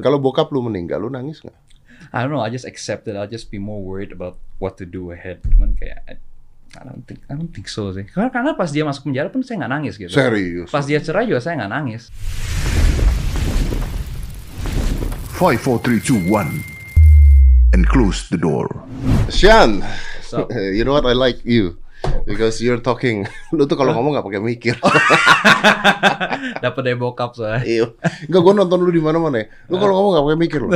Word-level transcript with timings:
Kalau 0.00 0.18
bokap 0.18 0.48
lu 0.50 0.62
meninggal, 0.62 1.02
lu 1.02 1.08
nangis 1.08 1.40
nggak? 1.40 1.56
I 2.14 2.22
don't 2.24 2.30
know. 2.30 2.40
I 2.40 2.48
just 2.48 2.64
accept 2.64 3.04
it. 3.10 3.18
I'll 3.18 3.28
just 3.28 3.50
be 3.50 3.58
more 3.58 3.82
worried 3.82 4.14
about 4.14 4.38
what 4.62 4.78
to 4.78 4.86
do 4.86 5.10
ahead. 5.10 5.42
Cuman 5.44 5.74
kayak 5.76 5.98
I, 6.08 6.14
I 6.78 6.82
don't 6.86 7.02
think 7.04 7.20
I 7.28 7.34
don't 7.34 7.50
think 7.50 7.66
so 7.66 7.90
sih. 7.90 8.06
Karena, 8.06 8.30
karena 8.30 8.50
pas 8.54 8.70
dia 8.70 8.86
masuk 8.86 9.10
penjara 9.10 9.28
pun 9.28 9.42
saya 9.42 9.60
nggak 9.66 9.72
nangis 9.72 9.94
gitu. 9.98 10.14
Serius? 10.14 10.70
Pas 10.70 10.86
dia 10.86 11.02
cerai 11.02 11.26
juga 11.26 11.42
saya 11.42 11.58
nggak 11.60 11.72
nangis. 11.74 12.08
5, 15.38 15.54
4, 15.58 15.78
3, 15.78 16.00
2, 16.02 16.30
1. 16.30 17.74
And 17.74 17.84
close 17.86 18.26
the 18.32 18.38
door. 18.40 18.66
Sean, 19.30 19.84
So- 20.24 20.48
you 20.76 20.82
know 20.84 20.92
what? 20.96 21.06
I 21.06 21.12
like 21.14 21.44
you. 21.44 21.78
Because 22.28 22.60
you're 22.60 22.80
talking, 22.84 23.24
lu 23.56 23.64
tuh 23.64 23.74
kalau 23.74 23.96
ngomong 23.96 24.14
nggak 24.18 24.26
pakai 24.28 24.42
mikir. 24.44 24.74
Dapat 26.64 26.80
dari 26.84 26.98
bokap 26.98 27.32
soalnya. 27.32 27.64
Iya. 27.64 27.86
Enggak, 28.28 28.40
gue 28.44 28.52
nonton 28.52 28.78
lu 28.84 28.90
di 28.92 29.00
mana-mana 29.00 29.42
ya. 29.42 29.46
Lu 29.72 29.80
kalau 29.80 29.96
ngomong 29.96 30.12
nggak 30.14 30.26
pakai 30.28 30.38
mikir 30.38 30.60
lu. 30.60 30.70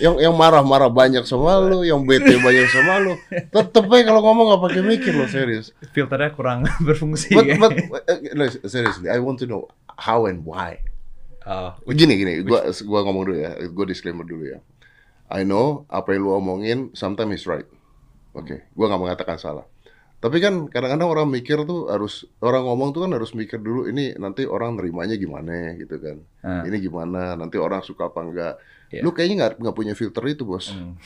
Yang 0.00 0.14
yang 0.24 0.34
marah-marah 0.34 0.88
banyak 0.88 1.24
sama 1.28 1.60
lu, 1.60 1.84
yang 1.84 2.02
bete 2.08 2.40
banyak 2.40 2.66
sama 2.72 3.04
lu. 3.04 3.12
Tetep 3.30 3.84
aja 3.84 4.02
kalau 4.08 4.20
ngomong 4.24 4.44
nggak 4.48 4.62
pakai 4.64 4.82
mikir 4.82 5.12
lo 5.12 5.28
serius. 5.28 5.76
Filternya 5.92 6.32
kurang 6.32 6.64
berfungsi. 6.88 7.36
But, 7.36 7.46
but, 7.60 7.72
uh, 8.08 8.18
no, 8.32 8.48
seriously, 8.66 9.12
I 9.12 9.20
want 9.20 9.38
to 9.44 9.46
know 9.46 9.68
how 9.94 10.24
and 10.24 10.42
why. 10.42 10.80
Oh, 11.48 11.72
Gini 11.88 12.16
gini, 12.20 12.44
gua 12.44 12.68
gua 12.84 13.00
ngomong 13.08 13.22
dulu 13.32 13.36
ya, 13.40 13.56
gua 13.72 13.84
disclaimer 13.88 14.24
dulu 14.24 14.52
ya. 14.52 14.60
I 15.28 15.44
know 15.44 15.84
apa 15.92 16.16
yang 16.16 16.24
lu 16.24 16.32
omongin 16.36 16.92
sometimes 16.96 17.40
is 17.40 17.48
right. 17.48 17.68
Oke, 18.36 18.68
gua 18.76 18.92
nggak 18.92 19.00
mengatakan 19.00 19.36
salah. 19.40 19.64
Tapi 20.18 20.42
kan 20.42 20.66
kadang-kadang 20.66 21.08
orang 21.14 21.28
mikir 21.30 21.62
tuh 21.62 21.86
harus 21.86 22.26
orang 22.42 22.66
ngomong 22.66 22.90
tuh 22.90 23.06
kan 23.06 23.14
harus 23.14 23.38
mikir 23.38 23.62
dulu 23.62 23.86
ini 23.86 24.18
nanti 24.18 24.50
orang 24.50 24.74
nerimanya 24.74 25.14
gimana 25.14 25.78
gitu 25.78 25.94
kan. 26.02 26.18
Ah. 26.42 26.66
Ini 26.66 26.76
gimana, 26.82 27.38
nanti 27.38 27.54
orang 27.54 27.86
suka 27.86 28.10
apa 28.10 28.26
enggak. 28.26 28.54
Iya. 28.90 29.06
Lu 29.06 29.14
kayaknya 29.14 29.34
nggak 29.46 29.52
nggak 29.62 29.76
punya 29.78 29.94
filter 29.94 30.24
itu, 30.26 30.42
Bos. 30.42 30.74
Hmm. 30.74 30.98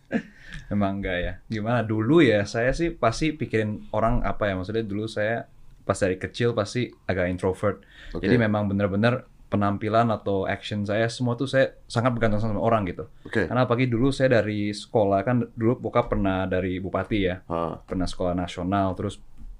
Emang 0.72 1.04
enggak 1.04 1.18
ya? 1.20 1.32
Gimana 1.44 1.84
dulu 1.84 2.24
ya? 2.24 2.48
Saya 2.48 2.72
sih 2.72 2.88
pasti 2.88 3.36
pikirin 3.36 3.92
orang 3.92 4.24
apa 4.24 4.48
ya? 4.48 4.56
Maksudnya 4.56 4.80
dulu 4.80 5.04
saya 5.04 5.44
pas 5.84 6.00
dari 6.00 6.16
kecil 6.16 6.56
pasti 6.56 6.88
agak 7.04 7.28
introvert. 7.28 7.84
Oke. 8.16 8.24
Jadi 8.24 8.40
memang 8.40 8.64
benar-benar 8.64 9.28
penampilan 9.48 10.12
atau 10.12 10.44
action 10.44 10.84
saya 10.84 11.08
semua 11.08 11.32
tuh 11.34 11.48
saya 11.48 11.72
sangat 11.88 12.12
bergantung 12.12 12.40
sama 12.40 12.60
orang 12.60 12.84
gitu. 12.84 13.08
Oke. 13.24 13.48
Karena 13.48 13.64
pagi 13.64 13.88
dulu 13.88 14.12
saya 14.12 14.40
dari 14.40 14.70
sekolah 14.70 15.24
kan 15.24 15.40
dulu 15.56 15.88
bokap 15.88 16.12
pernah 16.12 16.44
dari 16.44 16.76
bupati 16.78 17.18
ya, 17.24 17.40
Ah, 17.48 17.80
pernah 17.80 18.04
sekolah 18.04 18.36
nasional, 18.36 18.92
terus 18.92 19.18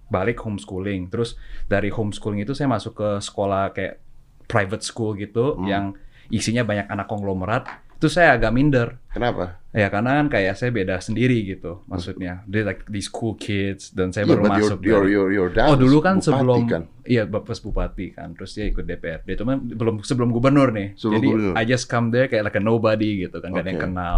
balik 0.09 0.41
homeschooling, 0.45 1.09
terus 1.09 1.37
dari 1.69 1.89
homeschooling 1.89 2.45
itu 2.45 2.53
saya 2.53 2.69
masuk 2.69 2.97
ke 2.97 3.09
sekolah 3.21 3.73
kayak 3.73 4.01
private 4.49 4.85
school 4.85 5.13
gitu 5.17 5.57
Hmm. 5.57 5.65
yang 5.69 5.85
isinya 6.29 6.65
banyak 6.65 6.89
anak 6.89 7.09
konglomerat. 7.09 7.65
Itu 7.99 8.07
saya 8.07 8.39
agak 8.39 8.55
minder. 8.55 9.03
kenapa? 9.11 9.59
Ya 9.75 9.91
karena 9.91 10.23
kan 10.23 10.31
kayak 10.31 10.55
saya 10.55 10.71
beda 10.71 11.03
sendiri 11.03 11.43
gitu 11.43 11.83
maksudnya. 11.91 12.47
Dia 12.47 12.63
like 12.63 12.87
these 12.87 13.11
cool 13.11 13.35
kids 13.35 13.91
dan 13.91 14.15
saya 14.15 14.23
Yeah, 14.25 14.39
baru 14.39 14.43
masuk. 14.49 14.79
your, 14.81 15.03
dari- 15.03 15.13
your, 15.13 15.29
your 15.35 15.49
dad 15.51 15.67
oh 15.67 15.75
dulu 15.75 15.99
kan 15.99 16.23
bupati 16.23 16.27
sebelum 16.31 16.61
kan? 16.71 16.83
iya 17.03 17.23
bapak 17.27 17.59
bupati 17.59 18.07
kan, 18.15 18.39
terus 18.39 18.55
dia 18.55 18.71
ikut 18.71 18.87
DPRD. 18.87 19.35
Itu 19.35 19.43
kan 19.43 19.59
belum 19.61 20.07
sebelum 20.07 20.31
gubernur 20.31 20.71
nih. 20.71 20.95
Sebelum 20.95 21.15
Jadi 21.19 21.27
gubernur. 21.27 21.55
I 21.59 21.63
just 21.67 21.91
come 21.91 22.15
there 22.15 22.31
kayak 22.31 22.47
like 22.47 22.57
a 22.57 22.63
nobody 22.63 23.27
gitu 23.27 23.43
kan, 23.43 23.51
gak 23.51 23.67
ada 23.67 23.71
yang 23.75 23.83
kenal. 23.91 24.17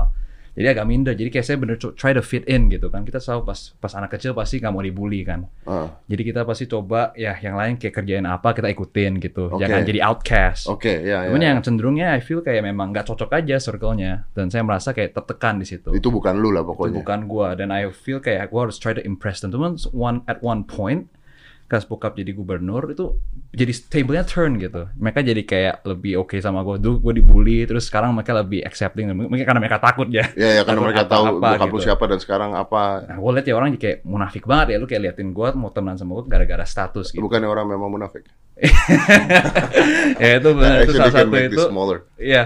Jadi 0.61 0.77
agak 0.77 0.84
minder. 0.84 1.16
Jadi 1.16 1.33
kayak 1.33 1.47
saya 1.48 1.56
bener 1.56 1.80
try 1.97 2.12
to 2.12 2.20
fit 2.20 2.44
in 2.44 2.69
gitu 2.69 2.92
kan. 2.92 3.00
Kita 3.00 3.16
selalu 3.16 3.48
pas 3.48 3.72
pas 3.80 3.92
anak 3.97 4.12
kecil 4.12 4.36
pasti 4.36 4.61
nggak 4.61 4.69
mau 4.77 4.84
dibully 4.84 5.25
kan. 5.25 5.48
Ah, 5.64 5.89
Jadi 6.05 6.20
kita 6.20 6.44
pasti 6.44 6.69
coba 6.69 7.16
ya 7.16 7.33
yang 7.41 7.56
lain 7.56 7.80
kayak 7.80 7.97
kerjain 7.97 8.28
apa 8.28 8.53
kita 8.53 8.69
ikutin 8.69 9.16
gitu. 9.25 9.48
Oke. 9.48 9.64
Jangan 9.64 9.88
jadi 9.88 10.00
outcast. 10.05 10.69
Oke, 10.69 11.00
ya, 11.00 11.25
Cuman 11.33 11.41
ya. 11.41 11.56
yang 11.56 11.64
cenderungnya 11.64 12.12
I 12.12 12.20
feel 12.20 12.44
kayak 12.44 12.61
memang 12.61 12.92
nggak 12.92 13.08
cocok 13.08 13.41
aja 13.41 13.56
circle-nya 13.56 14.28
dan 14.36 14.53
saya 14.53 14.61
merasa 14.61 14.92
kayak 14.92 15.16
tertekan 15.16 15.56
di 15.56 15.64
situ. 15.64 15.97
Itu 15.97 16.12
bukan 16.12 16.36
lu 16.36 16.53
lah 16.53 16.61
Itu 16.61 16.77
pokoknya. 16.77 16.97
bukan 17.00 17.20
gua 17.25 17.56
dan 17.56 17.72
I 17.72 17.88
feel 17.88 18.20
kayak 18.20 18.53
gua 18.53 18.69
harus 18.69 18.77
try 18.77 18.92
to 18.92 19.00
impress 19.00 19.41
them. 19.41 19.56
Cuman 19.56 19.81
one 19.97 20.20
at 20.28 20.44
one 20.44 20.69
point 20.69 21.09
pas 21.70 21.86
bokap 21.86 22.19
jadi 22.19 22.34
gubernur 22.34 22.82
itu 22.91 23.14
jadi 23.54 23.70
table-nya 23.70 24.26
turn 24.26 24.58
gitu. 24.58 24.91
Mereka 24.98 25.22
jadi 25.22 25.42
kayak 25.47 25.86
lebih 25.86 26.19
oke 26.19 26.34
sama 26.42 26.66
gua. 26.66 26.82
Dulu 26.82 26.98
gua 26.98 27.14
dibully 27.14 27.62
terus 27.62 27.86
sekarang 27.86 28.10
mereka 28.10 28.34
lebih 28.34 28.66
accepting. 28.66 29.14
Mungkin 29.14 29.47
karena 29.47 29.62
mereka 29.62 29.78
takut 29.78 30.10
ya. 30.10 30.26
Ya, 30.34 30.58
ya 30.58 30.62
karena 30.66 30.82
mereka 30.82 31.06
tahu 31.06 31.38
apa-apa 31.38 31.62
bokap 31.62 31.69
lu 31.70 31.78
gitu. 31.78 31.86
siapa 31.86 32.04
dan 32.10 32.19
sekarang 32.19 32.50
apa. 32.58 33.06
Nah, 33.06 33.16
gua 33.22 33.31
liat 33.38 33.47
ya 33.47 33.54
orang 33.54 33.78
kayak 33.78 34.03
munafik 34.03 34.50
banget 34.50 34.75
ya. 34.75 34.76
Lu 34.82 34.91
kayak 34.91 35.03
liatin 35.06 35.31
gua 35.31 35.54
mau 35.54 35.70
temenan 35.70 35.94
sama 35.94 36.19
gua 36.19 36.26
gara-gara 36.26 36.66
status 36.66 37.14
gitu. 37.14 37.22
Bukannya 37.22 37.47
orang 37.47 37.70
memang 37.70 37.87
munafik. 37.87 38.26
ya 40.22 40.42
itu 40.42 40.50
benar 40.52 40.84
itu 40.84 40.91
Actually 40.91 40.98
salah 40.98 41.14
satu 41.14 41.37
itu. 41.38 41.62
Iya. 42.19 42.42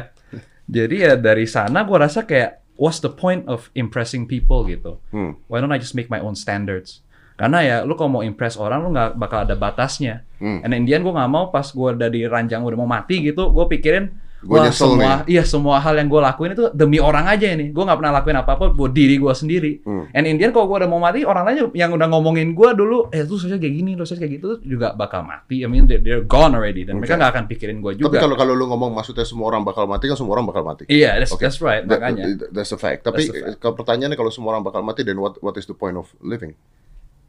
Jadi 0.69 0.97
ya 1.01 1.13
dari 1.17 1.49
sana 1.49 1.81
gua 1.89 2.05
rasa 2.05 2.29
kayak 2.29 2.61
what's 2.77 3.01
the 3.01 3.13
point 3.13 3.49
of 3.49 3.73
impressing 3.73 4.29
people 4.29 4.69
gitu. 4.69 5.01
Hmm. 5.13 5.41
Why 5.49 5.65
don't 5.65 5.73
I 5.73 5.81
just 5.81 5.97
make 5.97 6.13
my 6.13 6.21
own 6.21 6.37
standards? 6.37 7.04
Karena 7.35 7.59
ya 7.67 7.77
lu 7.83 7.99
kalau 7.99 8.21
mau 8.21 8.23
impress 8.23 8.55
orang 8.55 8.87
lu 8.87 8.95
nggak 8.95 9.19
bakal 9.19 9.43
ada 9.43 9.59
batasnya. 9.59 10.23
Hmm. 10.39 10.63
And 10.63 10.71
in 10.71 10.87
the 10.87 10.95
end 10.95 11.03
gua 11.03 11.19
nggak 11.19 11.31
mau 11.31 11.51
pas 11.51 11.67
gua 11.75 11.91
udah 11.93 12.07
di 12.07 12.23
ranjang 12.25 12.63
udah 12.63 12.79
mau 12.79 12.87
mati 12.87 13.19
gitu, 13.21 13.51
gua 13.51 13.67
pikirin 13.67 14.23
Gua 14.45 14.61
wah 14.61 14.69
semua 14.69 15.25
iya 15.25 15.41
semua 15.41 15.81
hal 15.81 15.97
yang 15.97 16.13
gua 16.13 16.21
lakuin 16.29 16.53
itu 16.53 16.69
demi 16.77 17.01
orang 17.01 17.25
aja 17.25 17.49
ini. 17.49 17.73
Gua 17.73 17.89
nggak 17.89 17.97
pernah 17.97 18.13
lakuin 18.21 18.37
apa-apa 18.37 18.77
buat 18.77 18.93
diri 18.93 19.17
gua 19.17 19.33
sendiri. 19.33 19.81
Hmm. 19.89 20.05
And 20.13 20.29
in 20.29 20.37
the 20.37 20.45
end 20.45 20.53
kalau 20.53 20.69
gua 20.69 20.85
udah 20.85 20.91
mau 20.93 21.01
mati, 21.01 21.25
orang 21.25 21.49
lain 21.49 21.73
yang 21.73 21.97
udah 21.97 22.05
ngomongin 22.13 22.53
gua 22.53 22.77
dulu, 22.77 23.09
eh 23.09 23.25
lu 23.25 23.41
sosial 23.41 23.57
kayak 23.57 23.73
gini, 23.73 23.97
lu 23.97 24.05
sosial 24.05 24.21
kayak 24.21 24.45
gitu 24.45 24.61
juga 24.61 24.93
bakal 24.93 25.25
mati. 25.25 25.65
I 25.65 25.69
mean 25.73 25.89
they're, 25.89 26.05
they're 26.05 26.29
gone 26.29 26.53
already 26.53 26.85
dan 26.85 27.01
mereka 27.01 27.17
Okay. 27.17 27.21
nggak 27.25 27.33
akan 27.33 27.45
pikirin 27.49 27.77
Tapi 27.81 27.97
juga. 27.97 28.21
kalau 28.21 28.37
kalau 28.37 28.53
lu 28.53 28.69
ngomong 28.69 28.93
maksudnya 28.93 29.25
semua 29.25 29.49
orang 29.49 29.65
bakal 29.65 29.89
mati 29.89 30.13
kan 30.13 30.17
semua 30.21 30.37
orang 30.37 30.45
bakal 30.45 30.61
mati. 30.61 30.85
Iya, 30.93 31.25
that's, 31.25 31.33
Oke. 31.33 31.41
that's 31.41 31.59
right. 31.65 31.83
Makanya. 31.89 32.37
that- 32.37 32.53
that's 32.53 32.71
a 32.71 32.79
fact. 32.79 33.01
Tapi 33.09 33.25
That's 33.25 33.33
a 33.33 33.41
fact. 33.49 33.65
kalau 33.65 33.75
pertanyaannya 33.81 34.19
kalau 34.21 34.29
semua 34.29 34.53
orang 34.53 34.61
bakal 34.61 34.85
mati, 34.85 35.09
then 35.09 35.17
what 35.17 35.41
what 35.41 35.57
is 35.57 35.65
the 35.65 35.73
point 35.73 35.97
of 35.97 36.13
living? 36.21 36.53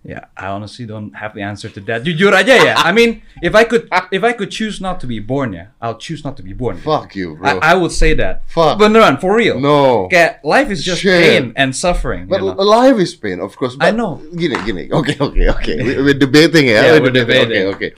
Yeah, 0.05 0.29
I 0.37 0.53
honestly 0.53 0.85
don't 0.85 1.17
have 1.17 1.33
the 1.33 1.41
answer 1.41 1.65
to 1.65 1.81
that. 1.89 2.05
Jujur 2.05 2.29
aja 2.29 2.53
ya. 2.61 2.77
I 2.77 2.93
mean, 2.93 3.25
if 3.41 3.57
I 3.57 3.65
could, 3.65 3.89
if 4.13 4.21
I 4.21 4.37
could 4.37 4.53
choose 4.53 4.77
not 4.77 5.01
to 5.01 5.09
be 5.09 5.17
born 5.17 5.57
ya, 5.57 5.73
I'll 5.81 5.97
choose 5.97 6.21
not 6.21 6.37
to 6.37 6.45
be 6.45 6.53
born. 6.53 6.77
Fuck 6.77 7.17
you, 7.17 7.33
bro. 7.41 7.57
I, 7.57 7.73
I 7.73 7.73
would 7.73 7.89
say 7.89 8.13
that. 8.21 8.45
Fuck. 8.53 8.77
Beneran, 8.77 9.17
for 9.17 9.33
real. 9.33 9.57
no. 9.57 10.05
Kayak 10.13 10.45
life 10.45 10.69
is 10.69 10.85
just 10.85 11.01
Shit. 11.01 11.17
pain 11.17 11.43
and 11.57 11.73
suffering. 11.73 12.29
But 12.29 12.45
you 12.45 12.53
know? 12.53 12.61
life 12.61 13.01
is 13.01 13.17
pain, 13.17 13.41
of 13.41 13.57
course. 13.57 13.73
I 13.81 13.89
But 13.89 13.97
know. 13.97 14.21
Gini, 14.29 14.53
gini. 14.61 14.93
Oke, 14.93 15.17
oke, 15.17 15.41
oke. 15.41 15.73
We- 15.73 15.97
We're 16.05 16.21
debating 16.21 16.69
ya. 16.69 16.85
Yeah, 16.85 17.01
We're 17.01 17.09
we're 17.09 17.17
debating. 17.25 17.65
Oke, 17.73 17.97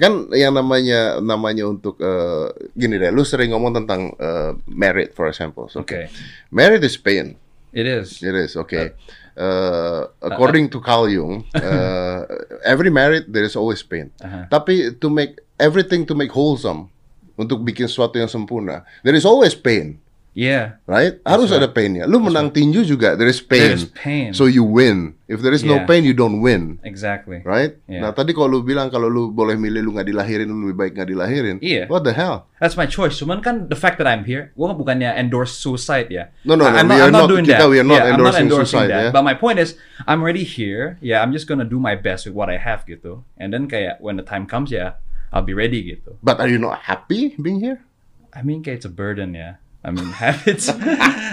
Kan 0.00 0.32
yang 0.32 0.56
namanya 0.56 1.20
namanya 1.20 1.68
untuk 1.68 2.00
eh, 2.00 2.48
gini 2.72 2.96
deh. 2.96 3.12
Lu 3.12 3.28
sering 3.28 3.52
ngomong 3.52 3.76
tentang 3.76 4.08
eh, 4.16 4.56
merit, 4.72 5.12
for 5.12 5.28
example. 5.28 5.68
So, 5.68 5.84
Okay. 5.84 6.08
Merit 6.48 6.80
is 6.80 6.96
pain. 6.96 7.36
It 7.76 7.84
is. 7.84 8.24
It 8.24 8.32
is 8.32 8.56
okay. 8.56 8.96
Uh, 9.32 10.12
according 10.20 10.68
to 10.68 10.76
Carl 10.82 11.08
Jung, 11.08 11.48
uh, 11.56 12.26
every 12.68 12.92
merit 12.92 13.32
there 13.32 13.46
is 13.46 13.56
always 13.56 13.80
pain. 13.80 14.12
Uh-huh. 14.20 14.44
Tapi 14.52 14.92
to 15.00 15.08
make 15.08 15.40
everything 15.56 16.04
to 16.04 16.12
make 16.12 16.28
wholesome, 16.28 16.92
untuk 17.38 17.64
bikin 17.64 17.88
sesuatu 17.88 18.20
yang 18.20 18.28
sempurna, 18.28 18.84
there 19.00 19.16
is 19.16 19.24
always 19.24 19.56
pain, 19.56 19.96
Yeah. 20.32 20.80
right? 20.88 21.20
Harus 21.28 21.52
right. 21.52 21.60
ada 21.60 21.68
painnya. 21.68 22.08
Lu 22.08 22.16
menang 22.16 22.48
tinju 22.48 22.88
juga, 22.88 23.12
there 23.20 23.28
is 23.28 23.44
pain. 23.44 23.68
There's 23.76 23.84
pain. 23.84 24.32
So 24.32 24.48
you 24.48 24.64
win. 24.64 25.12
If 25.28 25.44
there 25.44 25.52
is 25.52 25.60
no 25.60 25.80
Yeah. 25.80 25.84
pain, 25.84 26.08
you 26.08 26.16
don't 26.16 26.40
win, 26.40 26.80
Exactly. 26.84 27.44
right? 27.44 27.76
Yeah. 27.84 28.00
Nah 28.00 28.16
tadi 28.16 28.32
kalau 28.32 28.48
lu 28.48 28.58
bilang 28.64 28.88
kalau 28.88 29.12
lu 29.12 29.28
boleh 29.28 29.60
milih 29.60 29.84
lu 29.84 29.92
nggak 29.92 30.08
dilahirin, 30.08 30.48
lu 30.48 30.72
lebih 30.72 30.76
baik 30.80 30.92
nggak 30.96 31.08
dilahirin. 31.12 31.56
Iya. 31.60 31.84
What 31.88 32.08
the 32.08 32.16
hell? 32.16 32.48
That's 32.64 32.80
my 32.80 32.88
choice. 32.88 33.20
Cuman 33.20 33.44
kan 33.44 33.68
the 33.68 33.76
fact 33.76 34.00
that 34.00 34.08
I'm 34.08 34.24
here, 34.24 34.56
gue 34.56 34.72
bukannya 34.72 35.12
endorse 35.20 35.52
suicide 35.52 36.08
ya. 36.08 36.32
No, 36.48 36.56
no, 36.56 36.64
no, 36.64 36.72
I'm 36.72 36.88
we 36.88 36.96
not, 36.96 37.00
are 37.00 37.04
I'm 37.04 37.12
not 37.12 37.20
not- 37.24 37.32
doing 37.32 37.44
kita- 37.44 37.60
that. 37.60 37.68
we 37.68 37.76
are 37.76 37.84
not 37.84 38.00
Yeah, 38.00 38.04
I'm 38.08 38.20
not 38.20 38.36
endorsing 38.40 38.46
endorsing 38.48 38.80
suicide, 38.88 38.88
that. 38.88 39.04
ya. 39.08 39.10
But 39.12 39.24
my 39.28 39.36
point 39.36 39.60
is, 39.60 39.76
I'm 40.08 40.24
already 40.24 40.48
here. 40.48 40.96
Yeah, 41.04 41.20
I'm 41.20 41.36
just 41.36 41.44
gonna 41.44 41.68
do 41.68 41.76
my 41.76 41.92
best 41.92 42.24
with 42.24 42.32
what 42.32 42.48
I 42.48 42.56
have 42.56 42.88
gitu. 42.88 43.20
And 43.36 43.52
then 43.52 43.68
kayak 43.68 44.00
when 44.00 44.16
the 44.16 44.24
time 44.24 44.48
comes 44.48 44.72
ya, 44.72 44.96
I'll 45.28 45.44
be 45.44 45.52
ready 45.52 45.84
gitu. 45.84 46.16
But 46.24 46.40
are 46.40 46.48
you 46.48 46.56
not 46.56 46.88
happy 46.88 47.36
being 47.36 47.60
here? 47.60 47.84
I 48.32 48.40
mean 48.40 48.64
kayak 48.64 48.80
it's 48.80 48.88
a 48.88 48.92
burden 48.92 49.36
ya. 49.36 49.60
I 49.82 49.90
mean 49.90 50.14
habits 50.22 50.70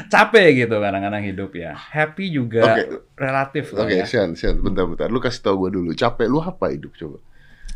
capek 0.10 0.66
gitu 0.66 0.82
kadang-kadang 0.82 1.22
hidup 1.22 1.54
ya. 1.54 1.78
Happy 1.78 2.34
juga 2.34 2.82
Oke. 2.82 2.84
relatif 3.14 3.72
Oke, 3.78 3.78
lah 3.78 3.88
ya. 4.02 4.06
Sian, 4.10 4.34
Sian, 4.34 4.58
bentar, 4.58 4.90
bentar. 4.90 5.08
Lu 5.14 5.22
kasih 5.22 5.46
tau 5.46 5.56
gue 5.62 5.70
dulu. 5.70 5.94
Capek 5.94 6.26
lu 6.26 6.42
apa 6.42 6.74
hidup 6.74 6.98
coba? 6.98 7.22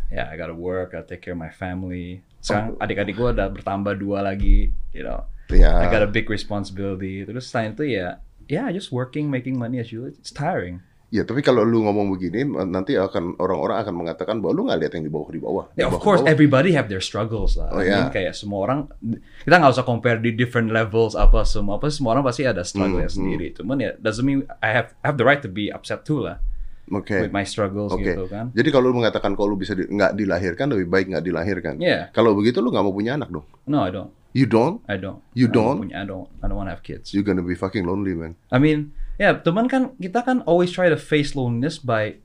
Ya, 0.10 0.30
I 0.30 0.38
gotta 0.38 0.58
work, 0.58 0.98
I 0.98 1.06
take 1.06 1.22
care 1.22 1.38
of 1.38 1.42
my 1.42 1.54
family. 1.54 2.26
Sekarang 2.42 2.78
adik-adik 2.82 3.18
gue 3.18 3.30
udah 3.38 3.50
bertambah 3.54 3.98
dua 4.02 4.26
lagi, 4.26 4.74
you 4.94 5.06
know. 5.06 5.30
Ya. 5.54 5.78
I 5.78 5.90
got 5.94 6.02
a 6.02 6.10
big 6.10 6.26
responsibility. 6.30 7.22
Terus 7.22 7.50
selain 7.50 7.78
itu 7.78 7.86
ya, 7.86 8.18
yeah, 8.50 8.68
just 8.74 8.90
working, 8.90 9.30
making 9.30 9.58
money 9.58 9.78
as 9.78 9.94
usual. 9.94 10.10
It's 10.10 10.34
tiring. 10.34 10.82
Ya, 11.14 11.22
tapi 11.22 11.46
kalau 11.46 11.62
lu 11.62 11.86
ngomong 11.86 12.10
begini, 12.10 12.42
nanti 12.66 12.98
akan 12.98 13.38
orang-orang 13.38 13.86
akan 13.86 13.94
mengatakan 13.94 14.42
bahwa 14.42 14.54
lu 14.58 14.62
nggak 14.66 14.80
lihat 14.82 14.94
yang 14.98 15.06
di 15.06 15.14
bawah 15.14 15.30
di 15.30 15.38
bawah. 15.38 15.66
Di 15.70 15.86
Yeah, 15.86 15.94
of 15.94 16.02
course, 16.02 16.26
bawah. 16.26 16.34
everybody 16.34 16.74
have 16.74 16.90
their 16.90 17.06
struggles 17.06 17.54
lah. 17.54 17.70
Oh, 17.70 17.78
I 17.78 17.86
yeah. 17.86 18.02
mean, 18.02 18.10
kayak 18.10 18.34
semua 18.34 18.66
orang, 18.66 18.90
kita 19.46 19.62
nggak 19.62 19.72
usah 19.72 19.86
compare 19.86 20.18
di 20.18 20.34
different 20.34 20.74
levels 20.74 21.14
apa 21.14 21.46
semua. 21.46 21.78
Apa 21.78 21.94
semua 21.94 22.18
orang 22.18 22.26
pasti 22.26 22.42
ada 22.44 22.66
struggle 22.66 22.98
Hmm, 22.98 23.14
sendiri. 23.14 23.54
Cuman 23.54 23.78
ya, 23.78 23.94
doesn't 23.96 24.26
mean 24.26 24.50
I 24.58 24.74
have 24.74 24.98
I 25.06 25.14
have 25.14 25.22
the 25.22 25.24
right 25.24 25.38
to 25.40 25.48
be 25.48 25.70
upset 25.70 26.02
too 26.02 26.18
lah 26.20 26.42
Oke. 26.90 27.14
with 27.14 27.30
my 27.30 27.46
struggles 27.46 27.94
Oke. 27.94 28.02
gitu 28.04 28.26
kan. 28.26 28.50
Jadi 28.50 28.74
kalau 28.74 28.90
lu 28.90 28.98
mengatakan 28.98 29.38
kalau 29.38 29.54
lu 29.54 29.62
bisa 29.62 29.78
di- 29.78 29.86
nggak 29.86 30.18
dilahirkan 30.18 30.66
lebih 30.74 30.90
baik 30.90 31.06
nggak 31.14 31.24
dilahirkan. 31.24 31.78
Yeah. 31.78 32.10
Kalau 32.10 32.34
begitu 32.34 32.58
lu 32.58 32.74
nggak 32.74 32.82
mau 32.82 32.92
punya 32.92 33.14
anak 33.14 33.30
dong. 33.30 33.46
No, 33.70 33.86
I 33.86 33.94
don't. 33.94 34.10
You 34.34 34.50
don't? 34.50 34.82
I 34.90 34.98
don't. 34.98 35.22
You 35.38 35.46
I 35.46 35.54
don't 35.54 35.62
don't? 35.62 35.80
punya- 35.86 35.98
I 36.02 36.06
don't. 36.10 36.26
I 36.42 36.50
don't 36.50 36.58
want 36.58 36.68
to 36.68 36.74
have 36.74 36.82
kids. 36.82 37.14
You're 37.14 37.22
gonna 37.22 37.46
be 37.46 37.54
fucking 37.54 37.86
lonely, 37.86 38.18
man. 38.18 38.34
I 38.50 38.58
mean, 38.58 38.98
ya 39.16 39.38
teman 39.38 39.70
kan 39.70 39.94
kita 39.98 40.22
kan 40.22 40.42
always 40.44 40.74
try 40.74 40.90
to 40.90 40.98
face 40.98 41.34
loneliness 41.34 41.78
by 41.78 42.18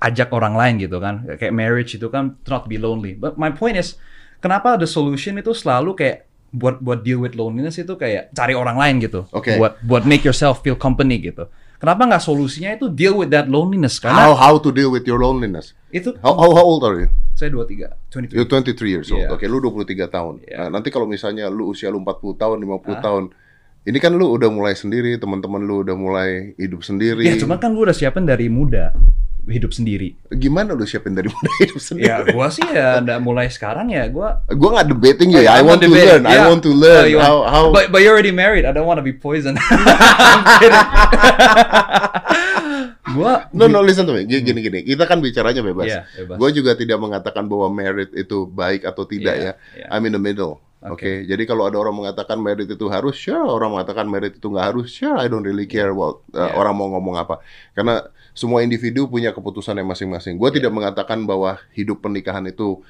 ajak 0.00 0.28
orang 0.32 0.54
lain 0.54 0.74
gitu 0.78 1.00
kan. 1.00 1.24
Kayak 1.40 1.54
marriage 1.56 1.96
itu 1.96 2.06
kan 2.12 2.36
to 2.44 2.52
not 2.52 2.68
be 2.68 2.76
lonely. 2.76 3.16
But 3.16 3.40
my 3.40 3.48
point 3.50 3.80
is, 3.80 3.96
kenapa 4.38 4.76
the 4.76 4.86
solution 4.86 5.40
itu 5.40 5.56
selalu 5.56 5.96
kayak 5.96 6.28
buat 6.52 6.80
buat 6.80 7.02
deal 7.02 7.20
with 7.20 7.34
loneliness 7.34 7.76
itu 7.76 7.96
kayak 7.96 8.32
cari 8.32 8.52
orang 8.52 8.76
lain 8.76 9.00
gitu. 9.02 9.24
Oke. 9.32 9.56
Buat 9.56 9.80
buat 9.82 10.04
make 10.04 10.22
yourself 10.22 10.60
feel 10.60 10.76
company 10.76 11.20
gitu. 11.20 11.48
Kenapa 11.76 12.08
nggak 12.08 12.24
solusinya 12.24 12.72
itu 12.72 12.88
deal 12.88 13.20
with 13.20 13.28
that 13.28 13.52
loneliness? 13.52 14.00
How 14.00 14.08
Karena 14.08 14.24
how 14.32 14.54
to 14.56 14.72
deal 14.72 14.88
with 14.88 15.04
your 15.04 15.20
loneliness? 15.20 15.76
itu 15.92 16.12
How 16.24 16.32
how, 16.32 16.50
how 16.56 16.64
old 16.64 16.84
are 16.84 17.04
you? 17.04 17.10
saya 17.36 17.52
23, 17.52 18.32
23. 18.32 18.32
You're 18.32 18.48
23 18.48 18.88
years 18.88 19.08
old. 19.12 19.20
Yeah. 19.28 19.36
Oke, 19.36 19.44
lu 19.44 19.60
23 19.60 20.08
tahun. 20.08 20.40
Yeah. 20.48 20.72
Nah, 20.72 20.80
nanti 20.80 20.88
kalau 20.88 21.04
misalnya 21.04 21.52
lu 21.52 21.68
usia 21.68 21.92
lu 21.92 22.00
40 22.00 22.32
tahun, 22.32 22.56
50 22.64 22.96
Ah. 22.96 23.00
tahun, 23.04 23.24
ini 23.86 23.98
kan 23.98 24.10
lu 24.12 24.34
udah 24.34 24.50
mulai 24.50 24.74
sendiri, 24.74 25.14
teman-teman 25.14 25.62
lu 25.62 25.86
udah 25.86 25.94
mulai 25.94 26.52
hidup 26.58 26.82
sendiri. 26.82 27.22
Ya 27.22 27.38
cuma 27.38 27.54
kan 27.56 27.70
gue 27.70 27.86
udah 27.86 27.94
siapin 27.94 28.26
dari 28.26 28.50
muda 28.50 28.90
hidup 29.46 29.70
sendiri. 29.70 30.18
Gimana 30.34 30.74
lu 30.74 30.82
siapin 30.82 31.14
dari 31.14 31.30
mulai 31.30 31.54
hidup 31.62 31.78
sendiri? 31.78 32.10
Ya 32.10 32.18
gua 32.34 32.50
sih 32.50 32.66
ya 32.66 32.98
udah 32.98 33.22
mulai 33.22 33.46
sekarang 33.46 33.94
ya 33.94 34.02
gua 34.10 34.42
Gua 34.50 34.74
nggak 34.74 34.90
debating 34.90 35.38
ya. 35.38 35.46
I 35.54 35.62
I'm 35.62 35.70
want 35.70 35.78
to 35.78 35.88
learn. 35.88 36.26
I 36.26 36.34
Yeah. 36.34 36.50
want 36.50 36.62
to 36.66 36.72
learn 36.74 37.06
Oh, 37.14 37.22
how 37.22 37.36
how. 37.46 37.64
But 37.70 37.94
but 37.94 38.02
you're 38.02 38.10
already 38.10 38.34
married. 38.34 38.66
I 38.66 38.74
don't 38.74 38.90
want 38.90 38.98
to 38.98 39.06
be 39.06 39.14
poisoned. 39.14 39.54
Gua 43.06 43.46
No, 43.54 43.70
no, 43.70 43.80
listen 43.80 44.02
to 44.02 44.12
me. 44.12 44.26
Gini, 44.26 44.42
gini, 44.42 44.60
gini. 44.60 44.78
Kita 44.82 45.06
kan 45.06 45.22
bicaranya 45.22 45.62
bebas. 45.62 45.86
Iya, 45.86 46.00
bebas. 46.26 46.36
Gue 46.36 46.50
juga 46.50 46.74
tidak 46.74 46.98
mengatakan 46.98 47.46
bahwa 47.46 47.70
merit 47.70 48.10
itu 48.12 48.50
baik 48.50 48.82
atau 48.82 49.06
tidak 49.06 49.34
ya. 49.38 49.52
iya. 49.78 49.86
I'm 49.94 50.02
in 50.04 50.12
the 50.12 50.20
middle. 50.20 50.58
Oke, 50.76 50.92
Oke. 50.92 51.12
jadi 51.24 51.42
kalau 51.48 51.64
ada 51.64 51.80
orang 51.80 51.96
mengatakan 51.96 52.36
merit 52.36 52.68
itu 52.68 52.86
harus, 52.86 53.16
sure. 53.16 53.42
Orang 53.42 53.72
mengatakan 53.72 54.04
merit 54.06 54.36
itu 54.36 54.46
nggak 54.46 54.66
harus, 54.70 54.92
sure. 54.92 55.16
I 55.16 55.26
don't 55.26 55.42
really 55.42 55.64
care 55.64 55.90
what 55.90 56.20
uh, 56.36 56.46
Iya. 56.46 56.52
orang 56.52 56.74
mau 56.76 56.92
ngomong 56.92 57.16
apa. 57.16 57.40
Karena 57.72 58.04
semua 58.36 58.60
individu 58.60 59.08
punya 59.08 59.32
keputusannya 59.32 59.82
masing-masing. 59.82 60.36
Gue 60.36 60.52
Iya. 60.52 60.60
tidak 60.62 60.72
mengatakan 60.76 61.24
bahwa 61.24 61.56
hidup 61.72 62.04
pernikahan 62.04 62.44
itu 62.44 62.84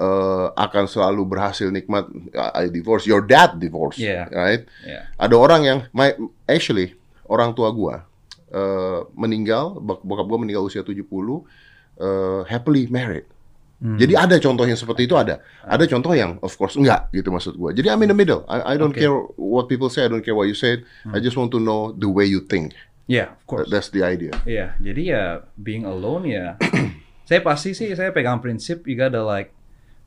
uh, 0.00 0.48
akan 0.56 0.88
selalu 0.88 1.22
berhasil 1.28 1.68
nikmat. 1.68 2.08
I 2.56 2.72
divorce, 2.72 3.04
your 3.04 3.20
dad 3.20 3.56
divorce, 3.56 4.00
Iya. 4.00 4.28
right? 4.28 4.62
Ya. 4.82 5.08
ada 5.14 5.36
orang 5.36 5.60
yang 5.62 5.78
my, 5.92 6.16
actually 6.44 6.96
orang 7.28 7.52
tua 7.52 7.68
gua 7.70 8.06
eh, 8.46 9.00
meninggal 9.12 9.76
bok- 9.76 10.00
bokap 10.00 10.24
gua 10.24 10.38
meninggal 10.38 10.62
usia 10.62 10.80
70 10.80 11.02
eh, 11.98 12.40
happily 12.46 12.86
married. 12.88 13.26
Hmm. 13.76 14.00
Jadi 14.00 14.16
ada 14.16 14.40
contoh 14.40 14.64
yang 14.64 14.78
seperti 14.80 15.04
itu 15.04 15.12
ada. 15.20 15.44
Ada 15.60 15.84
contoh 15.84 16.16
yang 16.16 16.40
of 16.40 16.52
course 16.56 16.80
enggak 16.80 17.12
gitu 17.12 17.28
maksud 17.28 17.60
gua. 17.60 17.76
Jadi 17.76 17.92
I'm 17.92 18.00
in 18.00 18.08
the 18.08 18.16
middle. 18.16 18.40
I, 18.48 18.72
I 18.72 18.74
don't 18.80 18.96
Okay. 18.96 19.04
Hmm. 19.04 19.12
care 19.12 19.36
what 19.36 19.68
people 19.68 19.92
say, 19.92 20.04
I 20.04 20.08
don't 20.08 20.24
care 20.24 20.32
what 20.32 20.48
you 20.48 20.56
said. 20.56 20.80
I 21.12 21.20
just 21.20 21.36
want 21.36 21.52
to 21.52 21.60
know 21.60 21.92
the 21.92 22.08
way 22.08 22.24
you 22.24 22.40
think. 22.40 22.72
Yeah, 23.04 23.36
of 23.36 23.44
course. 23.44 23.68
That's 23.68 23.92
the 23.92 24.00
idea. 24.02 24.32
Iya, 24.48 24.80
jadi 24.80 25.02
ya 25.04 25.22
being 25.60 25.84
alone 25.84 26.24
ya. 26.26 26.56
saya 27.28 27.44
pasti 27.44 27.76
sih 27.76 27.92
saya 27.92 28.10
pegang 28.16 28.40
prinsip 28.40 28.88
you 28.88 28.96
gotta 28.96 29.20
like 29.20 29.52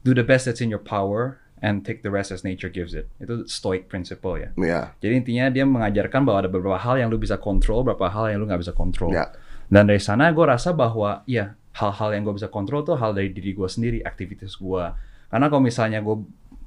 do 0.02 0.18
the 0.18 0.26
best 0.26 0.50
that's 0.50 0.60
in 0.66 0.68
your 0.74 0.82
power 0.82 1.38
and 1.62 1.84
take 1.84 2.02
the 2.02 2.10
rest 2.12 2.32
as 2.34 2.42
nature 2.42 2.72
gives 2.74 2.98
it. 2.98 3.06
Itu 3.22 3.46
stoic 3.46 3.86
principle 3.86 4.40
ya. 4.40 4.50
Ya. 4.58 4.82
Jadi 4.98 5.14
intinya 5.14 5.46
dia 5.54 5.68
mengajarkan 5.68 6.26
bahwa 6.26 6.42
ada 6.42 6.50
beberapa 6.50 6.80
hal 6.80 6.98
yang 6.98 7.14
lu 7.14 7.20
bisa 7.20 7.38
kontrol, 7.38 7.86
beberapa 7.86 8.10
hal 8.10 8.34
yang 8.34 8.42
lu 8.42 8.50
nggak 8.50 8.66
bisa 8.66 8.74
kontrol. 8.74 9.12
Ya. 9.14 9.30
Dan 9.70 9.86
dari 9.86 10.02
sana 10.02 10.34
gue 10.34 10.42
rasa 10.42 10.74
bahwa 10.74 11.22
ya 11.30 11.54
hal-hal 11.80 12.10
yang 12.12 12.28
gue 12.28 12.36
bisa 12.36 12.52
kontrol 12.52 12.84
tuh 12.84 13.00
hal 13.00 13.16
dari 13.16 13.32
diri 13.32 13.56
gue 13.56 13.70
sendiri, 13.72 14.04
aktivitas 14.04 14.60
gue. 14.60 14.84
Karena 15.32 15.46
kalau 15.48 15.64
misalnya 15.64 16.04
gue 16.04 16.20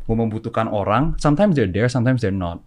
gue 0.02 0.16
membutuhkan 0.16 0.66
orang, 0.66 1.14
sometimes 1.20 1.54
they're 1.54 1.70
there, 1.70 1.86
sometimes 1.86 2.24
they're 2.24 2.34
not. 2.34 2.64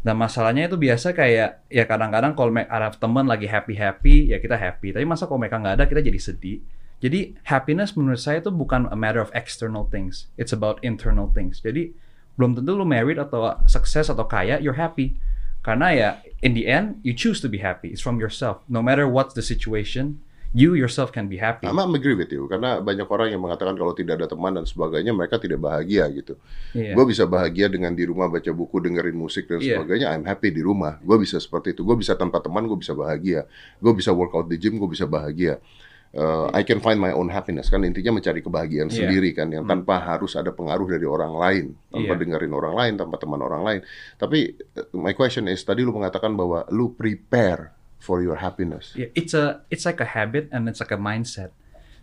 Dan 0.00 0.16
masalahnya 0.16 0.64
itu 0.64 0.80
biasa 0.80 1.12
kayak 1.12 1.68
ya 1.68 1.84
kadang-kadang 1.84 2.32
kalau 2.32 2.56
ada 2.56 2.88
teman 2.96 3.28
lagi 3.28 3.44
happy 3.44 3.76
happy 3.76 4.32
ya 4.32 4.40
kita 4.40 4.56
happy. 4.56 4.96
Tapi 4.96 5.04
masa 5.04 5.28
kalau 5.28 5.40
mereka 5.40 5.60
nggak 5.60 5.76
ada 5.76 5.84
kita 5.84 6.00
jadi 6.00 6.20
sedih. 6.20 6.58
Jadi 7.00 7.36
happiness 7.48 7.96
menurut 7.96 8.20
saya 8.20 8.44
itu 8.44 8.52
bukan 8.52 8.88
a 8.92 8.96
matter 8.96 9.20
of 9.24 9.32
external 9.32 9.88
things, 9.88 10.28
it's 10.36 10.52
about 10.52 10.80
internal 10.84 11.32
things. 11.32 11.60
Jadi 11.60 11.96
belum 12.36 12.56
tentu 12.56 12.76
lu 12.76 12.84
married 12.88 13.20
atau 13.20 13.56
sukses 13.68 14.08
atau 14.08 14.24
kaya 14.24 14.60
you're 14.60 14.76
happy. 14.76 15.16
Karena 15.60 15.92
ya 15.92 16.08
in 16.40 16.56
the 16.56 16.64
end 16.64 17.00
you 17.04 17.12
choose 17.12 17.40
to 17.44 17.48
be 17.48 17.60
happy. 17.60 17.92
It's 17.92 18.00
from 18.00 18.16
yourself. 18.20 18.64
No 18.68 18.80
matter 18.80 19.04
what's 19.04 19.36
the 19.36 19.44
situation, 19.44 20.24
you 20.50 20.74
yourself 20.74 21.14
can 21.14 21.30
be 21.30 21.38
happy. 21.38 21.66
I'm, 21.66 21.78
I'm 21.78 21.94
agree 21.94 22.18
with 22.18 22.30
you 22.30 22.50
karena 22.50 22.82
banyak 22.82 23.06
orang 23.06 23.30
yang 23.30 23.38
mengatakan 23.38 23.78
kalau 23.78 23.94
tidak 23.94 24.18
ada 24.18 24.26
teman 24.26 24.58
dan 24.58 24.66
sebagainya 24.66 25.14
mereka 25.14 25.38
tidak 25.38 25.62
bahagia 25.62 26.10
gitu. 26.10 26.34
Iya. 26.74 26.98
Gue 26.98 27.06
bisa 27.06 27.22
bahagia 27.24 27.70
dengan 27.70 27.94
di 27.94 28.02
rumah 28.02 28.26
baca 28.26 28.50
buku, 28.50 28.82
dengerin 28.82 29.14
musik 29.14 29.46
dan 29.46 29.62
Iya. 29.62 29.78
sebagainya. 29.78 30.10
I'm 30.10 30.26
happy 30.26 30.50
di 30.50 30.58
rumah. 30.60 30.98
Gue 31.00 31.22
bisa 31.22 31.38
seperti 31.38 31.70
itu. 31.72 31.86
Gue 31.86 31.94
bisa 31.94 32.18
tanpa 32.18 32.42
teman, 32.42 32.66
gue 32.66 32.78
bisa 32.78 32.92
bahagia. 32.92 33.46
Gue 33.78 33.94
bisa 33.94 34.10
workout 34.10 34.50
di 34.50 34.58
gym, 34.58 34.76
gue 34.76 34.90
bisa 34.90 35.06
bahagia. 35.06 35.62
Uh, 36.10 36.50
I 36.50 36.66
can 36.66 36.82
find 36.82 36.98
my 36.98 37.14
own 37.14 37.30
happiness 37.30 37.70
kan 37.70 37.86
intinya 37.86 38.18
mencari 38.18 38.42
kebahagiaan 38.42 38.90
Iya. 38.90 39.06
sendiri 39.06 39.30
kan 39.30 39.46
yang 39.46 39.62
tanpa 39.62 40.02
harus 40.02 40.34
ada 40.34 40.50
pengaruh 40.50 40.90
dari 40.90 41.06
orang 41.06 41.38
lain 41.38 41.66
tanpa 41.86 42.18
Iya. 42.18 42.20
dengerin 42.26 42.50
orang 42.50 42.74
lain 42.74 42.92
tanpa 42.98 43.14
teman 43.14 43.38
orang 43.38 43.62
lain 43.62 43.80
tapi 44.18 44.58
uh, 44.74 44.90
my 44.90 45.14
question 45.14 45.46
is 45.46 45.62
tadi 45.62 45.86
lu 45.86 45.94
mengatakan 45.94 46.34
bahwa 46.34 46.66
lu 46.74 46.90
prepare 46.90 47.70
for 48.00 48.24
your 48.24 48.40
happiness 48.40 48.96
Yeah, 48.96 49.12
it's 49.12 49.36
a 49.36 49.62
it's 49.68 49.84
like 49.84 50.00
a 50.00 50.08
habit 50.16 50.48
and 50.50 50.66
it's 50.66 50.80
like 50.80 50.90
a 50.90 50.98
mindset. 50.98 51.52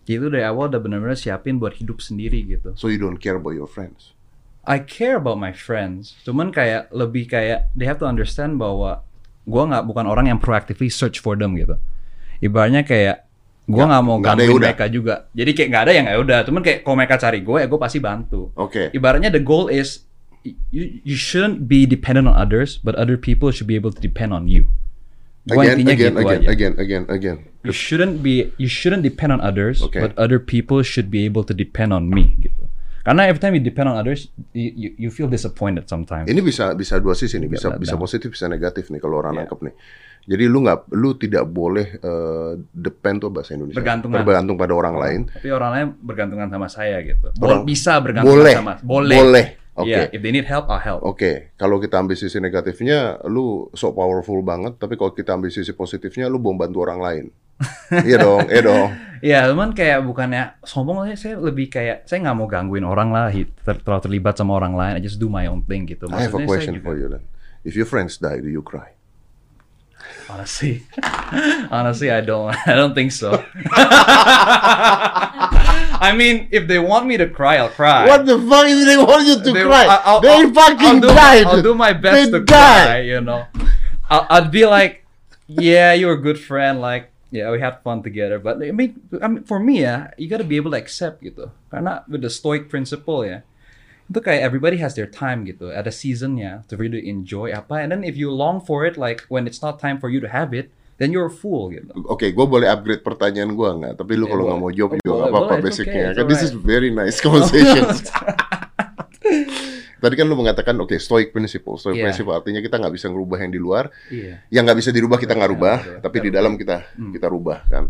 Jadi 0.07 0.23
itu 0.23 0.27
dari 0.31 0.45
awal 0.47 0.71
udah 0.71 0.79
benar-benar 0.79 1.19
siapin 1.19 1.59
buat 1.59 1.75
hidup 1.75 1.99
sendiri 1.99 2.39
gitu. 2.47 2.77
so 2.79 2.87
you 2.87 3.01
don't 3.01 3.19
care 3.19 3.35
about 3.35 3.57
your 3.57 3.67
friends 3.67 4.15
I 4.67 4.83
care 4.83 5.15
about 5.15 5.39
my 5.39 5.55
friends. 5.55 6.19
Cuman 6.27 6.51
kayak 6.51 6.91
lebih 6.91 7.31
kayak 7.31 7.71
they 7.71 7.87
have 7.87 8.03
to 8.03 8.07
understand 8.07 8.59
bahwa 8.59 8.99
gua 9.47 9.63
nggak 9.63 9.83
bukan 9.87 10.05
orang 10.11 10.27
yang 10.27 10.43
proactively 10.43 10.91
search 10.91 11.23
for 11.23 11.39
them 11.39 11.55
gitu. 11.55 11.79
Ibaratnya 12.43 12.83
kayak 12.83 13.23
gua 13.63 13.87
nggak 13.87 14.03
mau 14.03 14.19
gangguin 14.19 14.59
udah. 14.59 14.75
mereka 14.75 14.85
juga. 14.91 15.31
Jadi 15.31 15.55
kayak 15.55 15.69
nggak 15.71 15.83
ada 15.87 15.93
yang 15.95 16.05
ya 16.11 16.17
udah. 16.19 16.39
Cuman 16.43 16.61
kayak 16.67 16.83
kalau 16.83 16.99
mereka 16.99 17.15
cari 17.15 17.39
gue 17.39 17.57
ya 17.63 17.67
gue 17.71 17.79
pasti 17.79 17.99
bantu. 18.03 18.51
oke 18.59 18.91
Ibaratnya 18.91 19.31
the 19.31 19.39
goal 19.39 19.71
is 19.71 20.03
you, 20.43 20.99
you 21.07 21.15
shouldn't 21.15 21.71
be 21.71 21.87
dependent 21.87 22.27
on 22.27 22.35
others, 22.35 22.75
but 22.75 22.91
other 22.99 23.15
people 23.15 23.55
should 23.55 23.71
be 23.71 23.79
able 23.79 23.95
to 23.95 24.03
depend 24.03 24.35
on 24.35 24.51
you. 24.51 24.67
Gua 25.47 25.63
again 25.63 25.75
intinya 25.79 25.93
again 25.95 26.11
gitu 26.11 26.19
again, 26.19 26.41
aja. 26.43 26.49
again 26.51 26.73
again 26.77 27.03
again 27.07 27.37
You 27.63 27.71
shouldn't 27.71 28.19
be 28.19 28.51
you 28.55 28.67
shouldn't 28.67 29.03
depend 29.03 29.31
on 29.31 29.39
others, 29.39 29.79
Okay. 29.81 29.99
but 29.99 30.11
other 30.15 30.37
people 30.37 30.79
should 30.81 31.07
be 31.07 31.23
able 31.23 31.43
to 31.43 31.51
depend 31.51 31.91
on 31.91 32.07
me 32.07 32.35
gitu. 32.37 32.63
Karena 33.03 33.23
every 33.23 33.39
time 33.39 33.55
you 33.55 33.63
depend 33.63 33.87
on 33.87 33.95
others, 33.95 34.27
you, 34.51 34.67
you, 34.75 34.89
you 34.97 35.09
feel 35.09 35.27
disappointed 35.27 35.87
sometimes. 35.87 36.27
Ini 36.27 36.43
bisa 36.43 36.75
bisa 36.75 36.99
dua 36.99 37.15
sisi 37.15 37.39
nih, 37.39 37.47
bisa 37.47 37.71
bisa 37.75 37.95
positif, 37.95 38.35
bisa 38.35 38.47
negatif 38.47 38.91
nih 38.91 38.99
kalau 38.99 39.19
orang 39.19 39.35
Iya. 39.35 39.39
nangkep 39.47 39.59
nih. 39.63 39.75
Jadi 40.27 40.43
lu 40.43 40.59
nggak, 40.59 40.91
lu 40.91 41.15
tidak 41.15 41.47
boleh 41.47 41.87
eh, 41.97 42.51
depend 42.69 43.23
tuh 43.23 43.31
bahasa 43.31 43.55
Indonesia. 43.55 43.79
Bergantungan. 43.79 44.27
Bergantung 44.27 44.55
pada 44.59 44.73
orang 44.75 44.95
lain. 44.99 45.19
Tapi 45.31 45.47
orang 45.49 45.71
lain 45.71 45.87
bergantungan 46.03 46.47
sama 46.51 46.67
saya 46.67 46.99
gitu. 46.99 47.31
Bo- 47.39 47.47
Orang- 47.47 47.63
bisa 47.63 47.95
bergantungan 48.03 48.43
boleh, 48.43 48.53
sama 48.55 48.73
boleh. 48.83 49.17
boleh. 49.23 49.45
Oke. 49.77 49.93
Yeah, 49.93 50.09
if 50.09 50.25
they 50.25 50.33
need 50.33 50.49
help, 50.49 50.65
I'll 50.73 50.81
help. 50.81 51.05
Oke, 51.05 51.53
kalau 51.53 51.77
kita 51.77 52.01
ambil 52.01 52.17
sisi 52.17 52.41
negatifnya, 52.41 53.21
lu 53.29 53.69
sok 53.77 53.93
powerful 53.93 54.41
banget. 54.41 54.81
Tapi 54.81 54.97
kalau 54.97 55.13
kita 55.13 55.37
ambil 55.37 55.53
sisi 55.53 55.69
positifnya, 55.77 56.25
lu 56.25 56.41
mau 56.41 56.57
bantu 56.57 56.81
orang 56.81 56.97
lain. 56.97 57.25
iya 58.09 58.17
dong, 58.17 58.49
iya 58.49 58.61
dong. 58.65 58.89
Iya, 59.21 59.39
cuman 59.53 59.77
kayak 59.77 60.01
bukannya 60.01 60.57
sombong 60.65 61.05
saya, 61.05 61.17
saya 61.17 61.35
lebih 61.37 61.69
kayak 61.69 62.09
saya 62.09 62.25
nggak 62.25 62.37
mau 62.37 62.49
gangguin 62.49 62.85
orang 62.85 63.13
lah, 63.13 63.29
ter- 63.29 63.81
terlalu 63.85 64.01
terlibat 64.09 64.33
sama 64.33 64.57
orang 64.57 64.73
lain. 64.73 64.97
I 64.97 65.01
just 65.01 65.21
do 65.21 65.29
my 65.29 65.45
own 65.45 65.61
thing 65.61 65.85
gitu. 65.85 66.09
I 66.09 66.25
have 66.25 66.33
a 66.33 66.41
Maksudnya 66.41 66.49
question 66.49 66.81
for 66.81 66.97
you 66.97 67.09
then. 67.09 67.21
If 67.61 67.77
your 67.77 67.85
friends 67.85 68.17
die, 68.17 68.41
do 68.41 68.49
you 68.49 68.65
cry? 68.65 68.97
Honestly, 70.29 70.85
honestly, 71.73 72.09
I 72.09 72.25
don't. 72.25 72.49
I 72.65 72.73
don't 72.73 72.97
think 72.97 73.13
so. 73.13 73.37
I 75.99 76.15
mean, 76.15 76.47
if 76.51 76.67
they 76.67 76.79
want 76.79 77.05
me 77.07 77.17
to 77.17 77.27
cry, 77.29 77.57
I'll 77.57 77.69
cry. 77.73 78.05
What 78.07 78.25
the 78.25 78.37
fuck 78.37 78.65
if 78.67 78.79
they 78.85 78.97
want 78.97 79.25
you 79.27 79.37
to 79.41 79.51
They- 79.51 79.63
cry? 79.65 79.85
I- 79.85 80.01
I'll- 80.05 80.21
they 80.21 80.29
I'll- 80.29 80.53
fucking 80.53 80.87
I'll 80.87 81.03
do, 81.03 81.07
died. 81.09 81.45
I'll 81.45 81.61
do 81.65 81.73
my 81.75 81.93
best 81.93 82.31
They 82.31 82.39
to 82.39 82.43
died. 82.43 82.85
cry, 82.87 82.99
you 83.01 83.21
know. 83.21 83.45
I'll, 84.09 84.25
I'd 84.29 84.51
be 84.51 84.65
like, 84.65 85.05
yeah, 85.47 85.93
you're 85.93 86.13
a 86.13 86.21
good 86.21 86.39
friend. 86.39 86.79
Like, 86.79 87.11
yeah, 87.31 87.51
we 87.51 87.59
had 87.59 87.83
fun 87.83 88.03
together. 88.03 88.39
But 88.39 88.61
I 88.63 88.71
mean, 88.71 88.99
I 89.21 89.27
mean, 89.27 89.43
for 89.43 89.59
me 89.59 89.83
ya, 89.83 90.07
you 90.17 90.27
gotta 90.29 90.47
be 90.47 90.55
able 90.55 90.71
to 90.71 90.79
accept 90.79 91.23
gitu. 91.23 91.51
Karena 91.71 92.03
with 92.07 92.21
the 92.23 92.31
stoic 92.31 92.69
principle 92.71 93.23
ya, 93.27 93.43
itu 94.07 94.19
kayak 94.23 94.39
everybody 94.39 94.77
has 94.79 94.95
their 94.95 95.07
time 95.09 95.43
gitu. 95.43 95.67
Ada 95.67 95.91
seasonnya 95.91 96.63
to 96.71 96.79
really 96.79 97.03
enjoy 97.11 97.51
apa. 97.51 97.83
And 97.83 97.91
then 97.91 98.03
if 98.07 98.15
you 98.15 98.31
long 98.31 98.63
for 98.63 98.87
it, 98.87 98.95
like 98.95 99.27
when 99.27 99.43
it's 99.47 99.59
not 99.59 99.79
time 99.79 99.99
for 99.99 100.07
you 100.07 100.23
to 100.23 100.31
have 100.31 100.55
it, 100.55 100.71
then 100.97 101.09
you're 101.09 101.25
a 101.25 101.33
fool 101.33 101.69
gitu. 101.69 101.89
Oke, 102.05 102.29
gue 102.29 102.45
boleh 102.45 102.65
upgrade 102.65 103.01
pertanyaan 103.01 103.53
gue 103.53 103.69
nggak? 103.71 103.93
Tapi 103.95 104.11
lu 104.13 104.25
Ya, 104.25 104.31
kalau 104.31 104.43
nggak 104.45 104.59
mau 104.59 104.71
jawab 104.71 104.91
Oh, 104.91 104.97
juga 104.97 105.13
nggak 105.15 105.29
apa-apa 105.29 105.53
basicnya. 105.61 106.03
okay, 106.09 106.17
Kan 106.17 106.25
this 106.25 106.41
is 106.41 106.51
very 106.51 106.89
nice 106.89 107.21
conversation. 107.25 107.85
Tadi 109.97 110.13
kan 110.13 110.29
lu 110.29 110.37
mengatakan 110.37 110.77
oke 110.77 110.93
stoic 110.95 111.31
principle. 111.31 111.73
Stoic 111.75 111.97
Iya. 111.97 112.05
principle 112.05 112.29
artinya 112.31 112.61
kita 112.61 112.77
nggak 112.77 112.93
bisa 112.93 113.09
ngerubah 113.09 113.37
yang 113.41 113.49
di 113.49 113.57
luar. 113.57 113.89
Iya. 114.07 114.45
Yang 114.47 114.63
nggak 114.63 114.77
bisa 114.77 114.89
dirubah 114.93 115.17
kita 115.17 115.33
nggak 115.33 115.49
Iya, 115.49 115.55
rubah, 115.57 115.75
betul. 115.79 116.01
tapi 116.01 116.17
di 116.21 116.29
dalam 116.29 116.53
kita 116.53 116.75
Hmm. 116.93 117.11
kita 117.11 117.27
rubah 117.27 117.59
kan. 117.65 117.83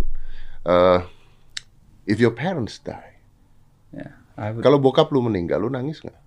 Eh, 0.64 1.00
if 2.06 2.18
your 2.18 2.32
parents 2.32 2.80
die, 2.80 3.20
Yeah. 3.88 4.12
Would, 4.38 4.62
kalau 4.62 4.78
bokap 4.78 5.10
lu 5.10 5.20
meninggal, 5.22 5.60
lu 5.60 5.68
nangis 5.68 6.00
nggak? 6.00 6.18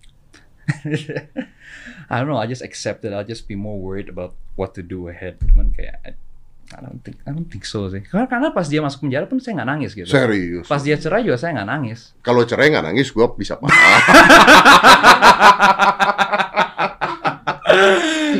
I 2.11 2.19
don't 2.19 2.27
know. 2.27 2.37
I 2.37 2.45
just 2.45 2.61
accept 2.61 3.05
it. 3.05 3.13
I'll 3.13 3.23
just 3.23 3.47
be 3.47 3.55
more 3.55 3.77
worried 3.77 4.09
about 4.09 4.35
what 4.57 4.73
to 4.75 4.83
do 4.83 5.07
ahead. 5.07 5.39
Cuman 5.43 5.71
kayak 5.71 6.17
I, 6.71 6.79
don't 6.87 7.03
think 7.03 7.19
I 7.27 7.35
don't 7.35 7.51
think 7.51 7.67
so 7.67 7.91
sih. 7.91 7.99
Karena, 8.07 8.31
karena 8.31 8.49
pas 8.55 8.71
dia 8.71 8.79
masuk 8.79 9.03
penjara 9.03 9.27
pun 9.27 9.43
saya 9.43 9.59
nggak 9.59 9.71
nangis 9.75 9.91
gitu. 9.99 10.07
Serius. 10.07 10.71
Pas 10.71 10.79
dia 10.79 10.95
cerai 10.95 11.27
juga 11.27 11.35
saya 11.35 11.59
nggak 11.59 11.69
nangis. 11.69 12.15
Kalau 12.23 12.47
cerai 12.47 12.71
nggak 12.71 12.87
nangis, 12.87 13.11
gue 13.11 13.27
bisa 13.35 13.59
paham. 13.59 13.75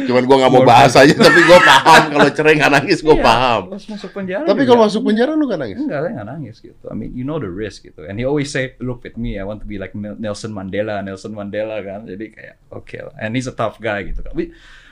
Cuman 0.07 0.23
gue 0.27 0.37
nggak 0.43 0.53
mau 0.53 0.65
bahas 0.67 0.95
aja, 0.99 1.15
tapi 1.15 1.41
gue 1.43 1.59
paham. 1.63 2.03
Kalau 2.11 2.29
cerai 2.35 2.55
nggak 2.59 2.73
nangis, 2.83 2.99
gue 3.03 3.15
Iya, 3.15 3.23
paham. 3.23 3.63
Pas 3.71 3.85
masuk 3.87 4.11
penjara. 4.11 4.45
Tapi 4.47 4.63
kalau 4.67 4.81
masuk 4.87 5.03
penjara 5.07 5.33
lu 5.39 5.45
nggak 5.47 5.61
nangis? 5.61 5.79
Enggak, 5.79 5.99
saya 6.03 6.13
nggak 6.19 6.29
nangis 6.35 6.57
gitu. 6.59 6.85
I 6.91 6.95
mean, 6.99 7.11
you 7.15 7.23
know 7.23 7.39
the 7.39 7.51
risk 7.51 7.87
gitu. 7.87 8.03
And 8.07 8.19
he 8.19 8.25
always 8.27 8.51
say, 8.51 8.75
look 8.83 9.07
at 9.07 9.15
me, 9.15 9.39
I 9.39 9.45
want 9.47 9.63
to 9.63 9.69
be 9.71 9.79
like 9.79 9.95
Nel- 9.95 10.19
Nelson 10.19 10.51
Mandela, 10.51 10.99
Nelson 11.03 11.31
Mandela 11.35 11.79
kan. 11.83 12.07
Jadi 12.07 12.27
kayak, 12.35 12.57
oke 12.75 12.97
lah. 12.99 13.15
And 13.19 13.35
he's 13.39 13.47
a 13.47 13.55
tough 13.55 13.79
guy 13.79 14.07
gitu 14.07 14.23
kan. 14.23 14.35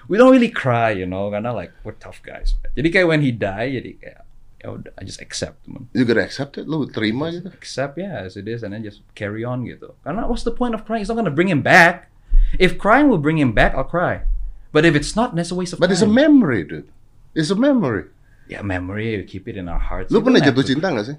We, 0.09 0.17
don't 0.17 0.33
really 0.33 0.49
cry, 0.49 0.91
you 0.97 1.05
know, 1.05 1.29
karena 1.29 1.53
like, 1.53 1.73
we're 1.85 1.97
tough 2.00 2.25
guys. 2.25 2.57
Jadi 2.73 2.88
kayak 2.88 3.07
when 3.07 3.21
he 3.21 3.29
die, 3.31 3.77
jadi 3.77 3.91
kayak, 4.00 4.21
ya 4.59 4.67
udah, 4.73 4.93
I 4.97 5.05
just 5.05 5.21
accept, 5.21 5.69
man. 5.69 5.87
You 5.93 6.09
gotta 6.09 6.25
accept 6.25 6.57
it, 6.57 6.65
lu 6.65 6.88
terima 6.88 7.29
gitu. 7.29 7.53
Accept, 7.53 8.00
yeah, 8.00 8.25
as 8.25 8.35
it 8.41 8.49
is, 8.49 8.65
and 8.65 8.73
then 8.73 8.81
just 8.81 9.05
carry 9.12 9.45
on 9.45 9.69
gitu. 9.69 9.93
Karena 10.03 10.25
what's 10.25 10.49
the 10.49 10.55
point 10.55 10.73
of 10.73 10.88
crying? 10.88 11.05
It's 11.05 11.12
not 11.12 11.21
gonna 11.21 11.31
bring 11.35 11.53
him 11.53 11.61
back. 11.61 12.09
If 12.57 12.81
crying 12.81 13.12
will 13.12 13.21
bring 13.21 13.37
him 13.37 13.53
back, 13.53 13.77
I'll 13.77 13.85
cry. 13.85 14.25
But 14.73 14.88
if 14.88 14.97
it's 14.97 15.12
not, 15.12 15.37
that's 15.37 15.53
a 15.53 15.57
waste 15.57 15.77
of 15.77 15.81
But 15.81 15.93
it's 15.93 16.00
a 16.00 16.09
time. 16.09 16.17
memory, 16.17 16.65
dude. 16.65 16.88
It's 17.37 17.53
a 17.53 17.59
memory. 17.61 18.09
Ya, 18.49 18.65
memory, 18.65 19.12
you 19.21 19.25
keep 19.29 19.45
it 19.45 19.61
in 19.61 19.69
our 19.69 19.81
hearts. 19.81 20.09
Lu 20.09 20.25
pernah 20.25 20.41
jatuh 20.41 20.65
cinta 20.65 20.88
gak 20.88 21.05
sih? 21.05 21.17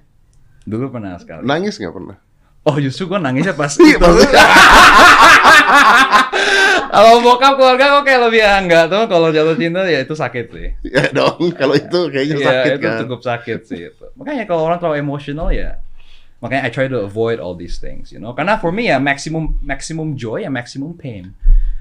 Dulu 0.66 0.90
pernah 0.90 1.14
sekali. 1.18 1.46
Nangis 1.46 1.78
nggak 1.78 1.94
pernah? 1.94 2.18
Oh 2.66 2.76
justru 2.76 3.08
gue 3.08 3.16
nangisnya 3.16 3.56
pas 3.56 3.72
Iya, 3.80 3.96
itu. 3.96 4.04
Kalau 6.90 7.22
bokap 7.22 7.54
keluarga 7.54 7.84
kok 7.98 8.02
kayak 8.02 8.20
lebih 8.26 8.42
enggak 8.42 8.84
tuh. 8.90 9.04
Kalau 9.06 9.30
jatuh 9.30 9.54
cinta 9.54 9.86
ya 9.86 10.02
itu 10.02 10.14
sakit 10.18 10.46
sih. 10.50 10.68
ya 10.90 11.06
dong, 11.14 11.54
kalau 11.54 11.78
itu 11.78 12.00
kayaknya 12.10 12.36
Iya 12.36 12.46
sakit 12.50 12.72
itu 12.74 12.82
kan. 12.82 12.98
cukup 13.06 13.20
sakit 13.22 13.60
sih 13.62 13.80
itu. 13.94 14.06
Makanya 14.18 14.44
kalau 14.50 14.66
orang 14.66 14.82
terlalu 14.82 14.98
emosional 14.98 15.54
ya. 15.54 15.78
Makanya 16.42 16.66
I 16.66 16.70
try 16.72 16.88
to 16.90 17.04
avoid 17.04 17.38
all 17.38 17.54
these 17.54 17.78
things, 17.78 18.10
you 18.10 18.18
know. 18.18 18.34
Karena 18.34 18.58
for 18.58 18.74
me 18.74 18.90
ya 18.90 18.98
maximum 18.98 19.60
maximum 19.62 20.18
joy 20.18 20.42
ya 20.42 20.50
maximum 20.50 20.98
pain. 20.98 21.30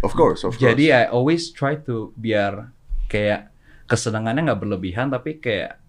Of 0.06 0.14
course, 0.14 0.46
of 0.46 0.56
course. 0.56 0.62
Jadi 0.62 0.94
I 0.94 1.10
always 1.10 1.50
try 1.50 1.80
to 1.90 2.14
biar 2.14 2.70
kayak 3.10 3.50
kesenangannya 3.90 4.54
nggak 4.54 4.62
berlebihan 4.62 5.10
tapi 5.10 5.42
kayak 5.42 5.82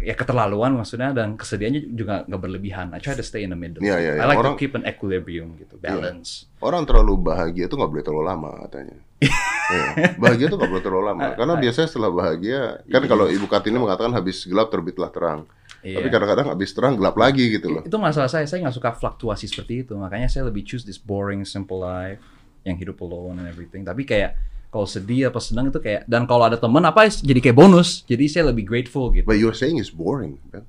ya 0.00 0.14
keterlaluan 0.16 0.76
maksudnya 0.76 1.12
dan 1.12 1.36
kesedihannya 1.36 1.92
juga 1.92 2.24
nggak 2.28 2.40
berlebihan. 2.40 2.86
I 2.92 3.00
try 3.00 3.16
to 3.16 3.24
stay 3.24 3.44
in 3.44 3.52
the 3.52 3.58
middle. 3.58 3.80
Iya, 3.80 3.96
iya, 4.00 4.12
iya. 4.16 4.22
I 4.22 4.26
like 4.28 4.40
Orang- 4.40 4.56
to 4.56 4.60
keep 4.60 4.72
an 4.74 4.84
equilibrium 4.84 5.56
gitu, 5.56 5.76
balance. 5.80 6.48
Orang 6.60 6.84
terlalu 6.84 7.20
bahagia 7.20 7.68
tuh 7.68 7.80
nggak 7.80 7.90
boleh 7.92 8.04
terlalu 8.04 8.24
lama 8.24 8.50
katanya. 8.68 8.96
Iya. 9.64 10.20
Bahagia 10.20 10.52
tuh 10.52 10.60
nggak 10.60 10.72
boleh 10.76 10.84
terlalu 10.84 11.04
lama. 11.08 11.24
Karena 11.40 11.56
biasanya 11.56 11.88
setelah 11.88 12.12
bahagia, 12.12 12.84
kan 12.84 13.00
kalau 13.08 13.32
Ibu 13.32 13.48
Kartini 13.48 13.80
mengatakan 13.80 14.12
habis 14.12 14.44
gelap 14.44 14.68
terbitlah 14.68 15.08
terang. 15.08 15.48
Iya. 15.80 16.04
Tapi 16.04 16.08
kadang-kadang 16.12 16.52
habis 16.52 16.70
terang 16.76 17.00
gelap 17.00 17.16
lagi 17.16 17.48
gitu 17.48 17.68
loh. 17.72 17.80
itu 17.84 17.96
masalah 17.96 18.28
saya 18.28 18.44
saya 18.44 18.60
nggak 18.64 18.76
suka 18.76 18.92
fluktuasi 18.96 19.48
seperti 19.48 19.84
itu 19.84 19.92
makanya 19.96 20.32
saya 20.32 20.48
lebih 20.48 20.64
choose 20.64 20.84
this 20.84 20.96
boring 20.96 21.44
simple 21.44 21.80
life 21.80 22.20
yang 22.64 22.76
hidup 22.80 22.96
alone 23.04 23.36
and 23.40 23.48
everything 23.48 23.84
tapi 23.84 24.08
kayak 24.08 24.32
kalau 24.74 24.84
sedih 24.84 25.30
apa 25.30 25.38
senang 25.38 25.70
itu 25.70 25.78
kayak 25.78 26.02
dan 26.04 26.26
kalau 26.26 26.42
ada 26.42 26.58
teman 26.58 26.82
apa 26.82 27.06
jadi 27.06 27.38
kayak 27.38 27.54
bonus 27.54 28.02
jadi 28.04 28.26
saya 28.26 28.44
lebih 28.50 28.66
grateful 28.66 29.08
gitu 29.08 29.22
But 29.22 29.38
you're 29.38 29.54
saying 29.54 29.78
it's 29.78 29.88
boring, 29.88 30.42
man. 30.50 30.66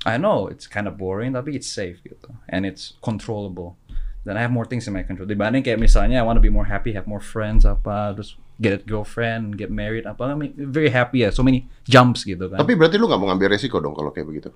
I 0.00 0.14
know 0.16 0.46
it's 0.46 0.64
kind 0.64 0.86
of 0.86 0.94
boring 0.94 1.34
tapi 1.34 1.52
it's 1.52 1.66
safe 1.66 1.98
gitu 2.00 2.30
and 2.46 2.62
it's 2.62 2.94
controllable 3.00 3.74
dan 4.22 4.38
I 4.38 4.44
have 4.44 4.52
more 4.52 4.64
things 4.64 4.86
in 4.86 4.94
my 4.94 5.02
control 5.02 5.26
dibanding 5.26 5.60
kayak 5.60 5.76
misalnya 5.76 6.16
I 6.16 6.24
want 6.24 6.38
to 6.38 6.44
be 6.44 6.48
more 6.48 6.64
happy 6.64 6.94
have 6.94 7.04
more 7.04 7.20
friends 7.20 7.66
apa 7.66 8.14
terus 8.14 8.32
get 8.56 8.76
a 8.76 8.80
girlfriend 8.80 9.56
get 9.56 9.68
married 9.68 10.04
apa 10.04 10.24
I 10.24 10.36
mean, 10.36 10.52
very 10.56 10.88
happy 10.88 11.24
ya 11.24 11.32
so 11.32 11.40
many 11.40 11.66
jumps 11.84 12.22
gitu 12.22 12.46
kan 12.46 12.60
Tapi 12.60 12.76
berarti 12.76 12.96
lu 12.96 13.08
nggak 13.08 13.18
mau 13.18 13.28
ngambil 13.28 13.56
resiko 13.56 13.76
dong 13.76 13.92
kalau 13.92 14.08
kayak 14.08 14.28
begitu. 14.28 14.48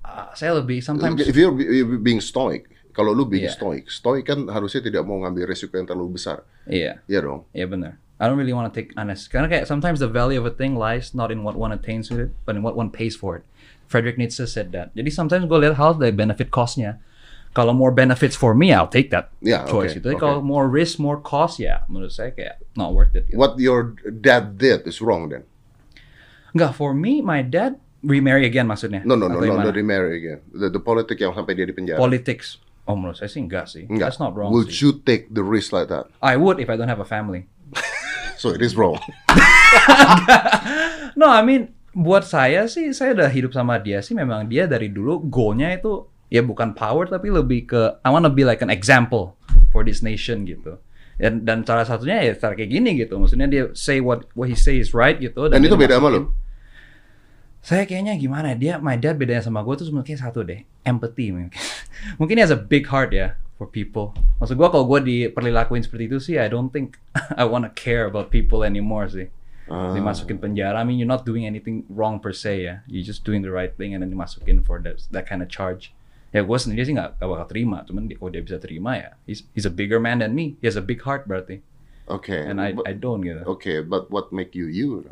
Ah, 0.00 0.32
saya 0.32 0.56
lebih 0.56 0.80
sometimes 0.80 1.20
If 1.20 1.36
you're 1.36 1.52
be- 1.52 1.96
being 1.96 2.20
stoic, 2.20 2.68
kalau 2.92 3.16
lu 3.16 3.24
being 3.24 3.48
Iya. 3.48 3.56
stoic, 3.56 3.88
stoic 3.88 4.28
kan 4.28 4.44
harusnya 4.48 4.84
tidak 4.84 5.00
mau 5.04 5.16
ngambil 5.20 5.48
resiko 5.48 5.72
yang 5.76 5.88
terlalu 5.88 6.20
besar. 6.20 6.44
iya 6.68 7.00
Iya 7.08 7.20
dong. 7.24 7.40
Yeah, 7.56 7.68
benar. 7.68 7.96
I 8.22 8.30
don't 8.30 8.38
really 8.38 8.54
want 8.54 8.70
to 8.70 8.74
take. 8.78 8.94
Karena 8.94 9.50
kayak 9.50 9.66
sometimes 9.66 9.98
the 9.98 10.06
value 10.06 10.38
of 10.38 10.46
a 10.46 10.54
thing 10.54 10.78
lies 10.78 11.10
not 11.10 11.34
in 11.34 11.42
what 11.42 11.58
one 11.58 11.74
attains 11.74 12.06
with 12.06 12.22
it, 12.22 12.30
but 12.46 12.54
in 12.54 12.62
what 12.62 12.78
one 12.78 12.86
pays 12.86 13.18
for 13.18 13.34
it. 13.34 13.44
Frederick 13.90 14.14
Nietzsche 14.14 14.46
said 14.46 14.70
that. 14.78 14.94
Jadi 14.94 15.10
sometimes 15.10 15.50
gue 15.50 15.58
lihat 15.58 15.74
hal 15.74 15.98
dari 15.98 16.14
benefit 16.14 16.54
costnya. 16.54 17.02
Kalau 17.52 17.74
more 17.74 17.90
benefits 17.90 18.38
for 18.38 18.54
me, 18.54 18.70
I'll 18.72 18.88
take 18.88 19.10
that 19.12 19.28
Yeah, 19.42 19.66
choice. 19.68 19.98
okay. 19.98 20.00
Tapi 20.00 20.14
okay. 20.16 20.22
Kalau 20.22 20.40
more 20.40 20.70
risk, 20.70 21.02
more 21.02 21.18
cost, 21.20 21.58
ya 21.60 21.82
menurut 21.90 22.14
saya 22.14 22.30
kayak 22.32 22.62
not 22.78 22.94
worth 22.94 23.12
it. 23.12 23.26
Gitu. 23.28 23.36
What 23.36 23.58
your 23.58 23.98
dad 24.08 24.56
did 24.56 24.86
is 24.88 25.02
wrong 25.04 25.28
then. 25.28 25.44
Enggak, 26.56 26.78
for 26.78 26.94
me, 26.96 27.20
my 27.20 27.42
dad 27.44 27.76
remarry 28.06 28.46
again 28.48 28.70
maksudnya. 28.70 29.02
No, 29.04 29.18
no, 29.18 29.28
no, 29.28 29.36
no, 29.36 29.44
gimana? 29.44 29.68
remarry 29.74 30.16
again. 30.16 30.40
The, 30.54 30.72
the 30.72 30.80
politic 30.80 31.20
yang 31.20 31.34
sampai 31.36 31.58
dia 31.58 31.66
di 31.68 31.74
penjara. 31.76 32.00
Politics. 32.00 32.56
Oh, 32.88 32.96
menurut 32.96 33.20
saya 33.20 33.28
sih 33.28 33.42
enggak 33.44 33.68
sih. 33.68 33.84
Enggak. 33.84 34.16
That's 34.16 34.20
not 34.22 34.32
wrong 34.32 34.48
Would 34.54 34.72
sih. 34.72 34.88
you 34.88 34.90
take 35.04 35.28
the 35.28 35.44
risk 35.44 35.76
like 35.76 35.92
that? 35.92 36.08
I 36.24 36.40
would 36.40 36.56
if 36.56 36.72
I 36.72 36.80
don't 36.80 36.88
have 36.88 37.02
a 37.02 37.06
family. 37.08 37.50
So 38.42 38.50
it 38.50 38.58
is 38.58 38.74
wrong. 38.74 38.98
No, 41.12 41.28
I 41.28 41.44
mean 41.44 41.76
buat 41.92 42.24
saya 42.24 42.64
sih 42.66 42.90
saya 42.96 43.12
udah 43.12 43.28
hidup 43.28 43.52
sama 43.52 43.76
dia 43.76 44.00
sih 44.00 44.16
memang 44.16 44.48
dia 44.48 44.64
dari 44.64 44.88
dulu 44.88 45.20
goalnya 45.28 45.76
itu 45.76 46.08
ya 46.32 46.40
bukan 46.40 46.72
power 46.72 47.04
tapi 47.04 47.28
lebih 47.28 47.68
ke 47.68 48.00
I 48.00 48.08
wanna 48.08 48.32
be 48.32 48.48
like 48.48 48.64
an 48.64 48.72
example 48.72 49.36
for 49.70 49.84
this 49.84 50.00
nation 50.00 50.48
gitu. 50.48 50.80
Dan 51.20 51.44
dan 51.44 51.62
salah 51.62 51.84
satunya 51.84 52.24
ya 52.24 52.32
cara 52.34 52.56
kayak 52.56 52.72
gini 52.72 52.96
gitu. 52.98 53.20
Maksudnya 53.20 53.46
dia 53.46 53.62
say 53.76 54.00
what 54.02 54.26
what 54.32 54.48
he 54.50 54.56
say 54.56 54.80
is 54.80 54.96
right 54.96 55.20
gitu. 55.20 55.52
Dan 55.52 55.62
dia 55.62 55.70
itu 55.70 55.78
beda 55.78 56.00
sama 56.00 56.08
lu? 56.10 56.32
Saya 57.62 57.86
kayaknya 57.86 58.18
gimana 58.18 58.56
ya, 58.56 58.56
dia 58.58 58.74
my 58.82 58.98
dad 58.98 59.20
bedanya 59.20 59.44
sama 59.44 59.62
gue 59.62 59.78
tuh 59.78 59.86
mungkin 59.94 60.18
satu 60.18 60.42
deh 60.42 60.66
empathy 60.82 61.30
mungkin. 61.30 61.54
mungkin 62.18 62.40
he 62.40 62.42
has 62.42 62.50
a 62.50 62.58
big 62.58 62.88
heart 62.90 63.14
ya 63.14 63.38
for 63.62 63.70
people. 63.70 64.10
Maksud 64.42 64.58
gue 64.58 64.66
kalau 64.66 64.82
gue 64.90 65.00
diperlakuin 65.06 65.86
seperti 65.86 66.10
itu 66.10 66.18
sih 66.18 66.34
I 66.34 66.50
don't 66.50 66.74
think 66.74 66.98
I 67.38 67.46
wanna 67.46 67.70
care 67.70 68.10
about 68.10 68.34
people 68.34 68.66
anymore 68.66 69.06
sih 69.06 69.30
Ah. 69.70 69.94
dimasukin 69.94 70.42
penjara. 70.42 70.74
I 70.74 70.84
mean, 70.84 70.98
you're 70.98 71.06
not 71.08 71.22
doing 71.22 71.46
anything 71.46 71.86
wrong 71.86 72.18
per 72.18 72.34
se 72.34 72.66
ya. 72.66 72.74
You're 72.90 73.06
just 73.06 73.22
doing 73.22 73.46
the 73.46 73.54
right 73.54 73.70
thing 73.70 73.94
and 73.94 74.02
then 74.02 74.10
dimasukin 74.10 74.58
for 74.66 74.82
that 74.82 74.98
that 75.14 75.24
kind 75.24 75.38
of 75.38 75.46
charge. 75.46 75.94
Ya 76.34 76.42
gue 76.42 76.58
sendiri 76.58 76.82
sih 76.82 76.98
nggak 76.98 77.22
nggak 77.22 77.28
bakal 77.30 77.46
terima. 77.46 77.86
Cuman 77.86 78.10
dia- 78.10 78.18
kalau 78.18 78.34
dia 78.34 78.42
bisa 78.42 78.58
terima 78.58 78.98
ya, 78.98 79.14
he's, 79.22 79.46
he's 79.54 79.62
a 79.62 79.70
bigger 79.72 80.02
man 80.02 80.18
than 80.18 80.34
me. 80.34 80.58
He 80.58 80.66
has 80.66 80.74
a 80.74 80.82
big 80.82 81.06
heart 81.06 81.30
berarti. 81.30 81.62
Okay. 82.10 82.42
And 82.42 82.58
I 82.58 82.74
but, 82.74 82.90
I 82.90 82.92
don't 82.98 83.22
gitu. 83.22 83.46
okay, 83.54 83.78
but 83.80 84.10
what 84.10 84.34
make 84.34 84.52
you 84.58 84.66
you? 84.66 85.06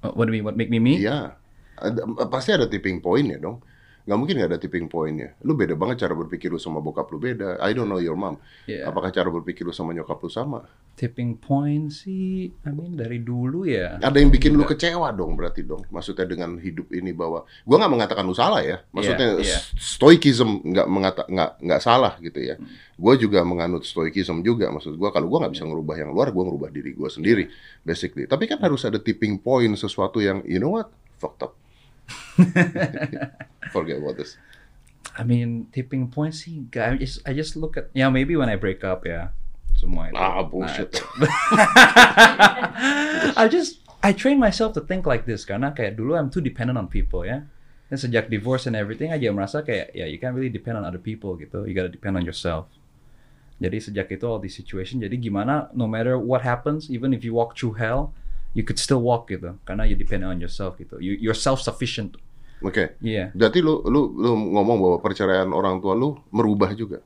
Uh, 0.00 0.10
What 0.16 0.26
do 0.26 0.32
you 0.32 0.40
mean? 0.40 0.48
What 0.48 0.56
make 0.56 0.72
me 0.72 0.80
me? 0.80 1.04
Iya. 1.04 1.36
Ada- 1.76 2.08
pasti 2.32 2.56
ada 2.56 2.64
tipping 2.66 3.04
point 3.04 3.28
ya 3.28 3.36
dong. 3.36 3.60
Gak 4.02 4.18
mungkin 4.18 4.34
gak 4.34 4.50
ada 4.50 4.58
tipping 4.58 4.90
pointnya. 4.90 5.38
Lu 5.46 5.54
beda 5.54 5.78
banget 5.78 6.02
cara 6.02 6.18
berpikir 6.18 6.50
lu 6.50 6.58
sama 6.58 6.82
bokap 6.82 7.06
lu 7.14 7.22
beda. 7.22 7.62
I 7.62 7.70
don't 7.70 7.86
know 7.86 8.02
your 8.02 8.18
mom. 8.18 8.34
Yeah. 8.66 8.90
Apakah 8.90 9.14
cara 9.14 9.30
berpikir 9.30 9.62
lu 9.62 9.70
sama 9.70 9.94
nyokap 9.94 10.18
lu 10.18 10.26
sama? 10.26 10.66
Tipping 10.98 11.38
point 11.38 11.88
sih, 11.88 12.50
I 12.50 12.70
mean 12.74 12.98
dari 12.98 13.22
dulu 13.22 13.62
ya. 13.62 14.02
Ada 14.02 14.18
yang 14.18 14.34
bikin 14.34 14.58
lu 14.58 14.66
kecewa 14.66 15.08
dong 15.14 15.38
berarti 15.38 15.62
dong. 15.62 15.86
Maksudnya 15.88 16.26
dengan 16.26 16.58
hidup 16.58 16.90
ini 16.90 17.14
bahwa 17.14 17.46
gua 17.62 17.76
nggak 17.78 17.92
mengatakan 17.94 18.26
lu 18.26 18.34
salah 18.34 18.60
ya. 18.60 18.82
Maksudnya 18.90 19.38
Iya, 19.38 19.56
iya. 19.56 19.58
stoikism 19.78 20.66
nggak 20.66 20.86
mengata 20.90 21.22
nggak 21.30 21.50
nggak 21.62 21.80
salah 21.80 22.18
gitu 22.18 22.42
ya. 22.42 22.58
Hmm. 22.58 22.66
Gua 22.98 23.14
juga 23.14 23.40
menganut 23.46 23.86
stoikism 23.86 24.42
juga. 24.42 24.68
Maksud 24.74 24.98
gua 24.98 25.14
kalau 25.14 25.30
gua 25.30 25.46
nggak 25.46 25.54
bisa 25.54 25.64
ngerubah 25.64 25.94
yang 25.94 26.10
luar, 26.10 26.34
gua 26.34 26.44
ngerubah 26.50 26.68
diri 26.74 26.90
gua 26.92 27.08
sendiri 27.08 27.46
basically. 27.86 28.26
Tapi 28.26 28.50
kan 28.50 28.58
harus 28.58 28.82
ada 28.82 28.98
tipping 28.98 29.38
point 29.38 29.72
sesuatu 29.78 30.18
yang 30.18 30.42
you 30.42 30.58
know 30.58 30.74
what 30.74 30.90
fucked 31.22 31.46
up. 31.46 31.61
Forget 33.74 33.98
about 33.98 34.16
this. 34.16 34.36
I 35.12 35.24
mean 35.24 35.68
tipping 35.72 36.08
point 36.08 36.32
sih, 36.32 36.64
I 36.72 36.96
just 36.96 37.20
I 37.28 37.36
just 37.36 37.58
look 37.58 37.76
at 37.76 37.92
ya 37.92 38.08
maybe 38.08 38.36
when 38.36 38.48
I 38.48 38.56
break 38.56 38.80
up 38.80 39.04
ya 39.04 39.34
semua 39.76 40.08
itu. 40.08 40.16
Ah, 40.16 40.40
bullshit. 40.46 40.94
I 43.40 43.44
just 43.50 43.82
I 44.00 44.14
train 44.14 44.38
myself 44.38 44.72
to 44.78 44.82
think 44.82 45.04
like 45.04 45.26
this 45.26 45.42
karena 45.42 45.74
kayak 45.74 45.98
dulu 45.98 46.14
I'm 46.14 46.30
too 46.30 46.40
dependent 46.40 46.78
on 46.78 46.88
people 46.88 47.26
ya. 47.26 47.44
Dan 47.92 47.98
sejak 48.00 48.32
divorce 48.32 48.64
and 48.64 48.72
everything 48.72 49.12
aja 49.12 49.28
merasa 49.34 49.60
kayak 49.60 49.92
ya 49.92 50.08
you 50.08 50.16
can't 50.16 50.32
really 50.32 50.52
depend 50.52 50.80
on 50.80 50.84
other 50.86 51.02
people 51.02 51.36
gitu. 51.36 51.68
You 51.68 51.76
gotta 51.76 51.92
depend 51.92 52.16
on 52.16 52.24
yourself. 52.24 52.70
Jadi 53.60 53.78
sejak 53.78 54.08
itu 54.10 54.24
all 54.24 54.40
these 54.40 54.56
situation 54.56 55.02
jadi 55.02 55.12
gimana 55.18 55.68
no 55.76 55.84
matter 55.84 56.16
what 56.16 56.42
happens 56.42 56.88
even 56.88 57.12
if 57.12 57.22
you 57.22 57.36
walk 57.36 57.54
through 57.54 57.76
hell 57.76 58.16
you 58.52 58.62
could 58.62 58.76
still 58.76 59.00
walk 59.00 59.28
gitu 59.28 59.56
karena 59.64 59.84
you 59.84 59.96
depend 59.96 60.22
on 60.22 60.38
yourself 60.38 60.76
gitu. 60.76 61.00
You 61.00 61.16
you're 61.16 61.36
self 61.36 61.60
sufficient. 61.60 62.16
Oke. 62.62 62.94
Iya. 63.02 63.34
Berarti 63.34 63.58
lu 63.58 63.82
lu 63.84 64.14
lu 64.14 64.30
ngomong 64.54 64.76
bahwa 64.78 64.96
perceraian 65.02 65.50
orang 65.50 65.82
tua 65.82 65.98
lu 65.98 66.14
merubah 66.30 66.70
juga 66.72 67.02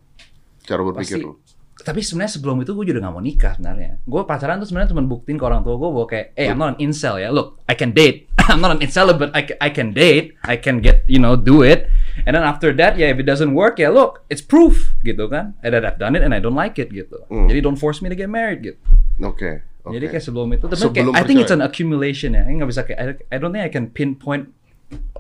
cara 0.67 0.83
berpikir 0.83 1.23
Pasti 1.23 1.25
lu. 1.25 1.33
tapi 1.77 2.01
sebenarnya 2.01 2.33
sebelum 2.41 2.57
itu 2.65 2.73
gue 2.73 2.89
juga 2.89 2.99
nggak 3.05 3.15
mau 3.15 3.23
nikah 3.23 3.53
sebenarnya. 3.57 4.01
Gue 4.03 4.25
pacaran 4.25 4.59
tuh 4.59 4.67
sebenarnya 4.67 4.91
cuma 4.97 5.05
buktiin 5.07 5.37
ke 5.39 5.45
orang 5.45 5.61
tua 5.63 5.77
gue 5.77 5.89
bahwa 5.93 6.07
kayak, 6.09 6.27
eh 6.35 6.49
I'm 6.51 6.59
not 6.59 6.75
an 6.75 6.79
incel 6.83 7.21
ya. 7.21 7.29
Look, 7.31 7.61
I 7.69 7.77
can 7.77 7.93
date. 7.93 8.27
I'm 8.51 8.59
not 8.65 8.73
an 8.75 8.81
incel, 8.81 9.13
but 9.15 9.31
I, 9.37 9.45
ca- 9.45 9.61
I 9.61 9.71
can 9.71 9.93
date. 9.93 10.35
I 10.43 10.57
can 10.57 10.81
get, 10.81 11.05
you 11.07 11.21
know, 11.21 11.37
do 11.37 11.61
it. 11.63 11.87
And 12.25 12.33
then 12.33 12.43
after 12.43 12.73
that, 12.81 12.97
ya 12.97 13.13
if 13.13 13.21
it 13.21 13.29
doesn't 13.29 13.53
work, 13.53 13.77
ya 13.77 13.93
look, 13.93 14.25
it's 14.33 14.41
proof 14.41 14.97
gitu 15.05 15.29
kan. 15.29 15.53
And 15.61 15.77
that 15.77 15.85
I've 15.85 16.01
done 16.01 16.17
it 16.17 16.25
and 16.25 16.33
I 16.33 16.41
don't 16.41 16.57
like 16.57 16.81
it 16.81 16.89
gitu. 16.91 17.23
Hmm. 17.29 17.45
Jadi 17.47 17.61
don't 17.61 17.77
force 17.77 18.01
me 18.01 18.09
to 18.09 18.17
get 18.17 18.33
married 18.33 18.65
gitu. 18.65 18.81
Oke. 19.21 19.61
Oke. 19.87 19.95
Jadi 19.95 20.07
kayak 20.11 20.25
sebelum 20.27 20.49
itu, 20.53 20.67
tapi 20.67 20.83
Sebelum 20.83 21.15
kayak, 21.15 21.23
I 21.23 21.23
think 21.25 21.39
it's 21.41 21.55
an 21.55 21.63
accumulation 21.63 22.35
ya. 22.35 22.43
Ini 22.43 22.59
nggak 22.59 22.71
bisa 22.71 22.83
kayak, 22.83 22.99
I, 22.99 23.07
I 23.31 23.37
don't 23.39 23.55
think 23.55 23.65
I 23.65 23.71
can 23.71 23.89
pinpoint 23.95 24.51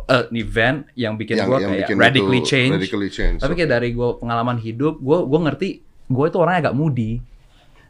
an 0.07 0.31
event 0.35 0.87
yang 0.95 1.19
bikin 1.19 1.43
gue 1.43 1.59
kayak 1.59 1.91
bikin 1.91 1.97
radically 1.99 2.41
change. 2.43 2.73
radically 2.79 3.11
change. 3.11 3.39
Tapi 3.43 3.55
kayak 3.59 3.71
dari 3.71 3.91
gue 3.95 4.09
pengalaman 4.19 4.59
hidup, 4.63 5.03
gue 5.03 5.19
gue 5.27 5.41
ngerti 5.43 5.69
gue 6.07 6.25
itu 6.27 6.39
orangnya 6.39 6.71
agak 6.71 6.75
moody. 6.79 7.19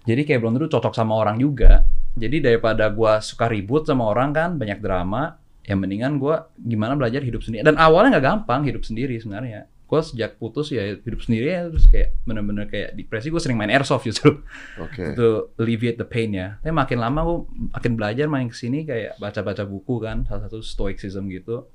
Jadi 0.07 0.23
kayak 0.23 0.39
belum 0.41 0.53
tentu 0.57 0.69
cocok 0.79 0.95
sama 0.95 1.19
orang 1.19 1.37
juga. 1.37 1.85
Jadi 2.17 2.41
daripada 2.41 2.89
gue 2.89 3.13
suka 3.21 3.51
ribut 3.51 3.85
sama 3.85 4.09
orang 4.09 4.33
kan, 4.33 4.51
banyak 4.57 4.81
drama, 4.81 5.37
ya 5.67 5.77
mendingan 5.77 6.17
gue 6.17 6.33
gimana 6.57 6.97
belajar 6.97 7.21
hidup 7.21 7.45
sendiri. 7.45 7.67
Dan 7.67 7.77
awalnya 7.77 8.17
nggak 8.17 8.25
gampang 8.25 8.65
hidup 8.65 8.87
sendiri 8.87 9.21
sebenarnya. 9.21 9.69
Gue 9.87 10.03
sejak 10.03 10.43
putus 10.43 10.75
ya 10.75 10.99
hidup 10.99 11.23
sendiri 11.23 11.55
ya 11.55 11.71
terus 11.71 11.87
kayak 11.87 12.19
bener-bener 12.27 12.67
kayak 12.67 12.99
depresi. 12.99 13.31
Gue 13.31 13.39
sering 13.39 13.55
main 13.55 13.71
airsoft 13.71 14.03
justru 14.03 14.43
Oke. 14.83 15.15
to 15.15 15.55
alleviate 15.63 15.95
the 15.95 16.07
pain 16.07 16.35
ya. 16.35 16.59
Tapi 16.59 16.75
makin 16.75 16.99
lama 16.99 17.23
gue 17.23 17.39
makin 17.71 17.93
belajar 17.95 18.27
main 18.27 18.51
ke 18.51 18.57
sini 18.59 18.83
kayak 18.83 19.15
baca-baca 19.23 19.63
buku 19.63 20.03
kan, 20.03 20.27
salah 20.27 20.51
satu 20.51 20.59
stoicism 20.59 21.31
gitu. 21.31 21.71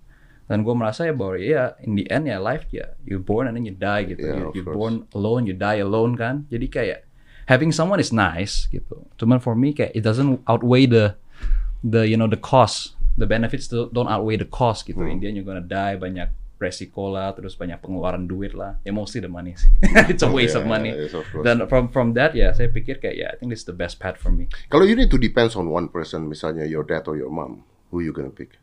Dan 0.52 0.68
gue 0.68 0.76
merasa 0.76 1.08
ya 1.08 1.16
bahwa 1.16 1.40
ya 1.40 1.80
in 1.88 1.96
the 1.96 2.04
end 2.12 2.28
ya 2.28 2.36
life 2.36 2.68
ya 2.76 2.92
you 3.08 3.24
born 3.24 3.48
and 3.48 3.56
then 3.56 3.64
you 3.64 3.72
die 3.72 4.04
gitu. 4.12 4.28
Yeah, 4.28 4.36
you, 4.36 4.46
of 4.52 4.56
you 4.60 4.64
course. 4.68 4.76
born 4.76 4.96
alone, 5.16 5.48
you 5.48 5.56
die 5.56 5.80
alone 5.80 6.20
kan. 6.20 6.44
Jadi 6.52 6.68
kayak 6.68 7.00
having 7.48 7.72
someone 7.72 8.04
is 8.04 8.12
nice 8.12 8.68
gitu. 8.68 9.08
Cuman 9.16 9.40
for 9.40 9.56
me 9.56 9.72
kayak 9.72 9.96
it 9.96 10.04
doesn't 10.04 10.44
outweigh 10.52 10.84
the 10.84 11.16
the 11.80 12.04
you 12.04 12.20
know 12.20 12.28
the 12.28 12.36
cost. 12.36 13.00
The 13.16 13.28
benefits 13.28 13.72
don't 13.72 13.96
don't 13.96 14.12
outweigh 14.12 14.36
the 14.36 14.48
cost 14.52 14.84
gitu. 14.84 15.00
Hmm. 15.00 15.16
In 15.16 15.24
the 15.24 15.32
end 15.32 15.36
you're 15.40 15.48
gonna 15.48 15.64
die 15.64 15.96
banyak 15.96 16.28
resiko 16.62 17.10
lah, 17.10 17.34
terus 17.34 17.58
banyak 17.58 17.82
pengeluaran 17.82 18.30
duit 18.30 18.54
lah. 18.54 18.78
Ya 18.86 18.94
mostly 18.94 19.18
the 19.18 19.28
money 19.28 19.58
sih. 19.58 19.74
It's 20.14 20.22
a 20.22 20.30
waste 20.30 20.54
Yeah, 20.54 20.62
of 20.62 20.70
money. 20.70 20.94
yeah, 20.94 21.10
yes, 21.10 21.18
of 21.18 21.26
course. 21.28 21.42
Dan 21.42 21.66
from 21.66 21.90
from 21.90 22.14
that 22.14 22.38
ya 22.38 22.54
saya 22.54 22.70
pikir 22.70 23.02
kayak 23.02 23.16
ya 23.18 23.28
I 23.34 23.36
think 23.42 23.50
this 23.50 23.66
is 23.66 23.70
the 23.70 23.74
best 23.74 23.98
path 23.98 24.22
for 24.22 24.30
me. 24.30 24.46
Kalau 24.70 24.86
you 24.86 24.94
need 24.94 25.10
to 25.10 25.18
depends 25.18 25.58
on 25.58 25.68
one 25.68 25.90
person, 25.90 26.30
misalnya 26.30 26.64
your 26.64 26.86
dad 26.86 27.10
or 27.10 27.18
your 27.18 27.34
mom, 27.34 27.66
who 27.90 28.06
you 28.06 28.14
gonna 28.14 28.30
pick? 28.30 28.62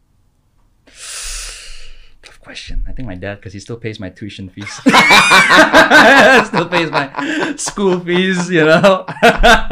Tough 2.23 2.41
question. 2.41 2.83
I 2.87 2.93
think 2.93 3.07
my 3.07 3.15
dad 3.15 3.39
because 3.39 3.55
he 3.55 3.61
still 3.61 3.79
pays 3.79 3.99
my 3.99 4.11
tuition 4.11 4.51
fees. 4.51 4.71
still 6.51 6.67
pays 6.69 6.91
my 6.91 7.07
school 7.55 7.99
fees, 8.01 8.51
you 8.51 8.67
know. 8.67 9.07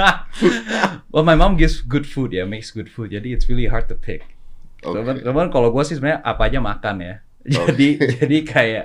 well, 1.12 1.24
my 1.26 1.34
mom 1.34 1.56
gives 1.56 1.80
good 1.82 2.06
food 2.06 2.32
ya, 2.32 2.46
makes 2.46 2.70
good 2.70 2.86
food. 2.86 3.10
Jadi 3.10 3.34
it's 3.34 3.48
really 3.50 3.66
hard 3.66 3.90
to 3.90 3.94
pick. 3.98 4.22
Oke. 4.86 5.02
Cuman, 5.02 5.18
cuman 5.26 5.46
kalau 5.50 5.74
gue 5.74 5.82
sih 5.82 5.98
sebenarnya 5.98 6.22
apa 6.22 6.46
aja 6.46 6.58
makan 6.62 6.96
ya. 7.02 7.14
Jadi 7.54 7.88
jadi 8.20 8.38
kayak 8.42 8.84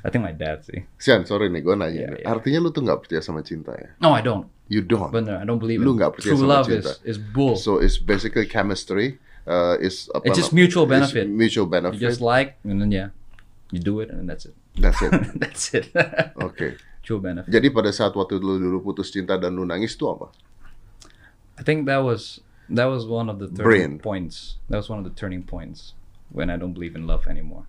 I 0.00 0.08
think 0.08 0.24
my 0.24 0.32
dad 0.32 0.64
sih. 0.64 0.86
Sian, 0.96 1.28
sorry 1.28 1.52
nih, 1.52 1.60
gue 1.60 1.76
nanya. 1.76 2.16
Nih. 2.16 2.24
iya. 2.24 2.30
Artinya 2.30 2.56
lu 2.64 2.72
tuh 2.72 2.80
nggak 2.80 3.04
percaya 3.04 3.20
sama 3.20 3.44
cinta 3.44 3.76
ya? 3.76 3.92
No, 4.00 4.16
I 4.16 4.24
don't. 4.24 4.48
You 4.70 4.80
don't. 4.80 5.12
Bener, 5.12 5.36
I 5.36 5.44
don't 5.44 5.60
believe 5.60 5.82
Lu 5.82 5.92
it. 5.92 6.00
nggak 6.00 6.16
percaya 6.16 6.32
True 6.32 6.40
sama 6.40 6.52
love 6.62 6.66
cinta. 6.70 6.94
is 7.04 7.04
is 7.04 7.18
bull. 7.20 7.58
So 7.58 7.82
it's 7.82 8.00
basically 8.00 8.48
chemistry. 8.48 9.20
Uh, 9.44 9.74
is 9.82 10.06
apa 10.14 10.30
It's 10.30 10.38
just 10.38 10.54
mutual 10.54 10.86
it's 10.86 10.94
benefit. 10.94 11.26
mutual 11.26 11.66
you 11.66 11.74
benefit. 11.74 11.98
just 12.00 12.22
like 12.22 12.56
and 12.62 12.78
then 12.78 12.92
yeah, 12.94 13.10
you 13.74 13.82
do 13.82 13.98
it 13.98 14.08
and 14.08 14.24
that's 14.30 14.46
it. 14.46 14.54
That's 14.78 15.00
it. 15.02 15.10
that's 15.42 15.74
it. 15.74 15.90
Oke. 16.38 16.78
True 17.02 17.18
benefit. 17.18 17.50
Jadi 17.50 17.68
pada 17.74 17.90
saat 17.90 18.14
waktu 18.14 18.38
lu 18.38 18.56
dulu 18.62 18.78
putus 18.80 19.10
cinta 19.10 19.36
dan 19.36 19.52
lu 19.58 19.66
nangis 19.66 19.98
itu 19.98 20.06
apa? 20.06 20.30
I 21.58 21.66
think 21.66 21.84
that 21.90 22.00
was 22.06 22.38
that 22.70 22.86
was 22.88 23.04
one 23.04 23.28
of 23.28 23.36
the 23.42 23.50
Brain. 23.50 23.98
turning 23.98 23.98
points. 23.98 24.56
That 24.70 24.80
was 24.80 24.88
one 24.88 25.02
of 25.02 25.06
the 25.08 25.12
turning 25.12 25.42
points 25.42 25.92
when 26.30 26.48
I 26.48 26.56
don't 26.56 26.72
believe 26.72 26.94
in 26.94 27.04
love 27.10 27.26
anymore. 27.26 27.66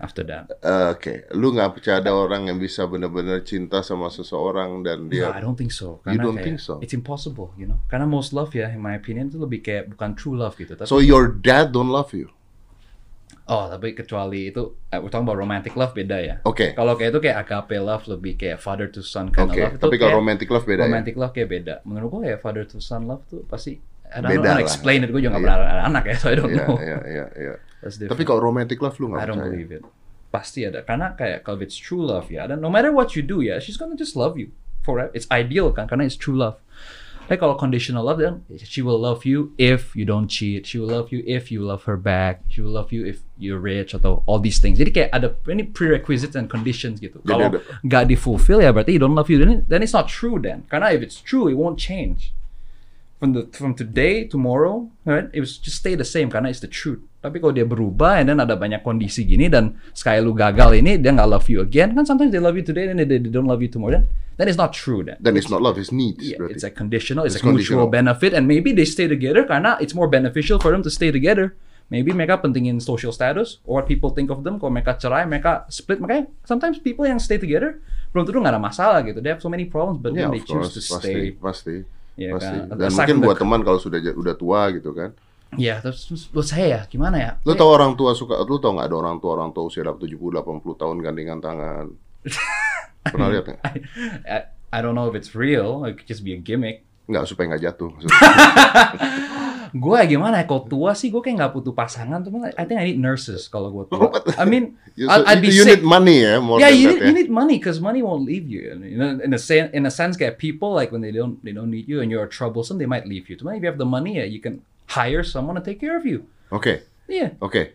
After 0.00 0.24
that, 0.32 0.48
Uh, 0.64 0.96
Oke, 0.96 1.28
lu 1.36 1.52
nggak 1.52 1.76
percaya 1.76 2.00
ada 2.00 2.16
orang 2.16 2.48
yang 2.48 2.56
bisa 2.56 2.88
benar-benar 2.88 3.44
cinta 3.44 3.84
sama 3.84 4.08
seseorang 4.08 4.80
dan 4.80 5.12
no, 5.12 5.12
dia 5.12 5.28
I 5.28 5.44
don't 5.44 5.60
think 5.60 5.70
so. 5.70 6.00
You 6.08 6.16
Karena 6.16 6.24
don't 6.24 6.40
kayak, 6.40 6.46
think 6.48 6.58
so? 6.58 6.80
It's 6.80 6.96
impossible, 6.96 7.52
you 7.60 7.68
know. 7.68 7.76
Karena 7.86 8.08
most 8.08 8.32
love 8.32 8.48
ya, 8.56 8.72
in 8.72 8.80
my 8.80 8.96
opinion 8.96 9.28
itu 9.28 9.36
lebih 9.36 9.60
kayak 9.60 9.92
bukan 9.92 10.16
true 10.16 10.40
love 10.40 10.56
gitu. 10.56 10.72
Tapi 10.72 10.88
So 10.88 11.04
your 11.04 11.28
dad 11.28 11.76
don't 11.76 11.92
love 11.92 12.16
you? 12.16 12.32
oh, 13.50 13.66
tapi 13.66 13.92
kecuali 13.92 14.48
itu, 14.48 14.62
uh, 14.94 14.98
we're 15.02 15.10
talking 15.10 15.26
about 15.26 15.34
romantic 15.36 15.74
love 15.74 15.90
beda 15.90 16.16
ya. 16.22 16.36
Oke. 16.46 16.70
Kalau 16.72 16.94
kayak 16.94 17.10
itu 17.12 17.20
kayak 17.20 17.36
agape 17.44 17.76
love 17.82 18.04
lebih 18.06 18.38
kayak 18.38 18.58
father 18.62 18.86
to 18.86 19.02
son 19.02 19.28
kind 19.34 19.50
Oke, 19.50 19.58
of 19.58 19.74
love. 19.74 19.82
Tapi 19.82 19.96
kalau 19.98 20.22
romantic 20.22 20.48
love 20.48 20.64
beda 20.64 20.86
ya? 20.86 20.86
romantic 20.86 21.14
love 21.18 21.32
kayak 21.34 21.50
beda. 21.50 21.74
Menurut 21.82 22.08
gue 22.14 22.20
kayak 22.30 22.38
father 22.40 22.64
to 22.64 22.78
son 22.78 23.10
love 23.10 23.22
tuh 23.26 23.42
pasti 23.44 23.76
I 24.10 24.18
don't 24.18 24.42
Beda 24.42 24.42
know 24.42 24.58
lah. 24.58 24.62
explain 24.66 25.06
it. 25.06 25.10
Gue 25.10 25.22
juga 25.22 25.34
Iya. 25.34 25.38
gak 25.38 25.44
pernah 25.46 25.86
anak 25.86 26.04
ya, 26.10 26.14
so 26.18 26.26
I 26.30 26.36
don't 26.38 26.50
Iya, 26.50 26.64
know. 26.66 26.74
iya, 26.78 26.98
iya, 27.06 27.26
iya. 27.38 27.54
That's 27.82 27.96
Tapi 27.96 28.22
kalau 28.28 28.44
romantic 28.44 28.80
love 28.84 29.00
lu 29.00 29.12
nggak 29.12 29.24
I 29.24 29.26
don't 29.26 29.40
believe 29.40 29.72
it. 29.72 29.82
Pasti 30.30 30.68
ada. 30.68 30.84
Karena 30.84 31.16
kayak 31.16 31.42
kalau 31.42 31.58
it's 31.64 31.80
true 31.80 32.04
love 32.04 32.28
ya, 32.28 32.46
dan 32.46 32.60
no 32.60 32.70
matter 32.70 32.92
what 32.92 33.16
you 33.16 33.24
do 33.24 33.40
ya, 33.40 33.58
she's 33.58 33.80
gonna 33.80 33.96
just 33.96 34.14
love 34.14 34.36
you 34.36 34.52
forever. 34.84 35.10
It's 35.16 35.26
ideal 35.32 35.72
kan, 35.72 35.88
karena 35.88 36.06
it's 36.06 36.16
true 36.16 36.36
love. 36.36 36.60
Tapi 37.30 37.38
kalau 37.38 37.54
conditional 37.54 38.02
love, 38.02 38.18
then 38.18 38.42
she 38.58 38.82
will 38.82 38.98
love 38.98 39.22
you 39.22 39.54
if 39.54 39.94
you 39.94 40.02
don't 40.02 40.26
cheat. 40.26 40.66
She 40.66 40.82
will 40.82 40.90
love 40.90 41.14
you 41.14 41.22
if 41.30 41.54
you 41.54 41.62
love 41.62 41.86
her 41.86 41.94
back. 41.94 42.42
She 42.50 42.58
will 42.58 42.74
love 42.74 42.90
you 42.90 43.06
if 43.06 43.22
you're 43.38 43.62
rich 43.62 43.94
atau 43.94 44.26
all 44.26 44.42
these 44.42 44.58
things. 44.58 44.82
Jadi 44.82 44.90
kayak 44.90 45.10
ada 45.14 45.38
any 45.46 45.62
prerequisites 45.62 46.34
and 46.34 46.50
conditions 46.50 46.98
gitu. 46.98 47.22
Kalau 47.22 47.54
nggak 47.86 48.10
di-fulfill 48.10 48.58
ya 48.58 48.74
berarti 48.74 48.98
you 48.98 49.02
don't 49.02 49.14
love 49.14 49.30
you. 49.30 49.38
Then, 49.38 49.62
then 49.70 49.80
it's 49.80 49.94
not 49.94 50.10
true 50.10 50.42
then. 50.42 50.66
Karena 50.66 50.90
if 50.90 51.06
it's 51.06 51.22
true, 51.22 51.46
it 51.46 51.54
won't 51.54 51.78
change 51.78 52.34
from 53.20 53.36
the 53.36 53.46
from 53.52 53.76
today 53.76 54.24
tomorrow 54.24 54.88
right 55.04 55.28
it 55.36 55.40
was 55.40 55.60
just 55.60 55.76
stay 55.76 55.94
the 55.94 56.08
same 56.08 56.32
karena 56.32 56.48
it's 56.48 56.64
the 56.64 56.66
truth 56.66 57.04
tapi 57.20 57.36
kalau 57.36 57.52
dia 57.52 57.68
berubah 57.68 58.16
and 58.16 58.32
then 58.32 58.40
ada 58.40 58.56
banyak 58.56 58.80
kondisi 58.80 59.28
gini 59.28 59.46
dan 59.46 59.76
sekali 59.92 60.24
lu 60.24 60.32
gagal 60.32 60.72
ini 60.74 60.96
dia 60.96 61.12
nggak 61.12 61.28
love 61.28 61.46
you 61.46 61.60
again 61.60 61.92
kan 61.92 62.08
sometimes 62.08 62.32
they 62.32 62.40
love 62.40 62.56
you 62.56 62.64
today 62.64 62.88
and 62.88 62.96
then 62.96 63.06
they, 63.06 63.20
they 63.20 63.28
don't 63.28 63.44
love 63.44 63.60
you 63.60 63.68
tomorrow 63.68 63.92
then 63.92 64.08
then 64.40 64.48
it's 64.48 64.56
not 64.56 64.72
true 64.72 65.04
then 65.04 65.20
Then 65.20 65.36
it's 65.36 65.52
not 65.52 65.60
love, 65.60 65.76
it's 65.76 65.92
needs. 65.92 66.24
yeah, 66.24 66.40
berarti. 66.40 66.56
it's 66.56 66.64
like 66.64 66.72
conditional 66.72 67.28
it's, 67.28 67.36
It's 67.36 67.44
mutual 67.44 67.84
conditional. 67.84 67.92
benefit 67.92 68.32
and 68.32 68.48
maybe 68.48 68.72
they 68.72 68.88
stay 68.88 69.04
together 69.04 69.44
karena 69.44 69.76
it's 69.78 69.92
more 69.92 70.08
beneficial 70.08 70.56
for 70.56 70.72
them 70.72 70.80
to 70.80 70.88
stay 70.88 71.12
together 71.12 71.52
maybe 71.92 72.16
mereka 72.16 72.40
pentingin 72.40 72.80
social 72.80 73.12
status 73.12 73.60
or 73.68 73.82
what 73.82 73.84
people 73.84 74.08
think 74.08 74.32
of 74.32 74.40
them 74.40 74.56
kalau 74.56 74.72
mereka 74.72 74.96
cerai 74.96 75.28
mereka 75.28 75.68
split 75.68 76.00
makanya 76.00 76.24
sometimes 76.48 76.80
people 76.80 77.04
yang 77.04 77.20
stay 77.20 77.36
together 77.36 77.84
belum 78.16 78.24
tentu 78.24 78.40
nggak 78.40 78.56
ada 78.56 78.62
masalah 78.62 79.04
gitu 79.04 79.20
they 79.20 79.28
have 79.28 79.44
so 79.44 79.52
many 79.52 79.68
problems 79.68 80.00
but 80.00 80.16
Yeah, 80.16 80.32
then 80.32 80.40
they 80.40 80.42
of 80.42 80.48
choose 80.48 80.72
course, 80.72 80.74
to 80.74 80.82
pasti, 80.96 81.12
stay 81.12 81.24
pasti, 81.36 81.76
Iya 82.16 82.30
pasti. 82.32 82.56
kan? 82.64 82.78
Dan 82.80 82.88
Aside 82.88 82.96
mungkin 82.96 83.16
buat 83.22 83.36
teman 83.36 83.60
kalau 83.60 83.76
sudah 83.76 84.00
udah 84.02 84.34
tua 84.34 84.60
gitu 84.72 84.90
kan. 84.92 85.12
Ya, 85.58 85.82
terus 85.82 86.06
terus 86.06 86.30
buat 86.30 86.46
saya 86.46 86.66
ya, 86.66 86.80
gimana 86.86 87.16
ya? 87.18 87.30
Lu 87.42 87.58
tau 87.58 87.74
orang 87.74 87.98
tua 87.98 88.14
suka, 88.14 88.38
lu 88.46 88.62
tau 88.62 88.70
nggak 88.70 88.86
ada 88.86 88.96
orang 88.96 89.18
tua 89.18 89.34
orang 89.34 89.50
tua 89.50 89.66
usia 89.66 89.82
70 89.82 90.14
80 90.14 90.62
tahun 90.78 90.96
gandengan 91.02 91.38
tangan. 91.42 91.86
Pernah 93.10 93.28
lihat 93.34 93.44
nggak? 93.50 93.60
I, 93.66 93.74
I, 94.30 94.38
I 94.70 94.78
don't 94.78 94.94
know 94.94 95.10
if 95.10 95.18
it's 95.18 95.34
real, 95.34 95.82
it 95.88 95.98
could 95.98 96.06
just 96.06 96.22
be 96.22 96.36
a 96.36 96.40
gimmick. 96.40 96.86
Nggak 97.10 97.26
supaya 97.26 97.50
nggak 97.50 97.64
jatuh. 97.66 97.90
Gue 99.70 100.02
gimana 100.02 100.42
ya, 100.42 100.50
kalau 100.50 100.66
tua 100.66 100.98
sih 100.98 101.14
gue 101.14 101.22
kayak 101.22 101.36
nggak 101.38 101.52
butuh 101.54 101.70
pasangan, 101.70 102.26
tuh 102.26 102.34
I 102.58 102.66
think 102.66 102.82
I 102.82 102.90
need 102.90 102.98
nurses 102.98 103.46
kalau 103.46 103.70
gue 103.70 103.86
tua. 103.86 104.10
I 104.34 104.42
mean, 104.42 104.74
You, 104.98 105.06
I'd, 105.06 105.38
I'd 105.38 105.40
be 105.40 105.54
you 105.54 105.62
sick. 105.62 105.80
need 105.80 105.86
money 105.86 106.26
ya, 106.26 106.42
more 106.42 106.58
yeah, 106.58 106.68
than 106.68 106.76
you 106.76 106.88
that 106.90 106.94
need, 106.94 107.00
ya. 107.00 107.06
you 107.08 107.14
need 107.14 107.30
money 107.30 107.56
because 107.56 107.78
money 107.78 108.02
won't 108.02 108.26
leave 108.26 108.50
you. 108.50 108.74
You 108.74 108.98
know, 108.98 109.22
in 109.22 109.32
a 109.32 109.38
sense, 109.38 109.70
in 109.70 109.86
a 109.86 109.92
sense, 109.94 110.18
kayak 110.18 110.36
people 110.36 110.74
like 110.74 110.90
when 110.90 111.00
they 111.00 111.14
don't 111.14 111.38
they 111.46 111.54
don't 111.54 111.70
need 111.70 111.86
you 111.86 112.02
and 112.02 112.10
you're 112.10 112.26
troublesome, 112.26 112.76
they 112.82 112.90
might 112.90 113.06
leave 113.06 113.30
you. 113.30 113.38
Cuma 113.38 113.54
if 113.54 113.62
you 113.62 113.70
have 113.70 113.78
the 113.78 113.86
money, 113.86 114.18
yeah, 114.18 114.26
you 114.26 114.42
can 114.42 114.66
hire 114.90 115.22
someone 115.22 115.54
to 115.56 115.62
take 115.62 115.80
care 115.80 115.96
of 115.96 116.04
you. 116.06 116.26
Oke, 116.52 116.82
Yeah, 117.10 117.34
oke. 117.42 117.74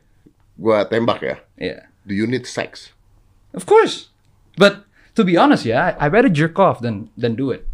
Gua 0.59 0.87
tembak 0.87 1.21
ya. 1.23 1.35
yeah, 1.59 1.87
Do 2.07 2.15
you 2.15 2.27
need 2.27 2.47
sex? 2.47 2.91
of 3.55 3.65
course. 3.67 4.11
But 4.59 4.83
to 5.15 5.23
be 5.23 5.35
honest, 5.35 5.63
yeah, 5.67 5.95
I, 5.99 6.05
I 6.05 6.07
rather 6.07 6.27
jerk 6.31 6.59
off 6.59 6.79
than 6.79 7.11
than 7.19 7.35
do 7.35 7.51
it. 7.51 7.67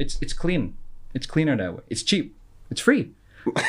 It's 0.00 0.16
it's 0.20 0.32
clean. 0.32 0.76
It's 1.12 1.28
cleaner 1.28 1.56
that 1.56 1.72
way. 1.76 1.84
It's 1.92 2.02
cheap. 2.04 2.32
It's 2.72 2.80
free. 2.80 3.12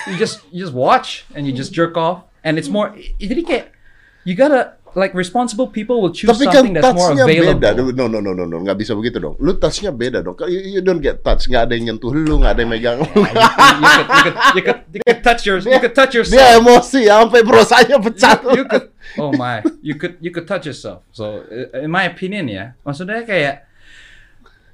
you 0.08 0.16
just 0.16 0.40
you 0.52 0.64
just 0.64 0.72
watch 0.76 1.28
and 1.36 1.44
you 1.48 1.52
just 1.52 1.76
jerk 1.76 1.96
off, 2.00 2.24
and 2.44 2.56
it's 2.60 2.72
more. 2.72 2.96
Jadi 3.20 3.44
kayak 3.44 3.76
you 4.24 4.36
gotta 4.40 4.80
like 4.96 5.12
responsible 5.14 5.68
people 5.68 6.00
will 6.00 6.16
choose 6.16 6.32
Tapi 6.32 6.48
kan 6.48 6.64
something 6.64 6.76
that's 6.80 6.96
more 6.96 7.12
available. 7.12 7.60
beda. 7.60 7.70
No, 7.94 8.08
no, 8.08 8.20
no, 8.24 8.32
no, 8.32 8.44
no, 8.48 8.58
nggak 8.64 8.80
bisa 8.80 8.96
begitu 8.96 9.20
dong. 9.20 9.36
Lu 9.44 9.60
touchnya 9.60 9.92
beda 9.92 10.24
dong. 10.24 10.40
You, 10.48 10.80
you 10.80 10.82
don't 10.82 11.04
get 11.04 11.20
touch. 11.22 11.52
Nggak 11.52 11.70
ada 11.70 11.74
yang 11.76 11.94
nyentuh 11.94 12.16
lu, 12.16 12.40
nggak 12.40 12.52
ada 12.56 12.62
yang 12.64 12.72
megang 12.72 12.98
lu. 13.04 13.12
you, 13.12 13.24
could, 13.28 14.08
you, 14.08 14.22
could, 14.24 14.38
you, 14.56 14.64
could, 14.64 14.80
you 14.96 15.02
could 15.04 15.22
touch 15.22 15.42
your 15.44 15.58
you 15.60 15.80
could 15.84 15.96
touch 15.96 16.14
yourself. 16.16 16.40
Dia 16.40 16.58
emosi 16.58 17.12
sampai 17.12 17.40
brosanya 17.44 18.00
pecah. 18.00 18.40
you, 18.56 18.64
you 18.64 18.66
could 18.66 18.96
oh 19.22 19.32
my 19.38 19.62
you 19.82 19.96
could 19.96 20.18
you 20.20 20.32
could 20.32 20.48
touch 20.48 20.66
yourself 20.66 21.06
so 21.14 21.46
in 21.74 21.92
my 21.92 22.10
opinion 22.10 22.50
ya 22.50 22.74
maksudnya 22.82 23.22
kayak 23.22 23.70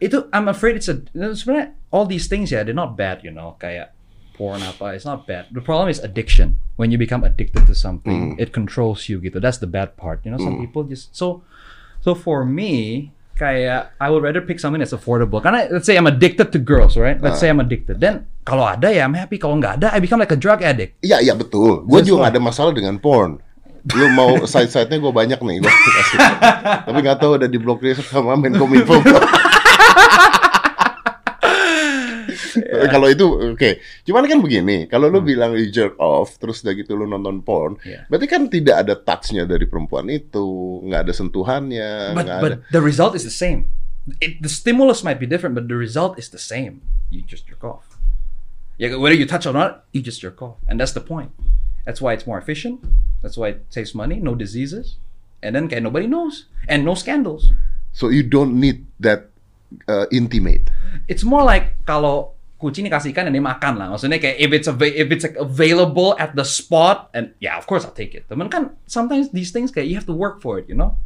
itu 0.02 0.26
I'm 0.34 0.48
afraid 0.50 0.80
it's 0.80 0.90
a 0.90 0.98
sebenarnya 1.14 1.78
all 1.94 2.08
these 2.08 2.26
things 2.26 2.50
ya 2.50 2.64
they're 2.64 2.78
not 2.78 2.98
bad 2.98 3.22
you 3.22 3.30
know 3.30 3.60
kayak 3.60 3.94
porn 4.34 4.64
apa 4.64 4.96
it's 4.96 5.06
not 5.06 5.28
bad 5.28 5.46
the 5.52 5.64
problem 5.64 5.88
is 5.88 6.00
addiction 6.02 6.58
when 6.80 6.90
you 6.90 6.98
become 6.98 7.24
addicted 7.24 7.64
to 7.68 7.76
something 7.76 8.36
it 8.40 8.52
controls 8.52 9.08
you 9.12 9.20
gitu 9.20 9.38
that's 9.38 9.60
the 9.60 9.70
bad 9.70 9.94
part 10.00 10.24
you 10.24 10.32
know 10.32 10.40
some 10.42 10.58
people 10.58 10.84
just 10.88 11.12
so 11.16 11.44
so 12.02 12.16
for 12.16 12.44
me 12.48 13.10
kayak 13.42 13.98
I 13.98 14.14
would 14.14 14.22
rather 14.22 14.46
pick 14.46 14.62
something 14.62 14.78
that's 14.78 14.94
affordable. 14.94 15.42
Karena 15.42 15.66
let's 15.74 15.90
say 15.90 15.98
I'm 15.98 16.06
addicted 16.06 16.54
to 16.54 16.62
girls, 16.62 16.94
right? 16.94 17.18
Let's 17.18 17.42
say 17.42 17.50
I'm 17.50 17.58
addicted. 17.58 17.98
Then 17.98 18.30
kalau 18.46 18.70
ada 18.70 18.94
ya 18.94 19.10
I'm 19.10 19.18
happy. 19.18 19.42
Kalau 19.42 19.58
nggak 19.58 19.82
ada, 19.82 19.88
I 19.90 19.98
become 19.98 20.22
like 20.22 20.30
a 20.30 20.38
drug 20.38 20.62
addict. 20.62 21.02
Iya 21.02 21.26
iya 21.26 21.34
betul. 21.34 21.82
Gue 21.90 22.06
juga 22.06 22.30
nggak 22.30 22.34
ada 22.38 22.42
masalah 22.44 22.72
dengan 22.78 23.02
porn. 23.02 23.42
Lu 23.98 24.08
mau 24.14 24.38
side-side-nya 24.52 25.02
gue 25.02 25.10
banyak 25.10 25.42
nih. 25.42 25.58
Kasih. 25.66 26.20
Tapi 26.86 26.98
nggak 27.02 27.18
tahu 27.18 27.42
udah 27.42 27.50
diblokir 27.50 27.98
sama 28.06 28.38
Menkominfo. 28.38 29.02
Kalau 32.94 33.08
itu 33.08 33.26
oke. 33.54 33.80
Cuman 34.04 34.26
kan 34.26 34.40
begini, 34.40 34.86
kalau 34.86 35.08
lu 35.08 35.20
bilang 35.20 35.54
you 35.54 35.70
jerk 35.70 35.96
off 35.98 36.36
terus 36.38 36.62
udah 36.62 36.74
gitu 36.74 36.94
lu 36.94 37.06
nonton 37.06 37.40
porn, 37.42 37.76
Hmm. 37.82 37.88
Iya. 37.88 38.00
berarti 38.08 38.28
kan 38.28 38.42
tidak 38.48 38.76
ada 38.82 38.94
touch-nya 38.96 39.44
dari 39.44 39.64
perempuan 39.66 40.08
itu, 40.08 40.44
nggak 40.86 41.08
ada 41.08 41.14
sentuhannya, 41.14 41.92
But 42.14 42.28
but 42.42 42.52
ada. 42.52 42.66
the 42.70 42.82
result 42.82 43.14
is 43.14 43.24
the 43.24 43.34
same. 43.34 43.72
It, 44.18 44.42
the 44.42 44.50
stimulus 44.50 45.06
might 45.06 45.18
be 45.18 45.26
different, 45.26 45.54
but 45.54 45.70
the 45.70 45.78
result 45.78 46.18
is 46.18 46.30
the 46.30 46.42
same. 46.42 46.82
You 47.10 47.22
just 47.22 47.46
jerk 47.46 47.62
off. 47.62 47.86
Yeah, 48.76 48.98
whether 48.98 49.14
you 49.14 49.30
touch 49.30 49.46
or 49.46 49.54
not, 49.54 49.86
you 49.94 50.02
just 50.02 50.18
jerk 50.20 50.42
off, 50.42 50.58
and 50.66 50.82
that's 50.82 50.92
the 50.92 51.06
point. 51.06 51.30
That's 51.86 52.02
why 52.02 52.14
it's 52.14 52.26
more 52.26 52.42
efficient. 52.42 52.82
That's 53.22 53.38
why 53.38 53.54
it 53.54 53.70
saves 53.70 53.94
money, 53.94 54.18
no 54.18 54.34
diseases, 54.34 54.98
and 55.46 55.54
then 55.54 55.70
kayak 55.70 55.86
nobody 55.86 56.10
knows, 56.10 56.50
and 56.66 56.82
no 56.82 56.98
scandals. 56.98 57.54
So 57.94 58.10
you 58.10 58.26
don't 58.26 58.58
need 58.58 58.90
that 58.98 59.30
uh, 59.86 60.10
intimate. 60.10 60.74
It's 61.06 61.22
more 61.22 61.46
like 61.46 61.78
kalau 61.86 62.34
kucing 62.62 62.86
dikasih 62.86 63.10
ikan 63.10 63.26
dan 63.26 63.34
dia 63.34 63.42
makan 63.42 63.82
lah. 63.82 63.90
Maksudnya 63.90 64.22
kayak 64.22 64.38
if 64.38 64.50
it's 64.54 64.70
if 64.70 65.08
it's 65.10 65.26
like 65.26 65.36
available 65.42 66.14
at 66.22 66.38
the 66.38 66.46
spot 66.46 67.10
and 67.18 67.34
yeah, 67.42 67.58
of 67.58 67.66
course 67.66 67.82
I'll 67.82 67.98
take 67.98 68.14
it. 68.14 68.30
Temen 68.30 68.54
kan 68.54 68.78
sometimes 68.86 69.34
these 69.34 69.50
things 69.50 69.74
kayak 69.74 69.90
you 69.90 69.98
have 69.98 70.06
to 70.06 70.14
work 70.14 70.40
for 70.40 70.62
it, 70.62 70.70
you 70.70 70.78
know. 70.78 71.02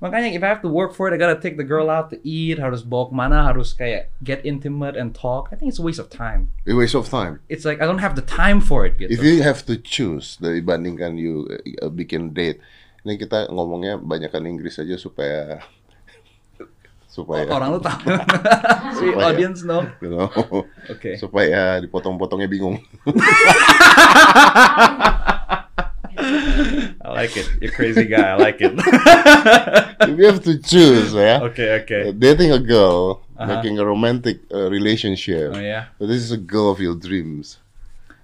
Makanya 0.00 0.32
if 0.32 0.40
I 0.40 0.48
have 0.48 0.64
to 0.64 0.72
work 0.72 0.96
for 0.96 1.08
it, 1.08 1.12
I 1.12 1.20
gotta 1.20 1.36
take 1.36 1.60
the 1.60 1.64
girl 1.64 1.92
out 1.92 2.08
to 2.08 2.16
eat, 2.24 2.56
harus 2.56 2.80
bawa 2.80 3.12
ke 3.12 3.14
mana, 3.16 3.44
harus 3.44 3.76
kayak 3.76 4.08
get 4.24 4.40
intimate 4.48 4.96
and 4.96 5.12
talk. 5.12 5.52
I 5.52 5.60
think 5.60 5.72
it's 5.72 5.80
a 5.80 5.84
waste 5.84 6.00
of 6.00 6.08
time. 6.08 6.48
A 6.64 6.72
waste 6.72 6.96
of 6.96 7.12
time. 7.12 7.44
It's 7.52 7.68
like 7.68 7.84
I 7.84 7.88
don't 7.88 8.00
have 8.00 8.16
the 8.16 8.24
time 8.24 8.64
for 8.64 8.88
it 8.88 8.96
gitu. 8.96 9.12
If 9.12 9.20
you 9.20 9.44
have 9.44 9.64
to 9.68 9.76
choose 9.76 10.40
dari 10.40 10.64
bandingkan 10.64 11.20
you 11.20 11.44
uh, 11.84 11.92
bikin 11.92 12.32
date, 12.32 12.64
ini 13.04 13.20
kita 13.20 13.52
ngomongnya 13.52 14.00
banyakkan 14.00 14.44
Inggris 14.48 14.80
aja 14.80 14.96
supaya 14.96 15.64
supaya 17.10 17.42
Orang 17.50 17.74
lu 17.74 17.80
tahu. 17.82 18.06
si 19.02 19.10
Supaya- 19.10 19.26
audience 19.34 19.66
know. 19.66 19.82
you 19.98 20.08
know, 20.14 20.30
Oke. 20.86 21.18
supaya 21.18 21.82
dipotong-potongnya 21.82 22.46
bingung. 22.46 22.78
I 26.20 27.08
like 27.12 27.36
it. 27.36 27.48
You're 27.60 27.72
a 27.72 27.74
crazy 27.74 28.04
guy. 28.04 28.30
I 28.30 28.36
like 28.36 28.60
it. 28.60 28.72
If 28.76 30.18
you 30.18 30.26
have 30.26 30.42
to 30.44 30.58
choose, 30.58 31.12
ya, 31.14 31.40
okay, 31.48 31.80
okay. 31.82 32.12
dating 32.12 32.52
a 32.52 32.58
girl, 32.60 33.22
Uh-huh. 33.40 33.56
making 33.56 33.80
a 33.80 33.84
romantic 33.88 34.44
uh, 34.52 34.68
relationship. 34.68 35.56
Oh 35.56 35.60
yeah. 35.64 35.88
But 35.96 36.12
this 36.12 36.20
is 36.20 36.28
a 36.28 36.36
girl 36.36 36.68
of 36.68 36.76
your 36.76 36.92
dreams. 36.92 37.56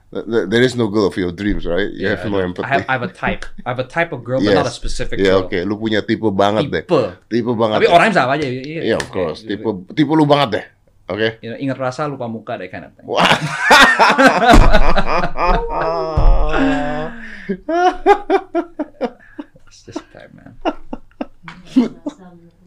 Th- 0.06 0.22
th- 0.22 0.46
There 0.46 0.62
is 0.62 0.78
no 0.78 0.86
girl 0.86 1.06
of 1.06 1.16
your 1.16 1.34
dreams, 1.34 1.66
right? 1.66 1.90
You 1.90 2.06
have 2.08 2.22
no 2.30 2.38
I 2.38 2.46
empathy. 2.46 2.68
have, 2.68 2.84
I 2.86 2.92
have 2.94 3.02
a 3.02 3.10
type. 3.10 3.42
I 3.66 3.74
have 3.74 3.82
a 3.82 3.88
type 3.88 4.14
of 4.14 4.22
girl, 4.22 4.38
but 4.38 4.54
not 4.54 4.66
a 4.66 4.70
Yes. 4.70 4.78
specific 4.78 5.18
girl. 5.18 5.44
oke, 5.44 5.58
lu 5.66 5.74
punya 5.76 5.98
tipe 6.00 6.22
banget 6.30 6.70
deh. 6.70 6.82
Tipe. 6.86 7.02
Tipe 7.26 7.50
banget. 7.52 7.82
Tapi 7.82 7.86
deh. 7.86 7.94
orangnya 7.94 8.14
sama 8.14 8.38
aja. 8.38 8.46
Iya, 8.46 8.80
Iya, 8.86 8.96
of 8.96 9.08
course. 9.10 9.42
Tipe 9.42 9.66
tipe 9.92 10.12
lu 10.14 10.22
banget 10.22 10.48
deh. 10.54 10.64
Oke. 11.06 11.38
You 11.42 11.54
know, 11.54 11.58
ingat 11.58 11.78
rasa 11.78 12.06
lupa 12.06 12.26
muka 12.26 12.54
deh 12.54 12.66
kind 12.66 12.86
of 12.86 12.94
thing. 12.94 13.06
Wah. 13.06 13.22
It's 19.66 19.82
this 19.82 19.98
type, 20.14 20.30
man. 20.34 20.54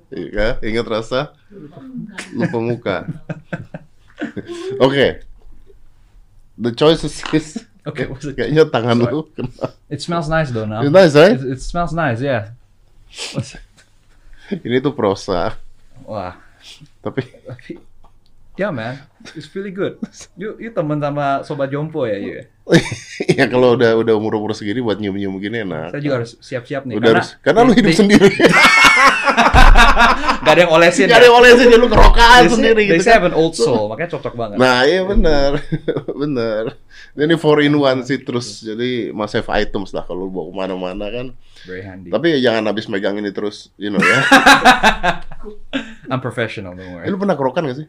Iya, 0.09 0.57
ingat 0.65 0.87
rasa 0.89 1.31
lupa 2.33 2.57
muka. 2.59 2.95
Oke. 4.81 5.28
The 6.59 6.75
choices 6.75 7.23
is 7.31 7.47
Okay, 7.89 8.05
what's 8.11 8.27
it? 8.27 8.35
kayaknya 8.35 8.67
tangan 8.67 8.99
lu 8.99 9.23
kena. 9.35 9.71
It 9.87 10.03
smells 10.03 10.27
nice 10.27 10.51
though 10.51 10.67
now. 10.67 10.83
It's 10.83 10.91
nice, 10.91 11.15
right? 11.15 11.39
It, 11.39 11.57
it 11.57 11.61
smells 11.63 11.95
nice, 11.95 12.19
yeah. 12.19 12.51
What's 13.33 13.55
it? 13.55 13.63
Ini 14.61 14.83
tuh 14.83 14.93
prosa, 14.93 15.55
Wah, 16.03 16.33
tapi 16.99 17.21
tapi 17.45 17.77
yeah 18.57 18.73
man, 18.73 18.97
it's 19.33 19.45
really 19.53 19.69
good. 19.71 19.97
You 20.35 20.57
you 20.57 20.69
temen 20.69 20.97
sama 20.99 21.45
sobat 21.45 21.69
jompo 21.69 22.03
ya, 22.05 22.17
you? 22.17 22.43
ya 23.39 23.45
kalau 23.47 23.73
udah 23.73 23.93
udah 23.95 24.13
umur 24.17 24.37
umur 24.37 24.51
segini 24.53 24.81
buat 24.81 24.97
nyium 24.97 25.15
nyium 25.15 25.33
gini 25.37 25.61
enak. 25.63 25.93
Saya 25.95 26.01
juga 26.01 26.15
harus 26.21 26.31
siap-siap 26.41 26.83
nih. 26.85 26.97
Udah 26.97 27.09
harus, 27.15 27.29
karena 27.41 27.61
lu 27.63 27.71
hidup 27.73 27.93
they- 27.93 27.99
sendiri. 28.01 28.29
Gak 30.45 30.53
ada 30.53 30.61
yang 30.61 30.71
olesin. 30.71 31.05
Gak 31.05 31.17
ada 31.17 31.25
yang 31.25 31.37
olesin, 31.37 31.65
lu 31.71 31.87
kerokaan 31.87 32.41
sendiri 32.47 32.83
they 32.83 32.89
gitu 32.91 33.01
say 33.01 33.11
kan. 33.11 33.15
have 33.17 33.27
an 33.27 33.35
old 33.35 33.53
soul, 33.53 33.87
makanya 33.87 34.09
cocok 34.13 34.33
banget. 34.33 34.55
Nah 34.55 34.83
iya 34.83 35.01
benar, 35.03 35.51
benar. 36.21 36.63
Ini 37.11 37.35
four 37.35 37.59
in 37.59 37.73
one 37.73 38.01
sih 38.01 38.17
terus, 38.17 38.61
jadi 38.61 39.11
must 39.11 39.33
have 39.33 39.49
items 39.49 39.91
lah 39.91 40.01
kalau 40.01 40.25
lu 40.25 40.31
bawa 40.31 40.45
ke 40.45 40.53
mana-mana 40.55 41.05
kan. 41.07 41.27
Very 41.63 41.81
handy. 41.81 42.07
Tapi 42.07 42.39
jangan 42.39 42.63
habis 42.65 42.85
megang 42.85 43.15
ini 43.15 43.29
terus, 43.29 43.69
you 43.75 43.87
know 43.87 43.99
ya. 43.99 44.19
I'm 46.11 46.19
professional, 46.19 46.73
don't 46.73 46.85
Eh, 46.85 46.93
worry. 46.95 47.07
lu 47.07 47.17
pernah 47.17 47.35
kerokan 47.35 47.65
gak 47.65 47.77
sih? 47.77 47.87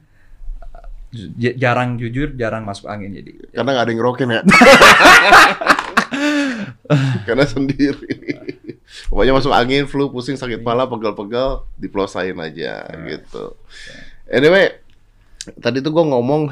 J- 1.11 1.57
jarang 1.57 1.97
jujur, 1.97 2.33
jarang 2.33 2.63
masuk 2.63 2.87
angin 2.87 3.11
jadi. 3.13 3.33
Karena 3.53 3.71
gak 3.73 3.83
ada 3.83 3.91
yang 3.91 3.99
ngerokin 3.99 4.29
ya. 4.31 4.41
Karena 7.27 7.45
sendiri. 7.45 8.11
Pokoknya 9.07 9.33
masuk 9.33 9.51
angin, 9.51 9.87
flu, 9.87 10.11
pusing, 10.11 10.35
sakit 10.35 10.61
kepala, 10.61 10.85
pegal-pegal, 10.85 11.67
diplosain 11.77 12.35
aja 12.35 12.85
gitu. 13.07 13.55
Anyway, 14.27 14.79
tadi 15.59 15.79
tuh 15.79 15.91
gue 15.91 16.05
ngomong 16.05 16.51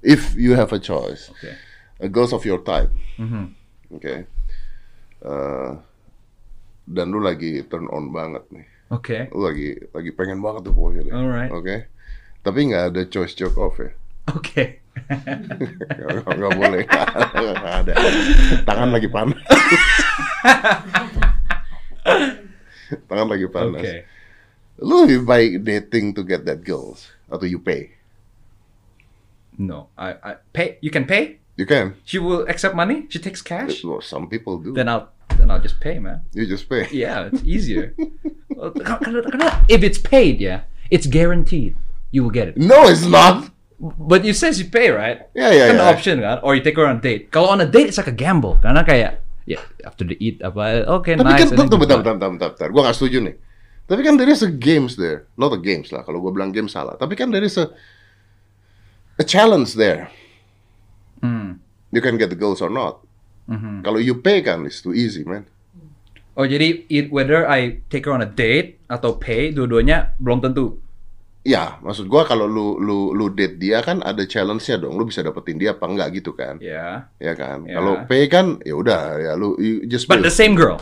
if 0.00 0.32
you 0.34 0.52
have 0.52 0.68
a 0.70 0.80
choice, 0.80 1.32
Oke. 1.32 1.50
a 1.98 2.08
girls 2.08 2.32
of 2.32 2.44
your 2.44 2.60
type, 2.60 2.92
Mhm. 3.16 3.52
oke. 3.90 4.14
Eh, 5.24 5.70
dan 6.84 7.06
lu 7.08 7.18
lagi 7.18 7.64
turn 7.64 7.88
on 7.88 8.12
banget 8.12 8.44
nih. 8.52 8.66
Oke. 8.92 9.32
Lu 9.32 9.40
lagi 9.40 9.72
lagi 9.90 10.10
pengen 10.12 10.44
banget 10.44 10.68
tuh 10.68 10.76
pokoknya 10.76 11.08
deh. 11.08 11.14
Alright. 11.16 11.50
Oke. 11.50 11.76
Tapi 12.44 12.68
nggak 12.68 12.84
ada 12.92 13.02
choice 13.08 13.32
joke 13.32 13.56
off 13.56 13.80
ya. 13.80 13.88
Oke. 14.28 14.83
Nggak 14.83 14.83
nggak 16.24 16.52
boleh. 16.56 16.82
Ada. 16.86 17.94
Tangan 18.64 18.88
lagi 18.92 19.08
panas. 19.10 19.38
Tangan 23.08 23.26
lagi 23.28 23.46
panas. 23.48 23.80
Oke. 23.80 23.94
Lu 24.82 25.06
lebih 25.06 25.22
baik 25.24 25.50
dating 25.62 26.14
to 26.14 26.22
get 26.26 26.42
that 26.44 26.66
girls 26.66 27.14
atau 27.30 27.46
you 27.46 27.58
pay? 27.62 27.94
No, 29.54 29.86
I, 29.94 30.18
I 30.18 30.30
pay. 30.50 30.78
You 30.82 30.90
can 30.90 31.06
pay. 31.06 31.38
You 31.54 31.62
can. 31.66 31.94
She 32.02 32.18
will 32.18 32.42
accept 32.50 32.74
money. 32.74 33.06
She 33.06 33.22
takes 33.22 33.38
cash. 33.38 33.86
Well, 33.86 34.02
some 34.02 34.26
people 34.26 34.58
do. 34.58 34.74
Then 34.74 34.90
I'll 34.90 35.14
then 35.38 35.50
I'll 35.50 35.62
just 35.62 35.78
pay, 35.78 36.02
man. 36.02 36.26
You 36.34 36.42
just 36.46 36.66
pay. 36.68 36.90
Yeah, 36.90 37.30
it's 37.30 37.42
easier. 37.46 37.94
Well, 38.50 38.74
karena- 38.74 39.22
karena 39.22 39.48
if 39.70 39.86
it's 39.86 39.98
paid, 39.98 40.42
yeah, 40.42 40.66
it's 40.90 41.06
guaranteed 41.06 41.78
you 42.10 42.26
will 42.26 42.34
get 42.34 42.50
it. 42.50 42.58
No, 42.58 42.90
it's 42.90 43.06
not. 43.06 43.53
But 43.80 44.22
it 44.24 44.38
says 44.38 44.62
you 44.62 44.70
pay, 44.70 44.90
right? 44.94 45.26
Yeah, 45.34 45.50
yeah, 45.50 45.66
Kan 45.74 45.82
yeah. 45.82 45.90
option 45.90 46.16
kan, 46.22 46.38
or 46.46 46.54
you 46.54 46.62
take 46.62 46.78
her 46.78 46.86
on 46.86 46.98
a 46.98 47.02
date. 47.02 47.34
Kalau 47.34 47.50
on 47.50 47.60
a 47.60 47.68
date, 47.68 47.90
it's 47.90 47.98
like 47.98 48.06
a 48.08 48.14
gamble. 48.14 48.56
Karena 48.62 48.86
kayak, 48.86 49.18
ya 49.44 49.58
after 49.82 50.06
they 50.06 50.16
eat 50.22 50.38
apa, 50.40 50.86
okay, 51.02 51.18
Tapi 51.18 51.26
nice. 51.26 51.50
kan, 51.50 51.58
and 51.58 51.58
then 51.58 51.80
bentar, 51.82 51.98
bentar, 52.00 52.14
bentar, 52.16 52.30
bentar, 52.30 52.50
bentar. 52.54 52.68
Gue 52.70 52.82
gak 52.86 52.96
setuju 52.96 53.18
nih. 53.26 53.36
Tapi 53.84 54.00
kan 54.00 54.14
there 54.16 54.30
is 54.30 54.40
a 54.40 54.48
games 54.48 54.94
there. 54.96 55.26
Not 55.36 55.52
a 55.52 55.60
games 55.60 55.90
lah, 55.90 56.06
kalau 56.06 56.22
gue 56.22 56.32
bilang 56.32 56.54
game 56.54 56.70
salah. 56.70 56.96
Tapi 56.96 57.18
kan 57.18 57.34
there 57.34 57.44
is 57.44 57.58
a, 57.58 57.68
a 59.20 59.24
challenge 59.26 59.74
there. 59.76 60.08
Hmm. 61.20 61.58
You 61.90 62.00
can 62.00 62.16
get 62.16 62.30
the 62.30 62.38
girls 62.38 62.62
or 62.62 62.70
not. 62.70 63.02
Mhm. 63.44 63.84
Kalau 63.84 64.00
you 64.00 64.16
pay 64.24 64.40
kan, 64.40 64.64
it's 64.64 64.80
too 64.80 64.96
easy, 64.96 65.20
man. 65.26 65.44
Oh 66.34 66.42
jadi 66.42 66.82
it, 66.90 67.14
whether 67.14 67.46
I 67.46 67.84
take 67.92 68.10
her 68.10 68.14
on 68.14 68.24
a 68.24 68.26
date 68.26 68.82
atau 68.90 69.14
pay, 69.20 69.54
dua-duanya 69.54 70.18
belum 70.18 70.42
tentu. 70.42 70.82
Ya, 71.44 71.76
maksud 71.84 72.08
gua 72.08 72.24
kalau 72.24 72.48
lu 72.48 72.80
lu 72.80 73.12
lu 73.12 73.28
date 73.28 73.60
dia 73.60 73.84
kan 73.84 74.00
ada 74.00 74.24
challenge-nya 74.24 74.80
dong. 74.80 74.96
Lu 74.96 75.04
bisa 75.04 75.20
dapetin 75.20 75.60
dia 75.60 75.76
apa 75.76 75.84
enggak 75.84 76.16
gitu 76.24 76.32
kan? 76.32 76.56
Ya. 76.56 77.12
Ya 77.20 77.36
kan? 77.36 77.68
Ya. 77.68 77.76
Kalau 77.76 78.00
pay 78.08 78.32
kan 78.32 78.64
ya 78.64 78.72
udah 78.72 79.20
ya 79.20 79.32
lu 79.36 79.52
you 79.60 79.84
just 79.84 80.08
But 80.08 80.24
the 80.24 80.32
same 80.32 80.56
girl. 80.56 80.80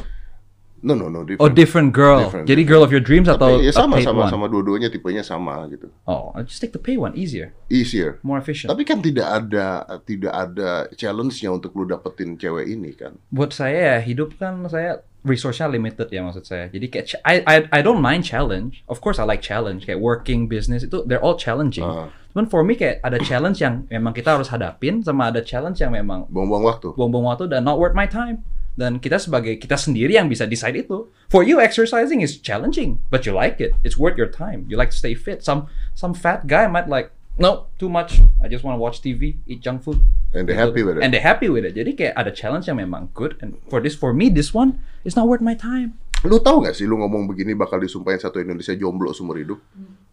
No, 0.82 0.98
no, 0.98 1.06
no, 1.06 1.22
different. 1.22 1.42
Oh 1.42 1.50
different 1.50 1.90
girl. 1.94 2.26
Different. 2.26 2.46
Jadi 2.50 2.62
girl 2.66 2.82
of 2.82 2.90
your 2.90 3.02
dreams 3.02 3.30
atau 3.30 3.58
Tapi 3.58 3.70
ya 3.70 3.70
a 3.70 3.86
sama 3.86 4.02
paid 4.02 4.06
sama 4.06 4.26
one? 4.26 4.30
sama 4.34 4.46
dua-duanya 4.50 4.90
tipenya 4.90 5.22
sama 5.22 5.62
gitu. 5.70 5.86
Oh, 6.10 6.34
I'll 6.34 6.42
just 6.42 6.58
take 6.58 6.74
the 6.74 6.82
pay 6.82 6.98
one, 6.98 7.14
easier, 7.14 7.54
Easier. 7.70 8.18
more 8.26 8.42
efficient. 8.42 8.66
Tapi 8.66 8.82
kan 8.82 8.98
tidak 8.98 9.30
ada 9.30 9.86
tidak 10.02 10.34
ada 10.34 10.90
challenge-nya 10.98 11.54
untuk 11.54 11.70
lu 11.78 11.86
dapetin 11.86 12.34
cewek 12.34 12.66
ini 12.66 12.98
kan. 12.98 13.14
Buat 13.30 13.54
saya 13.54 13.94
ya 13.94 13.98
hidup 14.02 14.34
kan 14.42 14.58
saya 14.66 15.06
resource-nya 15.22 15.70
limited 15.70 16.10
ya 16.10 16.22
maksud 16.22 16.42
saya. 16.42 16.66
Jadi 16.66 16.86
kayak 16.90 17.06
I 17.22 17.34
I 17.46 17.56
I 17.70 17.80
don't 17.80 18.02
mind 18.02 18.26
challenge. 18.26 18.82
Of 18.90 18.98
course 18.98 19.22
I 19.22 19.24
like 19.24 19.42
challenge. 19.42 19.86
Kayak 19.86 20.02
working 20.02 20.50
business 20.50 20.82
itu 20.82 21.06
they're 21.06 21.22
all 21.22 21.38
challenging. 21.38 21.86
Ah. 21.86 22.10
Cuman 22.34 22.48
for 22.48 22.66
me 22.66 22.74
kayak 22.74 22.98
ada 23.04 23.20
challenge 23.22 23.62
yang 23.62 23.86
memang 23.86 24.10
kita 24.16 24.34
harus 24.34 24.50
hadapin 24.50 25.04
sama 25.04 25.30
ada 25.30 25.44
challenge 25.44 25.78
yang 25.78 25.92
memang 25.92 26.26
Buang-buang 26.32 26.64
waktu. 26.64 26.88
buang-buang 26.96 27.28
waktu 27.28 27.44
dan 27.46 27.62
not 27.62 27.78
worth 27.78 27.94
my 27.94 28.08
time. 28.08 28.42
Dan 28.72 28.96
kita 29.04 29.20
sebagai 29.20 29.60
kita 29.60 29.76
sendiri 29.76 30.16
yang 30.16 30.32
bisa 30.32 30.48
decide 30.48 30.80
itu. 30.80 31.12
For 31.28 31.44
you, 31.44 31.60
exercising 31.60 32.24
is 32.24 32.40
challenging, 32.40 33.04
but 33.12 33.28
you 33.28 33.36
like 33.36 33.60
it. 33.60 33.76
It's 33.84 34.00
worth 34.00 34.16
your 34.16 34.32
time. 34.32 34.64
You 34.64 34.80
like 34.80 34.88
to 34.90 34.96
stay 34.96 35.12
fit. 35.12 35.44
Some 35.44 35.68
some 35.92 36.16
fat 36.16 36.48
guy 36.48 36.64
might 36.72 36.88
like, 36.88 37.12
no, 37.38 37.72
too 37.78 37.88
much. 37.88 38.20
I 38.42 38.48
just 38.48 38.64
want 38.64 38.76
to 38.76 38.82
watch 38.82 39.00
TV, 39.00 39.40
eat 39.46 39.60
junk 39.60 39.82
food. 39.82 40.00
And 40.32 40.48
they're 40.48 40.56
happy 40.56 40.82
with 40.82 40.96
it. 40.98 41.04
And 41.04 41.12
they're 41.12 41.24
happy 41.24 41.48
with 41.52 41.64
it. 41.64 41.76
Jadi 41.76 41.92
kayak 41.96 42.14
ada 42.16 42.32
challenge 42.32 42.68
yang 42.68 42.80
memang 42.80 43.12
good. 43.12 43.36
And 43.44 43.60
for 43.68 43.80
this, 43.80 43.96
for 43.96 44.16
me, 44.16 44.32
this 44.32 44.52
one 44.52 44.80
is 45.04 45.16
not 45.16 45.28
worth 45.28 45.44
my 45.44 45.56
time. 45.56 46.00
Lu 46.22 46.38
tahu 46.38 46.62
nggak 46.62 46.78
sih 46.78 46.86
lu 46.86 47.02
ngomong 47.02 47.26
begini 47.26 47.58
bakal 47.58 47.82
disumpahin 47.82 48.22
satu 48.22 48.38
Indonesia 48.38 48.70
jomblo 48.78 49.10
seumur 49.10 49.42
hidup? 49.42 49.58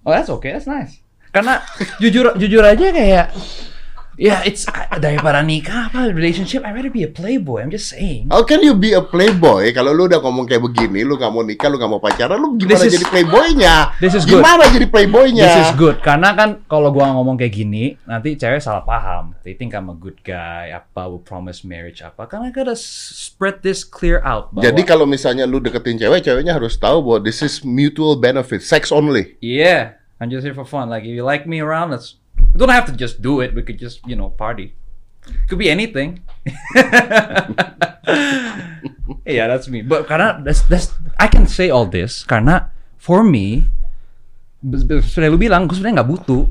Oh 0.01 0.09
that's 0.09 0.33
okay, 0.33 0.57
that's 0.57 0.65
nice. 0.65 1.05
Karena 1.29 1.61
jujur 2.01 2.33
jujur 2.33 2.65
aja 2.65 2.89
kayak 2.89 3.29
ya 4.19 4.43
it's 4.43 4.67
daripada 4.99 5.39
nikah 5.39 5.87
apa 5.87 6.11
relationship 6.11 6.67
I 6.67 6.75
rather 6.75 6.91
be 6.91 7.07
a 7.07 7.11
playboy. 7.11 7.63
I'm 7.63 7.71
just 7.71 7.87
saying. 7.87 8.27
How 8.27 8.43
can 8.43 8.59
you 8.59 8.75
be 8.75 8.91
a 8.91 8.99
playboy 8.99 9.71
kalau 9.71 9.95
lu 9.95 10.11
udah 10.11 10.19
ngomong 10.19 10.43
kayak 10.43 10.59
begini, 10.59 11.07
lu 11.07 11.15
nggak 11.15 11.31
mau 11.31 11.39
nikah, 11.39 11.71
lu 11.71 11.79
nggak 11.79 11.87
mau 11.87 12.03
pacaran, 12.03 12.35
lu 12.35 12.59
gimana 12.59 12.75
This 12.75 12.83
is- 12.83 12.93
jadi 12.99 13.05
playboynya? 13.07 13.75
This 14.03 14.13
is 14.19 14.27
good. 14.27 14.43
gimana 14.43 14.67
jadi 14.67 14.87
playboynya? 14.91 15.47
This 15.47 15.57
is 15.71 15.73
good 15.79 16.03
karena 16.03 16.35
kan 16.35 16.49
kalau 16.67 16.91
gua 16.91 17.15
ngomong 17.15 17.39
kayak 17.39 17.55
gini 17.55 17.95
nanti 18.03 18.35
cewek 18.35 18.59
salah 18.59 18.83
paham. 18.83 19.31
They 19.47 19.55
think 19.55 19.71
I'm 19.71 19.87
a 19.87 19.95
good 19.95 20.19
guy 20.19 20.75
apa 20.75 21.07
will 21.07 21.23
promise 21.23 21.63
marriage 21.63 22.03
apa. 22.03 22.27
Karena 22.27 22.51
I 22.51 22.53
gotta 22.53 22.75
spread 22.75 23.63
this 23.63 23.87
clear 23.87 24.19
out. 24.21 24.51
Bahwa, 24.51 24.67
Jadi 24.67 24.81
kalau 24.83 25.07
misalnya 25.07 25.47
lu 25.47 25.63
deketin 25.63 25.95
cewek, 25.95 26.27
ceweknya 26.27 26.59
harus 26.59 26.75
tahu 26.75 26.99
bahwa 26.99 27.19
this 27.23 27.39
is 27.39 27.63
mutual 27.63 28.19
benefit, 28.19 28.59
sex 28.59 28.91
only. 28.91 29.39
yeah, 29.39 29.95
I'm 30.19 30.27
just 30.27 30.43
here 30.43 30.51
for 30.53 30.67
fun. 30.67 30.91
Like 30.91 31.07
if 31.07 31.15
you 31.15 31.23
like 31.23 31.47
me 31.47 31.63
around, 31.63 31.95
let's 31.95 32.19
we 32.53 32.57
don't 32.57 32.73
have 32.73 32.87
to 32.87 32.95
just 32.95 33.21
do 33.21 33.41
it. 33.41 33.53
We 33.53 33.61
could 33.63 33.79
just 33.79 34.01
you 34.07 34.15
know 34.15 34.29
party. 34.29 34.73
Could 35.47 35.59
be 35.59 35.69
anything. 35.69 36.23
yeah, 39.25 39.47
that's 39.47 39.67
me. 39.67 39.81
But 39.81 40.07
karena 40.07 40.41
that's 40.41 40.61
that's 40.65 40.93
I 41.19 41.27
can 41.27 41.45
say 41.45 41.69
all 41.69 41.85
this 41.85 42.23
karena 42.25 42.71
for 42.97 43.21
me 43.21 43.69
seperti 44.59 45.27
lu 45.31 45.39
bilang 45.39 45.67
gue 45.69 45.75
sebenarnya 45.75 46.03
nggak 46.03 46.11
butuh. 46.11 46.43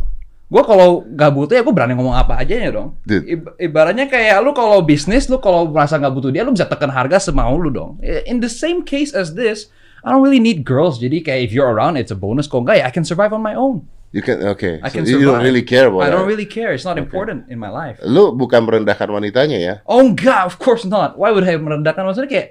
Gue 0.48 0.62
kalau 0.64 1.04
nggak 1.04 1.32
butuh 1.36 1.54
ya 1.60 1.62
gue 1.64 1.74
berani 1.76 1.92
ngomong 1.92 2.16
apa 2.16 2.40
aja 2.40 2.56
ya 2.56 2.70
dong. 2.72 2.96
Dude. 3.04 3.24
Ibaratnya 3.60 4.08
kayak 4.08 4.40
lu 4.40 4.56
kalau 4.56 4.80
bisnis 4.80 5.28
lu 5.28 5.36
kalau 5.42 5.68
merasa 5.68 6.00
nggak 6.00 6.14
butuh 6.14 6.30
dia 6.32 6.42
lu 6.44 6.56
bisa 6.56 6.64
tekan 6.64 6.88
harga 6.88 7.20
semau 7.20 7.52
lu 7.60 7.68
dong. 7.68 8.00
In 8.24 8.40
the 8.40 8.48
same 8.48 8.80
case 8.80 9.12
as 9.12 9.36
this, 9.36 9.68
I 10.00 10.14
don't 10.14 10.24
really 10.24 10.40
need 10.40 10.64
girls. 10.64 10.96
Jadi 10.96 11.20
kayak 11.20 11.40
if 11.48 11.50
you're 11.52 11.68
around 11.68 12.00
it's 12.00 12.14
a 12.14 12.18
bonus. 12.18 12.48
Kok 12.48 12.64
enggak 12.64 12.80
ya 12.80 12.84
I 12.88 12.92
can 12.94 13.04
survive 13.04 13.36
on 13.36 13.44
my 13.44 13.52
own. 13.52 13.84
You 14.08 14.24
can 14.24 14.40
okay. 14.56 14.80
I 14.80 14.88
So 14.88 15.00
can 15.00 15.04
you 15.04 15.20
survive. 15.20 15.28
don't 15.36 15.44
really 15.44 15.64
care 15.64 15.86
about 15.92 16.00
I 16.00 16.08
don't 16.08 16.24
that. 16.24 16.32
really 16.32 16.48
care. 16.48 16.72
It's 16.72 16.88
not 16.88 16.96
important 16.96 17.52
in 17.52 17.60
my 17.60 17.68
life. 17.68 18.00
Lu 18.00 18.32
bukan 18.32 18.64
merendahkan 18.64 19.04
wanitanya 19.04 19.58
ya. 19.60 19.74
Oh 19.84 20.00
enggak, 20.00 20.48
of 20.48 20.56
course 20.56 20.88
not. 20.88 21.20
Why 21.20 21.28
would 21.28 21.44
I 21.44 21.60
merendahkan 21.60 22.00
maksudnya 22.00 22.32
kayak 22.32 22.48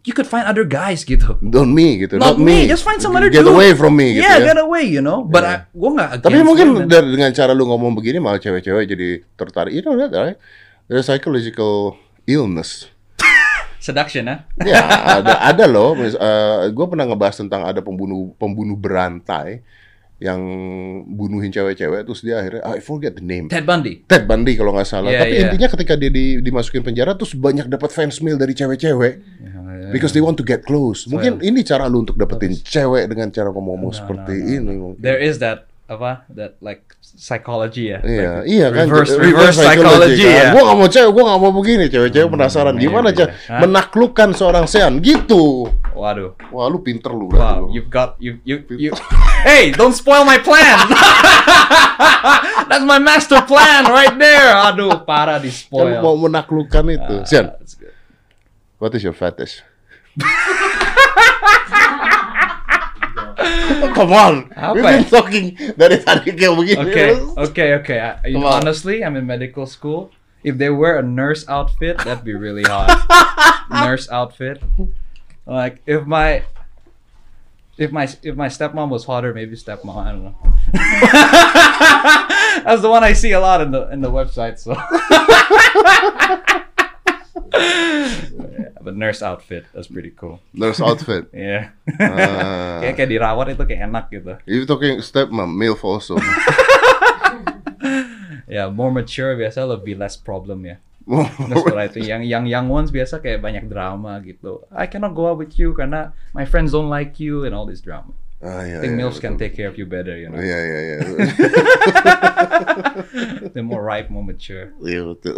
you 0.00 0.14
could 0.14 0.24
find 0.24 0.46
other 0.46 0.62
guys 0.62 1.02
gitu. 1.02 1.34
Don't 1.42 1.74
me 1.74 1.98
gitu. 2.00 2.16
Not, 2.16 2.38
me. 2.38 2.64
just 2.64 2.86
find 2.86 3.02
some 3.02 3.12
other 3.12 3.28
Get 3.28 3.42
dude. 3.42 3.52
away 3.52 3.74
from 3.74 3.98
me 3.98 4.16
gitu 4.16 4.24
yeah, 4.24 4.38
ya. 4.38 4.54
get 4.54 4.58
away, 4.58 4.86
you 4.86 5.02
know. 5.02 5.20
But 5.20 5.42
Yeah. 5.44 5.66
I, 5.66 5.76
gue 5.76 5.90
nggak. 5.92 6.10
Tapi 6.22 6.38
mungkin 6.40 6.66
women. 6.72 6.88
dari- 6.88 7.10
dengan 7.10 7.30
cara 7.34 7.52
lu 7.52 7.66
ngomong 7.66 7.92
begini 7.92 8.16
malah 8.16 8.38
cewek-cewek 8.38 8.86
jadi 8.86 9.08
tertarik. 9.34 9.74
You 9.74 9.82
know 9.82 9.98
that, 9.98 10.14
right? 10.14 10.38
There's 10.86 11.04
psychological 11.04 11.98
illness. 12.24 12.86
seduction, 13.82 14.30
ah. 14.30 14.46
Ya, 14.62 14.78
ada 15.18 15.34
ada 15.52 15.64
loh. 15.66 15.92
gue 16.70 16.86
pernah 16.86 17.04
ngebahas 17.04 17.36
tentang 17.36 17.66
ada 17.66 17.82
pembunuh 17.82 18.32
pembunuh 18.38 18.78
berantai 18.78 19.60
yang 20.20 20.40
bunuhin 21.16 21.48
cewek-cewek 21.48 22.04
terus 22.04 22.20
dia 22.20 22.44
akhirnya 22.44 22.60
I 22.68 22.84
forget 22.84 23.16
the 23.16 23.24
name. 23.24 23.48
Ted 23.48 23.64
Bundy. 23.64 24.04
Ted 24.04 24.28
Bundy 24.28 24.52
kalau 24.52 24.76
nggak 24.76 24.84
salah. 24.84 25.08
Yeah, 25.08 25.24
Tapi 25.24 25.32
yeah. 25.32 25.44
intinya 25.48 25.68
ketika 25.72 25.96
dia 25.96 26.12
di, 26.12 26.44
dimasukin 26.44 26.84
penjara 26.84 27.16
terus 27.16 27.32
banyak 27.32 27.72
dapat 27.72 27.88
fans 27.88 28.20
mail 28.20 28.36
dari 28.36 28.52
cewek-cewek 28.52 29.14
because 29.96 30.12
they 30.12 30.20
want 30.20 30.36
to 30.36 30.44
get 30.44 30.60
close. 30.68 31.08
Mungkin 31.08 31.40
ini 31.40 31.64
cara 31.64 31.88
lu 31.88 32.04
untuk 32.04 32.20
dapetin 32.20 32.52
cewek 32.52 33.08
dengan 33.08 33.32
cara 33.32 33.48
ngomong-ngomong 33.48 33.92
seperti 33.96 34.60
ini. 34.60 34.72
mungkin. 34.76 35.00
There 35.00 35.18
is 35.18 35.40
that 35.40 35.69
apa 35.90 36.22
that 36.30 36.54
like 36.62 36.86
psychology 37.02 37.90
ya. 37.90 37.98
Iya, 37.98 38.30
Like, 38.30 38.46
iya 38.46 38.66
kan. 38.70 38.86
Reverse, 38.86 39.12
Reverse 39.12 39.26
reverse 39.26 39.58
psychology, 39.58 40.22
kan. 40.22 40.38
ya. 40.38 40.48
Gua 40.54 40.62
gak 40.64 40.76
mau 40.78 40.86
cewek, 40.86 41.10
gua 41.10 41.24
gak 41.26 41.40
mau 41.42 41.52
begini. 41.52 41.84
Cewek-cewek 41.90 42.28
penasaran 42.30 42.74
maybe, 42.74 42.84
gimana 42.86 43.08
cara 43.10 43.34
Hah? 43.50 43.60
menaklukkan 43.60 44.28
seorang 44.30 44.64
sean 44.64 45.02
gitu. 45.02 45.66
Waduh. 45.90 46.38
Wah, 46.48 46.70
lu 46.70 46.78
pinter 46.78 47.10
lu 47.10 47.26
Wow, 47.26 47.66
lu. 47.66 47.74
you've 47.74 47.90
got 47.90 48.14
you 48.16 48.38
you 48.46 48.62
you. 48.70 48.94
hey, 49.42 49.74
don't 49.74 49.92
spoil 49.92 50.22
my 50.22 50.38
plan. 50.38 50.78
That's 52.70 52.86
my 52.86 53.02
master 53.02 53.42
plan 53.42 53.84
right 53.84 54.14
there. 54.14 54.54
Aduh, 54.70 55.02
parah 55.02 55.36
di 55.36 55.50
Kan 55.50 55.58
spoil. 55.66 55.98
mau 55.98 56.14
menaklukkan 56.14 56.86
itu. 56.86 57.16
That's 57.26 57.74
good. 57.74 57.90
what 58.78 58.94
is 58.94 59.02
your 59.02 59.12
fetish? 59.12 59.66
Come 63.96 64.12
on. 64.12 64.52
Apa 64.56 64.74
We've 64.74 64.84
been 64.84 65.04
talking 65.08 65.46
dari 65.76 65.96
tadi 66.00 66.32
kayak 66.36 66.54
begini. 66.56 66.80
Okay, 66.84 67.10
okay, 67.36 67.68
okay. 67.80 67.98
I, 68.00 68.28
you 68.28 68.38
know, 68.38 68.50
honestly, 68.50 69.04
I'm 69.04 69.16
in 69.16 69.26
medical 69.26 69.64
school. 69.64 70.12
If 70.40 70.56
they 70.56 70.70
wear 70.72 70.96
a 70.96 71.04
nurse 71.04 71.44
outfit, 71.48 72.00
that'd 72.00 72.24
be 72.24 72.32
really 72.32 72.64
hot. 72.64 72.88
nurse 73.70 74.08
outfit. 74.08 74.62
Like 75.44 75.84
if 75.84 76.08
my 76.08 76.44
if 77.76 77.92
my 77.92 78.08
if 78.24 78.36
my 78.36 78.48
stepmom 78.48 78.88
was 78.88 79.04
hotter, 79.04 79.32
maybe 79.32 79.56
stepmom. 79.56 79.96
I 79.96 80.12
don't 80.12 80.24
know. 80.24 80.36
That's 82.64 82.82
the 82.82 82.88
one 82.88 83.04
I 83.04 83.12
see 83.12 83.32
a 83.32 83.40
lot 83.40 83.60
in 83.60 83.70
the 83.70 83.88
in 83.92 84.00
the 84.00 84.10
website. 84.10 84.60
So. 84.60 84.76
Yeah, 87.54 88.76
but 88.80 88.96
nurse 88.96 89.22
outfit, 89.22 89.66
that's 89.74 89.88
pretty 89.88 90.10
cool. 90.10 90.40
Nurse 90.54 90.80
outfit. 90.80 91.28
Yeah. 91.36 91.72
Ah. 91.98 92.84
kayak 92.84 92.94
kayak 93.00 93.10
dirawat 93.10 93.46
itu 93.56 93.64
kayak 93.64 93.82
enak 93.88 94.04
gitu. 94.12 94.36
You 94.44 94.68
talking 94.68 95.00
stepmom, 95.00 95.56
MILF 95.56 95.82
also. 95.84 96.16
Ya, 98.50 98.66
more 98.66 98.90
mature 98.90 99.38
biasa 99.38 99.62
lebih 99.62 99.94
less 99.94 100.18
problem 100.18 100.66
ya. 100.66 100.82
That's 101.06 101.62
what 101.62 101.78
I 101.78 101.86
think. 101.86 102.10
Yang 102.10 102.26
yang 102.26 102.50
young 102.50 102.66
ones 102.66 102.90
biasa 102.90 103.22
kayak 103.22 103.38
banyak 103.38 103.70
drama 103.70 104.18
gitu. 104.26 104.66
I 104.74 104.90
cannot 104.90 105.14
go 105.14 105.30
out 105.30 105.38
with 105.38 105.54
you 105.54 105.70
karena 105.70 106.10
my 106.34 106.42
friends 106.42 106.74
don't 106.74 106.90
like 106.90 107.22
you 107.22 107.46
and 107.46 107.54
all 107.54 107.62
this 107.62 107.78
drama. 107.78 108.10
Ah, 108.40 108.64
iya, 108.64 108.80
I 108.80 108.88
think 108.88 108.96
iya, 108.96 109.04
MILFs 109.04 109.20
can 109.20 109.36
take 109.36 109.52
care 109.52 109.68
of 109.68 109.76
you 109.76 109.84
better, 109.84 110.16
you 110.16 110.32
know. 110.32 110.40
Iya, 110.48 110.58
iya, 110.64 110.80
iya. 110.80 110.98
They're 113.52 113.62
more 113.62 113.84
ripe, 113.84 114.08
more 114.08 114.24
mature. 114.24 114.72
Iya, 114.80 115.12
betul. 115.12 115.36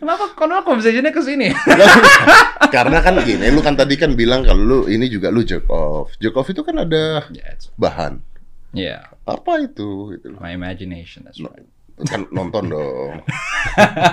Kenapa 0.00 0.64
conversationnya 0.64 1.12
ke 1.12 1.22
sini? 1.22 1.48
Karena 2.74 2.98
kan 3.00 3.20
gini, 3.24 3.48
lu 3.52 3.60
kan 3.64 3.76
tadi 3.76 3.96
kan 3.96 4.12
bilang 4.12 4.44
kalau 4.44 4.62
lu 4.62 4.78
ini 4.88 5.08
juga 5.08 5.32
lu 5.32 5.44
jerk 5.44 5.68
off. 5.70 6.12
Jerk 6.20 6.36
off 6.36 6.48
itu 6.50 6.60
kan 6.60 6.84
ada 6.84 7.24
it's, 7.32 7.72
bahan. 7.80 8.20
yeah, 8.76 9.08
Apa 9.24 9.64
itu? 9.64 10.16
Gitu 10.16 10.36
my 10.36 10.52
imagination, 10.52 11.24
that's 11.24 11.40
right. 11.40 11.64
Kan 12.06 12.28
nonton 12.36 12.70
dong. 12.70 13.24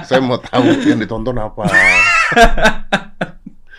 Saya 0.08 0.24
mau 0.24 0.40
tahu 0.40 0.86
yang 0.88 1.00
ditonton 1.02 1.38
apa. 1.38 1.64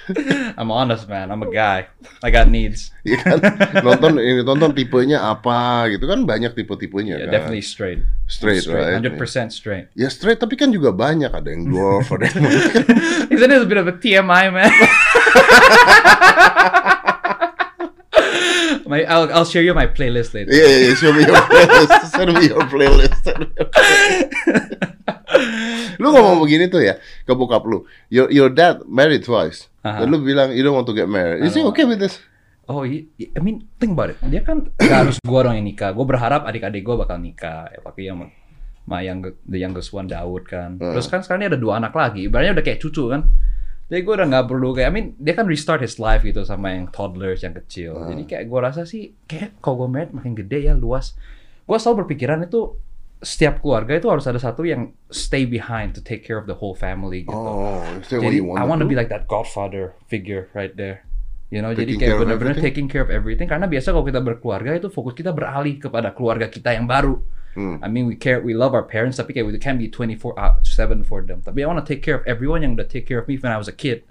I'm 0.59 0.71
honest, 0.71 1.09
man. 1.09 1.31
I'm 1.31 1.43
a 1.43 1.51
guy. 1.51 1.91
I 2.23 2.31
got 2.31 2.47
needs. 2.47 2.95
Iya 3.03 3.19
kan? 3.23 3.39
Nonton 3.83 4.19
ini 4.23 4.43
tonton 4.47 4.71
tipenya 4.73 5.19
apa 5.23 5.91
gitu 5.91 6.07
kan 6.07 6.23
banyak 6.23 6.55
tipe-tipenya 6.55 7.19
Yeah, 7.19 7.27
kan. 7.27 7.35
definitely 7.35 7.67
straight. 7.67 8.01
Straight, 8.31 8.67
right? 8.71 8.99
100% 9.03 9.19
straight. 9.51 9.91
Ya 9.99 10.07
straight 10.11 10.39
tapi 10.39 10.55
kan 10.55 10.71
juga 10.71 10.91
banyak 10.95 11.31
ada 11.31 11.49
yang 11.51 11.67
dwarf, 11.71 12.11
ada 12.15 12.31
yang 12.31 12.43
Isn't 13.35 13.51
it 13.51 13.63
a 13.63 13.69
bit 13.69 13.79
of 13.79 13.87
a 13.91 13.95
TMI, 13.95 14.51
man? 14.55 14.71
my, 18.87 19.03
I'll, 19.05 19.27
I'll 19.33 19.45
share 19.49 19.63
you 19.63 19.75
my 19.75 19.87
playlist 19.87 20.35
later. 20.35 20.51
Iya, 20.51 20.67
iya, 20.67 20.79
iya, 20.91 20.95
show 20.95 21.11
me 21.13 21.23
your 21.27 21.43
playlist. 21.51 22.01
Send 22.15 22.31
me 22.35 22.45
your 22.47 22.65
playlist. 22.71 23.19
Send 23.27 23.39
me 23.43 23.51
your 23.59 23.69
playlist. 23.71 24.27
lu 25.97 26.13
ngomong 26.13 26.45
begini 26.45 26.69
tuh 26.69 26.85
ya 26.85 26.95
ke 27.27 27.33
bokap 27.35 27.65
lu. 27.67 27.85
Your, 28.13 28.31
your 28.31 28.49
dad 28.53 28.85
married 28.87 29.25
twice. 29.27 29.67
Dan 30.03 30.07
lu 30.11 30.19
bilang 30.21 30.51
you 30.51 30.63
don't 30.63 30.75
want 30.75 30.87
to 30.87 30.95
get 30.95 31.07
married. 31.07 31.43
Is 31.43 31.55
he 31.55 31.63
okay 31.63 31.87
with 31.87 32.03
this? 32.03 32.19
Oh, 32.67 32.83
i- 32.83 33.07
mean, 33.39 33.71
think 33.79 33.95
about 33.95 34.11
it. 34.11 34.19
Dia 34.27 34.43
kan 34.43 34.75
gak 34.75 35.07
harus 35.07 35.17
gua 35.23 35.47
dong 35.47 35.55
yang 35.55 35.67
nikah. 35.67 35.95
Gua 35.95 36.03
berharap 36.03 36.43
adik-adik 36.43 36.83
gua 36.83 36.99
bakal 36.99 37.23
nikah. 37.23 37.71
Ya, 37.71 37.79
pakai 37.79 38.11
yang 38.11 38.27
ma 38.87 39.03
yang 39.03 39.23
the 39.23 39.59
youngest 39.59 39.91
one 39.91 40.07
Daud 40.07 40.47
kan. 40.47 40.79
Terus 40.79 41.07
kan 41.07 41.23
sekarang 41.23 41.47
dia 41.47 41.51
ada 41.55 41.61
dua 41.61 41.79
anak 41.79 41.95
lagi. 41.95 42.27
Ibaratnya 42.27 42.59
udah 42.59 42.65
kayak 42.65 42.83
cucu 42.83 43.07
kan. 43.07 43.23
Jadi 43.87 44.03
gue 44.03 44.15
udah 44.19 44.27
nggak 44.27 44.47
perlu 44.51 44.75
kayak, 44.75 44.91
I 44.91 44.95
mean, 44.95 45.07
dia 45.15 45.31
kan 45.31 45.47
restart 45.47 45.79
his 45.79 46.03
life 46.03 46.27
gitu 46.27 46.43
sama 46.43 46.75
yang 46.75 46.91
toddlers 46.91 47.47
yang 47.47 47.55
kecil. 47.55 47.95
Jadi 48.11 48.27
kayak 48.27 48.45
gue 48.51 48.59
rasa 48.59 48.83
sih, 48.83 49.15
kayak 49.31 49.63
kalau 49.63 49.87
gue 49.87 49.95
married 49.95 50.11
makin 50.11 50.35
gede 50.35 50.67
ya, 50.67 50.75
luas. 50.75 51.15
Gue 51.63 51.79
selalu 51.79 52.03
berpikiran 52.03 52.43
itu 52.43 52.75
setiap 53.25 53.65
keluarga 53.65 53.97
itu 53.97 54.13
harus 54.13 54.29
ada 54.29 54.37
satu 54.37 54.69
yang 54.69 54.93
stay 55.09 55.49
behind 55.49 55.97
to 55.97 56.05
take 56.05 56.21
care 56.21 56.37
of 56.37 56.45
the 56.45 56.57
whole 56.61 56.77
family 56.77 57.25
gitu. 57.25 57.33
Oh, 57.33 57.81
what 57.81 58.05
Jadi 58.05 58.37
you 58.41 58.45
want 58.45 58.61
I 58.61 58.65
want 58.69 58.85
to 58.85 58.89
be 58.89 58.93
like 58.93 59.09
that 59.09 59.25
godfather 59.25 59.97
figure 60.07 60.53
right 60.53 60.77
there. 60.77 61.07
You 61.49 61.63
know, 61.63 61.71
Taking 61.71 61.87
jadi 61.87 61.93
kayak 61.97 62.17
benar-benar 62.27 62.57
taking 62.59 62.89
care 62.91 63.01
of 63.01 63.09
everything. 63.09 63.47
Karena 63.47 63.71
biasa 63.71 63.95
kalau 63.95 64.05
kita 64.05 64.19
berkeluarga 64.19 64.75
itu 64.75 64.91
fokus 64.91 65.15
kita 65.15 65.31
beralih 65.31 65.79
kepada 65.79 66.11
keluarga 66.11 66.51
kita 66.51 66.75
yang 66.75 66.91
baru. 66.91 67.23
Hmm. 67.57 67.81
I 67.81 67.89
mean 67.89 68.05
we 68.05 68.19
care, 68.19 68.43
we 68.45 68.53
love 68.53 68.77
our 68.77 68.85
parents, 68.85 69.17
tapi 69.17 69.33
kayak 69.33 69.49
we 69.49 69.57
can't 69.57 69.81
be 69.81 69.89
24 69.89 70.37
out 70.37 70.67
7 70.69 71.01
for 71.07 71.25
them. 71.25 71.41
Tapi 71.41 71.65
I 71.65 71.67
want 71.71 71.81
to 71.81 71.87
take 71.89 72.05
care 72.05 72.21
of 72.21 72.25
everyone 72.29 72.61
yang 72.61 72.77
udah 72.77 72.85
take 72.85 73.09
care 73.09 73.17
of 73.17 73.31
me 73.31 73.41
when 73.41 73.49
I 73.49 73.57
was 73.57 73.71
a 73.71 73.73
kid. 73.73 74.05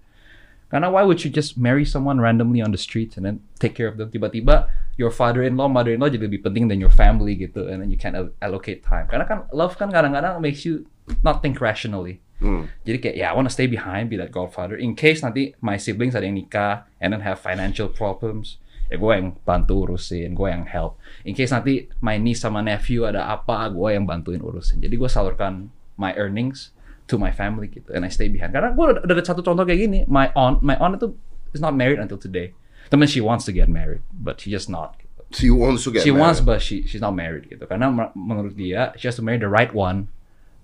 Karena 0.73 0.89
why 0.89 1.05
would 1.05 1.21
you 1.21 1.29
just 1.29 1.59
marry 1.59 1.85
someone 1.85 2.17
randomly 2.17 2.57
on 2.63 2.73
the 2.73 2.81
streets 2.81 3.21
and 3.21 3.23
then 3.27 3.45
take 3.61 3.77
care 3.77 3.85
of 3.85 4.01
them? 4.01 4.09
Tiba-tiba 4.09 4.65
your 4.95 5.11
father-in-law, 5.11 5.67
mother-in-law 5.67 6.07
jadi 6.07 6.27
lebih 6.27 6.43
penting 6.43 6.71
than 6.71 6.79
your 6.79 6.91
family 6.91 7.35
gitu, 7.35 7.67
and 7.67 7.83
then 7.83 7.91
you 7.91 7.99
can 7.99 8.15
allocate 8.39 8.79
time. 8.83 9.07
Karena 9.11 9.27
kan 9.27 9.43
love 9.51 9.75
kan 9.75 9.91
kadang-kadang 9.91 10.39
makes 10.39 10.63
you 10.63 10.87
not 11.21 11.43
think 11.43 11.59
rationally. 11.59 12.23
Hmm. 12.39 12.67
Jadi 12.83 12.97
kayak 12.99 13.15
ya 13.15 13.25
I 13.31 13.33
wanna 13.35 13.51
stay 13.51 13.67
behind, 13.67 14.11
be 14.11 14.19
that 14.19 14.31
godfather. 14.31 14.75
In 14.75 14.95
case 14.95 15.23
nanti 15.23 15.55
my 15.63 15.79
siblings 15.79 16.15
ada 16.15 16.27
yang 16.27 16.35
nikah 16.35 16.87
and 16.99 17.15
then 17.15 17.23
have 17.23 17.39
financial 17.39 17.87
problems, 17.91 18.59
ya 18.91 18.99
gue 18.99 19.11
yang 19.11 19.35
bantu 19.43 19.87
urusin, 19.87 20.35
gue 20.35 20.47
yang 20.47 20.67
help. 20.67 20.99
In 21.23 21.35
case 21.35 21.51
nanti 21.51 21.87
my 21.99 22.19
niece 22.19 22.43
sama 22.43 22.59
nephew 22.63 23.07
ada 23.07 23.27
apa, 23.27 23.71
gue 23.71 23.89
yang 23.95 24.03
bantuin 24.03 24.43
urusin. 24.43 24.83
Jadi 24.83 24.95
gue 24.95 25.09
salurkan 25.11 25.71
my 25.95 26.11
earnings 26.19 26.75
to 27.07 27.15
my 27.15 27.31
family 27.31 27.71
gitu, 27.71 27.91
and 27.95 28.03
I 28.03 28.11
stay 28.11 28.27
behind. 28.27 28.51
Karena 28.51 28.75
gue 28.75 28.85
udah 28.99 29.03
ada 29.03 29.23
satu 29.23 29.43
contoh 29.43 29.63
kayak 29.63 29.79
gini, 29.87 29.99
my 30.07 30.31
aunt, 30.35 30.59
my 30.59 30.75
aunt 30.79 30.99
itu 30.99 31.15
is 31.55 31.63
not 31.63 31.71
married 31.71 32.03
until 32.03 32.19
today. 32.19 32.51
Temen 32.91 33.07
she 33.07 33.21
wants 33.21 33.45
to 33.45 33.51
get 33.51 33.67
married, 33.69 34.01
but 34.13 34.41
she 34.41 34.51
just 34.51 34.69
not. 34.69 34.95
She 35.33 35.49
wants 35.49 35.83
to 35.85 35.91
get 35.91 36.03
She 36.03 36.11
wants, 36.11 36.39
married. 36.39 36.45
but 36.45 36.61
she 36.61 36.85
she's 36.87 37.01
not 37.01 37.15
married 37.17 37.49
gitu. 37.49 37.65
Karena 37.67 37.89
menurut 38.15 38.55
dia, 38.55 38.93
she 38.95 39.07
has 39.07 39.15
to 39.17 39.23
marry 39.25 39.37
the 39.41 39.49
right 39.49 39.73
one. 39.73 40.07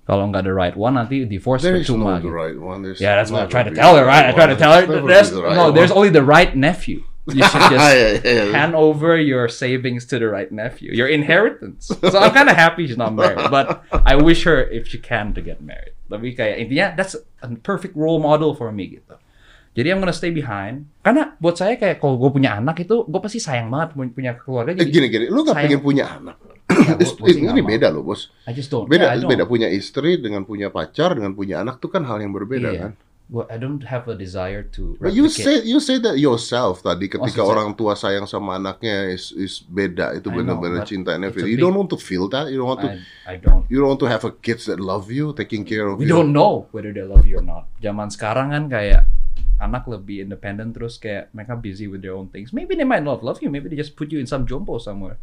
Kalau 0.07 0.25
nggak 0.33 0.43
the 0.45 0.53
right 0.53 0.75
one, 0.75 0.97
nanti 0.97 1.25
divorce 1.29 1.61
There 1.61 1.77
is 1.77 1.85
percuma. 1.89 2.17
no 2.17 2.25
the 2.25 2.33
right 2.33 2.57
one. 2.57 2.81
There's 2.81 2.97
Yeah, 3.01 3.15
that's 3.21 3.29
what 3.29 3.45
I 3.45 3.47
tried 3.49 3.69
to 3.69 3.75
tell 3.75 3.93
her, 3.97 4.05
right? 4.05 4.25
I 4.25 4.33
right 4.33 4.35
tried 4.37 4.51
to 4.53 4.59
tell 4.59 4.73
her. 4.73 4.85
There's 4.85 5.05
There's 5.05 5.29
the 5.31 5.43
right 5.45 5.55
no, 5.55 5.69
one. 5.69 5.75
there's 5.77 5.93
only 5.93 6.09
the 6.09 6.25
right 6.25 6.53
nephew. 6.55 7.05
You 7.29 7.45
should 7.45 7.61
just 7.69 7.77
yeah, 7.93 8.17
yeah. 8.25 8.45
hand 8.49 8.73
over 8.73 9.13
your 9.13 9.45
savings 9.45 10.09
to 10.09 10.17
the 10.17 10.25
right 10.25 10.49
nephew, 10.49 10.89
your 10.89 11.05
inheritance. 11.05 11.85
So 11.93 12.17
I'm 12.17 12.33
kind 12.33 12.49
of 12.49 12.57
happy 12.57 12.89
she's 12.89 12.97
not 12.97 13.13
married, 13.13 13.45
but 13.53 13.85
I 13.93 14.17
wish 14.17 14.41
her 14.49 14.57
if 14.65 14.89
she 14.89 14.97
can 14.97 15.37
to 15.37 15.41
get 15.41 15.61
married. 15.61 15.93
Tapi 16.09 16.33
kayak 16.33 16.57
intinya 16.65 16.97
that's 16.97 17.13
a 17.45 17.47
perfect 17.61 17.93
role 17.93 18.17
model 18.17 18.57
for 18.57 18.73
me 18.73 18.97
gitu. 18.97 19.21
Jadi 19.71 19.87
I'm 19.87 19.99
gonna 19.99 20.11
stay 20.11 20.29
behind. 20.29 20.83
Karena 20.99 21.33
buat 21.39 21.55
saya 21.55 21.79
kayak 21.79 21.97
kalau 21.97 22.19
gue 22.19 22.27
punya 22.29 22.59
anak 22.59 22.83
itu 22.83 23.07
gue 23.07 23.21
pasti 23.23 23.39
sayang 23.39 23.71
banget 23.71 23.95
punya- 24.11 24.35
keluarga. 24.35 24.75
Eh, 24.75 24.83
Jadi 24.83 24.91
gini 24.91 25.07
gini, 25.07 25.25
lu 25.27 25.41
gak 25.41 25.55
pengen 25.57 25.79
punya 25.79 26.19
anak? 26.19 26.35
Ya, 26.71 26.95
gua 26.95 27.27
sih 27.27 27.43
ini 27.43 27.59
beda 27.61 27.91
loh 27.91 27.99
bos. 28.01 28.31
I 28.47 28.51
just 28.51 28.67
don't. 28.67 28.87
Beda, 28.87 29.11
Yeah, 29.11 29.15
I 29.15 29.19
don't. 29.19 29.27
beda 29.27 29.43
punya 29.43 29.67
istri 29.67 30.15
dengan 30.15 30.43
punya 30.43 30.71
pacar 30.71 31.15
dengan 31.15 31.31
punya 31.31 31.59
anak 31.59 31.79
tuh 31.79 31.87
kan 31.87 32.03
hal 32.03 32.19
yang 32.19 32.31
berbeda 32.31 32.69
Iya. 32.71 32.79
kan. 32.79 32.91
Well, 33.31 33.47
I 33.47 33.55
don't 33.55 33.79
have 33.87 34.11
a 34.11 34.15
desire 34.15 34.67
to 34.75 34.99
But 34.99 35.15
you 35.15 35.31
say 35.31 35.63
you 35.63 35.79
say 35.79 36.03
that 36.03 36.19
yourself 36.19 36.83
tadi 36.83 37.07
ketika 37.07 37.31
Maksud 37.31 37.39
saya- 37.39 37.47
orang 37.47 37.69
tua 37.75 37.95
sayang 37.95 38.27
sama 38.27 38.59
anaknya 38.59 39.07
is 39.07 39.31
is 39.31 39.63
beda 39.63 40.15
itu 40.15 40.27
benar-benar 40.27 40.83
cinta 40.83 41.15
and 41.15 41.23
everything. 41.23 41.47
You 41.47 41.59
don't 41.59 41.71
want 41.71 41.87
to 41.91 41.99
feel 41.99 42.27
that. 42.27 42.51
You 42.51 42.59
don't 42.59 42.67
want 42.67 42.83
to. 42.83 42.91
I, 42.91 42.99
I 43.23 43.39
don't. 43.39 43.63
You 43.71 43.79
don't 43.79 43.87
want 43.89 44.03
to 44.03 44.11
have 44.11 44.23
a 44.23 44.35
kids 44.35 44.67
that 44.67 44.83
love 44.83 45.07
you, 45.07 45.31
taking 45.31 45.63
care 45.63 45.87
of 45.87 45.95
We 45.95 46.07
you. 46.07 46.11
don't 46.11 46.31
know 46.31 46.67
whether 46.75 46.91
they 46.91 47.07
love 47.07 47.23
you 47.23 47.39
or 47.39 47.45
not. 47.45 47.71
Zaman 47.79 48.11
sekarang 48.11 48.51
kan 48.51 48.67
kayak 48.67 49.07
anak 49.61 49.85
lebih 49.85 50.25
independent 50.25 50.73
terus 50.73 50.97
kayak 50.97 51.29
mereka 51.37 51.53
busy 51.53 51.85
with 51.85 52.01
their 52.01 52.17
own 52.17 52.27
things. 52.33 52.49
Maybe 52.49 52.73
they 52.73 52.87
might 52.87 53.05
not 53.05 53.21
love 53.21 53.37
you. 53.45 53.53
Maybe 53.53 53.69
they 53.69 53.77
just 53.77 53.93
put 53.93 54.09
you 54.09 54.17
in 54.17 54.25
some 54.25 54.49
jumbo 54.49 54.81
somewhere. 54.81 55.21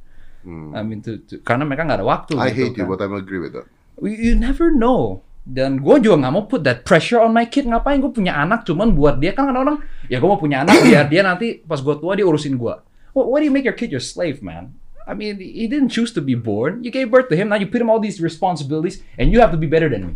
I 0.49 0.81
mean, 0.87 1.03
to, 1.05 1.19
to- 1.29 1.43
karena 1.43 1.67
mereka 1.67 1.85
nggak 1.85 1.99
ada 2.01 2.07
waktu. 2.07 2.33
Hmm. 2.39 2.47
I 2.47 2.55
gitu 2.55 2.59
hate 2.63 2.77
you, 2.79 2.87
kan. 2.87 2.91
but 2.95 2.99
I'm 3.03 3.15
agree 3.19 3.43
with 3.43 3.53
that. 3.59 3.67
You, 3.99 4.15
you 4.15 4.35
never 4.39 4.71
know. 4.71 5.21
Dan 5.49 5.81
gue 5.81 5.97
juga 6.05 6.17
nggak 6.25 6.33
mau 6.33 6.45
put 6.45 6.63
that 6.65 6.85
pressure 6.87 7.21
on 7.21 7.35
my 7.35 7.49
kid. 7.49 7.67
Ngapain 7.67 7.99
gue 7.99 8.13
punya 8.13 8.37
anak 8.39 8.65
cuman 8.69 8.95
buat 8.95 9.19
dia 9.19 9.33
kan 9.35 9.49
kadang-kadang 9.49 9.81
ya 10.07 10.21
gue 10.21 10.29
mau 10.29 10.41
punya 10.41 10.63
anak 10.65 10.77
biar 10.87 11.05
dia 11.09 11.25
nanti 11.25 11.61
pas 11.65 11.81
gue 11.81 11.95
tua 11.99 12.13
dia 12.15 12.25
urusin 12.25 12.57
gue. 12.57 12.75
What, 13.17 13.27
why 13.29 13.43
do 13.43 13.45
you 13.49 13.55
make 13.55 13.67
your 13.67 13.77
kid 13.77 13.91
your 13.91 14.05
slave, 14.05 14.45
man? 14.45 14.77
I 15.09 15.17
mean, 15.17 15.41
he 15.41 15.65
didn't 15.65 15.89
choose 15.89 16.13
to 16.13 16.21
be 16.21 16.37
born. 16.37 16.85
You 16.85 16.93
gave 16.93 17.09
birth 17.09 17.33
to 17.33 17.37
him. 17.37 17.49
Now 17.49 17.57
you 17.57 17.65
put 17.65 17.81
him 17.81 17.89
all 17.89 17.97
these 17.97 18.21
responsibilities, 18.21 19.01
and 19.17 19.33
you 19.33 19.41
have 19.41 19.49
to 19.57 19.61
be 19.61 19.65
better 19.65 19.89
than 19.89 20.13
me. 20.13 20.15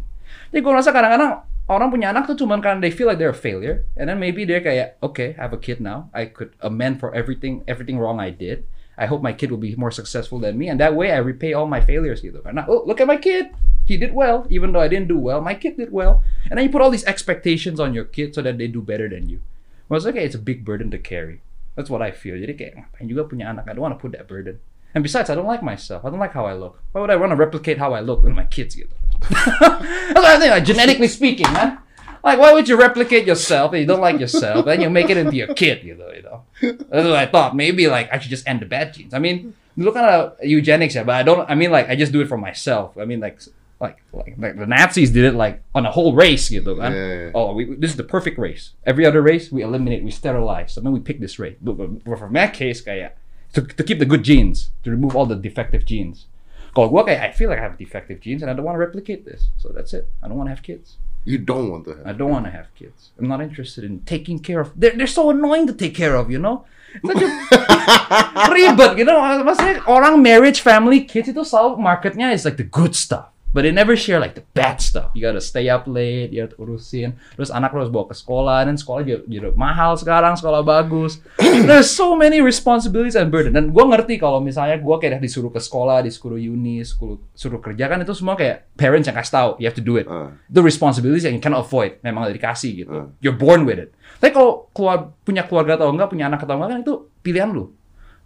Jadi 0.52 0.60
gue 0.60 0.72
rasa 0.72 0.92
kadang-kadang 0.92 1.48
orang 1.72 1.90
punya 1.90 2.12
anak 2.12 2.28
tuh 2.28 2.36
cuman 2.36 2.60
karena 2.60 2.78
they 2.80 2.92
feel 2.92 3.08
like 3.08 3.16
they're 3.16 3.32
a 3.32 3.36
failure, 3.36 3.88
and 3.96 4.08
then 4.08 4.20
maybe 4.20 4.44
they're 4.44 4.62
kayak, 4.62 5.00
okay, 5.02 5.34
I 5.40 5.48
have 5.48 5.56
a 5.56 5.60
kid 5.60 5.80
now. 5.80 6.12
I 6.12 6.28
could 6.28 6.52
amend 6.60 7.00
for 7.00 7.12
everything, 7.16 7.64
everything 7.64 7.96
wrong 7.96 8.20
I 8.20 8.30
did. 8.30 8.68
I 8.96 9.08
hope 9.08 9.24
my 9.24 9.32
kid 9.32 9.50
will 9.50 9.62
be 9.62 9.74
more 9.74 9.90
successful 9.90 10.38
than 10.38 10.60
me, 10.60 10.68
and 10.68 10.78
that 10.78 10.94
way 10.94 11.10
I 11.10 11.18
repay 11.18 11.56
all 11.56 11.66
my 11.66 11.80
failures 11.80 12.20
gitu. 12.20 12.44
Karena, 12.44 12.68
oh, 12.68 12.84
look 12.84 13.00
at 13.00 13.08
my 13.08 13.16
kid. 13.16 13.50
He 13.82 13.98
did 13.98 14.14
well, 14.14 14.46
even 14.46 14.70
though 14.70 14.84
I 14.84 14.86
didn't 14.86 15.08
do 15.10 15.18
well. 15.18 15.40
My 15.40 15.58
kid 15.58 15.74
did 15.80 15.90
well, 15.90 16.22
and 16.46 16.60
then 16.60 16.68
you 16.68 16.72
put 16.72 16.84
all 16.84 16.92
these 16.92 17.08
expectations 17.08 17.80
on 17.82 17.96
your 17.96 18.06
kid 18.06 18.36
so 18.36 18.44
that 18.44 18.60
they 18.60 18.68
do 18.70 18.78
better 18.78 19.10
than 19.10 19.26
you. 19.26 19.42
Maksudnya 19.90 20.22
okay 20.22 20.24
it's 20.28 20.38
a 20.38 20.40
big 20.40 20.62
burden 20.62 20.92
to 20.94 21.00
carry. 21.00 21.42
That's 21.74 21.90
what 21.90 22.04
I 22.04 22.12
feel. 22.12 22.36
Jadi 22.36 22.54
kayak 22.54 22.72
ngapain 22.78 23.08
juga 23.08 23.26
punya 23.26 23.50
anak? 23.50 23.66
I 23.66 23.74
don't 23.74 23.82
want 23.82 23.96
to 23.96 24.02
put 24.02 24.12
that 24.14 24.28
burden. 24.28 24.60
And 24.92 25.00
besides, 25.00 25.32
I 25.32 25.34
don't 25.34 25.48
like 25.48 25.64
myself. 25.64 26.04
I 26.04 26.12
don't 26.12 26.20
like 26.20 26.36
how 26.36 26.44
I 26.44 26.52
look. 26.52 26.84
Why 26.92 27.00
would 27.00 27.10
I 27.10 27.16
want 27.16 27.32
to 27.32 27.40
replicate 27.40 27.80
how 27.80 27.96
I 27.96 28.04
look 28.04 28.20
with 28.20 28.36
my 28.36 28.44
kids 28.44 28.76
gitu? 28.76 28.92
That's 29.30 30.14
what 30.14 30.24
I 30.24 30.38
think. 30.38 30.50
Like, 30.50 30.64
genetically 30.64 31.08
speaking, 31.08 31.52
man. 31.52 31.78
Like, 32.22 32.38
why 32.38 32.52
would 32.52 32.68
you 32.68 32.76
replicate 32.78 33.26
yourself 33.26 33.72
and 33.72 33.80
you 33.80 33.86
don't 33.86 34.00
like 34.00 34.18
yourself, 34.20 34.64
then 34.66 34.80
you 34.80 34.90
make 34.90 35.10
it 35.10 35.16
into 35.16 35.34
your 35.34 35.54
kid, 35.54 35.82
gitu, 35.82 36.06
you 36.14 36.22
know? 36.22 36.44
That's 36.62 37.06
what 37.06 37.18
I 37.18 37.26
thought. 37.26 37.56
Maybe 37.56 37.88
like 37.88 38.12
I 38.12 38.18
should 38.18 38.30
just 38.30 38.46
end 38.46 38.60
the 38.60 38.66
bad 38.66 38.94
genes. 38.94 39.12
I 39.14 39.18
mean, 39.18 39.54
look 39.76 39.96
at 39.96 40.38
eugenics, 40.42 40.94
yeah, 40.94 41.02
but 41.02 41.16
I 41.16 41.22
don't. 41.22 41.48
I 41.50 41.54
mean, 41.54 41.70
like 41.70 41.90
I 41.90 41.96
just 41.96 42.12
do 42.12 42.20
it 42.20 42.28
for 42.28 42.38
myself. 42.38 42.96
I 42.96 43.04
mean, 43.04 43.20
like. 43.20 43.40
Like, 43.82 43.98
like, 44.12 44.38
like 44.38 44.54
the 44.56 44.64
Nazis 44.64 45.10
did 45.10 45.24
it 45.24 45.34
like 45.34 45.60
on 45.74 45.84
a 45.84 45.90
whole 45.90 46.14
race 46.14 46.46
gitu 46.46 46.78
kan. 46.78 46.94
Yeah, 46.94 47.34
yeah. 47.34 47.34
Oh, 47.34 47.50
we, 47.50 47.66
this 47.66 47.90
is 47.90 47.98
the 47.98 48.06
perfect 48.06 48.38
race. 48.38 48.78
Every 48.86 49.02
other 49.02 49.18
race 49.18 49.50
we 49.50 49.66
eliminate, 49.66 50.06
we 50.06 50.14
sterilize. 50.14 50.78
So 50.78 50.80
then 50.80 50.94
we 50.94 51.02
pick 51.02 51.18
this 51.18 51.42
race. 51.42 51.58
But, 51.58 51.74
but, 51.74 52.06
but 52.06 52.14
from 52.14 52.30
that 52.38 52.54
case, 52.54 52.78
kayak 52.78 53.18
to, 53.58 53.66
to 53.66 53.82
keep 53.82 53.98
the 53.98 54.06
good 54.06 54.22
genes, 54.22 54.70
to 54.86 54.94
remove 54.94 55.18
all 55.18 55.26
the 55.26 55.34
defective 55.34 55.82
genes. 55.82 56.30
Kalau 56.72 56.88
gue 56.88 57.02
kayak 57.04 57.20
I 57.20 57.30
feel 57.36 57.52
like 57.52 57.60
I 57.60 57.64
have 57.68 57.76
defective 57.76 58.20
genes 58.24 58.40
and 58.40 58.48
I 58.48 58.56
don't 58.56 58.64
want 58.64 58.80
to 58.80 58.84
replicate 58.84 59.28
this. 59.28 59.52
So 59.60 59.68
that's 59.68 59.92
it. 59.92 60.08
I 60.24 60.28
don't 60.28 60.40
want 60.40 60.48
to 60.48 60.54
have 60.56 60.64
kids. 60.64 60.96
You 61.24 61.38
don't 61.38 61.70
want 61.70 61.84
to 61.86 61.94
have. 61.94 62.06
I 62.06 62.12
don't 62.12 62.32
want 62.32 62.46
to 62.46 62.52
have 62.52 62.74
kids. 62.74 63.14
I'm 63.18 63.28
not 63.28 63.40
interested 63.40 63.84
in 63.84 64.00
taking 64.08 64.40
care 64.40 64.58
of. 64.58 64.72
They're, 64.74 64.96
they're 64.96 65.06
so 65.06 65.30
annoying 65.30 65.68
to 65.68 65.74
take 65.74 65.94
care 65.94 66.16
of, 66.16 66.30
you 66.30 66.38
know. 66.38 66.64
Such 67.04 67.22
a 67.22 67.28
ribet, 68.50 68.98
you 68.98 69.06
know. 69.06 69.22
Maksudnya 69.46 69.86
orang 69.86 70.18
marriage, 70.18 70.60
family, 70.60 71.06
kids 71.06 71.30
itu 71.30 71.46
selalu 71.46 71.78
marketnya 71.78 72.34
is 72.34 72.42
like 72.42 72.58
the 72.58 72.66
good 72.66 72.98
stuff. 72.98 73.30
But 73.52 73.68
they 73.68 73.72
never 73.72 73.92
share 73.94 74.16
like 74.16 74.32
the 74.32 74.44
bad 74.56 74.80
stuff. 74.80 75.12
You 75.12 75.20
gotta 75.20 75.44
stay 75.44 75.68
up 75.68 75.84
late, 75.84 76.32
you 76.32 76.40
harus 76.40 76.56
urusin. 76.56 77.20
Terus 77.36 77.52
anak 77.52 77.76
lo 77.76 77.84
harus 77.84 77.92
bawa 77.92 78.08
ke 78.08 78.16
sekolah, 78.16 78.64
dan 78.64 78.80
sekolah 78.80 79.04
juga, 79.04 79.20
juga 79.28 79.48
mahal 79.52 79.92
sekarang, 80.00 80.40
sekolah 80.40 80.64
bagus. 80.64 81.20
There's 81.68 81.92
so 81.92 82.16
many 82.16 82.40
responsibilities 82.40 83.12
and 83.12 83.28
burden. 83.28 83.52
Dan 83.52 83.76
gue 83.76 83.84
ngerti 83.84 84.16
kalau 84.16 84.40
misalnya 84.40 84.80
gue 84.80 84.96
kayak 84.96 85.20
disuruh 85.20 85.52
ke 85.52 85.60
sekolah, 85.60 86.00
disuruh 86.00 86.40
uni, 86.40 86.80
suruh, 86.80 87.20
suruh 87.36 87.60
kerja 87.60 87.92
kan 87.92 88.00
itu 88.00 88.16
semua 88.16 88.40
kayak 88.40 88.72
parents 88.74 89.04
yang 89.04 89.16
kasih 89.20 89.32
tahu, 89.36 89.50
you 89.60 89.68
have 89.68 89.76
to 89.76 89.84
do 89.84 90.00
it. 90.00 90.08
Uh. 90.08 90.32
The 90.48 90.64
responsibilities 90.64 91.28
yang 91.28 91.36
you 91.36 91.42
cannot 91.44 91.68
avoid, 91.68 92.00
memang 92.00 92.32
dikasih 92.32 92.84
gitu. 92.84 92.90
Uh. 92.90 93.06
You're 93.20 93.36
born 93.36 93.68
with 93.68 93.76
it. 93.76 93.92
Tapi 94.16 94.32
kalau 94.32 94.72
keluar, 94.72 95.12
punya 95.28 95.44
keluarga 95.44 95.76
atau 95.76 95.92
enggak, 95.92 96.08
punya 96.08 96.32
anak 96.32 96.40
atau 96.40 96.56
enggak 96.56 96.70
kan 96.72 96.80
itu 96.80 96.94
pilihan 97.20 97.52
lu. 97.52 97.76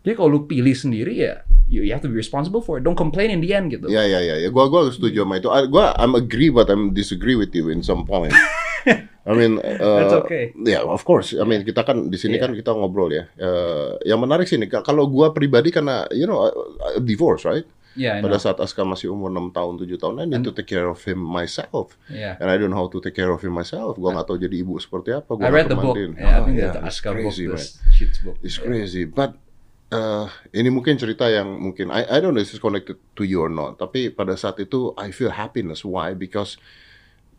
Jadi 0.07 0.15
kalau 0.15 0.39
lu 0.39 0.41
pilih 0.47 0.71
sendiri 0.71 1.19
ya, 1.19 1.43
you, 1.67 1.83
you 1.83 1.93
have 1.93 2.03
to 2.03 2.09
be 2.09 2.15
responsible 2.15 2.63
for 2.63 2.79
it. 2.79 2.87
Don't 2.87 2.99
complain 2.99 3.31
in 3.31 3.43
the 3.43 3.51
end 3.53 3.71
gitu. 3.71 3.91
Ya 3.91 4.07
ya 4.07 4.23
ya 4.23 4.39
ya. 4.39 4.49
Gua 4.49 4.71
gua 4.71 4.87
setuju 4.89 5.23
sama 5.23 5.37
itu. 5.37 5.51
I- 5.51 5.67
Gua 5.67 5.93
I'm 5.99 6.15
agree 6.15 6.49
but 6.49 6.71
I'm 6.71 6.91
disagree 6.91 7.35
with 7.35 7.51
you 7.53 7.69
in 7.69 7.83
some 7.83 8.07
point. 8.07 8.31
I 9.27 9.35
mean, 9.35 9.59
uh, 9.59 9.99
That's 10.07 10.15
okay. 10.23 10.55
Ya, 10.55 10.87
of 10.87 11.03
course. 11.03 11.35
I 11.35 11.43
mean, 11.43 11.67
kita 11.67 11.83
kan 11.83 12.07
di 12.07 12.15
sini 12.15 12.39
Yeah. 12.39 12.47
kan 12.47 12.55
kita 12.55 12.71
ngobrol 12.71 13.11
ya. 13.11 13.27
Uh, 13.35 13.99
yang 14.07 14.23
menarik 14.23 14.47
sini 14.47 14.71
ka- 14.71 14.87
kalau 14.87 15.11
gua 15.11 15.35
pribadi 15.35 15.75
karena 15.75 16.07
you 16.15 16.31
know, 16.31 16.47
uh, 16.47 16.55
divorce, 17.03 17.43
right? 17.43 17.67
Yeah, 17.97 18.15
I 18.15 18.23
know. 18.23 18.29
Pada 18.31 18.39
saat 18.39 18.61
Aska 18.61 18.85
masih 18.85 19.09
umur 19.11 19.33
6 19.33 19.51
tahun, 19.51 19.81
7 19.83 19.97
tahun, 19.99 20.15
I 20.23 20.25
need 20.29 20.45
to 20.45 20.53
take 20.53 20.69
care 20.69 20.85
of 20.85 21.01
him 21.03 21.17
myself. 21.19 21.97
Yeah. 22.07 22.37
And 22.39 22.47
I 22.47 22.55
don't 22.55 22.69
know 22.69 22.77
how 22.79 22.93
to 22.93 23.01
take 23.01 23.17
care 23.17 23.33
of 23.33 23.41
him 23.41 23.57
myself. 23.57 23.97
Gua 23.97 24.15
nggak 24.15 24.29
tahu 24.29 24.39
jadi 24.39 24.63
ibu 24.63 24.77
seperti 24.79 25.17
apa. 25.17 25.33
Gua 25.33 25.43
I 25.43 25.51
read 25.51 25.67
the 25.67 25.75
book. 25.75 25.97
Yeah, 25.97 26.13
I 26.15 26.23
Ah, 26.23 26.45
think 26.45 26.61
yeah, 26.61 26.71
the 26.77 26.85
it's 26.87 27.01
Aska 27.03 27.11
book, 27.11 27.35
book. 27.35 28.37
It's 28.45 28.61
Yeah. 28.61 28.69
crazy, 28.69 29.03
but 29.09 29.35
uh, 29.93 30.27
ini 30.51 30.69
mungkin 30.73 30.97
cerita 30.99 31.27
yang 31.29 31.47
mungkin 31.59 31.91
I 31.91 32.07
I 32.07 32.17
don't 32.19 32.35
know 32.35 32.43
if 32.43 32.51
it's 32.51 32.63
connected 32.63 32.97
to 33.15 33.23
you 33.23 33.43
or 33.43 33.53
not. 33.53 33.79
Tapi 33.79 34.11
pada 34.11 34.35
saat 34.35 34.59
itu 34.59 34.95
I 34.97 35.11
feel 35.13 35.31
happiness. 35.31 35.85
Why? 35.85 36.15
Because 36.17 36.57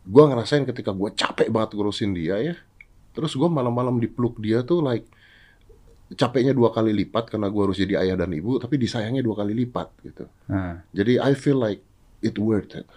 gua 0.04 0.28
ngerasain 0.32 0.64
ketika 0.64 0.92
gua 0.92 1.12
capek 1.12 1.48
banget 1.52 1.76
ngurusin 1.76 2.12
dia 2.16 2.36
ya. 2.40 2.54
Terus 3.12 3.34
gua 3.34 3.50
malam-malam 3.50 3.98
dipeluk 3.98 4.38
dia 4.38 4.62
tuh 4.62 4.80
like 4.80 5.04
capeknya 6.16 6.56
dua 6.56 6.72
kali 6.72 6.96
lipat 6.96 7.28
karena 7.28 7.52
gua 7.52 7.68
harus 7.68 7.76
jadi 7.76 8.00
ayah 8.00 8.16
dan 8.24 8.32
ibu, 8.32 8.56
tapi 8.56 8.80
disayangnya 8.80 9.20
dua 9.20 9.44
kali 9.44 9.52
lipat 9.52 9.88
gitu. 10.08 10.24
Ah, 10.48 10.80
Jadi 10.96 11.20
I 11.20 11.36
feel 11.36 11.60
like 11.60 11.84
it 12.24 12.40
worth 12.40 12.72
it. 12.72 12.88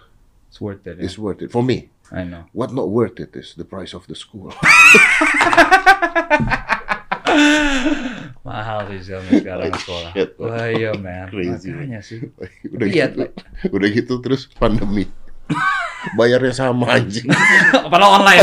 it's 0.52 0.60
worth 0.60 0.84
it. 0.88 0.96
yeah. 1.00 1.04
It's 1.04 1.16
worth 1.20 1.40
it 1.44 1.52
for 1.52 1.60
me. 1.64 1.88
I 2.12 2.24
know. 2.28 2.44
What 2.52 2.72
not 2.76 2.92
worth 2.92 3.16
it 3.20 3.32
is 3.36 3.56
the 3.56 3.64
price 3.64 3.96
of 3.96 4.04
the 4.08 4.12
school. 4.16 4.52
Mahal 8.42 8.90
sih 8.90 8.98
sekarang 9.06 9.70
sekolah. 9.70 10.10
Shit. 10.18 10.34
Wah 10.34 10.66
iya 10.66 10.90
man. 10.98 11.30
Crazy, 11.30 11.70
Makanya 11.70 12.00
sih. 12.02 12.18
udah 12.74 12.86
Iya, 12.90 13.06
gitu, 13.14 13.22
udah 13.70 13.88
gitu 13.94 14.14
terus 14.18 14.50
pandemi. 14.50 15.06
Bayarnya 16.18 16.50
sama 16.50 16.98
anjing. 16.98 17.30
Padahal 17.92 18.10
online. 18.18 18.42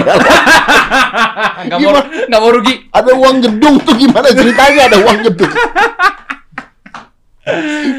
Nggak 1.68 1.78
mau, 1.78 1.92
Gimana? 1.92 2.02
nggak 2.32 2.40
mau 2.40 2.52
rugi. 2.56 2.76
Ada 2.96 3.12
uang 3.12 3.38
gedung 3.44 3.76
tuh 3.84 3.96
gimana 4.00 4.28
ceritanya 4.32 4.82
ada 4.88 4.98
uang 5.04 5.20
gedung? 5.28 5.54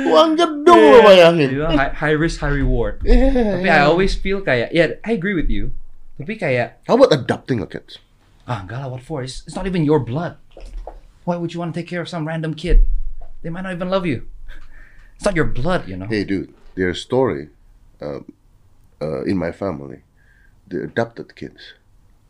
Uang 0.08 0.30
gedung 0.38 0.80
lo 0.80 0.98
bayangin. 1.02 1.48
You 1.52 1.60
know, 1.66 1.72
high, 1.74 1.92
high 1.92 2.16
risk, 2.16 2.40
high 2.40 2.54
reward. 2.54 3.02
Yeah, 3.02 3.58
Tapi 3.60 3.68
I 3.68 3.82
always 3.84 4.14
feel 4.14 4.40
kayak, 4.40 4.70
yeah, 4.70 4.96
I 5.02 5.12
agree 5.12 5.34
with 5.34 5.50
you. 5.50 5.74
Tapi 6.16 6.38
kayak, 6.38 6.80
How 6.86 6.94
about 6.96 7.12
adopting 7.12 7.60
a 7.60 7.68
kid? 7.68 7.98
ah, 8.46 8.66
enggak 8.66 8.82
lah, 8.82 8.88
what 8.90 9.02
for? 9.02 9.22
It's, 9.22 9.46
it's 9.46 9.54
not 9.54 9.62
even 9.66 9.86
your 9.86 10.02
blood. 10.02 10.34
Why 11.30 11.36
would 11.36 11.54
you 11.54 11.60
want 11.60 11.72
to 11.72 11.80
take 11.80 11.86
care 11.86 12.00
of 12.02 12.08
some 12.08 12.26
random 12.26 12.54
kid? 12.54 12.88
They 13.42 13.50
might 13.50 13.62
not 13.62 13.72
even 13.72 13.88
love 13.88 14.04
you. 14.04 14.26
It's 15.14 15.24
not 15.24 15.36
your 15.36 15.46
blood, 15.46 15.86
you 15.86 15.96
know. 15.96 16.06
Hey, 16.06 16.24
dude, 16.24 16.50
there's 16.74 16.96
a 16.96 17.00
story 17.00 17.50
um, 18.02 18.32
uh, 19.00 19.22
in 19.30 19.38
my 19.38 19.52
family. 19.52 20.02
The 20.66 20.82
adopted 20.82 21.36
kids 21.36 21.78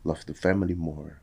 love 0.03 0.21
the 0.27 0.35
family 0.35 0.75
more. 0.75 1.17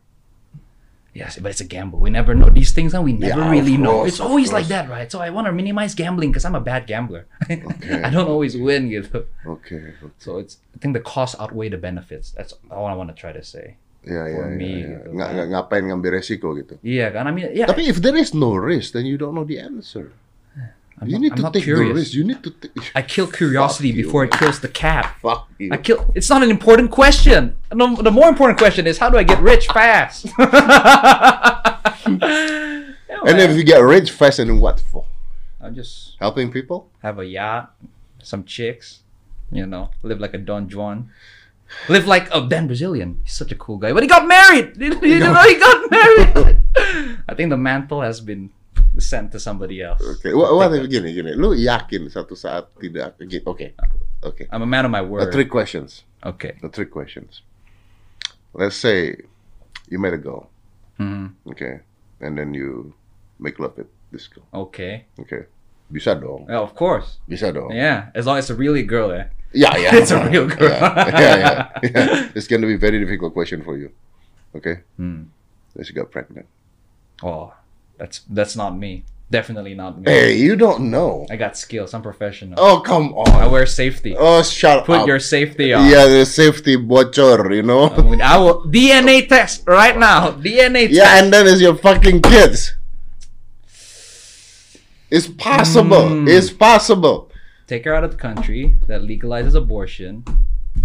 Yes, 1.14 1.38
but 1.38 1.54
it's 1.54 1.60
a 1.60 1.70
gamble. 1.70 2.00
We 2.00 2.10
never 2.10 2.34
know 2.34 2.50
these 2.50 2.72
things, 2.72 2.94
and 2.94 3.04
we 3.04 3.12
never 3.12 3.46
Yeah, 3.46 3.50
really 3.50 3.74
of 3.74 3.84
know. 3.86 4.04
It's 4.04 4.18
always 4.18 4.50
like 4.50 4.66
that, 4.74 4.88
right? 4.88 5.06
So 5.12 5.20
I 5.20 5.30
want 5.30 5.46
to 5.46 5.52
minimize 5.52 5.94
gambling 5.94 6.30
because 6.32 6.44
I'm 6.44 6.58
a 6.58 6.64
bad 6.72 6.88
gambler. 6.88 7.26
I 7.48 8.10
don't 8.10 8.26
always 8.26 8.56
win, 8.56 8.90
gitu. 8.90 9.22
Okay. 9.46 9.94
okay. 10.02 10.18
So 10.18 10.42
it's 10.42 10.58
I 10.74 10.82
think 10.82 10.98
the 10.98 11.04
costs 11.04 11.38
outweigh 11.38 11.70
the 11.70 11.78
benefits. 11.78 12.34
That's 12.34 12.58
all 12.74 12.90
I 12.90 12.94
want 12.98 13.14
to 13.14 13.14
try 13.14 13.30
to 13.30 13.44
say. 13.44 13.78
Ya, 14.06 14.24
For 14.24 14.46
ya, 14.50 14.56
me, 14.56 14.70
ya. 14.70 14.86
gitu. 14.98 15.08
Nggak, 15.16 15.28
nggak- 15.34 15.48
ngapain 15.52 15.82
ngambil 15.90 16.10
resiko 16.16 16.54
gitu. 16.56 16.74
Yeah, 16.82 17.10
kan? 17.12 17.26
I 17.26 17.32
mean, 17.34 17.50
yeah. 17.52 17.66
Tapi 17.66 17.88
if 17.90 17.98
there 18.00 18.16
is 18.16 18.32
no 18.32 18.54
risk, 18.56 18.92
then 18.96 19.04
you 19.04 19.18
don't 19.18 19.34
know 19.34 19.44
the 19.44 19.58
answer. 19.60 20.12
I'm 20.98 21.06
you 21.06 21.14
not- 21.14 21.22
need 21.22 21.32
I'm 21.32 21.36
to 21.38 21.42
not 21.46 21.52
take 21.54 21.62
curious. 21.62 21.94
the 21.94 21.94
risk. 21.94 22.12
You 22.14 22.24
need 22.26 22.40
to 22.42 22.50
take. 22.50 22.74
I 22.94 23.02
kill 23.06 23.26
curiosity 23.42 23.90
Fuck 23.92 23.98
you, 23.98 24.02
before 24.06 24.22
it 24.26 24.32
kills 24.34 24.58
the 24.58 24.70
cat. 24.72 25.14
Fuck 25.22 25.46
you. 25.58 25.70
I 25.70 25.78
kill. 25.78 26.02
It's 26.18 26.26
not 26.30 26.42
an 26.42 26.50
important 26.50 26.90
question. 26.90 27.54
No, 27.70 27.94
the 27.94 28.10
more 28.10 28.26
important 28.30 28.58
question 28.58 28.86
is 28.86 28.98
how 28.98 29.06
do 29.10 29.18
I 29.18 29.22
get 29.22 29.38
rich 29.42 29.66
fast? 29.70 30.26
Yeah, 33.08 33.24
and 33.26 33.40
if 33.40 33.56
you 33.56 33.64
get 33.64 33.78
rich 33.80 34.10
fast, 34.10 34.38
and 34.38 34.60
what 34.60 34.80
for? 34.80 35.04
I'm 35.60 35.74
just 35.74 36.16
Helping 36.20 36.50
people? 36.52 36.88
have 37.02 37.18
a 37.18 37.26
yacht, 37.26 37.74
some 38.22 38.44
chicks, 38.44 39.00
you 39.50 39.66
know, 39.66 39.90
live 40.02 40.20
like 40.20 40.34
a 40.34 40.38
Don 40.38 40.68
Juan. 40.68 41.10
Live 41.88 42.06
like 42.06 42.28
a 42.32 42.40
Dan 42.46 42.66
Brazilian. 42.66 43.20
He's 43.24 43.34
such 43.36 43.52
a 43.52 43.58
cool 43.58 43.76
guy, 43.76 43.92
but 43.92 44.02
he 44.02 44.08
got 44.08 44.26
married. 44.26 44.76
You 44.80 44.96
you 45.04 45.18
know, 45.20 45.34
he 45.44 45.56
got 45.60 45.78
married. 45.90 46.56
I 47.28 47.34
think 47.36 47.50
the 47.50 47.60
mantle 47.60 48.00
has 48.00 48.20
been 48.20 48.50
sent 48.98 49.32
to 49.32 49.38
somebody 49.40 49.82
else. 49.82 50.00
Okay. 50.18 50.32
what, 50.34 50.54
what 50.54 50.72
if 50.74 50.88
gini 50.88 51.12
gini, 51.14 51.36
lu 51.36 51.52
yakin 51.54 52.08
satu 52.08 52.34
saat 52.34 52.72
tidak 52.80 53.14
Oke, 53.20 53.44
oke, 53.46 53.66
oke. 54.24 54.42
I'm 54.50 54.62
a 54.62 54.66
man 54.66 54.84
of 54.88 54.90
my 54.90 55.00
Uh, 55.04 55.06
word. 55.06 55.30
three 55.32 55.44
questions. 55.46 56.02
Okay. 56.24 56.56
The 56.64 56.68
three 56.72 56.88
questions. 56.90 57.42
Let's 58.56 58.74
say 58.76 59.14
you 59.88 59.98
met 60.00 60.14
a 60.16 60.18
girl, 60.18 60.50
Mhm. 60.98 61.36
okay, 61.52 61.84
and 62.18 62.34
then 62.34 62.54
you 62.56 62.96
make 63.38 63.60
love 63.60 63.76
with 63.78 63.86
this 64.10 64.26
girl, 64.26 64.48
Okay. 64.50 65.06
okay. 65.20 65.46
Bisa 65.92 66.12
dong, 66.18 66.44
Yeah, 66.50 66.60
of 66.60 66.74
course. 66.74 67.22
bisa 67.30 67.52
dong. 67.54 67.70
Yeah, 67.72 68.10
as 68.18 68.26
long 68.26 68.36
as 68.36 68.48
it's 68.48 68.52
a 68.52 68.58
really 68.58 68.82
girl, 68.82 69.12
eh? 69.14 69.30
Yeah, 69.52 69.76
yeah. 69.76 69.96
It's 69.96 70.10
a 70.10 70.28
real 70.28 70.46
girl. 70.46 70.70
Yeah, 70.70 71.08
yeah, 71.08 71.36
yeah, 71.36 71.90
yeah. 71.94 72.28
It's 72.34 72.46
gonna 72.46 72.66
be 72.66 72.74
a 72.74 72.78
very 72.78 72.98
difficult 72.98 73.32
question 73.32 73.62
for 73.62 73.76
you. 73.76 73.90
Okay? 74.54 74.80
Then 74.98 75.30
she 75.84 75.92
got 75.92 76.10
pregnant. 76.10 76.46
Oh, 77.22 77.54
that's 77.96 78.20
that's 78.28 78.56
not 78.56 78.76
me. 78.76 79.04
Definitely 79.30 79.74
not 79.74 80.00
me. 80.00 80.10
Hey, 80.10 80.36
you 80.38 80.56
don't 80.56 80.90
know. 80.90 81.26
I 81.30 81.36
got 81.36 81.56
skills. 81.56 81.92
I'm 81.92 82.00
professional. 82.00 82.54
Oh, 82.56 82.80
come 82.80 83.12
on. 83.12 83.28
I 83.28 83.46
wear 83.46 83.66
safety. 83.66 84.16
Oh, 84.18 84.42
shut 84.42 84.86
Put 84.86 84.94
up. 84.94 85.00
Put 85.02 85.08
your 85.08 85.20
safety 85.20 85.74
on. 85.74 85.84
Yeah, 85.84 86.06
the 86.06 86.24
safety 86.24 86.76
bocor, 86.78 87.54
you 87.54 87.62
know? 87.62 87.90
I 87.90 88.00
mean, 88.00 88.22
I 88.22 88.38
will 88.38 88.64
DNA 88.64 89.28
test 89.28 89.64
right 89.66 89.98
now. 89.98 90.30
DNA 90.30 90.86
test. 90.86 90.92
Yeah, 90.92 91.22
and 91.22 91.30
then 91.30 91.46
it's 91.46 91.60
your 91.60 91.76
fucking 91.76 92.22
kids. 92.22 92.72
It's 95.10 95.28
possible. 95.28 96.08
Mm. 96.08 96.28
It's 96.28 96.50
possible. 96.50 97.27
Take 97.68 97.84
her 97.84 97.92
out 97.92 98.00
of 98.02 98.16
the 98.16 98.16
country 98.16 98.80
that 98.88 99.04
legalizes 99.04 99.52
abortion. 99.52 100.24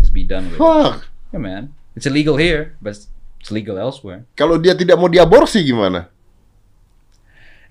Just 0.04 0.12
be 0.12 0.28
done 0.28 0.52
with 0.52 0.60
it. 0.60 0.60
Fuck. 0.60 1.08
Yeah, 1.32 1.40
man. 1.40 1.72
It's 1.96 2.04
illegal 2.04 2.36
here, 2.36 2.76
but 2.84 3.00
it's 3.40 3.52
legal 3.56 3.80
elsewhere. 3.80 4.28
Kalau 4.36 4.60
dia 4.60 4.76
tidak 4.76 5.00
mau 5.00 5.08
diaborsi 5.08 5.64
gimana? 5.64 6.12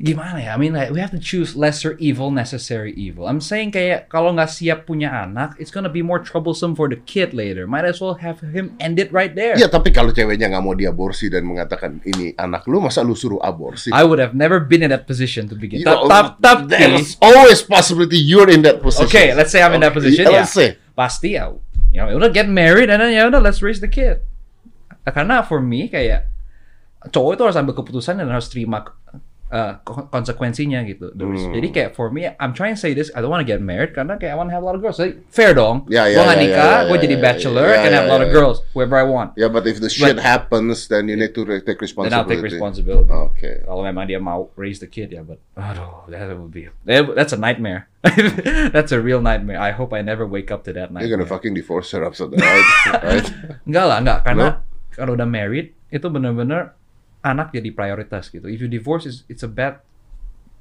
Gimana 0.03 0.43
ya? 0.43 0.51
I 0.51 0.59
mean, 0.59 0.75
like, 0.75 0.91
we 0.91 0.99
have 0.99 1.15
to 1.15 1.23
choose 1.23 1.55
lesser 1.55 1.95
evil, 2.03 2.35
necessary 2.35 2.91
evil. 2.99 3.31
I'm 3.31 3.39
saying 3.39 3.71
kayak 3.71 4.11
kalau 4.11 4.35
nggak 4.35 4.51
siap 4.51 4.83
punya 4.83 5.07
anak, 5.15 5.55
it's 5.63 5.71
gonna 5.71 5.87
be 5.87 6.03
more 6.03 6.19
troublesome 6.19 6.75
for 6.75 6.91
the 6.91 6.99
kid 7.07 7.31
later. 7.31 7.71
Might 7.71 7.87
as 7.87 8.03
well 8.03 8.19
have 8.19 8.43
him 8.43 8.75
end 8.83 8.99
it 8.99 9.15
right 9.15 9.31
there. 9.31 9.55
Ya, 9.55 9.71
tapi 9.71 9.95
kalau 9.95 10.11
ceweknya 10.11 10.51
nggak 10.51 10.65
mau 10.67 10.75
diaborsi 10.75 11.31
dan 11.31 11.47
mengatakan 11.47 12.03
ini 12.03 12.35
anak 12.35 12.67
lu, 12.67 12.83
masa 12.83 13.07
lu 13.07 13.15
suruh 13.15 13.39
aborsi? 13.39 13.95
I 13.95 14.03
would 14.03 14.19
have 14.19 14.35
never 14.35 14.59
been 14.59 14.83
in 14.83 14.91
that 14.91 15.07
position 15.07 15.47
to 15.47 15.55
begin. 15.55 15.87
You 15.87 15.87
Tap, 15.87 16.03
know, 16.03 16.11
tap, 16.11 16.27
tap, 16.43 16.59
There's 16.67 17.15
always 17.23 17.63
possibility 17.63 18.19
you're 18.19 18.51
in 18.51 18.67
that 18.67 18.83
position. 18.83 19.07
Okay, 19.07 19.31
let's 19.39 19.55
say 19.55 19.63
I'm 19.63 19.71
in 19.79 19.87
that 19.87 19.95
position. 19.95 20.27
yeah, 20.27 20.43
Yeah, 20.43 20.43
Let's 20.43 20.59
say. 20.59 20.83
pasti 20.99 21.39
ya. 21.39 21.55
Ya 21.95 22.11
udah 22.11 22.27
get 22.35 22.51
married 22.51 22.91
and 22.91 22.99
then 22.99 23.15
ya 23.15 23.31
udah 23.31 23.39
let's 23.39 23.63
raise 23.63 23.79
the 23.79 23.87
kid. 23.87 24.19
Karena 25.07 25.47
for 25.47 25.63
me 25.63 25.87
kayak 25.87 26.27
cowok 27.07 27.39
itu 27.39 27.43
harus 27.47 27.55
ambil 27.55 27.75
keputusan 27.79 28.19
dan 28.19 28.27
harus 28.27 28.51
terima 28.51 28.83
uh, 29.53 29.73
ko- 29.85 30.09
konsekuensinya 30.09 30.81
gitu. 30.89 31.13
Hmm. 31.13 31.53
jadi 31.53 31.69
kayak 31.69 31.91
for 31.93 32.09
me 32.09 32.25
I'm 32.41 32.57
trying 32.57 32.73
to 32.75 32.81
say 32.81 32.97
this 32.97 33.13
I 33.13 33.21
don't 33.21 33.29
want 33.29 33.45
to 33.45 33.49
get 33.49 33.61
married 33.61 33.93
karena 33.93 34.17
kayak 34.17 34.33
I 34.33 34.37
want 34.41 34.49
to 34.49 34.55
have 34.57 34.65
a 34.65 34.67
lot 34.67 34.75
of 34.75 34.81
girls. 34.81 34.97
Jadi 34.97 35.21
fair 35.29 35.53
dong. 35.53 35.85
Ya, 35.93 36.09
ya, 36.09 36.17
gue 36.17 36.23
nggak 36.25 36.39
ya, 36.41 36.43
nikah, 36.43 36.73
ya, 36.73 36.89
gue 36.89 36.97
ya, 36.97 37.03
jadi 37.05 37.17
ya, 37.17 37.21
bachelor 37.21 37.67
ya, 37.69 37.77
and 37.85 37.93
ya, 37.93 37.97
have 38.01 38.07
a 38.09 38.11
lot 38.11 38.21
ya, 38.21 38.27
of 38.27 38.31
ya. 38.33 38.35
girls 38.35 38.57
whoever 38.73 38.97
I 38.97 39.05
want. 39.05 39.37
Yeah, 39.37 39.53
but 39.53 39.69
if 39.69 39.79
the 39.79 39.93
shit 39.93 40.17
happens, 40.17 40.89
then 40.89 41.13
you 41.13 41.15
need 41.21 41.37
to 41.37 41.45
take 41.63 41.79
responsibility. 41.79 42.09
Then 42.09 42.17
I'll 42.17 42.33
take 42.33 42.43
responsibility. 42.43 43.13
Okay. 43.13 43.55
Kalau 43.69 43.85
memang 43.85 44.09
dia 44.09 44.19
mau 44.19 44.49
raise 44.57 44.81
the 44.81 44.89
kid 44.89 45.13
ya, 45.13 45.21
but 45.21 45.37
aduh, 45.55 46.09
that 46.09 46.33
would 46.33 46.51
be 46.51 46.73
that- 46.89 47.13
that's 47.13 47.37
a 47.37 47.41
nightmare. 47.41 47.93
that's 48.75 48.91
a 48.91 48.99
real 48.99 49.23
nightmare. 49.23 49.61
I 49.63 49.71
hope 49.71 49.95
I 49.95 50.03
never 50.03 50.27
wake 50.27 50.51
up 50.51 50.65
to 50.67 50.73
that 50.75 50.91
nightmare. 50.91 51.07
You're 51.07 51.15
gonna 51.15 51.29
fucking 51.29 51.55
divorce 51.55 51.93
her 51.95 52.03
after 52.03 52.27
that, 52.27 52.41
right? 52.41 52.69
right? 53.07 53.27
Enggak 53.63 53.85
lah, 53.87 53.99
enggak. 54.03 54.19
Karena 54.27 54.47
kalau 54.97 55.15
udah 55.15 55.29
married, 55.29 55.77
itu 55.93 56.07
bener-bener 56.09 56.75
anak 57.23 57.55
jadi 57.55 57.71
prioritas 57.71 58.29
gitu. 58.29 58.51
If 58.51 58.61
you 58.61 58.69
divorce, 58.69 59.07
it's, 59.07 59.23
it's 59.31 59.47
a 59.47 59.51
bad 59.51 59.83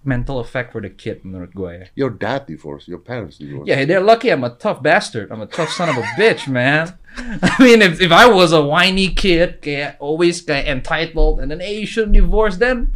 mental 0.03 0.39
effect 0.39 0.74
for 0.74 0.82
the 0.82 0.89
kid 0.89 1.22
menurut 1.22 1.53
gue 1.53 1.72
ya. 1.78 1.86
Your 1.93 2.09
dad 2.09 2.49
divorced. 2.49 2.89
Your 2.89 3.01
parents 3.01 3.38
divorced. 3.38 3.70
Yeah, 3.70 3.86
they're 3.86 4.01
lucky 4.01 4.30
I'm 4.30 4.45
a 4.45 4.53
tough 4.53 4.82
bastard. 4.82 5.30
I'm 5.30 5.41
a 5.41 5.49
tough 5.49 5.70
son 5.70 5.89
of 5.89 5.97
a 5.97 6.05
bitch, 6.18 6.47
man. 6.47 6.97
I 7.18 7.57
mean, 7.62 7.82
if, 7.82 8.01
if 8.01 8.12
I 8.12 8.26
was 8.26 8.53
a 8.53 8.64
whiny 8.64 9.14
kid, 9.14 9.62
kayak 9.62 9.97
always 9.99 10.41
kayak 10.41 10.66
entitled, 10.66 11.39
and 11.41 11.51
then, 11.51 11.59
hey, 11.59 11.82
you 11.82 11.86
shouldn't 11.86 12.14
divorce, 12.16 12.57
then, 12.57 12.93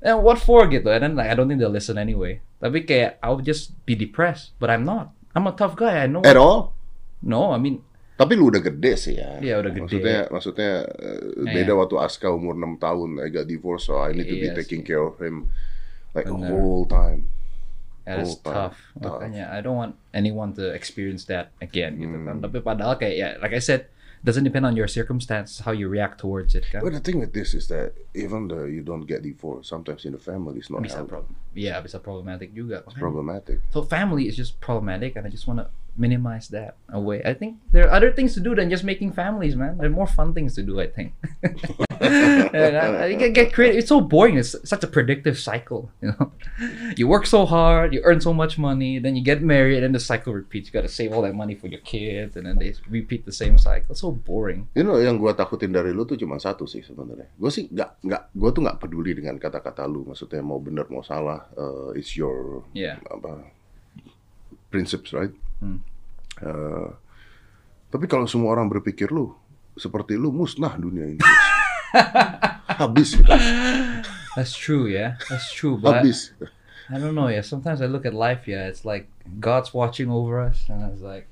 then 0.00 0.22
what 0.22 0.38
for 0.38 0.68
gitu? 0.68 0.88
And 0.88 1.02
then, 1.02 1.16
like, 1.16 1.28
I 1.28 1.34
don't 1.34 1.48
think 1.48 1.60
they'll 1.60 1.74
listen 1.74 1.98
anyway. 1.98 2.40
Tapi 2.62 2.86
kayak, 2.86 3.18
I 3.18 3.28
would 3.34 3.44
just 3.44 3.74
be 3.84 3.98
depressed. 3.98 4.54
But 4.62 4.70
I'm 4.70 4.86
not. 4.86 5.10
I'm 5.34 5.46
a 5.46 5.52
tough 5.52 5.76
guy. 5.76 6.02
I 6.02 6.06
know. 6.06 6.22
At 6.22 6.38
all? 6.38 6.74
No, 7.20 7.50
I 7.50 7.58
mean, 7.58 7.82
Tapi 8.18 8.34
lu 8.34 8.50
udah 8.50 8.58
gede 8.58 8.92
sih 8.98 9.14
ya. 9.14 9.38
Iya, 9.38 9.62
udah 9.62 9.70
gede. 9.70 9.82
Maksudnya, 9.86 10.18
maksudnya 10.26 10.72
Iya. 11.38 11.54
beda 11.54 11.72
waktu 11.78 11.96
Aska 12.02 12.26
umur 12.34 12.58
6 12.58 12.74
tahun. 12.76 13.22
I 13.22 13.30
got 13.30 13.46
divorced, 13.46 13.86
so 13.86 14.02
I 14.02 14.10
need 14.10 14.26
to 14.26 14.34
be 14.34 14.50
Iya 14.50 14.58
taking 14.58 14.82
care 14.82 14.98
of 14.98 15.22
him 15.22 15.54
like 16.18 16.26
Bener. 16.26 16.50
whole 16.50 16.82
time. 16.82 17.30
That 18.02 18.26
is 18.26 18.40
tough, 18.42 18.74
tough. 18.98 19.22
Makanya 19.22 19.52
I 19.54 19.62
don't 19.62 19.78
want 19.78 19.94
anyone 20.10 20.50
to 20.58 20.66
experience 20.74 21.28
that 21.30 21.54
again 21.62 22.00
gitu 22.02 22.18
Hmm. 22.18 22.26
kan. 22.26 22.36
Tapi 22.42 22.58
padahal 22.58 22.98
kayak 22.98 23.14
ya 23.14 23.28
like 23.38 23.54
I 23.54 23.62
said, 23.62 23.86
doesn't 24.26 24.42
depend 24.42 24.66
on 24.66 24.74
your 24.74 24.90
circumstance 24.90 25.62
how 25.62 25.70
you 25.70 25.86
react 25.86 26.18
towards 26.18 26.58
it 26.58 26.66
kan. 26.72 26.82
But 26.82 26.90
the 26.90 27.04
thing 27.04 27.22
with 27.22 27.30
this 27.30 27.54
is 27.54 27.70
that 27.70 27.94
even 28.18 28.50
though 28.50 28.66
you 28.66 28.82
don't 28.82 29.06
get 29.06 29.22
divorced, 29.22 29.70
sometimes 29.70 30.02
in 30.02 30.10
the 30.10 30.18
family 30.18 30.58
it's 30.58 30.72
not 30.72 30.82
Bisa 30.82 31.06
problem. 31.06 31.38
Yeah, 31.54 31.78
bisa 31.78 32.02
problematic 32.02 32.50
juga. 32.50 32.82
It's 32.82 32.98
problematic. 32.98 33.62
So 33.70 33.86
family 33.86 34.26
is 34.26 34.34
just 34.34 34.58
problematic 34.58 35.14
and 35.14 35.22
I 35.22 35.30
just 35.30 35.46
want 35.46 35.62
to 35.62 35.70
minimize 35.98 36.48
that 36.48 36.76
away. 36.88 37.20
I 37.26 37.34
think 37.34 37.58
there 37.72 37.84
are 37.86 37.92
other 37.92 38.12
things 38.14 38.32
to 38.34 38.40
do 38.40 38.54
than 38.54 38.70
just 38.70 38.84
making 38.84 39.12
families, 39.12 39.56
man. 39.56 39.76
There 39.78 39.90
are 39.90 39.92
more 39.92 40.06
fun 40.06 40.32
things 40.32 40.54
to 40.54 40.62
do, 40.62 40.80
I 40.80 40.86
think. 40.86 41.12
and 42.00 42.76
I, 42.78 43.10
I 43.10 43.14
get, 43.14 43.34
get 43.34 43.52
creative. 43.52 43.78
It's 43.82 43.88
so 43.90 44.00
boring. 44.00 44.38
It's 44.38 44.54
such 44.62 44.84
a 44.84 44.86
predictive 44.86 45.38
cycle, 45.38 45.90
you 46.00 46.14
know. 46.14 46.32
You 46.96 47.08
work 47.08 47.26
so 47.26 47.44
hard, 47.46 47.92
you 47.92 48.00
earn 48.04 48.20
so 48.20 48.32
much 48.32 48.58
money, 48.58 48.98
then 48.98 49.16
you 49.16 49.22
get 49.22 49.42
married, 49.42 49.82
and 49.82 49.94
the 49.94 50.00
cycle 50.00 50.32
repeats. 50.32 50.68
You 50.68 50.72
got 50.72 50.86
to 50.86 50.92
save 50.92 51.12
all 51.12 51.22
that 51.22 51.34
money 51.34 51.54
for 51.54 51.66
your 51.66 51.82
kids, 51.82 52.36
and 52.38 52.46
then 52.46 52.58
they 52.58 52.74
repeat 52.88 53.26
the 53.26 53.34
same 53.34 53.58
cycle. 53.58 53.92
It's 53.92 54.00
so 54.00 54.12
boring. 54.12 54.68
You 54.78 54.84
know, 54.86 54.96
yang 55.02 55.18
gua 55.18 55.34
takutin 55.34 55.74
dari 55.74 55.90
lu 55.90 56.06
tuh 56.06 56.16
cuma 56.16 56.38
satu 56.38 56.64
sih 56.70 56.80
sebenarnya. 56.86 57.26
Gue 57.34 57.50
sih 57.50 57.66
nggak 57.66 58.06
nggak 58.06 58.22
gue 58.38 58.50
tuh 58.54 58.62
nggak 58.62 58.78
peduli 58.78 59.12
dengan 59.18 59.36
kata-kata 59.36 59.84
lu. 59.90 60.06
Maksudnya 60.06 60.40
mau 60.40 60.62
benar 60.62 60.86
mau 60.88 61.02
salah, 61.02 61.50
uh, 61.58 61.90
it's 61.98 62.14
your 62.14 62.62
Yeah. 62.72 63.00
apa 63.10 63.48
principles, 64.70 65.12
right? 65.16 65.32
Hmm. 65.58 65.82
Uh, 66.38 66.94
tapi 67.88 68.06
kalau 68.06 68.28
semua 68.30 68.54
orang 68.54 68.70
berpikir 68.70 69.10
lu 69.10 69.34
seperti 69.78 70.18
lu 70.18 70.34
musnah 70.34 70.74
dunia 70.76 71.06
ini. 71.06 71.22
Habis 72.78 73.16
kita, 73.16 73.34
That's 74.36 74.54
true, 74.54 74.86
yeah. 74.86 75.18
That's 75.30 75.50
true. 75.50 75.78
But 75.78 76.04
habis. 76.04 76.30
I 76.90 76.98
don't 76.98 77.14
know, 77.14 77.26
yeah. 77.26 77.42
Sometimes 77.42 77.82
I 77.82 77.86
look 77.86 78.06
at 78.06 78.14
life, 78.14 78.46
yeah. 78.46 78.70
It's 78.70 78.84
like 78.84 79.10
God's 79.40 79.74
watching 79.74 80.10
over 80.10 80.38
us, 80.38 80.62
and 80.68 80.84
it's 80.92 81.02
like 81.02 81.26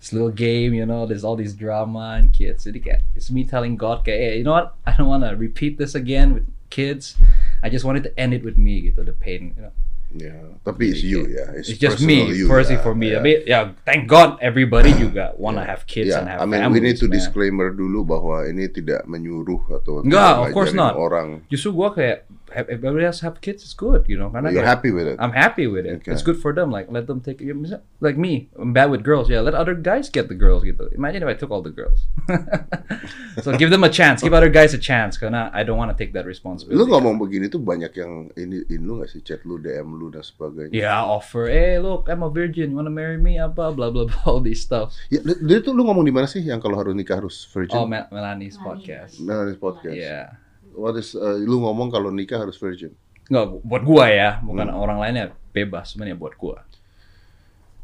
this 0.00 0.12
little 0.12 0.30
game, 0.30 0.74
you 0.74 0.84
know. 0.84 1.06
There's 1.06 1.24
all 1.24 1.36
these 1.36 1.54
drama 1.54 2.20
and 2.20 2.28
kids. 2.28 2.68
Jadi 2.68 2.84
kayak, 2.84 3.00
It's 3.16 3.30
me 3.30 3.48
telling 3.48 3.80
God, 3.80 4.04
kayak, 4.04 4.20
hey, 4.20 4.34
you 4.38 4.44
know 4.44 4.52
what? 4.52 4.76
I 4.84 4.92
don't 4.92 5.08
want 5.08 5.24
to 5.24 5.32
repeat 5.32 5.78
this 5.78 5.94
again 5.94 6.34
with 6.34 6.44
kids. 6.68 7.16
I 7.62 7.70
just 7.72 7.88
wanted 7.88 8.04
to 8.04 8.12
end 8.20 8.34
it 8.34 8.44
with 8.44 8.58
me, 8.58 8.92
gitu, 8.92 9.00
the 9.00 9.16
pain, 9.16 9.56
you 9.56 9.62
know. 9.64 9.74
Yeah, 10.12 10.60
tapi 10.60 10.92
it's 10.92 11.00
you 11.00 11.24
ya. 11.24 11.56
It's 11.56 11.72
just 11.72 12.04
me, 12.04 12.28
you, 12.28 12.44
firstly 12.44 12.76
ya, 12.76 12.84
for 12.84 12.92
me. 12.92 13.10
ya. 13.10 13.16
Tapi 13.16 13.32
ya, 13.48 13.60
thank 13.88 14.04
God 14.04 14.36
everybody 14.44 14.92
juga 14.92 15.32
wanna 15.40 15.64
have 15.64 15.88
kids 15.88 16.12
Yeah, 16.12 16.20
and 16.20 16.28
have 16.28 16.40
I 16.40 16.44
mean 16.44 16.60
families. 16.60 16.76
we 16.76 16.80
need 16.84 16.98
to 17.00 17.08
man. 17.08 17.16
disclaimer 17.16 17.72
dulu 17.72 18.04
bahwa 18.04 18.44
ini 18.44 18.68
tidak 18.68 19.08
menyuruh 19.08 19.72
atau 19.72 20.04
Enggak, 20.04 20.44
of 20.44 20.46
course 20.52 20.76
not. 20.76 21.00
Orang, 21.00 21.48
Justru 21.48 21.72
gua 21.72 21.96
kayak 21.96 22.28
if 22.56 22.68
everybody 22.68 23.04
else 23.04 23.20
have 23.20 23.40
kids, 23.40 23.62
it's 23.62 23.74
good, 23.74 24.04
you 24.08 24.16
know. 24.16 24.30
Karena 24.30 24.50
you're 24.52 24.62
kayak, 24.62 24.78
happy 24.78 24.90
with 24.90 25.06
it. 25.06 25.16
I'm 25.18 25.32
happy 25.32 25.66
with 25.66 25.86
it. 25.86 26.02
Okay. 26.02 26.12
It's 26.12 26.22
good 26.22 26.38
for 26.38 26.52
them. 26.52 26.70
Like 26.70 26.90
let 26.90 27.06
them 27.06 27.20
take 27.20 27.40
you 27.40 27.54
know, 27.54 27.80
like 28.00 28.16
me. 28.16 28.48
I'm 28.58 28.72
bad 28.72 28.90
with 28.90 29.02
girls. 29.02 29.30
Yeah, 29.30 29.40
let 29.40 29.54
other 29.54 29.74
guys 29.74 30.10
get 30.10 30.28
the 30.28 30.38
girls. 30.38 30.64
Gitu. 30.64 30.92
Imagine 30.94 31.22
if 31.24 31.28
I 31.28 31.36
took 31.36 31.50
all 31.50 31.62
the 31.62 31.74
girls. 31.74 32.06
so 33.44 33.56
give 33.56 33.70
them 33.70 33.84
a 33.84 33.92
chance. 33.92 34.22
Give 34.22 34.34
other 34.34 34.52
guys 34.52 34.74
a 34.74 34.80
chance. 34.80 35.16
Karena 35.16 35.50
I 35.54 35.62
don't 35.62 35.78
want 35.78 35.90
to 35.90 35.96
take 35.96 36.12
that 36.12 36.26
responsibility. 36.26 36.76
Lu 36.76 36.90
ngomong 36.90 37.16
begini 37.16 37.48
tuh 37.48 37.62
banyak 37.62 37.92
yang 37.96 38.34
ini 38.36 38.66
in 38.68 38.84
lu 38.84 39.00
gak 39.00 39.10
sih 39.14 39.24
chat 39.24 39.42
lu, 39.48 39.56
DM 39.56 39.96
lu 39.96 40.12
dan 40.12 40.26
sebagainya. 40.26 40.74
Yeah, 40.74 41.00
offer. 41.02 41.48
Hey, 41.48 41.78
look, 41.78 42.10
I'm 42.10 42.22
a 42.22 42.30
virgin. 42.30 42.74
You 42.74 42.78
wanna 42.78 42.92
marry 42.92 43.16
me? 43.16 43.38
Apa? 43.38 43.70
Blah 43.72 43.94
blah 43.94 44.10
blah. 44.10 44.22
All 44.28 44.42
these 44.42 44.62
stuff. 44.62 44.92
Ya, 45.08 45.22
dia 45.22 45.58
tuh 45.62 45.72
lu 45.72 45.86
ngomong 45.86 46.04
di 46.04 46.14
mana 46.14 46.26
sih 46.26 46.42
yang 46.42 46.58
kalau 46.58 46.76
harus 46.78 46.92
nikah 46.92 47.18
harus 47.22 47.46
virgin? 47.48 47.78
Oh, 47.78 47.86
Mel- 47.86 48.10
Melanie's 48.10 48.58
podcast. 48.58 49.20
Di 49.22 49.56
podcast. 49.58 49.96
Yeah. 49.96 50.41
What 50.74 50.96
is 50.96 51.12
uh, 51.12 51.36
lu 51.36 51.60
ngomong 51.60 51.92
kalau 51.92 52.08
nikah 52.08 52.40
harus 52.40 52.56
virgin? 52.56 52.92
Nggak, 53.28 53.62
buat 53.62 53.82
gua 53.84 54.06
ya, 54.08 54.30
bukan 54.42 54.66
Hmm. 54.68 54.80
orang 54.80 54.98
lainnya 54.98 55.24
bebas 55.52 55.92
sebenarnya 55.92 56.16
buat 56.16 56.34
gua. 56.36 56.64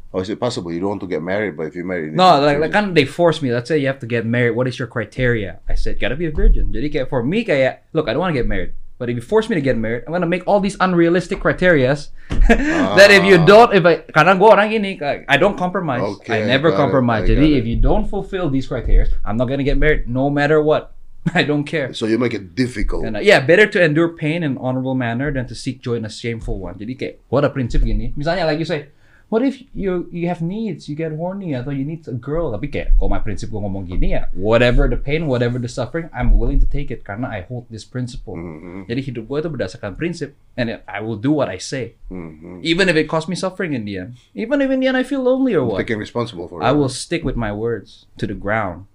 How 0.09 0.25
is 0.25 0.29
it 0.33 0.41
possible 0.41 0.73
you 0.73 0.81
don't 0.81 0.97
want 0.97 1.05
to 1.05 1.09
get 1.09 1.21
married 1.21 1.53
but 1.53 1.69
if 1.69 1.77
you 1.77 1.85
need 1.85 2.17
No, 2.17 2.41
like, 2.41 2.57
like 2.57 2.73
kan 2.73 2.97
they 2.97 3.05
force 3.05 3.45
me. 3.45 3.53
Let's 3.53 3.69
say 3.69 3.77
you 3.77 3.85
have 3.85 4.01
to 4.01 4.09
get 4.09 4.25
married. 4.25 4.57
What 4.57 4.65
is 4.65 4.81
your 4.81 4.89
criteria? 4.89 5.61
I 5.69 5.77
said 5.77 6.01
gotta 6.01 6.17
be 6.17 6.25
a 6.25 6.33
virgin. 6.33 6.73
Jadi 6.73 6.89
kayak 6.89 7.13
for 7.13 7.21
me 7.21 7.45
kayak 7.45 7.85
look, 7.93 8.09
I 8.09 8.17
don't 8.17 8.21
want 8.25 8.33
to 8.33 8.39
get 8.41 8.49
married. 8.49 8.73
But 8.97 9.07
if 9.07 9.15
you 9.15 9.23
force 9.23 9.47
me 9.47 9.55
to 9.55 9.61
get 9.63 9.77
married, 9.77 10.03
I'm 10.03 10.11
gonna 10.11 10.25
make 10.27 10.43
all 10.49 10.57
these 10.59 10.75
unrealistic 10.81 11.39
criterias 11.39 12.09
that 12.97 13.13
if 13.13 13.21
you 13.23 13.37
Ah. 13.39 13.45
don't, 13.47 13.69
if 13.71 13.85
I 13.85 14.03
karena 14.09 14.33
gue 14.35 14.49
orang 14.49 14.73
kayak, 14.73 15.29
I 15.29 15.37
don't 15.37 15.55
compromise. 15.55 16.03
Okay, 16.19 16.43
I 16.43 16.49
never 16.49 16.73
it, 16.73 16.75
compromise. 16.75 17.23
I 17.29 17.37
Jadi 17.37 17.47
got 17.53 17.59
if 17.61 17.63
it. 17.63 17.69
you 17.69 17.77
don't 17.79 18.05
fulfill 18.09 18.49
these 18.51 18.65
criteria, 18.67 19.07
I'm 19.23 19.37
not 19.37 19.45
gonna 19.47 19.63
get 19.63 19.77
married, 19.79 20.09
no 20.09 20.27
matter 20.33 20.59
what. 20.59 20.97
I 21.35 21.43
don't 21.43 21.63
care. 21.63 21.93
So 21.93 22.05
you 22.05 22.17
make 22.17 22.33
it 22.33 22.55
difficult. 22.55 23.05
And, 23.05 23.17
uh, 23.17 23.19
yeah, 23.19 23.39
better 23.39 23.67
to 23.67 23.83
endure 23.83 24.09
pain 24.09 24.43
in 24.43 24.55
an 24.55 24.57
honorable 24.57 24.95
manner 24.95 25.31
than 25.31 25.47
to 25.47 25.55
seek 25.55 25.81
joy 25.81 25.95
in 25.95 26.05
a 26.05 26.09
shameful 26.09 26.59
one. 26.59 26.75
Jadi 26.79 26.93
kayak, 26.95 27.15
what 27.29 27.43
a 27.43 27.49
prinsip 27.51 27.83
gini. 27.83 28.15
Misalnya 28.15 28.47
like 28.47 28.59
you 28.59 28.65
say, 28.65 28.87
what 29.29 29.43
if 29.45 29.61
you 29.75 30.09
you 30.11 30.27
have 30.27 30.41
needs, 30.41 30.89
you 30.89 30.95
get 30.95 31.13
horny 31.13 31.53
atau 31.53 31.69
you 31.69 31.85
need 31.85 32.01
a 32.09 32.17
girl. 32.17 32.55
Tapi 32.55 32.71
kayak, 32.71 32.97
kalau 32.97 33.11
my 33.13 33.21
prinsip 33.21 33.53
gue 33.53 33.61
ngomong 33.61 33.85
gini 33.85 34.17
ya, 34.17 34.31
whatever 34.33 34.89
the 34.89 34.97
pain, 34.97 35.29
whatever 35.29 35.61
the 35.61 35.69
suffering, 35.69 36.09
I'm 36.15 36.39
willing 36.39 36.57
to 36.63 36.67
take 36.67 36.89
it 36.89 37.05
karena 37.05 37.29
I 37.29 37.45
hold 37.45 37.69
this 37.69 37.85
principle. 37.85 38.39
Mhm, 38.39 38.89
Jadi 38.89 39.01
hidup 39.05 39.23
gue 39.29 39.37
itu 39.43 39.49
berdasarkan 39.51 39.99
prinsip, 39.99 40.33
and 40.57 40.81
I 40.87 40.99
will 41.03 41.19
do 41.19 41.29
what 41.35 41.47
I 41.47 41.61
say, 41.61 41.99
mhm. 42.09 42.65
even 42.65 42.89
if 42.89 42.97
it 42.97 43.05
costs 43.11 43.29
me 43.29 43.37
suffering 43.37 43.75
in 43.75 43.85
the 43.85 44.01
end. 44.01 44.17
Even 44.33 44.63
if 44.63 44.71
in 44.73 44.81
the 44.81 44.89
end 44.89 44.97
I 44.97 45.05
feel 45.05 45.21
lonely 45.21 45.53
or 45.53 45.67
what. 45.67 45.83
Taking 45.83 46.01
responsible 46.01 46.49
for 46.49 46.63
I 46.63 46.73
will 46.73 46.89
stick 46.89 47.21
with 47.21 47.37
my 47.37 47.53
words 47.53 48.09
to 48.17 48.25
the 48.25 48.35
ground. 48.35 48.89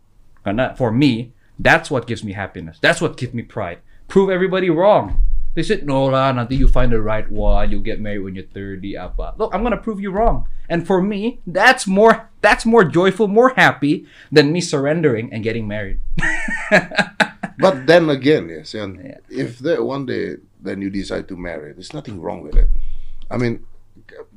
Karena 0.44 0.76
for 0.76 0.92
me, 0.92 1.32
that's 1.58 1.90
what 1.90 2.06
gives 2.06 2.24
me 2.24 2.32
happiness. 2.32 2.78
That's 2.80 3.00
what 3.00 3.16
gives 3.16 3.34
me 3.34 3.42
pride. 3.42 3.78
Prove 4.08 4.30
everybody 4.30 4.70
wrong. 4.70 5.22
They 5.54 5.62
said, 5.62 5.86
no 5.86 6.06
lah, 6.10 6.32
nanti 6.34 6.58
you 6.58 6.66
find 6.66 6.90
the 6.90 7.00
right 7.00 7.30
one, 7.30 7.70
you'll 7.70 7.86
get 7.86 8.00
married 8.00 8.26
when 8.26 8.34
you're 8.34 8.50
30, 8.50 8.96
ah, 8.98 9.06
apa. 9.06 9.34
Look, 9.38 9.54
I'm 9.54 9.62
gonna 9.62 9.78
prove 9.78 10.00
you 10.02 10.10
wrong. 10.10 10.48
And 10.68 10.82
for 10.86 11.00
me, 11.00 11.38
that's 11.46 11.86
more, 11.86 12.28
that's 12.42 12.66
more 12.66 12.82
joyful, 12.82 13.28
more 13.28 13.54
happy 13.54 14.04
than 14.32 14.50
me 14.50 14.60
surrendering 14.60 15.30
and 15.32 15.44
getting 15.44 15.68
married. 15.68 16.00
But 17.58 17.86
then 17.86 18.10
again, 18.10 18.50
yes, 18.50 18.74
and 18.74 18.98
Yeah. 18.98 19.22
if 19.30 19.62
that 19.62 19.86
one 19.86 20.06
day 20.06 20.42
then 20.58 20.82
you 20.82 20.90
decide 20.90 21.28
to 21.30 21.36
marry, 21.38 21.72
there's 21.72 21.94
nothing 21.94 22.18
wrong 22.20 22.42
with 22.42 22.56
it. 22.58 22.66
I 23.30 23.38
mean, 23.38 23.62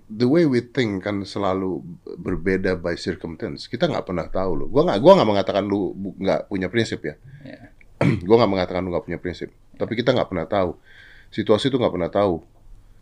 the 0.07 0.27
way 0.27 0.47
we 0.47 0.63
think 0.63 1.03
kan 1.03 1.27
selalu 1.27 1.83
berbeda 2.19 2.79
by 2.79 2.95
circumstance. 2.95 3.67
Kita 3.67 3.91
nggak 3.91 4.07
pernah 4.07 4.27
tahu 4.31 4.63
loh. 4.63 4.67
Gua 4.71 4.87
nggak, 4.87 4.99
gua 5.03 5.11
nggak 5.19 5.29
mengatakan 5.29 5.63
lu 5.67 5.91
nggak 6.17 6.47
punya 6.47 6.67
prinsip 6.71 7.03
ya. 7.03 7.15
Yeah. 7.43 7.71
gua 8.27 8.43
nggak 8.43 8.51
mengatakan 8.51 8.81
lu 8.87 8.95
nggak 8.95 9.05
punya 9.05 9.19
prinsip. 9.19 9.51
Tapi 9.75 9.93
kita 9.99 10.15
nggak 10.15 10.31
pernah 10.31 10.47
tahu. 10.47 10.79
Situasi 11.29 11.67
itu 11.67 11.75
nggak 11.75 11.93
pernah 11.93 12.11
tahu. 12.11 12.39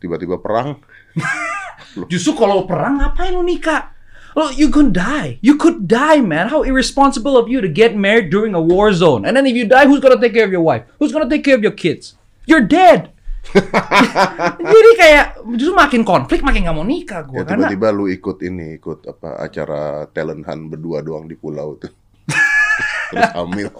Tiba-tiba 0.01 0.41
perang. 0.41 0.81
Justru 2.11 2.35
kalau 2.35 2.65
perang 2.65 2.99
ngapain 2.99 3.31
lu 3.31 3.45
nikah? 3.45 3.95
Lo, 4.35 4.51
you 4.51 4.67
could 4.67 4.91
die. 4.91 5.39
You 5.39 5.55
could 5.55 5.87
die, 5.87 6.19
man. 6.19 6.51
How 6.51 6.67
irresponsible 6.67 7.39
of 7.39 7.47
you 7.47 7.63
to 7.63 7.71
get 7.71 7.95
married 7.95 8.27
during 8.27 8.51
a 8.51 8.59
war 8.59 8.91
zone. 8.91 9.23
And 9.23 9.31
then 9.31 9.47
if 9.47 9.55
you 9.55 9.63
die, 9.63 9.87
who's 9.87 10.03
gonna 10.03 10.19
take 10.19 10.35
care 10.35 10.43
of 10.43 10.51
your 10.51 10.65
wife? 10.65 10.83
Who's 10.99 11.15
gonna 11.15 11.31
take 11.31 11.47
care 11.47 11.55
of 11.55 11.63
your 11.63 11.71
kids? 11.71 12.19
You're 12.43 12.67
dead. 12.67 13.14
Jadi 14.75 14.91
kayak 14.97 15.25
justru 15.55 15.75
makin 15.75 16.01
konflik, 16.03 16.41
makin 16.41 16.65
nggak 16.67 16.77
mau 16.77 16.87
nikah 16.87 17.21
gue. 17.23 17.41
Ya 17.41 17.45
karena 17.45 17.69
tiba-tiba 17.69 17.89
lu 17.95 18.05
ikut 18.09 18.37
ini, 18.43 18.75
ikut 18.79 19.07
apa 19.07 19.39
acara 19.39 20.09
talent 20.11 20.43
hunt 20.43 20.63
berdua 20.73 20.99
doang 21.05 21.29
di 21.29 21.35
pulau 21.37 21.77
tuh. 21.79 21.91
Terus 23.13 23.31
hamil. 23.37 23.71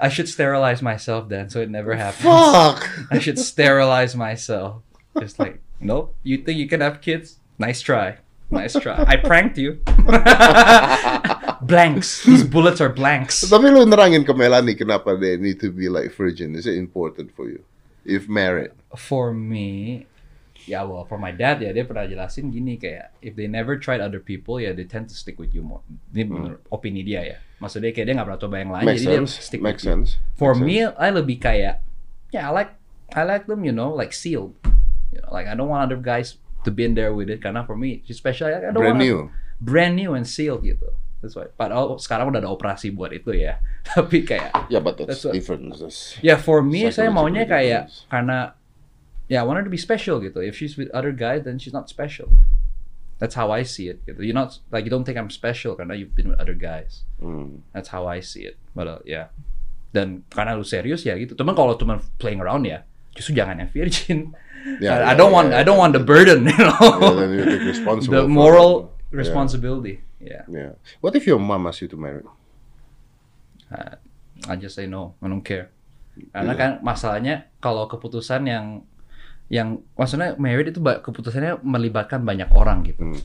I 0.00 0.08
should 0.08 0.28
sterilize 0.28 0.80
myself 0.80 1.28
then, 1.28 1.52
so 1.52 1.60
it 1.60 1.68
never 1.68 1.94
happens. 1.94 2.24
Fuck. 2.24 2.88
I 3.12 3.20
should 3.20 3.38
sterilize 3.38 4.16
myself. 4.16 4.80
Just 5.20 5.38
like, 5.38 5.60
nope. 5.80 6.16
You 6.24 6.40
think 6.40 6.56
you 6.56 6.66
can 6.66 6.80
have 6.80 7.04
kids? 7.04 7.36
Nice 7.60 7.84
try. 7.84 8.16
Nice 8.50 8.74
try. 8.74 9.04
I 9.06 9.16
pranked 9.16 9.58
you. 9.58 9.78
blanks. 11.62 12.22
These 12.28 12.44
bullets 12.44 12.80
are 12.80 12.92
blanks. 12.92 13.44
Tapi 13.44 13.68
lu 13.68 13.84
nerangin 13.84 14.24
ke 14.24 14.32
Melanie 14.32 14.74
kenapa 14.74 15.16
they 15.16 15.36
need 15.36 15.60
to 15.60 15.68
be 15.70 15.88
like 15.88 16.12
virgin. 16.12 16.54
Is 16.54 16.64
it 16.64 16.76
important 16.76 17.32
for 17.32 17.48
you? 17.48 17.62
If 18.02 18.26
married. 18.26 18.72
For 18.96 19.30
me, 19.30 20.04
ya 20.64 20.84
well, 20.84 21.04
for 21.04 21.16
my 21.16 21.30
dad 21.30 21.60
ya 21.60 21.70
dia 21.70 21.84
pernah 21.84 22.08
jelasin 22.08 22.48
gini 22.48 22.76
kayak 22.76 23.12
if 23.20 23.36
they 23.36 23.46
never 23.46 23.76
tried 23.76 24.00
other 24.00 24.18
people 24.20 24.56
ya 24.58 24.72
they 24.72 24.84
tend 24.84 25.06
to 25.06 25.16
stick 25.16 25.36
with 25.36 25.52
you 25.52 25.60
more. 25.60 25.84
Ini 26.10 26.24
menurut 26.26 26.60
opini 26.72 27.04
dia 27.04 27.22
ya. 27.22 27.36
Maksudnya 27.60 27.92
kayak 27.92 28.06
dia 28.08 28.14
nggak 28.16 28.26
pernah 28.26 28.40
coba 28.40 28.54
yang 28.56 28.72
lain 28.72 28.84
Makes 28.88 29.02
jadi 29.04 29.16
sense. 29.20 29.32
dia 29.36 29.44
stick 29.44 29.60
Makes 29.60 29.84
with 29.84 29.84
you. 29.84 29.90
sense. 29.92 30.08
For 30.40 30.52
Makes 30.56 30.64
me, 30.64 30.76
I 30.96 31.08
lebih 31.12 31.36
kayak 31.38 31.74
yeah, 32.32 32.48
I 32.48 32.52
like 32.52 32.72
I 33.12 33.22
like 33.26 33.44
them, 33.44 33.62
you 33.62 33.74
know, 33.74 33.92
like 33.92 34.14
sealed. 34.16 34.56
You 35.12 35.20
know, 35.20 35.30
like 35.34 35.44
I 35.44 35.52
don't 35.54 35.68
want 35.68 35.84
other 35.84 35.98
guys 36.00 36.38
to 36.62 36.70
be 36.70 36.86
in 36.88 36.94
there 36.96 37.12
with 37.12 37.28
it 37.28 37.42
karena 37.44 37.66
for 37.66 37.74
me, 37.76 38.00
especially 38.06 38.54
I 38.54 38.70
don't 38.70 38.78
Brand 38.78 38.96
want 38.96 39.04
new. 39.04 39.18
brand 39.60 39.94
new 39.98 40.14
and 40.16 40.24
sealed 40.24 40.64
gitu. 40.64 40.88
That's 41.20 41.36
why. 41.36 41.52
Padahal 41.52 42.00
sekarang 42.00 42.32
udah 42.32 42.40
ada 42.40 42.48
operasi 42.48 42.96
buat 42.96 43.12
itu 43.12 43.36
ya. 43.36 43.60
Tapi 43.92 44.24
kayak 44.24 44.72
Yeah, 44.72 44.80
but 44.80 44.96
that's, 44.96 45.20
That's 45.20 45.24
what- 45.28 45.36
different. 45.36 45.68
That's- 45.76 46.16
ya 46.24 46.40
for 46.40 46.64
me 46.64 46.88
saya 46.88 47.12
maunya 47.12 47.44
kayak 47.44 47.92
difference. 47.92 48.08
karena 48.08 48.38
ya 49.28 49.40
I 49.40 49.44
want 49.44 49.60
her 49.60 49.66
to 49.68 49.72
be 49.72 49.80
special 49.80 50.18
gitu. 50.24 50.40
If 50.40 50.56
she's 50.56 50.80
with 50.80 50.88
other 50.96 51.12
guys 51.12 51.44
then 51.44 51.60
she's 51.60 51.76
not 51.76 51.92
special. 51.92 52.32
That's 53.20 53.36
how 53.36 53.52
I 53.52 53.68
see 53.68 53.92
it 53.92 54.00
gitu. 54.08 54.24
You're 54.24 54.36
not 54.36 54.64
like 54.72 54.88
you 54.88 54.92
don't 54.92 55.04
think 55.04 55.20
I'm 55.20 55.28
special 55.28 55.76
karena 55.76 55.92
you've 55.92 56.16
been 56.16 56.32
with 56.32 56.40
other 56.40 56.56
guys. 56.56 57.04
Hmm. 57.20 57.60
That's 57.76 57.92
how 57.92 58.08
I 58.08 58.24
see 58.24 58.48
it. 58.48 58.56
But 58.72 58.88
uh, 58.88 59.04
yeah. 59.04 59.28
Dan 59.92 60.24
karena 60.32 60.56
lu 60.56 60.64
serius 60.64 61.04
ya 61.04 61.20
gitu. 61.20 61.36
Temen 61.36 61.52
kalau 61.52 61.76
cuma 61.76 62.00
playing 62.16 62.40
around 62.40 62.64
ya, 62.64 62.86
justru 63.12 63.36
jangan 63.36 63.60
yang 63.60 63.68
virgin. 63.68 64.32
Yeah, 64.80 65.02
I, 65.02 65.12
I 65.12 65.12
yeah, 65.12 65.14
don't 65.16 65.32
yeah, 65.32 65.36
want 65.36 65.48
I 65.50 65.60
yeah. 65.60 65.62
don't 65.66 65.80
want 65.80 65.92
the 65.96 66.04
burden, 66.04 66.46
you 66.48 66.56
know. 66.56 66.76
Yeah, 66.80 67.12
then 67.16 67.30
you 67.32 67.44
take 67.44 67.64
responsible 67.76 68.22
the 68.22 68.28
moral 68.28 68.70
it. 69.12 69.20
Yeah. 70.00 70.00
Yeah. 70.20 70.44
Yeah. 70.46 70.76
What 71.00 71.16
if 71.16 71.24
your 71.24 71.40
mom 71.40 71.64
asks 71.66 71.80
you 71.80 71.88
to 71.88 71.96
marry? 71.96 72.20
Uh, 73.72 73.96
I 74.48 74.56
just 74.56 74.76
say 74.76 74.84
no. 74.86 75.16
I 75.20 75.28
don't 75.28 75.40
care. 75.40 75.72
Karena 76.32 76.52
Iya. 76.52 76.60
kan 76.60 76.70
masalahnya 76.84 77.48
kalau 77.58 77.88
keputusan 77.88 78.44
yang 78.44 78.84
yang 79.50 79.82
maksudnya 79.96 80.36
married 80.38 80.70
itu 80.70 80.78
keputusannya 80.78 81.58
melibatkan 81.64 82.22
banyak 82.22 82.52
orang 82.52 82.84
gitu. 82.86 83.02
Hmm. 83.02 83.22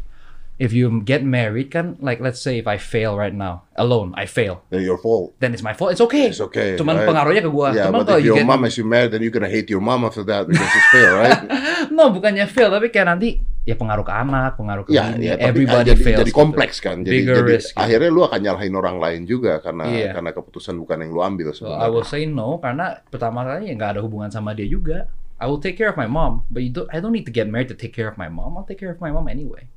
If 0.55 0.71
you 0.71 0.87
get 1.03 1.19
married 1.19 1.67
kan 1.67 1.99
like 1.99 2.23
let's 2.23 2.39
say 2.39 2.63
if 2.63 2.67
I 2.67 2.79
fail 2.79 3.19
right 3.19 3.35
now 3.35 3.67
alone, 3.75 4.15
I 4.15 4.23
fail. 4.23 4.63
Then 4.71 4.87
your 4.87 4.95
fault. 4.95 5.35
Then 5.43 5.51
it's 5.51 5.59
my 5.59 5.75
fault. 5.75 5.91
It's 5.91 5.99
okay. 5.99 6.31
It's 6.31 6.39
okay. 6.39 6.79
Cuman 6.79 6.95
right? 6.95 7.07
pengaruhnya 7.11 7.43
ke 7.43 7.51
gua. 7.51 7.75
Yeah, 7.75 7.91
Cuman 7.91 8.07
but 8.07 8.15
kalau 8.15 8.19
if 8.19 8.23
you 8.23 8.31
your 8.31 8.39
get 8.39 8.47
mom 8.47 8.63
asks 8.63 8.79
you 8.79 8.87
married, 8.87 9.11
then 9.11 9.19
you're 9.19 9.35
gonna 9.35 9.51
hate 9.51 9.67
your 9.67 9.83
mom 9.83 10.07
after 10.07 10.23
that 10.23 10.47
because 10.47 10.71
it's 10.71 10.89
fail, 10.95 11.11
right? 11.19 11.43
no 11.95 12.07
bukannya 12.15 12.47
fail 12.47 12.71
tapi 12.71 12.87
kayak 12.87 13.11
nanti 13.11 13.43
ya 13.67 13.75
pengaruh 13.75 14.07
ke 14.07 14.13
anak, 14.15 14.55
pengaruh 14.55 14.83
ke 14.87 14.95
Ya, 14.95 15.11
ini, 15.11 15.27
tapi 15.35 15.43
everybody 15.43 15.91
jadi, 15.91 16.03
fails. 16.07 16.19
jadi 16.23 16.31
gitu. 16.31 16.39
kompleks 16.39 16.77
kan. 16.79 17.03
Jadi, 17.03 17.11
Bigger 17.11 17.35
jadi 17.43 17.51
risk, 17.51 17.69
akhirnya 17.75 18.09
lu 18.15 18.21
akan 18.23 18.39
nyalahin 18.39 18.73
orang 18.79 18.97
lain 19.03 19.21
juga 19.27 19.59
karena 19.59 19.83
Iya. 19.91 20.11
karena 20.15 20.31
keputusan 20.31 20.75
bukan 20.79 20.97
yang 21.03 21.11
lu 21.11 21.19
ambil 21.19 21.51
So. 21.51 21.67
I 21.67 21.91
will 21.91 22.07
say 22.07 22.23
no 22.23 22.63
karena 22.63 23.03
pertama 23.11 23.43
kali 23.43 23.67
ya 23.67 23.73
nggak 23.75 23.99
ada 23.99 24.01
hubungan 24.07 24.31
sama 24.31 24.55
dia 24.55 24.71
juga. 24.71 25.11
I 25.35 25.51
will 25.51 25.59
take 25.59 25.75
care 25.75 25.91
of 25.91 25.99
my 25.99 26.07
mom, 26.07 26.47
but 26.47 26.63
you 26.63 26.71
don't, 26.71 26.87
I 26.95 27.03
don't 27.03 27.11
need 27.11 27.27
to 27.27 27.33
get 27.35 27.51
married 27.51 27.67
to 27.67 27.75
take 27.75 27.91
care 27.91 28.07
of 28.07 28.15
my 28.15 28.31
mom. 28.31 28.55
I'll 28.55 28.63
take 28.63 28.79
care 28.79 28.95
of 28.95 29.03
my 29.03 29.11
mom 29.11 29.27
anyway. 29.27 29.67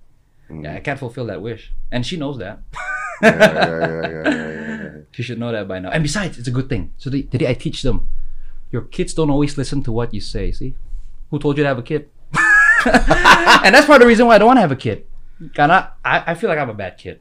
Hmm. 0.48 0.64
Yeah, 0.64 0.74
I 0.74 0.80
can't 0.80 0.98
fulfill 0.98 1.26
that 1.26 1.40
wish, 1.42 1.72
and 1.92 2.04
she 2.04 2.16
knows 2.16 2.38
that. 2.38 2.60
Ya, 3.20 3.30
ya, 3.30 4.08
ya. 4.08 4.88
She 5.10 5.22
should 5.22 5.38
know 5.38 5.50
that 5.50 5.66
by 5.66 5.80
now. 5.80 5.90
And 5.90 6.02
besides, 6.02 6.38
it's 6.38 6.48
a 6.48 6.54
good 6.54 6.68
thing. 6.68 6.92
So 6.96 7.10
the, 7.10 7.24
jadi 7.24 7.48
I 7.48 7.54
teach 7.54 7.82
them, 7.82 8.08
your 8.70 8.82
kids 8.82 9.14
don't 9.14 9.30
always 9.30 9.58
listen 9.58 9.82
to 9.82 9.92
what 9.92 10.14
you 10.14 10.20
say. 10.20 10.52
See, 10.52 10.76
who 11.30 11.38
told 11.38 11.58
you 11.58 11.64
to 11.64 11.68
have 11.68 11.78
a 11.78 11.82
kid? 11.82 12.08
and 12.86 13.74
that's 13.74 13.86
part 13.86 14.00
of 14.00 14.06
the 14.06 14.06
reason 14.06 14.26
why 14.26 14.36
I 14.36 14.38
don't 14.38 14.46
want 14.46 14.58
to 14.58 14.62
have 14.62 14.72
a 14.72 14.78
kid. 14.78 15.06
Karena 15.54 15.92
I, 16.04 16.32
I 16.32 16.34
feel 16.34 16.50
like 16.50 16.58
I'm 16.58 16.70
a 16.70 16.74
bad 16.74 16.98
kid. 16.98 17.20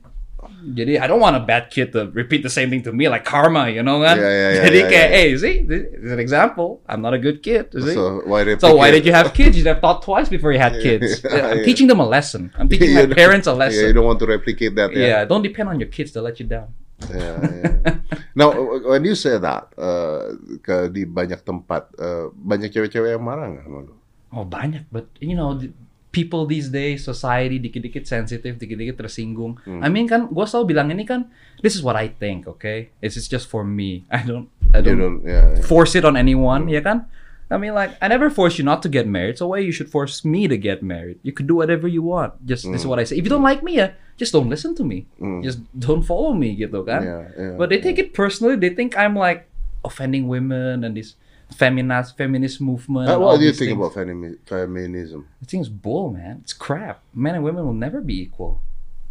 Jadi 0.57 0.97
I 0.97 1.05
don't 1.05 1.21
want 1.21 1.37
a 1.37 1.43
bad 1.43 1.69
kid 1.69 1.93
to 1.93 2.09
repeat 2.11 2.41
the 2.41 2.49
same 2.49 2.67
thing 2.73 2.81
to 2.83 2.91
me 2.91 3.05
like 3.07 3.23
karma, 3.23 3.69
you 3.69 3.85
know 3.85 4.01
kan? 4.01 4.17
Yeah, 4.17 4.25
yeah, 4.25 4.49
yeah, 4.51 4.63
Jadi 4.65 4.79
yeah, 4.81 4.89
kayak, 4.89 5.09
yeah. 5.13 5.21
hey, 5.21 5.37
see, 5.37 5.55
this 5.63 5.81
is 6.01 6.11
an 6.11 6.17
example. 6.17 6.81
I'm 6.89 6.99
not 7.05 7.13
a 7.13 7.21
good 7.21 7.45
kid. 7.45 7.69
see? 7.71 7.93
So 7.93 8.25
why 8.25 8.41
So 8.57 8.73
why 8.75 8.89
did 8.89 9.05
you 9.05 9.13
have 9.13 9.31
kids? 9.37 9.53
You 9.55 9.61
should 9.63 9.71
have 9.77 9.83
thought 9.85 10.01
twice 10.01 10.27
before 10.27 10.51
you 10.51 10.59
had 10.59 10.81
kids. 10.81 11.21
I'm 11.23 11.61
teaching 11.61 11.85
them 11.87 12.01
a 12.01 12.07
lesson. 12.09 12.49
I'm 12.57 12.67
teaching 12.67 12.91
my 12.97 13.05
parents 13.21 13.45
a 13.45 13.53
Yeah, 13.53 13.53
you 13.53 13.59
lesson. 13.61 13.85
don't 13.95 14.07
want 14.09 14.19
to 14.19 14.27
replicate 14.27 14.73
that. 14.75 14.91
Yeah, 14.91 15.21
Yeah. 15.21 15.21
don't 15.29 15.45
depend 15.45 15.69
on 15.69 15.77
your 15.79 15.89
kids 15.93 16.11
to 16.17 16.21
let 16.25 16.41
you 16.41 16.47
down. 16.49 16.73
Yeah, 17.13 17.37
yeah. 17.37 18.01
Now, 18.33 18.49
when 18.81 19.05
you 19.05 19.13
say 19.13 19.37
that 19.37 19.69
uh, 19.77 20.33
ke 20.65 20.89
di 20.89 21.05
banyak 21.05 21.45
tempat, 21.45 21.93
uh, 22.01 22.33
banyak 22.33 22.73
cewek-cewek 22.73 23.13
yang 23.13 23.21
marah 23.21 23.45
nggak 23.53 23.65
sama 23.69 23.79
lu? 23.85 23.93
Oh 24.33 24.41
banyak, 24.43 24.89
but 24.89 25.05
you 25.21 25.37
know, 25.37 25.53
the- 25.53 25.71
people 26.17 26.49
these 26.49 26.73
days, 26.73 27.05
society 27.05 27.61
dikit-dikit 27.61 28.09
sensitif, 28.09 28.57
dikit-dikit 28.57 28.97
tersinggung. 28.97 29.61
Hmm. 29.61 29.85
I 29.85 29.87
mean 29.87 30.09
kan, 30.09 30.25
gue 30.25 30.45
selalu 30.49 30.65
bilang 30.73 30.89
ini 30.89 31.05
kan, 31.05 31.29
this 31.61 31.77
is 31.77 31.85
what 31.85 31.93
I 31.93 32.09
think, 32.09 32.49
okay? 32.49 32.89
This 32.97 33.13
is 33.13 33.29
just 33.29 33.45
for 33.45 33.61
me. 33.61 34.01
I 34.09 34.25
don't, 34.25 34.49
I 34.73 34.81
You 34.81 34.97
don't, 34.97 34.97
don't, 34.97 35.19
yeah, 35.21 35.53
yeah. 35.53 35.61
force 35.61 35.93
it 35.93 36.01
on 36.01 36.17
anyone, 36.17 36.65
ya 36.65 36.81
kan? 36.81 37.05
I 37.47 37.55
mean, 37.55 37.71
like, 37.71 37.95
I 38.03 38.11
never 38.11 38.27
force 38.27 38.59
you 38.59 38.65
not 38.67 38.83
to 38.83 38.89
get 38.91 39.07
married, 39.07 39.37
so 39.39 39.53
why 39.55 39.63
you 39.63 39.71
should 39.71 39.87
force 39.87 40.25
me 40.27 40.51
to 40.51 40.57
get 40.59 40.83
married? 40.83 41.21
You 41.23 41.31
could 41.31 41.47
do 41.47 41.55
whatever 41.55 41.87
you 41.87 42.03
want. 42.03 42.35
Just 42.43 42.67
this 42.67 42.81
is 42.81 42.83
Hmm. 42.83 42.91
what 42.91 42.99
I 42.99 43.05
say. 43.07 43.15
If 43.15 43.23
you 43.23 43.31
don't 43.31 43.45
like 43.45 43.63
me, 43.63 43.79
ya, 43.79 43.95
just 44.19 44.35
don't 44.35 44.51
listen 44.51 44.75
to 44.75 44.83
me. 44.83 45.07
Just 45.39 45.63
don't 45.71 46.03
follow 46.03 46.35
me, 46.35 46.57
gitu 46.59 46.83
kan? 46.83 47.05
Yeah, 47.07 47.23
yeah, 47.39 47.53
But 47.55 47.71
they 47.71 47.79
take 47.79 47.95
it 47.95 48.11
personally. 48.11 48.59
They 48.59 48.73
think 48.75 48.99
I'm 48.99 49.15
like 49.15 49.47
offending 49.85 50.27
women 50.27 50.83
and 50.83 50.97
this 50.97 51.15
feminist 51.53 52.17
feminist 52.17 52.59
movement. 52.61 53.09
Uh, 53.09 53.19
what 53.19 53.39
do 53.39 53.45
you 53.45 53.53
think 53.53 53.71
things. 53.71 53.79
about 53.79 53.93
femi- 53.95 54.37
feminism? 54.45 55.27
I 55.41 55.45
think 55.45 55.61
it's 55.61 55.69
bull, 55.69 56.11
man. 56.11 56.39
It's 56.43 56.53
crap. 56.53 57.01
Men 57.13 57.35
and 57.35 57.43
women 57.43 57.65
will 57.65 57.73
never 57.77 58.01
be 58.01 58.19
equal. 58.21 58.61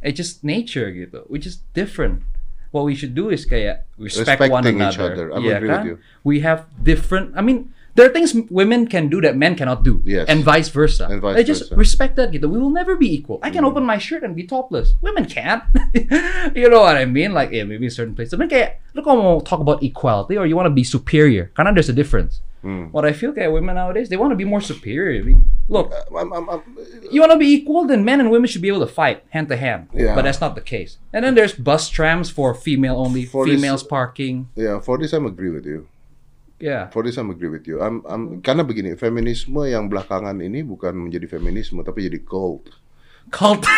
It's 0.03 0.17
just 0.17 0.45
nature 0.45 0.93
gitu. 0.93 1.25
We're 1.29 1.43
just 1.43 1.65
different. 1.73 2.23
What 2.71 2.85
we 2.85 2.95
should 2.95 3.15
do 3.15 3.31
is 3.31 3.47
kayak 3.47 3.87
respect 3.97 4.41
one 4.53 4.63
Respecting 4.63 4.77
each 4.85 4.99
another. 5.01 5.33
other. 5.33 5.35
I 5.35 5.39
Iya 5.41 5.57
agree 5.57 5.69
with 5.71 5.79
kan? 5.81 5.87
you. 5.87 5.97
We 6.23 6.41
have 6.45 6.67
different. 6.83 7.33
I 7.35 7.41
mean, 7.41 7.73
there 7.97 8.07
are 8.07 8.13
things 8.13 8.37
women 8.53 8.87
can 8.87 9.09
do 9.09 9.19
that 9.25 9.35
men 9.35 9.57
cannot 9.57 9.83
do, 9.83 10.05
Yes. 10.05 10.29
and 10.29 10.45
vice 10.45 10.69
versa. 10.69 11.09
And 11.11 11.19
vice 11.25 11.41
I 11.41 11.43
just 11.43 11.73
versa. 11.73 11.75
Mm. 11.75 11.79
respect 11.81 12.13
that 12.21 12.29
gitu. 12.31 12.47
We 12.47 12.61
will 12.61 12.71
never 12.71 12.95
be 12.95 13.09
equal. 13.09 13.41
I 13.43 13.49
can 13.51 13.65
open 13.65 13.83
my 13.83 13.97
shirt 13.97 14.23
and 14.23 14.37
be 14.37 14.45
topless. 14.45 14.95
Women 15.01 15.25
can't. 15.25 15.65
you 16.55 16.69
know 16.69 16.85
what 16.85 16.97
I 17.01 17.09
mean? 17.09 17.33
Like 17.33 17.51
yeah, 17.51 17.65
maybe 17.65 17.89
in 17.89 17.95
certain 17.95 18.15
places. 18.15 18.37
Tapi 18.37 18.47
kayak 18.53 18.85
lu 18.93 19.01
kalau 19.01 19.41
talk 19.41 19.59
about 19.65 19.81
equality 19.83 20.37
or 20.37 20.45
you 20.45 20.55
want 20.55 20.69
to 20.69 20.75
be 20.77 20.85
superior, 20.85 21.49
karena 21.57 21.73
there's 21.73 21.89
a 21.91 21.97
difference. 21.97 22.45
Hmm. 22.67 22.91
What 22.91 23.07
I 23.07 23.13
feel 23.15 23.31
kayak 23.31 23.53
women 23.55 23.79
nowadays, 23.79 24.11
they 24.11 24.19
want 24.19 24.35
to 24.35 24.39
be 24.41 24.43
more 24.49 24.59
superior. 24.65 25.23
I 25.23 25.25
mean, 25.25 25.47
look, 25.71 25.93
I'm, 26.11 26.33
I'm, 26.35 26.51
I'm, 26.51 26.63
you 27.15 27.23
want 27.23 27.31
to 27.31 27.39
be 27.39 27.47
equal, 27.47 27.87
then 27.87 28.03
men 28.03 28.19
and 28.19 28.27
women 28.27 28.51
should 28.51 28.65
be 28.65 28.67
able 28.67 28.83
to 28.83 28.91
fight 28.91 29.23
hand 29.31 29.47
to 29.55 29.57
hand. 29.57 29.87
Yeah. 29.95 30.19
But 30.19 30.27
that's 30.27 30.41
not 30.43 30.59
the 30.59 30.65
case. 30.65 30.99
And 31.15 31.23
then 31.23 31.39
there's 31.39 31.55
bus 31.55 31.87
trams 31.89 32.27
for 32.27 32.55
female 32.59 32.99
only, 32.99 33.23
For 33.23 33.47
this- 33.47 33.55
females 33.55 33.85
parking. 33.87 34.49
yeah, 34.59 34.81
for 34.83 34.99
this 34.99 35.13
I'm 35.15 35.27
agree 35.31 35.51
with 35.53 35.63
you. 35.63 35.87
Yeah. 36.57 36.89
For 36.89 37.05
this 37.05 37.21
I'm 37.21 37.29
agree 37.29 37.53
with 37.53 37.69
you. 37.69 37.85
I'm, 37.85 38.01
I'm, 38.09 38.41
karena 38.41 38.65
begini, 38.65 38.97
feminisme 38.97 39.61
yang 39.69 39.93
belakangan 39.93 40.41
ini 40.41 40.65
bukan 40.65 40.97
menjadi 40.97 41.29
feminisme 41.29 41.85
tapi 41.85 42.09
jadi 42.09 42.25
cult. 42.25 42.73
Cult. 43.29 43.65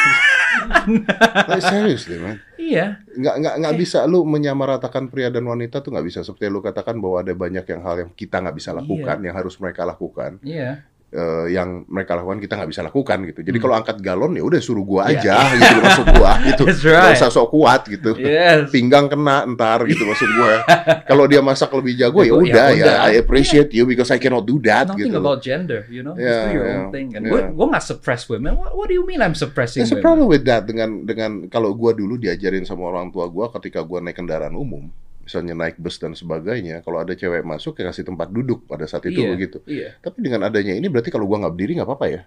Like, 1.49 1.61
seriously, 1.61 2.16
man. 2.16 2.41
iya. 2.57 3.05
nggak 3.05 3.37
nggak 3.37 3.55
nggak 3.61 3.74
bisa 3.76 4.09
lu 4.09 4.24
menyamaratakan 4.24 5.12
pria 5.12 5.29
dan 5.29 5.45
wanita 5.45 5.85
tuh 5.85 5.93
nggak 5.93 6.07
bisa 6.09 6.24
seperti 6.24 6.49
lu 6.49 6.64
katakan 6.64 6.97
bahwa 6.97 7.20
ada 7.20 7.37
banyak 7.37 7.68
yang 7.68 7.81
hal 7.85 7.97
yang 8.01 8.11
kita 8.16 8.41
nggak 8.41 8.57
bisa 8.57 8.72
lakukan 8.72 9.20
yang 9.20 9.37
harus 9.37 9.61
mereka 9.61 9.85
lakukan 9.85 10.41
Iya. 10.41 10.89
Eh, 11.11 11.46
yang 11.50 11.84
mereka 11.84 12.12
lakukan 12.14 12.36
kita 12.36 12.52
nggak 12.54 12.68
bisa 12.68 12.82
lakukan 12.82 13.18
gitu 13.24 13.40
jadi 13.40 13.56
kalau 13.56 13.74
angkat 13.74 13.96
galon 13.98 14.32
ya 14.32 14.42
udah 14.42 14.59
suruh 14.59 14.82
gua 14.82 15.02
Hmm. 15.04 15.16
Iya. 15.16 15.32
aja 15.34 15.36
gitu 15.59 15.76
masuk 15.80 16.06
gua 16.12 16.32
gitu 16.42 16.62
That's 16.64 16.82
right. 16.82 17.14
usah 17.14 17.30
sok 17.30 17.48
kuat 17.48 17.80
gitu 17.86 18.11
Yes. 18.14 18.68
pinggang 18.68 19.06
kena 19.06 19.48
ntar 19.48 19.84
gitu 19.84 20.04
maksud 20.04 20.28
gua 20.30 20.61
kalau 21.11 21.24
dia 21.24 21.40
masak 21.40 21.72
lebih 21.72 21.94
jago 21.94 22.20
ya 22.20 22.28
Ya, 22.28 22.34
udah 22.34 22.66
ya. 22.70 22.92
I 23.04 23.16
appreciate 23.16 23.70
you 23.70 23.84
because 23.84 24.09
I 24.09 24.16
cannot 24.16 24.44
do 24.44 24.61
that 24.62 24.88
Nothing 24.88 25.09
gitu 25.09 25.16
about 25.16 25.40
gender, 25.40 25.88
you 25.88 26.00
know. 26.00 26.12
Yeah, 26.12 26.28
Just 26.28 26.44
do 26.44 26.52
your 26.52 26.66
yeah, 26.66 26.76
own 26.78 26.86
thing. 26.90 27.06
And 27.12 27.22
yeah. 27.24 27.32
gue 27.32 27.40
gue 27.50 27.66
nggak 27.68 27.84
suppress 27.84 28.22
women. 28.26 28.52
What, 28.54 28.72
what 28.72 28.86
do 28.86 28.94
you 28.94 29.02
mean 29.02 29.18
I'm 29.18 29.32
suppressing 29.32 29.80
There's 29.80 29.90
a 29.90 29.96
women? 29.96 30.04
problem 30.04 30.26
with 30.28 30.44
that 30.44 30.64
dengan 30.64 31.02
dengan 31.02 31.30
kalau 31.46 31.72
gua 31.72 31.92
dulu 31.92 32.14
diajarin 32.14 32.62
sama 32.62 32.84
orang 32.86 33.09
tua 33.09 33.24
gua 33.26 33.48
ketika 33.50 33.80
gua 33.80 33.98
naik 33.98 34.14
kendaraan 34.14 34.52
umum, 34.52 34.92
misalnya 35.29 35.53
naik 35.53 35.76
bus 35.76 36.01
dan 36.01 36.16
sebagainya, 36.16 36.81
kalau 36.81 37.05
ada 37.05 37.12
cewek 37.12 37.45
masuk 37.45 37.76
ya 37.76 37.93
kasih 37.93 38.03
tempat 38.03 38.33
duduk 38.33 38.64
pada 38.64 38.89
saat 38.89 39.05
itu 39.05 39.20
Iya, 39.20 39.29
begitu. 39.29 39.61
Iya. 39.68 40.01
Tapi 40.01 40.24
dengan 40.24 40.49
adanya 40.49 40.72
ini 40.72 40.89
berarti 40.89 41.12
kalau 41.12 41.29
gua 41.29 41.45
nggak 41.45 41.53
berdiri 41.53 41.76
nggak 41.76 41.85
apa-apa 41.85 42.07
ya? 42.09 42.20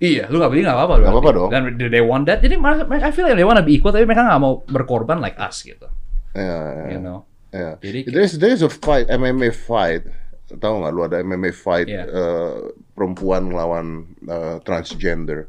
Iya, 0.00 0.26
lu 0.26 0.42
nggak 0.42 0.50
beli 0.50 0.66
nggak 0.66 0.74
apa-apa. 0.74 0.94
Nggak 0.98 1.12
apa-apa 1.14 1.30
dong. 1.30 1.50
Dan 1.54 1.62
do 1.78 1.86
they 1.86 2.02
want 2.02 2.26
that? 2.26 2.42
Jadi 2.42 2.56
mereka, 2.56 2.90
I 2.90 3.12
feel 3.12 3.22
like 3.22 3.38
they 3.38 3.44
want 3.44 3.56
to 3.56 3.64
be 3.64 3.78
equal, 3.78 3.94
tapi 3.94 4.02
mereka 4.02 4.26
nggak 4.26 4.40
mau 4.40 4.66
berkorban 4.66 5.22
like 5.22 5.38
us 5.38 5.62
gitu. 5.62 5.86
Ya, 6.34 6.42
ya, 6.42 6.86
You 6.90 6.98
know. 6.98 7.18
ya. 7.50 7.78
Jadi- 7.78 8.10
There's 8.10 8.34
there's 8.36 8.60
a 8.60 8.72
fight 8.72 9.06
MMA 9.06 9.54
fight. 9.54 10.10
Tahu 10.50 10.82
nggak 10.82 10.90
lu 10.90 11.00
ada 11.04 11.22
MMA 11.22 11.52
fight 11.52 11.86
Iya. 11.86 12.10
eh, 12.10 12.56
perempuan 12.90 13.54
lawan 13.54 13.86
eh, 14.24 14.58
transgender? 14.64 15.46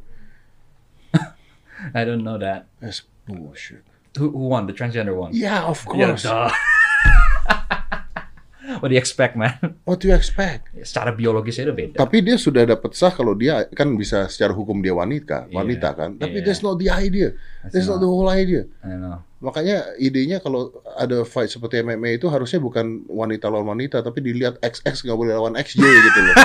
I 1.97 2.05
don't 2.05 2.21
know 2.21 2.37
that. 2.37 2.69
That's 2.77 3.01
bullshit. 3.25 3.81
Who, 4.17 4.29
who 4.29 4.51
won 4.51 4.67
the 4.67 4.73
transgender 4.73 5.15
one? 5.15 5.31
Yeah, 5.31 5.63
of 5.63 5.81
Yeah, 5.89 6.13
course. 6.13 6.23
duh. 6.23 6.51
What 8.79 8.87
do 8.87 8.95
you 8.95 9.01
expect, 9.01 9.35
man? 9.35 9.59
What 9.83 9.99
do 9.99 10.07
you 10.07 10.15
expect? 10.15 10.71
Secara 10.85 11.11
biologisnya 11.11 11.67
itu 11.67 11.75
beda. 11.75 11.95
Tapi 11.99 12.23
dia 12.23 12.39
sudah 12.39 12.63
dapat 12.63 12.95
sah 12.95 13.11
kalau 13.11 13.35
dia 13.35 13.67
kan 13.75 13.91
bisa 13.99 14.31
secara 14.31 14.55
hukum 14.55 14.79
dia 14.79 14.95
wanita, 14.95 15.51
Iya, 15.51 15.55
wanita 15.57 15.89
kan. 15.97 16.09
Tapi 16.15 16.39
iya. 16.39 16.45
that's 16.47 16.63
not 16.63 16.79
the 16.79 16.87
idea. 16.87 17.35
That's, 17.67 17.89
not 17.89 17.99
the 17.99 18.07
whole 18.07 18.31
idea. 18.31 18.69
I 18.85 18.95
know. 18.95 19.19
Makanya 19.41 19.97
idenya 19.97 20.37
kalau 20.37 20.69
ada 20.93 21.25
fight 21.25 21.49
seperti 21.49 21.81
MMA 21.81 22.21
itu 22.21 22.29
harusnya 22.29 22.61
bukan 22.61 23.09
wanita 23.09 23.49
lawan 23.49 23.73
wanita, 23.73 24.05
tapi 24.05 24.21
dilihat 24.21 24.61
XX 24.61 24.93
nggak 25.09 25.17
boleh 25.17 25.33
lawan 25.33 25.57
XY 25.57 25.81
gitu 25.81 26.19
loh. 26.21 26.35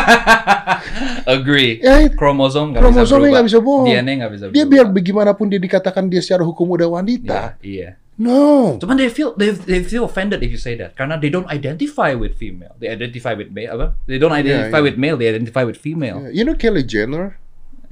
Agree. 1.37 1.77
Ya, 1.85 2.09
Kromosom 2.09 2.73
nggak 2.73 2.81
bisa 2.89 3.05
bisa 3.45 3.59
bohong. 3.61 3.85
berubah. 3.85 4.01
DNA 4.01 4.13
nggak 4.17 4.33
bisa 4.33 4.45
Dia 4.49 4.65
berubah. 4.65 4.71
biar 4.73 4.87
bagaimanapun 4.97 5.47
dia 5.53 5.61
dikatakan 5.61 6.09
dia 6.09 6.25
secara 6.25 6.41
hukum 6.41 6.73
udah 6.73 6.89
wanita. 6.89 7.61
Iya. 7.61 7.69
iya. 7.69 7.91
No. 8.17 8.79
Cuman 8.81 8.97
they 8.97 9.13
feel 9.13 9.37
they 9.37 9.53
they 9.53 9.85
feel 9.85 10.09
offended 10.09 10.41
if 10.41 10.49
you 10.49 10.57
say 10.57 10.73
that 10.81 10.97
karena 10.97 11.21
they 11.21 11.29
don't 11.29 11.49
identify 11.53 12.17
with 12.17 12.41
female. 12.41 12.73
They 12.81 12.89
identify 12.89 13.37
with 13.37 13.53
male 13.53 13.77
apa? 13.77 13.87
They 14.09 14.17
don't 14.17 14.33
identify 14.33 14.81
yeah. 14.81 14.89
with 14.89 14.97
male. 14.97 15.17
They 15.21 15.29
identify 15.29 15.69
with 15.69 15.77
female. 15.77 16.25
You 16.33 16.49
know 16.49 16.57
Kelly 16.57 16.83
Jenner? 16.83 17.37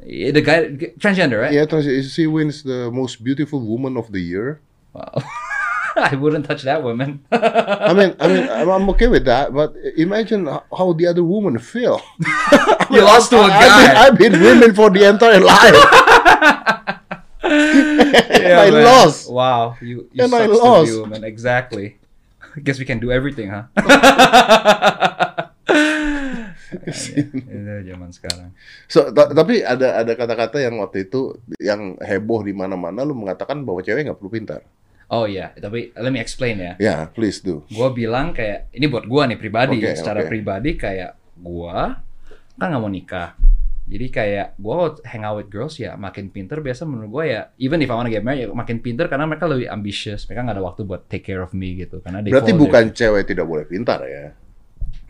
Yeah, 0.04 0.32
The 0.32 0.44
guy 0.44 0.58
transgender, 1.00 1.40
right? 1.40 1.52
Yeah, 1.52 1.64
trans- 1.64 2.12
she 2.12 2.26
wins 2.26 2.64
the 2.64 2.92
most 2.92 3.24
beautiful 3.24 3.60
woman 3.60 3.96
of 3.96 4.12
the 4.12 4.20
year. 4.20 4.60
Wow. 4.92 5.12
I 5.96 6.16
wouldn't 6.16 6.44
touch 6.44 6.62
that 6.62 6.82
woman. 6.82 7.24
I 7.32 7.94
mean, 7.94 8.16
I 8.18 8.26
mean, 8.26 8.48
I'm 8.48 8.88
okay 8.90 9.06
with 9.06 9.24
that, 9.26 9.54
but 9.54 9.76
imagine 9.96 10.46
how 10.46 10.92
the 10.92 11.06
other 11.06 11.22
woman 11.22 11.58
feel. 11.58 12.02
you 12.90 13.00
lost 13.00 13.30
to 13.30 13.38
a 13.38 13.46
I've 13.46 13.60
been, 13.60 13.70
guy. 13.70 14.06
I've 14.06 14.18
been 14.18 14.32
women 14.40 14.74
for 14.74 14.90
the 14.90 15.08
entire 15.08 15.40
life. 15.40 15.76
Yeah, 17.44 18.64
I 18.64 18.70
man. 18.72 18.84
lost. 18.84 19.28
Wow, 19.28 19.76
you, 19.80 20.08
you 20.12 20.24
And 20.24 20.32
I 20.32 20.46
lost. 20.46 20.88
be 20.88 20.96
woman. 20.98 21.22
Exactly. 21.24 21.96
I 22.54 22.60
guess 22.60 22.78
we 22.78 22.84
can 22.84 22.98
do 22.98 23.10
everything, 23.10 23.50
huh? 23.50 23.66
Itu 26.74 27.54
zaman 27.86 28.10
sekarang. 28.10 28.50
So, 28.86 29.10
ta- 29.10 29.30
tapi 29.30 29.62
ada 29.62 30.02
ada 30.02 30.12
kata-kata 30.14 30.58
yang 30.58 30.78
waktu 30.82 31.06
itu 31.06 31.38
yang 31.58 31.94
heboh 32.02 32.42
di 32.42 32.50
mana-mana 32.50 33.06
lu 33.06 33.14
mengatakan 33.14 33.62
bahwa 33.62 33.80
cewek 33.80 34.08
nggak 34.10 34.18
perlu 34.18 34.32
pintar. 34.32 34.60
Oh 35.06 35.28
iya, 35.28 35.52
tapi 35.54 35.92
let 35.94 36.10
me 36.10 36.18
explain 36.18 36.56
ya. 36.58 36.72
Ya, 36.80 36.96
please 37.06 37.38
do. 37.38 37.62
Gue 37.68 37.88
bilang 37.94 38.32
kayak 38.32 38.72
ini 38.72 38.88
buat 38.88 39.04
gue 39.04 39.22
nih 39.30 39.38
pribadi, 39.38 39.78
Oke, 39.78 39.94
secara 39.94 40.24
oke. 40.24 40.30
pribadi 40.32 40.70
kayak 40.74 41.14
gue 41.36 41.76
kan 42.54 42.66
nggak 42.70 42.82
mau 42.82 42.90
nikah. 42.90 43.36
Jadi 43.84 44.06
kayak 44.08 44.56
gue 44.56 44.74
hang 45.04 45.28
out 45.28 45.36
with 45.36 45.52
girls 45.52 45.76
ya 45.76 45.92
makin 45.94 46.32
pinter 46.32 46.56
biasa 46.58 46.88
menurut 46.88 47.10
gue 47.12 47.24
ya 47.36 47.52
even 47.60 47.84
if 47.84 47.92
I 47.92 47.94
wanna 47.94 48.08
get 48.08 48.24
married 48.24 48.48
ya 48.48 48.52
makin 48.52 48.80
pinter 48.80 49.12
karena 49.12 49.28
mereka 49.28 49.44
lebih 49.44 49.68
ambitious 49.68 50.24
mereka 50.24 50.40
nggak 50.40 50.56
ada 50.56 50.64
waktu 50.64 50.80
buat 50.88 51.04
take 51.04 51.20
care 51.20 51.44
of 51.44 51.52
me 51.52 51.76
gitu 51.76 52.00
karena 52.00 52.24
Berarti 52.24 52.56
bukan 52.56 52.96
cewek 52.96 53.28
tidak 53.28 53.44
boleh 53.44 53.68
pintar 53.68 54.00
ya. 54.08 54.08
their- 54.08 54.32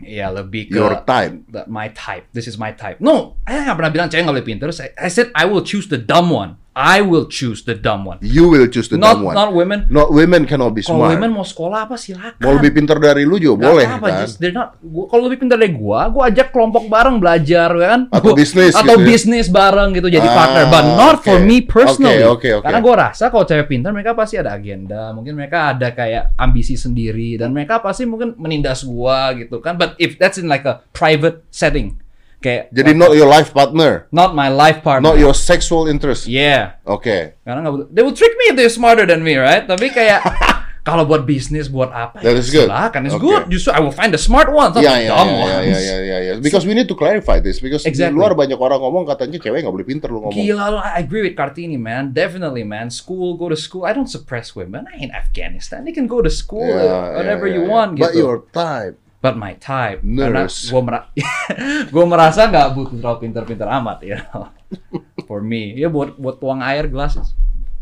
ya 0.03 0.27
lebih 0.27 0.67
ke 0.67 0.75
Your 0.75 0.91
type. 1.07 1.47
the- 1.47 1.63
my 1.71 1.87
type. 1.95 2.27
This 2.35 2.51
is 2.51 2.59
my 2.59 2.75
type. 2.75 2.99
No 2.99 3.39
I 3.47 3.63
nggak 3.63 3.79
pernah 3.79 3.91
bilang 3.95 4.07
cewek 4.11 4.27
nggak 4.27 4.35
boleh 4.43 4.47
pinter. 4.47 4.67
I, 4.75 5.07
I 5.07 5.09
said 5.09 5.31
I 5.31 5.47
will 5.47 5.63
choose 5.63 5.87
the 5.87 5.95
dumb 5.95 6.27
one 6.27 6.59
I 6.75 6.99
will 6.99 7.23
choose 7.25 7.63
the 7.63 7.71
dumb 7.71 8.03
one 8.03 8.19
You 8.19 8.45
will 8.45 8.67
choose 8.67 8.91
the 8.91 8.99
not 8.99 9.15
dumb 9.15 9.31
one. 9.31 9.33
not 9.33 9.49
women 9.49 9.87
Not 9.87 10.11
women 10.11 10.43
cannot 10.43 10.71
be 10.71 10.83
kalau 10.83 11.07
smart. 11.07 11.15
women 11.15 11.31
mau 11.31 11.41
sekolah 11.41 11.87
apa 11.87 11.95
silakan 11.95 12.35
Mau 12.37 12.51
lebih 12.53 12.75
pintar 12.75 12.99
dari 12.99 13.23
lu 13.23 13.39
juga 13.39 13.63
Nggak 13.63 13.71
boleh 13.71 13.85
apa-apa, 13.87 14.07
kan? 14.07 14.19
just 14.21 14.35
they're 14.37 14.51
not. 14.51 14.75
Gua, 14.77 15.07
kalau 15.07 15.23
lebih 15.25 15.39
pintar 15.39 15.55
dari 15.55 15.71
gua, 15.71 16.07
gua 16.07 16.27
ajak 16.27 16.51
kelompok 16.51 16.85
bareng 16.85 17.17
belajar, 17.17 17.71
ya 17.71 17.87
kan? 17.89 18.01
Atau 18.09 18.27
Gua- 18.27 18.37
bisnis 18.37 18.75
atau 18.75 18.91
gitu 18.91 19.01
ya? 19.01 19.07
bisnis 19.07 19.47
bareng 19.47 19.89
gitu 19.93 20.07
jadi 20.09 20.27
Ah, 20.27 20.35
partner, 20.35 20.63
but 20.67 20.85
not 20.93 21.15
for 21.21 21.39
oke. 21.39 21.43
me 21.43 21.57
personally. 21.59 22.21
Oke, 22.21 22.51
oke, 22.51 22.59
oke. 22.59 22.65
Karena 22.65 22.79
gua 22.79 22.95
rasa 23.07 23.23
kalau 23.29 23.43
cewek 23.43 23.67
pintar, 23.67 23.89
mereka 23.89 24.11
pasti 24.11 24.35
ada 24.35 24.51
agenda, 24.51 25.15
mungkin 25.15 25.33
mereka 25.33 25.71
ada 25.71 25.89
kayak 25.89 26.35
ambisi 26.35 26.75
sendiri 26.75 27.35
dan 27.35 27.49
mereka 27.49 27.79
pasti 27.79 28.03
mungkin 28.03 28.35
menindas 28.35 28.83
gua 28.83 29.31
gitu 29.31 29.57
kan. 29.57 29.75
But 29.75 29.95
if 29.95 30.19
that's 30.19 30.35
in 30.35 30.45
like 30.45 30.63
a 30.63 30.83
private 30.91 31.47
setting, 31.47 32.03
kayak 32.39 32.71
Jadi 32.71 32.91
not 32.93 33.13
your 33.13 33.27
life 33.27 33.51
partner, 33.51 34.05
not 34.09 34.33
my 34.33 34.47
life 34.47 34.81
partner. 34.81 35.03
not 35.03 35.17
your 35.17 35.33
sexual 35.33 35.85
interest. 35.85 36.25
Yeah. 36.25 36.77
Oke. 36.83 37.37
Karena 37.41 37.59
nggak. 37.61 37.91
They 37.91 38.01
will 38.01 38.15
trick 38.15 38.35
me 38.35 38.51
if 38.51 38.55
they're 38.55 38.71
smarter 38.71 39.03
than 39.03 39.21
me, 39.21 39.35
right? 39.35 39.63
Tapi 39.63 39.89
kayak 39.89 40.21
kalau 40.87 41.01
buat 41.01 41.25
bisnis, 41.25 41.65
buat 41.65 41.89
apa? 41.89 42.21
That 42.21 42.37
ya 42.37 42.37
is 42.37 42.53
good. 42.53 42.69
Silakan, 42.69 43.01
it's 43.09 43.17
Okay. 43.17 43.25
good. 43.25 43.43
Justru 43.49 43.73
I 43.73 43.81
will 43.81 43.89
find 43.89 44.13
the 44.13 44.21
smart 44.21 44.53
ones, 44.53 44.77
not 44.77 44.85
Ya, 44.85 44.93
the 44.93 45.09
ya, 45.09 45.17
dumb 45.17 45.33
ya, 45.33 45.41
ones. 45.41 45.65
ya, 45.65 45.79
ya, 45.81 45.97
ya, 45.97 46.17
ya. 46.21 46.33
Because 46.37 46.61
we 46.61 46.77
need 46.77 46.85
to 46.85 46.93
clarify 46.93 47.41
this. 47.41 47.57
Because 47.57 47.81
Exactly. 47.89 48.13
di 48.13 48.21
luar 48.21 48.37
banyak 48.37 48.53
orang 48.53 48.77
ngomong 48.77 49.09
katanya 49.09 49.41
cewek 49.41 49.65
nggak 49.65 49.73
boleh 49.73 49.87
pinter 49.89 50.13
lu 50.13 50.21
ngomong. 50.21 50.37
Gila 50.37 50.65
lo, 50.69 50.77
I 50.77 51.01
agree 51.01 51.25
with 51.25 51.33
Kartini, 51.33 51.81
man. 51.81 52.13
Definitely, 52.13 52.61
man. 52.61 52.93
School, 52.93 53.33
go 53.33 53.49
to 53.49 53.57
school. 53.57 53.89
I 53.89 53.97
don't 53.97 54.05
suppress 54.05 54.53
women. 54.53 54.85
I 54.85 55.01
ain't 55.01 55.13
Afghanistan. 55.17 55.89
They 55.89 55.95
can 55.95 56.05
go 56.05 56.21
to 56.21 56.29
school, 56.29 56.61
uh, 56.69 57.17
whatever 57.17 57.49
ya, 57.49 57.57
you 57.57 57.61
ya, 57.65 57.65
ya. 57.65 57.73
want, 57.73 57.89
But 57.97 58.13
gitu. 58.13 58.21
your 58.21 58.35
type. 58.53 59.01
But 59.25 59.41
my 59.41 59.57
type. 59.57 60.05
Karena 60.05 60.45
Nurse. 60.45 60.69
gue 60.69 60.81
mera 60.85 61.09
gua 61.93 62.05
merasa 62.05 62.45
nggak 62.45 62.77
butuh 62.77 63.01
terlalu 63.01 63.17
pinter-pinter 63.25 63.65
amat, 63.65 63.97
you 64.05 64.21
know. 64.21 64.53
For 65.29 65.41
me, 65.41 65.73
ya 65.73 65.89
buat 65.89 66.13
buat 66.21 66.37
tuang 66.37 66.61
air 66.61 66.85
gelas, 66.85 67.17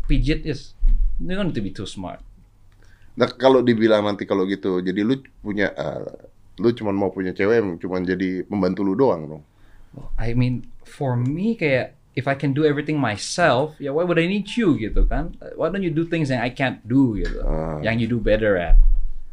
pijit 0.08 0.48
is. 0.48 0.72
You 1.20 1.36
don't 1.36 1.52
need 1.52 1.58
to 1.60 1.60
be 1.60 1.68
too 1.68 1.84
smart. 1.84 2.24
Nah 3.20 3.28
kalau 3.28 3.60
dibilang 3.60 4.08
nanti 4.08 4.24
kalau 4.24 4.48
gitu, 4.48 4.80
jadi 4.80 5.04
lu 5.04 5.20
punya, 5.44 5.68
eh, 5.76 6.08
lu 6.58 6.72
cuma 6.72 6.96
mau 6.96 7.12
punya 7.12 7.36
cewek 7.36 7.60
yang 7.60 7.76
cuma 7.76 8.00
jadi 8.00 8.48
pembantu 8.48 8.80
lu 8.80 8.96
doang 8.96 9.22
dong. 9.28 9.44
I 10.16 10.32
mean, 10.32 10.64
for 10.82 11.14
me 11.14 11.54
kayak 11.54 11.94
if 12.16 12.24
I 12.24 12.34
can 12.34 12.56
do 12.56 12.64
everything 12.64 12.96
myself, 12.96 13.76
ya 13.76 13.92
why 13.92 14.02
would 14.02 14.18
I 14.18 14.26
need 14.26 14.48
you 14.56 14.80
gitu 14.80 15.04
kan? 15.04 15.36
Why 15.60 15.68
don't 15.68 15.84
you 15.84 15.92
do 15.92 16.08
things 16.08 16.32
yang 16.32 16.40
I 16.40 16.50
can't 16.50 16.80
do 16.88 17.20
gitu, 17.20 17.44
Ah. 17.44 17.78
yang 17.84 18.00
you 18.00 18.08
do 18.08 18.16
better 18.16 18.56
at? 18.56 18.80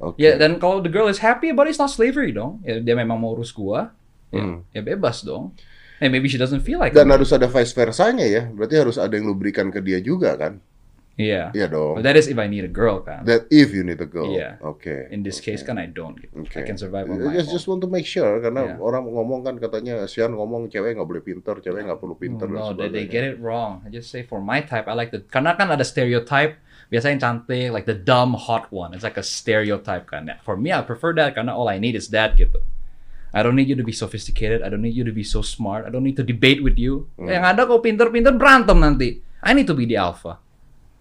Oke. 0.01 0.17
Ya 0.17 0.33
dan 0.33 0.57
kalau 0.57 0.81
the 0.81 0.89
girl 0.89 1.05
is 1.05 1.21
happy 1.21 1.53
about 1.53 1.69
it, 1.69 1.71
it's 1.71 1.79
not 1.79 1.93
slavery 1.93 2.33
dong. 2.33 2.57
Ya, 2.61 2.81
dia 2.81 2.97
memang 2.97 3.15
mau 3.15 3.31
urus 3.31 3.53
gua, 3.53 3.93
ya, 4.29 4.41
Hmm. 4.41 4.57
ya 4.73 4.81
bebas 4.81 5.21
dong. 5.21 5.53
And 6.01 6.09
maybe 6.09 6.25
she 6.25 6.35
doesn't 6.35 6.65
feel 6.65 6.81
like 6.81 6.97
Dan 6.97 7.07
it. 7.07 7.13
harus 7.13 7.29
ada 7.29 7.45
vice 7.45 7.71
versanya 7.71 8.25
ya. 8.25 8.49
Berarti 8.49 8.73
harus 8.75 8.97
ada 8.97 9.13
yang 9.13 9.29
lu 9.29 9.37
berikan 9.37 9.69
ke 9.69 9.77
dia 9.77 10.01
juga 10.01 10.33
kan? 10.33 10.57
Iya. 11.13 11.53
Iya 11.53 11.69
dong. 11.69 12.01
But 12.01 12.09
that 12.09 12.17
is 12.17 12.25
if 12.25 12.39
I 12.41 12.49
need 12.49 12.65
a 12.65 12.71
girl 12.71 13.05
kan. 13.05 13.21
That 13.29 13.45
if 13.53 13.69
you 13.69 13.85
need 13.85 14.01
a 14.01 14.09
girl. 14.09 14.33
Iya. 14.33 14.57
Oke. 14.65 15.05
In 15.13 15.21
this 15.21 15.37
case 15.37 15.61
kan 15.61 15.77
I 15.77 15.85
don't. 15.85 16.17
Gitu. 16.17 16.33
Oke. 16.33 16.57
I 16.57 16.65
can 16.65 16.81
survive 16.81 17.05
on 17.05 17.21
I 17.21 17.29
my 17.29 17.37
just, 17.37 17.51
own. 17.51 17.53
just 17.53 17.65
want 17.69 17.85
to 17.85 17.89
make 17.91 18.09
sure 18.09 18.41
karena 18.41 18.73
Yeah. 18.73 18.81
orang 18.81 19.05
ngomong 19.05 19.45
kan 19.45 19.61
katanya 19.61 20.01
Sian 20.09 20.33
ngomong 20.33 20.73
cewek 20.73 20.97
nggak 20.97 21.05
boleh 21.05 21.21
pinter, 21.21 21.61
cewek 21.61 21.85
nggak 21.85 22.01
perlu 22.01 22.17
pinter 22.17 22.49
Oh, 22.49 22.49
No, 22.49 22.65
they, 22.73 22.89
they 22.89 23.05
sebagainya. 23.05 23.13
get 23.13 23.23
it 23.27 23.37
wrong. 23.37 23.85
I 23.85 23.93
just 23.93 24.09
say 24.09 24.25
for 24.25 24.41
my 24.41 24.65
type, 24.65 24.89
I 24.89 24.97
like 24.97 25.13
the 25.13 25.21
karena 25.21 25.53
kan 25.53 25.69
ada 25.69 25.85
stereotype. 25.85 26.57
Biasanya 26.91 27.15
yang 27.15 27.23
cantik, 27.23 27.71
like 27.71 27.87
the 27.87 27.95
dumb 27.95 28.35
hot 28.35 28.67
one. 28.67 28.91
It's 28.91 29.07
like 29.07 29.15
a 29.15 29.23
stereotype 29.23 30.11
kan. 30.11 30.27
For 30.43 30.59
me, 30.59 30.75
I 30.75 30.83
prefer 30.83 31.15
that 31.15 31.39
karena 31.39 31.55
all 31.55 31.71
I 31.71 31.79
need 31.79 31.95
is 31.95 32.11
that 32.11 32.35
gitu. 32.35 32.59
I 33.31 33.39
don't 33.39 33.55
need 33.55 33.71
you 33.71 33.79
to 33.79 33.87
be 33.87 33.95
sophisticated. 33.95 34.59
I 34.59 34.67
don't 34.67 34.83
need 34.83 34.99
you 34.99 35.07
to 35.07 35.15
be 35.15 35.23
so 35.23 35.39
smart. 35.39 35.87
I 35.87 35.89
don't 35.89 36.03
need 36.03 36.19
to 36.19 36.27
debate 36.27 36.59
with 36.59 36.75
you. 36.75 37.07
Hmm. 37.15 37.31
Yang 37.31 37.43
ada 37.47 37.61
kau 37.63 37.79
pinter-pinter 37.79 38.35
berantem 38.35 38.75
nanti. 38.75 39.23
I 39.39 39.55
need 39.55 39.71
to 39.71 39.73
be 39.73 39.87
the 39.87 39.95
alpha. 40.03 40.35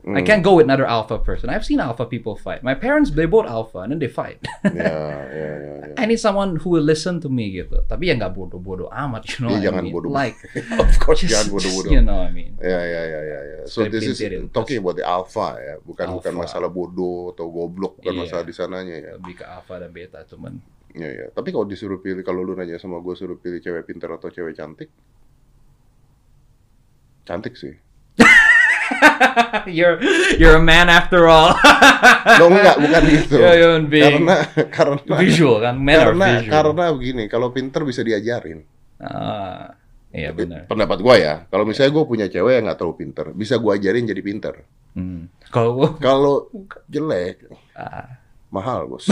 Hmm. 0.01 0.17
I 0.17 0.25
can't 0.25 0.41
go 0.41 0.57
with 0.57 0.65
another 0.65 0.89
alpha 0.89 1.21
person. 1.21 1.53
I've 1.53 1.61
seen 1.61 1.77
alpha 1.77 2.09
people 2.09 2.33
fight. 2.33 2.65
My 2.65 2.73
parents, 2.73 3.13
they 3.13 3.29
both 3.29 3.45
alpha 3.45 3.85
and 3.85 3.93
then 3.93 4.01
they 4.01 4.09
fight. 4.09 4.41
Ya, 4.65 4.73
ya, 4.73 4.89
ya, 5.29 5.75
ya. 5.93 5.95
I 6.01 6.09
need 6.09 6.17
someone 6.17 6.57
who 6.57 6.73
will 6.73 6.81
listen 6.81 7.21
to 7.21 7.29
me 7.29 7.53
gitu. 7.53 7.85
Tapi 7.85 8.09
ya 8.09 8.17
nggak 8.17 8.33
bodoh-bodoh 8.33 8.89
amat, 8.89 9.29
you 9.29 9.45
know. 9.45 9.53
Iya, 9.53 9.53
what 9.53 9.61
I 9.61 9.67
jangan 9.69 9.83
mean? 9.85 9.93
bodoh. 9.93 10.09
Like, 10.09 10.37
of 10.81 10.97
course 11.05 11.21
just, 11.21 11.37
jangan 11.37 11.47
bodoh-bodoh. 11.53 11.93
You 11.93 12.01
know 12.01 12.17
what 12.25 12.33
I 12.33 12.35
mean? 12.35 12.57
Ya, 12.65 12.81
ya, 12.81 13.03
ya, 13.05 13.21
ya, 13.21 13.41
ya. 13.45 13.59
So 13.69 13.85
this 13.85 14.09
is 14.09 14.17
talking 14.49 14.81
about 14.81 14.97
the 14.97 15.05
alpha 15.05 15.61
ya, 15.61 15.77
bukan 15.85 16.17
bukan 16.17 16.33
Alpha. 16.33 16.45
masalah 16.49 16.73
bodoh 16.73 17.37
atau 17.37 17.53
goblok, 17.53 18.01
bukan 18.01 18.15
Iya. 18.17 18.21
masalah 18.25 18.45
di 18.49 18.55
sananya 18.57 18.97
ya. 18.97 19.13
Lebih 19.21 19.37
ke 19.37 19.45
alpha 19.45 19.77
dan 19.77 19.93
beta 19.93 20.25
cuman. 20.25 20.65
Ya, 20.97 21.13
ya. 21.13 21.27
Tapi 21.29 21.53
kalau 21.53 21.69
disuruh 21.69 22.01
pilih, 22.01 22.25
kalau 22.25 22.41
lu 22.41 22.57
nanya 22.57 22.81
sama 22.81 23.05
gue 23.05 23.13
suruh 23.13 23.37
pilih 23.37 23.61
cewek 23.61 23.85
pinter 23.85 24.09
atau 24.09 24.33
cewek 24.33 24.57
cantik, 24.57 24.89
cantik 27.29 27.55
sih. 27.55 27.77
you're 29.77 29.97
you're 30.37 30.57
a 30.57 30.63
man 30.63 30.87
after 30.87 31.27
all. 31.27 31.57
Lo 32.41 32.47
enggak, 32.49 32.77
bukan 32.77 33.03
gitu. 33.09 33.35
You're 33.41 33.57
human 33.57 33.85
being. 33.89 34.25
Karena 34.25 34.37
karena 34.69 34.97
visual 35.19 35.57
kan, 35.59 35.75
men 35.77 35.97
are 35.97 36.05
karena 36.13 36.27
visual. 36.39 36.53
karena 36.53 36.85
begini, 36.93 37.25
kalau 37.27 37.49
pinter 37.51 37.83
bisa 37.83 38.01
diajarin. 38.01 38.61
Ah, 39.01 39.73
iya 40.13 40.31
benar. 40.31 40.69
Pendapat 40.69 41.01
gue 41.01 41.15
ya, 41.17 41.49
kalau 41.49 41.65
misalnya 41.65 41.97
gue 41.97 42.05
punya 42.05 42.27
cewek 42.29 42.53
yang 42.53 42.65
nggak 42.69 42.79
terlalu 42.79 42.97
pinter, 43.01 43.27
bisa 43.33 43.57
gue 43.57 43.73
ajarin 43.73 44.05
jadi 44.05 44.23
pinter. 44.23 44.55
Hmm. 44.93 45.31
Kalau 45.49 45.71
gua- 45.75 45.97
Kalau 45.97 46.35
jelek, 46.85 47.49
ah, 47.73 48.20
mahal 48.51 48.87
bos. 48.87 49.07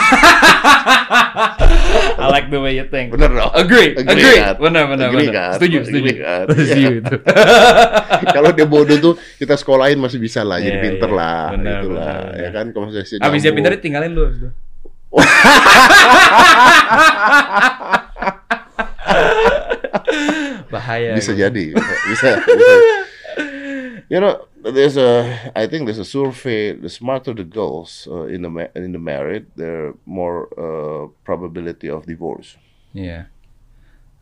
I 2.18 2.26
like 2.26 2.50
the 2.50 2.58
way 2.58 2.74
you 2.74 2.84
think. 2.86 3.14
Bener 3.14 3.30
dong. 3.30 3.50
Agree, 3.54 3.94
Agree, 3.94 4.18
agree. 4.18 4.36
kan? 4.36 4.54
Benar, 4.58 4.84
benar, 4.90 5.06
Agree, 5.08 5.30
benar. 5.30 5.32
kan? 5.32 5.52
Setuju, 5.56 5.78
setuju. 5.86 6.10
Agree, 6.10 6.20
kan? 6.20 6.44
Setuju 6.50 6.74
Iya. 6.74 6.90
itu. 6.98 7.14
kalau 8.36 8.50
dia 8.50 8.66
bodoh 8.66 8.98
tuh 8.98 9.14
kita 9.38 9.54
sekolahin 9.54 9.96
masih 9.96 10.18
bisa 10.18 10.42
lah, 10.42 10.58
jadi 10.58 10.74
Iya, 10.74 10.84
pinter 10.84 11.08
iya. 11.08 11.16
lah, 11.16 11.44
Benar, 11.54 11.70
gitu 11.70 11.88
lah, 11.88 12.14
benar, 12.26 12.36
ya 12.36 12.48
kan? 12.50 12.66
Kalau 12.70 12.84
misalnya 12.90 13.06
dia 13.08 13.24
Abis 13.24 13.40
dia 13.40 13.52
pintar 13.54 13.72
tinggalin 13.78 14.12
lu. 14.12 14.26
Bahaya. 20.68 21.16
bisa 21.16 21.32
gitu. 21.32 21.40
jadi, 21.48 21.64
bisa, 21.74 22.28
bisa. 22.38 22.74
You 24.08 24.20
know, 24.20 24.48
there's 24.64 24.96
a, 24.96 25.52
I 25.54 25.68
think 25.68 25.84
there's 25.84 26.00
a 26.00 26.04
survey. 26.04 26.72
The 26.72 26.88
smarter 26.88 27.36
the 27.36 27.44
girls 27.44 28.08
uh, 28.10 28.24
in 28.24 28.40
the 28.40 28.70
in 28.72 28.92
the 28.92 28.98
married, 28.98 29.46
the 29.56 29.92
more 30.08 30.48
uh, 30.56 31.12
probability 31.28 31.92
of 31.92 32.08
divorce. 32.08 32.56
Iya. 32.96 33.28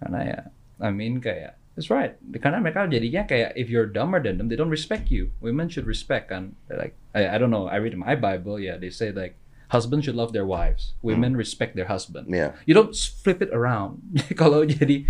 Karena 0.03 0.21
ya, 0.27 0.39
I 0.83 0.91
mean 0.91 1.23
kayak, 1.23 1.55
it's 1.79 1.87
right. 1.87 2.19
Karena 2.43 2.59
mereka 2.59 2.91
jadinya 2.91 3.31
kayak, 3.31 3.55
if 3.55 3.71
you're 3.71 3.87
dumber 3.87 4.19
than 4.19 4.43
them, 4.43 4.51
they 4.51 4.59
don't 4.59 4.75
respect 4.75 5.09
you. 5.15 5.31
Women 5.39 5.71
should 5.71 5.87
respect 5.87 6.35
kan. 6.35 6.59
They're 6.67 6.83
like, 6.83 6.99
I, 7.15 7.35
I 7.35 7.37
don't 7.39 7.55
know, 7.55 7.71
I 7.71 7.79
read 7.79 7.95
my 7.95 8.19
Bible, 8.19 8.59
yeah, 8.59 8.77
they 8.77 8.91
say 8.91 9.15
like, 9.15 9.39
husbands 9.69 10.07
should 10.07 10.15
love 10.15 10.33
their 10.33 10.47
wives. 10.47 10.95
Women 11.03 11.37
respect 11.37 11.75
their 11.75 11.87
husband. 11.87 12.31
Yeah. 12.31 12.55
You 12.67 12.75
don't 12.75 12.95
flip 12.95 13.43
it 13.43 13.51
around. 13.51 14.03
kalau 14.41 14.67
jadi, 14.67 15.07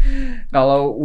kalau 0.52 0.96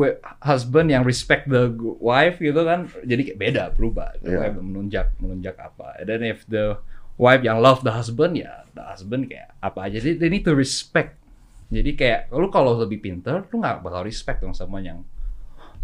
husband 0.44 0.92
yang 0.92 1.04
respect 1.04 1.48
the 1.52 1.72
wife 2.00 2.40
gitu 2.40 2.62
kan, 2.64 2.88
jadi 3.04 3.34
kayak 3.34 3.40
beda, 3.40 3.64
berubah. 3.76 4.20
Yeah. 4.24 4.56
menunjak, 4.56 5.16
menunjak 5.20 5.60
apa. 5.60 6.00
And 6.00 6.08
then 6.08 6.22
if 6.24 6.44
the 6.48 6.80
wife 7.20 7.44
yang 7.44 7.60
love 7.60 7.84
the 7.84 7.96
husband, 7.96 8.40
ya 8.40 8.68
the 8.78 8.84
husband 8.84 9.28
kayak 9.28 9.52
apa 9.60 9.92
aja. 9.92 10.00
Jadi 10.00 10.20
they 10.20 10.30
need 10.32 10.48
to 10.48 10.56
respect 10.56 11.22
jadi 11.72 11.92
kayak 11.96 12.22
lu 12.36 12.52
kalau 12.52 12.76
lebih 12.76 13.00
pinter, 13.00 13.48
lu 13.48 13.64
nggak 13.64 13.80
bakal 13.80 14.04
respect 14.04 14.44
dong 14.44 14.52
sama 14.52 14.84
yang 14.84 15.08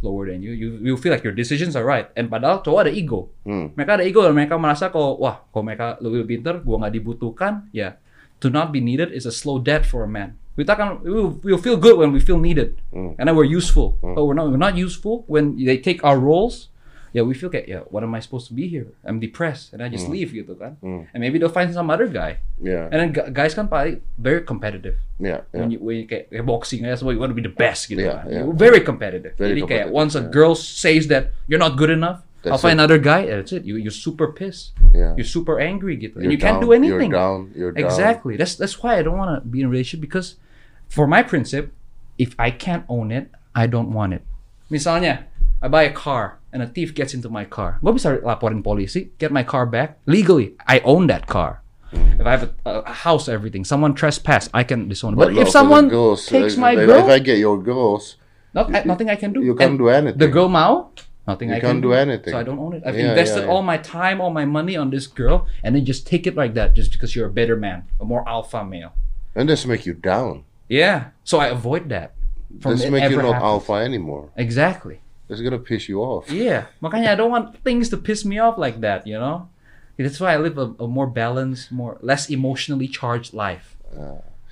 lower 0.01 0.29
than 0.29 0.45
you. 0.45 0.53
You 0.53 0.69
you 0.81 0.95
feel 0.97 1.09
like 1.09 1.25
your 1.25 1.33
decisions 1.33 1.73
are 1.73 1.85
right. 1.85 2.07
And 2.13 2.29
padahal 2.29 2.61
cowok 2.61 2.87
ada 2.87 2.93
ego. 2.93 3.33
Hmm. 3.43 3.73
Mereka 3.73 4.01
ada 4.01 4.05
ego 4.05 4.21
dan 4.21 4.33
mereka 4.37 4.55
merasa 4.57 4.89
kalau 4.89 5.17
wah, 5.17 5.41
kalau 5.49 5.65
mereka 5.65 5.97
lebih 6.03 6.27
pinter, 6.37 6.61
gua 6.61 6.85
nggak 6.85 6.93
dibutuhkan, 6.93 7.65
ya 7.73 7.97
to 8.37 8.53
not 8.53 8.69
be 8.69 8.77
needed 8.77 9.09
is 9.09 9.25
a 9.25 9.33
slow 9.33 9.57
death 9.57 9.89
for 9.89 10.05
a 10.05 10.09
man. 10.09 10.37
Kita 10.57 10.73
kan 10.73 11.01
we 11.05 11.53
we'll 11.53 11.61
feel 11.61 11.77
good 11.77 11.97
when 11.97 12.09
we 12.13 12.21
feel 12.21 12.37
needed, 12.41 12.77
Hmm. 12.93 13.13
and 13.17 13.29
then 13.29 13.33
we're 13.37 13.49
useful. 13.49 13.97
But 14.01 14.25
we're 14.25 14.37
not 14.37 14.49
we're 14.49 14.61
not 14.61 14.77
useful 14.77 15.25
when 15.29 15.57
they 15.57 15.77
take 15.77 16.01
our 16.05 16.17
roles. 16.17 16.69
Yeah, 17.15 17.23
we 17.23 17.33
feel 17.33 17.47
kayak 17.49 17.67
yeah, 17.67 17.81
what 17.87 18.03
am 18.03 18.11
I 18.13 18.19
supposed 18.19 18.47
to 18.49 18.53
be 18.53 18.67
here? 18.67 18.87
I'm 19.07 19.19
depressed, 19.19 19.71
and 19.73 19.79
I 19.81 19.87
just 19.87 20.07
leave 20.07 20.35
gitu 20.35 20.55
kan. 20.59 20.75
Hmm. 20.83 21.07
And 21.15 21.19
maybe 21.23 21.39
they'll 21.39 21.53
find 21.53 21.71
some 21.71 21.87
other 21.87 22.05
guy. 22.07 22.43
Yeah, 22.59 22.91
And 22.91 22.97
then 22.99 23.09
gu- 23.15 23.31
guys 23.31 23.55
kan 23.55 23.67
paling 23.71 24.01
very 24.17 24.41
competitive 24.43 24.97
yeah, 25.21 25.45
yeah. 25.53 25.59
when 25.61 25.71
you, 25.71 25.79
when 25.79 25.95
you 26.01 26.05
kayak, 26.09 26.33
kayak 26.33 26.45
boxing 26.45 26.81
that's 26.81 27.05
why 27.05 27.13
you 27.13 27.21
want 27.21 27.31
to 27.31 27.37
be 27.37 27.45
the 27.45 27.53
best 27.53 27.85
gitu 27.87 28.01
Yeah, 28.01 28.25
kan. 28.25 28.33
yeah. 28.33 28.43
Very 28.51 28.81
competitive. 28.81 29.37
Very 29.37 29.55
Jadi 29.55 29.61
kayak 29.69 29.87
once 29.93 30.17
a 30.17 30.25
yeah. 30.25 30.33
girl 30.33 30.57
says 30.57 31.05
that 31.13 31.31
you're 31.45 31.61
not 31.61 31.77
good 31.77 31.93
enough, 31.93 32.25
I'll 32.47 32.57
find 32.59 32.79
it. 32.79 32.83
another 32.83 32.97
guy. 32.97 33.27
That's 33.27 33.51
it. 33.51 33.67
You 33.67 33.75
you're 33.75 33.91
super 33.93 34.31
pissed. 34.31 34.71
Yeah. 34.95 35.13
You're 35.19 35.27
super 35.27 35.59
angry 35.59 35.99
gitu. 35.99 36.17
and 36.21 36.27
You're 36.27 36.35
you 36.35 36.41
can't 36.41 36.63
down, 36.63 36.67
do 36.67 36.71
anything. 36.71 37.11
You're 37.11 37.19
down. 37.19 37.39
You're 37.53 37.73
down. 37.75 37.83
Exactly. 37.83 38.39
That's 38.39 38.55
that's 38.55 38.79
why 38.79 38.95
I 38.97 39.03
don't 39.03 39.19
want 39.19 39.35
to 39.35 39.43
be 39.43 39.59
in 39.61 39.67
a 39.67 39.71
relationship 39.71 39.99
because 40.01 40.39
for 40.87 41.05
my 41.05 41.21
principle, 41.27 41.75
if 42.17 42.33
I 42.39 42.49
can't 42.55 42.87
own 42.87 43.11
it, 43.11 43.29
I 43.53 43.67
don't 43.67 43.91
want 43.91 44.15
it. 44.15 44.23
Misalnya, 44.71 45.27
I 45.61 45.67
buy 45.67 45.83
a 45.83 45.93
car 45.93 46.36
and 46.53 46.63
a 46.63 46.67
thief 46.67 46.93
gets 46.95 47.13
into 47.13 47.29
my 47.29 47.45
car. 47.45 47.79
Gue 47.83 47.93
bisa 47.93 48.17
laporin 48.23 48.63
polisi, 48.63 49.09
get 49.17 49.31
my 49.31 49.43
car 49.43 49.65
back 49.65 49.97
legally. 50.05 50.55
I 50.67 50.79
own 50.85 51.07
that 51.07 51.27
car. 51.27 51.61
Hmm. 51.91 52.19
If 52.19 52.25
I 52.27 52.31
have 52.31 52.43
a, 52.65 52.83
a 52.83 52.91
house, 53.07 53.29
everything, 53.29 53.63
someone 53.63 53.93
trespass, 53.95 54.49
I 54.53 54.63
can 54.63 54.87
disown. 54.89 55.13
it. 55.13 55.17
But 55.17 55.31
But, 55.31 55.31
if 55.31 55.35
no, 55.35 55.41
for 55.41 55.45
the 55.45 55.51
someone 55.51 55.87
girls, 55.87 56.25
takes 56.27 56.53
if, 56.53 56.59
my 56.59 56.71
if, 56.75 56.83
girl, 56.87 56.99
if 57.03 57.09
I 57.09 57.19
get 57.19 57.37
your 57.39 57.55
girls, 57.61 58.17
not, 58.53 58.71
nothing 58.85 59.09
I 59.09 59.15
can 59.15 59.31
do. 59.31 59.39
you 59.43 59.55
can't 59.55 59.71
And 59.71 59.79
do 59.79 59.87
anything. 59.87 60.19
The 60.19 60.27
girl 60.27 60.49
mau, 60.49 60.91
nothing 61.27 61.49
You 61.49 61.55
I 61.55 61.59
can't 61.63 61.79
can 61.79 61.81
do 61.81 61.93
anything. 61.93 62.31
So 62.33 62.39
I 62.39 62.43
don't 62.43 62.59
own 62.59 62.73
it. 62.75 62.83
I've 62.85 62.97
Yeah, 62.99 63.15
invested 63.15 63.41
yeah, 63.41 63.45
yeah. 63.47 63.51
all 63.55 63.63
my 63.63 63.77
time, 63.77 64.19
all 64.19 64.31
my 64.35 64.43
money 64.43 64.75
on 64.75 64.89
this 64.91 65.07
girl, 65.07 65.47
and 65.63 65.75
then 65.75 65.85
just 65.87 66.03
take 66.07 66.27
it 66.27 66.35
like 66.35 66.55
that, 66.55 66.75
just 66.75 66.91
because 66.91 67.15
you're 67.15 67.27
a 67.27 67.31
better 67.31 67.55
man, 67.55 67.87
a 68.01 68.05
more 68.05 68.27
alpha 68.27 68.63
male. 68.67 68.91
and 69.37 69.47
this 69.47 69.63
make 69.65 69.85
you 69.85 69.93
down. 69.93 70.43
Yeah. 70.67 71.15
So 71.23 71.39
I 71.39 71.47
avoid 71.47 71.87
that. 71.93 72.11
From 72.59 72.75
This 72.75 72.89
make 72.89 73.07
you 73.07 73.15
not 73.21 73.37
happening. 73.39 73.47
alpha 73.47 73.73
anymore. 73.79 74.31
Exactly. 74.35 74.99
It's 75.29 75.41
gonna 75.43 75.59
piss 75.59 75.87
you 75.91 75.99
off. 75.99 76.31
Yeah. 76.31 76.71
Makanya 76.81 77.11
I 77.11 77.15
don't 77.15 77.31
want 77.31 77.59
things 77.63 77.89
to 77.91 77.97
piss 77.99 78.23
me 78.23 78.39
off 78.39 78.57
like 78.57 78.79
that, 78.81 79.05
you 79.05 79.19
know? 79.19 79.49
That's 79.97 80.21
why 80.21 80.33
I 80.33 80.37
live 80.37 80.57
a, 80.57 80.71
a 80.79 80.87
more 80.87 81.07
balanced, 81.09 81.71
more 81.71 81.97
less 82.05 82.29
emotionally 82.29 82.87
charged 82.87 83.33
life. 83.33 83.75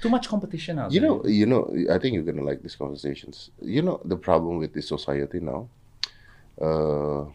Too 0.02 0.10
much 0.10 0.28
competition 0.28 0.78
out 0.80 0.92
You 0.92 1.00
there. 1.00 1.10
know, 1.10 1.22
you 1.26 1.46
know. 1.46 1.70
I 1.88 1.98
think 2.02 2.16
you're 2.18 2.28
gonna 2.28 2.44
like 2.44 2.62
these 2.66 2.76
conversations. 2.76 3.50
You 3.62 3.82
know, 3.82 4.02
the 4.04 4.18
problem 4.18 4.58
with 4.58 4.74
this 4.74 4.90
society 4.90 5.40
now. 5.40 5.70
Uh, 6.60 7.30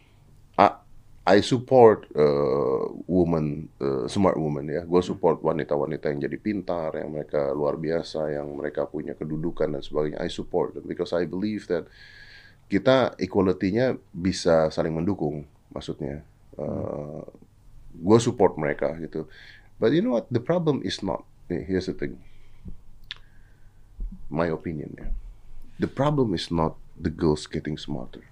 I 0.59 0.77
I 1.25 1.41
support 1.41 2.05
uh, 2.13 2.91
woman, 3.07 3.69
uh, 3.81 4.05
smart 4.11 4.37
woman 4.37 4.67
ya. 4.69 4.81
Gue 4.85 5.01
support 5.01 5.41
wanita-wanita 5.41 6.09
yang 6.11 6.21
jadi 6.21 6.37
pintar, 6.37 6.97
yang 6.97 7.13
mereka 7.13 7.53
luar 7.55 7.77
biasa, 7.77 8.33
yang 8.33 8.49
mereka 8.53 8.85
punya 8.89 9.13
kedudukan 9.17 9.71
dan 9.71 9.81
sebagainya. 9.81 10.19
I 10.21 10.29
support 10.29 10.73
them 10.75 10.85
because 10.85 11.13
I 11.13 11.25
believe 11.25 11.65
that 11.71 11.85
kita 12.71 13.19
equality-nya 13.19 13.99
bisa 14.15 14.71
saling 14.71 14.95
mendukung. 14.95 15.43
Maksudnya, 15.75 16.23
uh, 16.55 17.27
gue 17.91 18.17
support 18.23 18.55
mereka 18.55 18.95
gitu. 19.03 19.27
But 19.75 19.91
you 19.91 19.99
know 19.99 20.15
what? 20.15 20.31
The 20.31 20.39
problem 20.39 20.79
is 20.87 21.03
not. 21.03 21.27
Nih, 21.51 21.67
Here's 21.67 21.91
the 21.91 21.95
thing. 21.99 22.15
My 24.31 24.47
opinion 24.47 24.95
ya. 24.95 25.11
The 25.83 25.91
problem 25.91 26.31
is 26.31 26.47
not 26.47 26.79
the 26.95 27.11
girls 27.11 27.43
getting 27.43 27.75
smarter. 27.75 28.23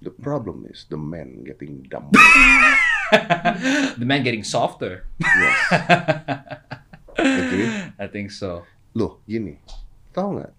The 0.00 0.08
problem 0.08 0.64
is 0.64 0.88
the 0.88 0.96
men 0.96 1.44
getting 1.44 1.84
dumber. 1.84 2.16
the 4.00 4.06
man 4.08 4.24
getting 4.24 4.46
softer. 4.46 5.04
yes. 5.20 5.56
Agree? 7.20 7.68
I 8.00 8.08
think 8.08 8.32
so. 8.32 8.64
Loh, 8.96 9.20
gini. 9.28 9.60
Tahu 10.16 10.40
nggak? 10.40 10.52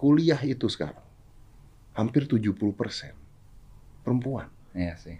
Kuliah 0.00 0.40
itu 0.40 0.64
sekarang 0.72 1.05
hampir 1.96 2.28
70% 2.28 2.52
perempuan. 4.04 4.46
Iya 4.76 4.94
sih. 5.00 5.16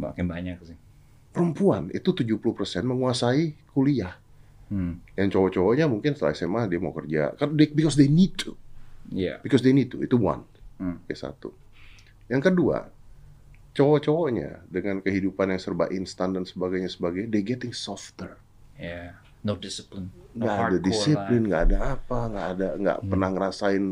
Makin 0.00 0.26
banyak 0.26 0.58
sih. 0.64 0.76
Perempuan 1.30 1.90
itu 1.92 2.10
70% 2.10 2.40
menguasai 2.82 3.54
kuliah. 3.70 4.16
Hmm. 4.72 4.98
Yang 5.14 5.38
cowok-cowoknya 5.38 5.86
mungkin 5.86 6.16
setelah 6.16 6.34
SMA 6.34 6.62
dia 6.66 6.80
mau 6.80 6.90
kerja. 6.90 7.36
Kan 7.36 7.54
they- 7.54 7.70
because 7.70 7.94
they 7.94 8.08
need 8.08 8.34
to. 8.34 8.56
Iya. 9.12 9.38
Because 9.44 9.60
they 9.60 9.76
need 9.76 9.92
to. 9.92 10.00
Itu 10.00 10.16
one. 10.16 10.42
Hmm. 10.80 10.98
Oke, 11.04 11.14
satu. 11.14 11.52
Yang 12.26 12.50
kedua, 12.50 12.88
cowok-cowoknya 13.74 14.64
dengan 14.66 15.04
kehidupan 15.04 15.52
yang 15.52 15.60
serba 15.60 15.90
instan 15.92 16.32
dan 16.32 16.48
sebagainya 16.48 16.88
sebagainya, 16.88 17.28
they 17.28 17.44
getting 17.44 17.74
softer. 17.76 18.40
Iya. 18.80 19.20
No 19.44 19.60
discipline. 19.60 20.08
No 20.32 20.48
Nggak 20.48 20.56
ada 20.56 20.78
disiplin, 20.80 21.42
nggak 21.44 21.62
ada 21.70 21.78
apa, 21.94 22.18
nggak 22.32 22.46
ada, 22.56 22.68
nggak 22.80 22.98
Hmm. 23.04 23.08
pernah 23.12 23.28
ngerasain, 23.28 23.84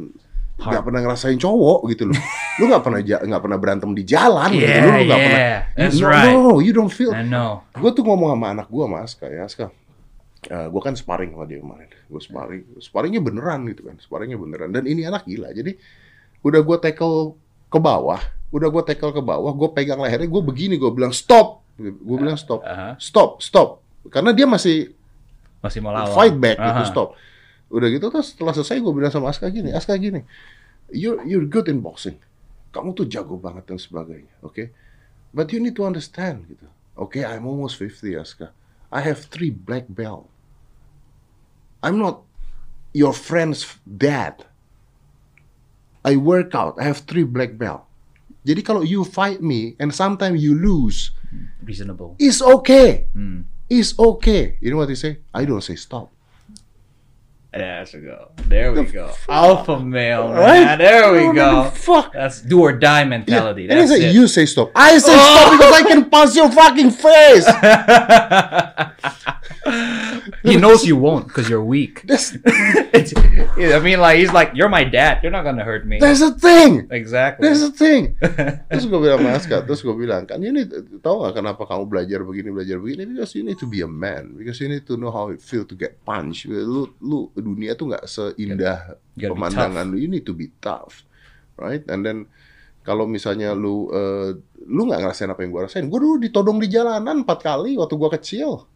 nggak 0.61 0.85
pernah 0.85 1.01
ngerasain 1.03 1.39
cowok 1.41 1.81
gitu 1.91 2.13
loh. 2.13 2.19
lu 2.61 2.69
nggak 2.69 2.83
pernah 2.85 3.01
nggak 3.03 3.43
pernah 3.43 3.59
berantem 3.59 3.91
di 3.97 4.05
jalan 4.05 4.51
gitu. 4.53 4.69
Yeah, 4.69 4.85
Lu 4.85 4.91
nggak 5.09 5.21
pernah. 5.25 5.43
yeah. 5.43 5.61
That's 5.75 5.99
no, 5.99 6.07
right. 6.13 6.33
No, 6.33 6.61
you 6.61 6.73
don't 6.77 6.93
feel. 6.93 7.11
I 7.11 7.25
know. 7.25 7.65
Gue 7.75 7.91
tuh 7.97 8.05
ngomong 8.05 8.37
sama 8.37 8.47
anak 8.53 8.69
gue, 8.69 8.85
Mas, 8.87 9.17
kayak 9.17 9.49
Aska. 9.49 9.67
gue 10.43 10.83
kan 10.83 10.95
sparring 10.99 11.33
sama 11.33 11.47
dia 11.47 11.63
kemarin. 11.63 11.89
Gue 12.11 12.21
sparring, 12.21 12.63
sparringnya 12.83 13.23
beneran 13.23 13.63
gitu 13.71 13.87
kan, 13.87 13.97
sparringnya 14.03 14.39
beneran. 14.39 14.71
Dan 14.75 14.85
ini 14.91 15.07
anak 15.07 15.25
gila. 15.25 15.55
Jadi 15.55 15.79
udah 16.43 16.61
gue 16.61 16.77
tackle 16.83 17.39
ke 17.71 17.79
bawah, 17.79 18.21
udah 18.53 18.69
gue 18.69 18.83
tackle 18.85 19.15
ke 19.15 19.23
bawah, 19.23 19.55
gue 19.55 19.69
pegang 19.73 20.03
lehernya, 20.03 20.29
gue 20.29 20.43
begini, 20.45 20.77
gue 20.77 20.91
bilang 20.93 21.15
stop, 21.15 21.63
gue 21.79 22.19
bilang 22.19 22.37
stop, 22.37 22.61
Aha. 22.67 22.99
stop, 23.01 23.39
stop. 23.41 23.81
Karena 24.11 24.35
dia 24.35 24.45
masih 24.45 24.93
Masih 25.63 25.79
mau 25.79 25.95
lawan. 25.95 26.11
fight 26.11 26.35
back 26.37 26.59
gitu, 26.59 26.83
Aha. 26.85 26.91
stop. 26.91 27.09
Udah 27.73 27.89
gitu 27.89 28.13
terus 28.13 28.37
setelah 28.37 28.53
selesai 28.53 28.85
gue 28.85 28.93
bilang 28.93 29.09
sama 29.09 29.33
Aska 29.33 29.49
gini, 29.49 29.73
Aska 29.73 29.97
gini, 29.97 30.21
you're 30.93 31.25
you're 31.25 31.49
good 31.49 31.73
in 31.73 31.81
boxing, 31.81 32.21
kamu 32.71 32.93
tuh 32.93 33.09
jago 33.09 33.41
banget 33.41 33.65
dan 33.65 33.81
sebagainya, 33.81 34.29
oke? 34.45 34.69
But 35.33 35.49
you 35.57 35.65
need 35.65 35.73
to 35.81 35.89
understand 35.89 36.45
gitu. 36.53 36.69
Oke, 36.93 37.25
I'm 37.25 37.49
almost 37.49 37.81
50 37.81 38.21
Aska. 38.21 38.53
I 38.93 39.01
have 39.01 39.25
three 39.33 39.49
black 39.49 39.89
belt. 39.89 40.29
I'm 41.81 41.97
not 41.97 42.21
your 42.93 43.17
friend's 43.17 43.65
dad. 43.89 44.45
I 46.05 46.21
work 46.21 46.53
out. 46.53 46.77
I 46.77 46.85
have 46.85 47.09
three 47.09 47.25
black 47.25 47.57
belt. 47.57 47.89
Jadi 48.45 48.61
kalau 48.61 48.85
you 48.85 49.07
fight 49.09 49.41
me 49.41 49.79
and 49.81 49.95
sometimes 49.95 50.43
you 50.43 50.53
lose, 50.53 51.15
Reasonable. 51.65 52.19
it's 52.21 52.45
okay. 52.45 53.09
Hmm. 53.17 53.49
It's 53.73 53.97
okay. 53.97 54.61
You 54.61 54.69
know 54.75 54.83
what 54.85 54.93
he 54.93 54.99
say? 54.99 55.25
I 55.33 55.49
don't 55.49 55.65
say 55.65 55.81
stop. 55.81 56.13
There 57.53 57.85
we 57.93 58.01
go. 58.01 58.31
There 58.49 58.73
we 58.73 58.85
go. 58.85 59.09
fuck? 59.09 59.29
Alpha 59.29 59.79
male, 59.79 60.29
man. 60.29 60.37
Right? 60.37 60.77
There 60.79 61.13
we 61.13 61.19
Oh, 61.29 61.33
go. 61.35 61.71
Fuck. 61.71 62.13
That's 62.15 62.41
do 62.41 62.61
or 62.61 62.73
die 62.73 63.01
Yeah. 63.03 63.09
mentality. 63.09 63.65
And 63.69 63.73
he 63.73 63.79
That's 63.87 63.91
say, 63.91 64.09
it. 64.09 64.15
you 64.15 64.27
say 64.27 64.47
stop. 64.47 64.71
I 64.75 64.93
say 64.99 65.13
stop 65.13 65.49
oh! 65.49 65.51
because 65.59 65.73
I 65.75 65.83
can 65.83 66.09
punch 66.09 66.35
your 66.35 66.51
fucking 66.51 66.91
face. 66.93 67.47
he 70.43 70.57
knows 70.57 70.87
you 70.87 70.97
won't 70.97 71.29
because 71.29 71.49
you're 71.51 71.63
weak. 71.65 72.03
That's, 72.07 72.37
I 73.77 73.81
mean, 73.81 74.01
like 74.01 74.21
he's 74.21 74.33
like, 74.33 74.53
you're 74.53 74.69
my 74.69 74.85
dad. 74.85 75.25
You're 75.25 75.33
not 75.33 75.49
gonna 75.49 75.65
hurt 75.65 75.89
me. 75.89 75.97
that's 75.97 76.21
the 76.21 76.37
thing. 76.37 76.89
Exactly. 76.93 77.49
That's 77.49 77.65
the 77.65 77.73
thing. 77.73 78.17
Terus 78.69 78.85
gue 78.85 79.01
bilang 79.01 79.25
Aska, 79.33 79.65
terus 79.65 79.81
gue 79.81 79.97
bilang, 79.97 80.29
kan 80.29 80.45
ini 80.45 80.69
tahu 81.01 81.25
gak 81.25 81.41
kenapa 81.41 81.65
kamu 81.65 81.89
belajar 81.89 82.21
begini, 82.21 82.49
belajar 82.53 82.77
begini? 82.77 83.09
Because 83.09 83.33
you 83.33 83.45
need 83.45 83.57
to 83.57 83.69
be 83.69 83.81
a 83.81 83.89
man. 83.89 84.37
Because 84.37 84.61
you 84.61 84.69
need 84.69 84.85
to 84.85 85.01
know 85.01 85.09
how 85.09 85.33
it 85.33 85.41
feel 85.41 85.65
to 85.65 85.73
get 85.73 86.05
punched. 86.05 86.45
Lu, 86.49 86.93
lu 87.01 87.33
dunia 87.33 87.73
tuh 87.73 87.97
nggak 87.97 88.05
seindah 88.05 89.01
You 89.17 89.29
gotta 89.29 89.33
pemandangan 89.37 89.85
lu. 89.89 89.97
You 89.97 90.09
need 90.13 90.29
to 90.29 90.37
be 90.37 90.53
tough, 90.61 91.05
right? 91.57 91.85
And 91.89 92.05
then 92.05 92.29
kalau 92.83 93.09
misalnya 93.09 93.57
lu 93.57 93.89
eh, 93.89 94.37
lu 94.69 94.89
nggak 94.89 95.01
ngerasain 95.01 95.31
apa 95.33 95.41
yang 95.45 95.51
gue 95.55 95.63
rasain, 95.65 95.87
gue 95.89 96.01
dulu 96.01 96.17
ditodong 96.21 96.59
di 96.61 96.69
jalanan 96.69 97.25
empat 97.25 97.41
kali 97.41 97.81
waktu 97.81 97.95
gue 97.97 98.11
kecil. 98.21 98.72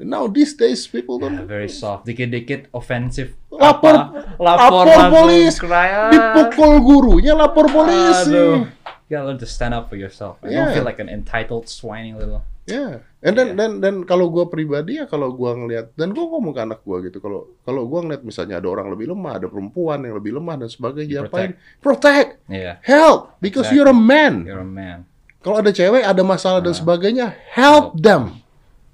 Now 0.00 0.24
these 0.26 0.52
days 0.54 0.84
people 0.84 1.16
Yeah, 1.16 1.28
don't 1.28 1.44
very 1.44 1.68
soft. 1.68 2.04
Dikit-dikit 2.04 2.72
offensive. 2.72 3.36
lapor 3.50 3.92
apa, 3.92 4.40
lapor, 4.40 4.84
langsung 4.88 5.12
polis 5.12 5.54
ah. 5.68 6.08
dipukul 6.08 6.72
gurunya 6.80 7.36
lapor 7.36 7.68
polisi 7.68 8.32
Aduh. 8.32 8.64
You 9.04 9.18
gotta 9.18 9.26
learn 9.26 9.40
to 9.42 9.44
stand 9.44 9.74
up 9.74 9.90
for 9.90 9.98
yourself. 9.98 10.38
I 10.40 10.48
don't 10.48 10.70
Yeah. 10.70 10.72
feel 10.72 10.86
like 10.86 10.96
an 10.96 11.10
entitled 11.10 11.66
whining 11.82 12.16
little. 12.16 12.40
ya 12.64 13.02
and 13.18 13.34
then 13.34 13.58
dan 13.58 13.82
dan 13.82 14.06
kalau 14.06 14.30
gua 14.30 14.46
pribadi 14.46 15.02
ya 15.02 15.04
kalau 15.04 15.34
gua 15.34 15.58
ngelihat 15.58 15.90
dan 15.98 16.14
gua 16.14 16.30
ngomong 16.30 16.54
ke 16.54 16.60
anak 16.62 16.80
gua 16.86 17.02
gitu 17.02 17.18
kalau 17.18 17.50
kalau 17.60 17.82
gua 17.84 18.06
ngeliat 18.06 18.22
misalnya 18.22 18.62
ada 18.62 18.70
orang 18.70 18.86
lebih 18.86 19.10
lemah 19.10 19.42
ada 19.42 19.50
perempuan 19.50 19.98
yang 20.06 20.14
lebih 20.14 20.38
lemah 20.38 20.54
dan 20.54 20.70
sebagainya 20.70 21.08
You 21.10 21.16
diapain 21.26 21.50
protect 21.82 22.38
Yeah, 22.46 22.78
help 22.80 23.34
because 23.42 23.66
Exactly. 23.66 23.74
you're 23.74 23.90
a 23.90 23.96
man 23.96 24.46
you're 24.46 24.62
a 24.62 24.68
man. 24.68 25.02
kalau 25.42 25.58
ada 25.58 25.74
cewek 25.74 26.06
ada 26.06 26.22
masalah 26.22 26.62
dan 26.62 26.70
Ah. 26.70 26.78
sebagainya 26.78 27.26
help 27.50 27.98
them 27.98 28.38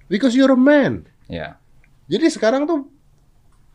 because 0.06 0.32
you're 0.32 0.52
a 0.52 0.58
man 0.58 1.06
Yeah. 1.26 1.58
jadi 2.06 2.30
sekarang 2.30 2.64
tuh 2.64 2.86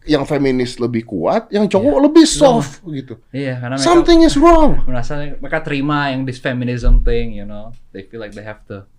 yang 0.01 0.25
feminis 0.25 0.81
lebih 0.81 1.05
kuat 1.05 1.45
yang 1.53 1.69
cowok 1.69 1.97
lebih 2.09 2.25
soft 2.25 2.81
gitu 2.89 3.21
Iya, 3.29 3.61
karena 3.61 3.75
mereka 3.77 3.85
something 3.85 4.19
is 4.25 4.33
wrong 4.33 4.81
merasa 4.89 5.37
mereka 5.37 5.61
terima 5.61 6.09
yang 6.09 6.25
this 6.25 6.41
feminism 6.41 7.05
thing, 7.05 7.37
you 7.37 7.45
know. 7.45 7.69
They 7.93 8.09
feel 8.09 8.17
like 8.17 8.33
they 8.33 8.41
have 8.41 8.65
to 8.73 8.89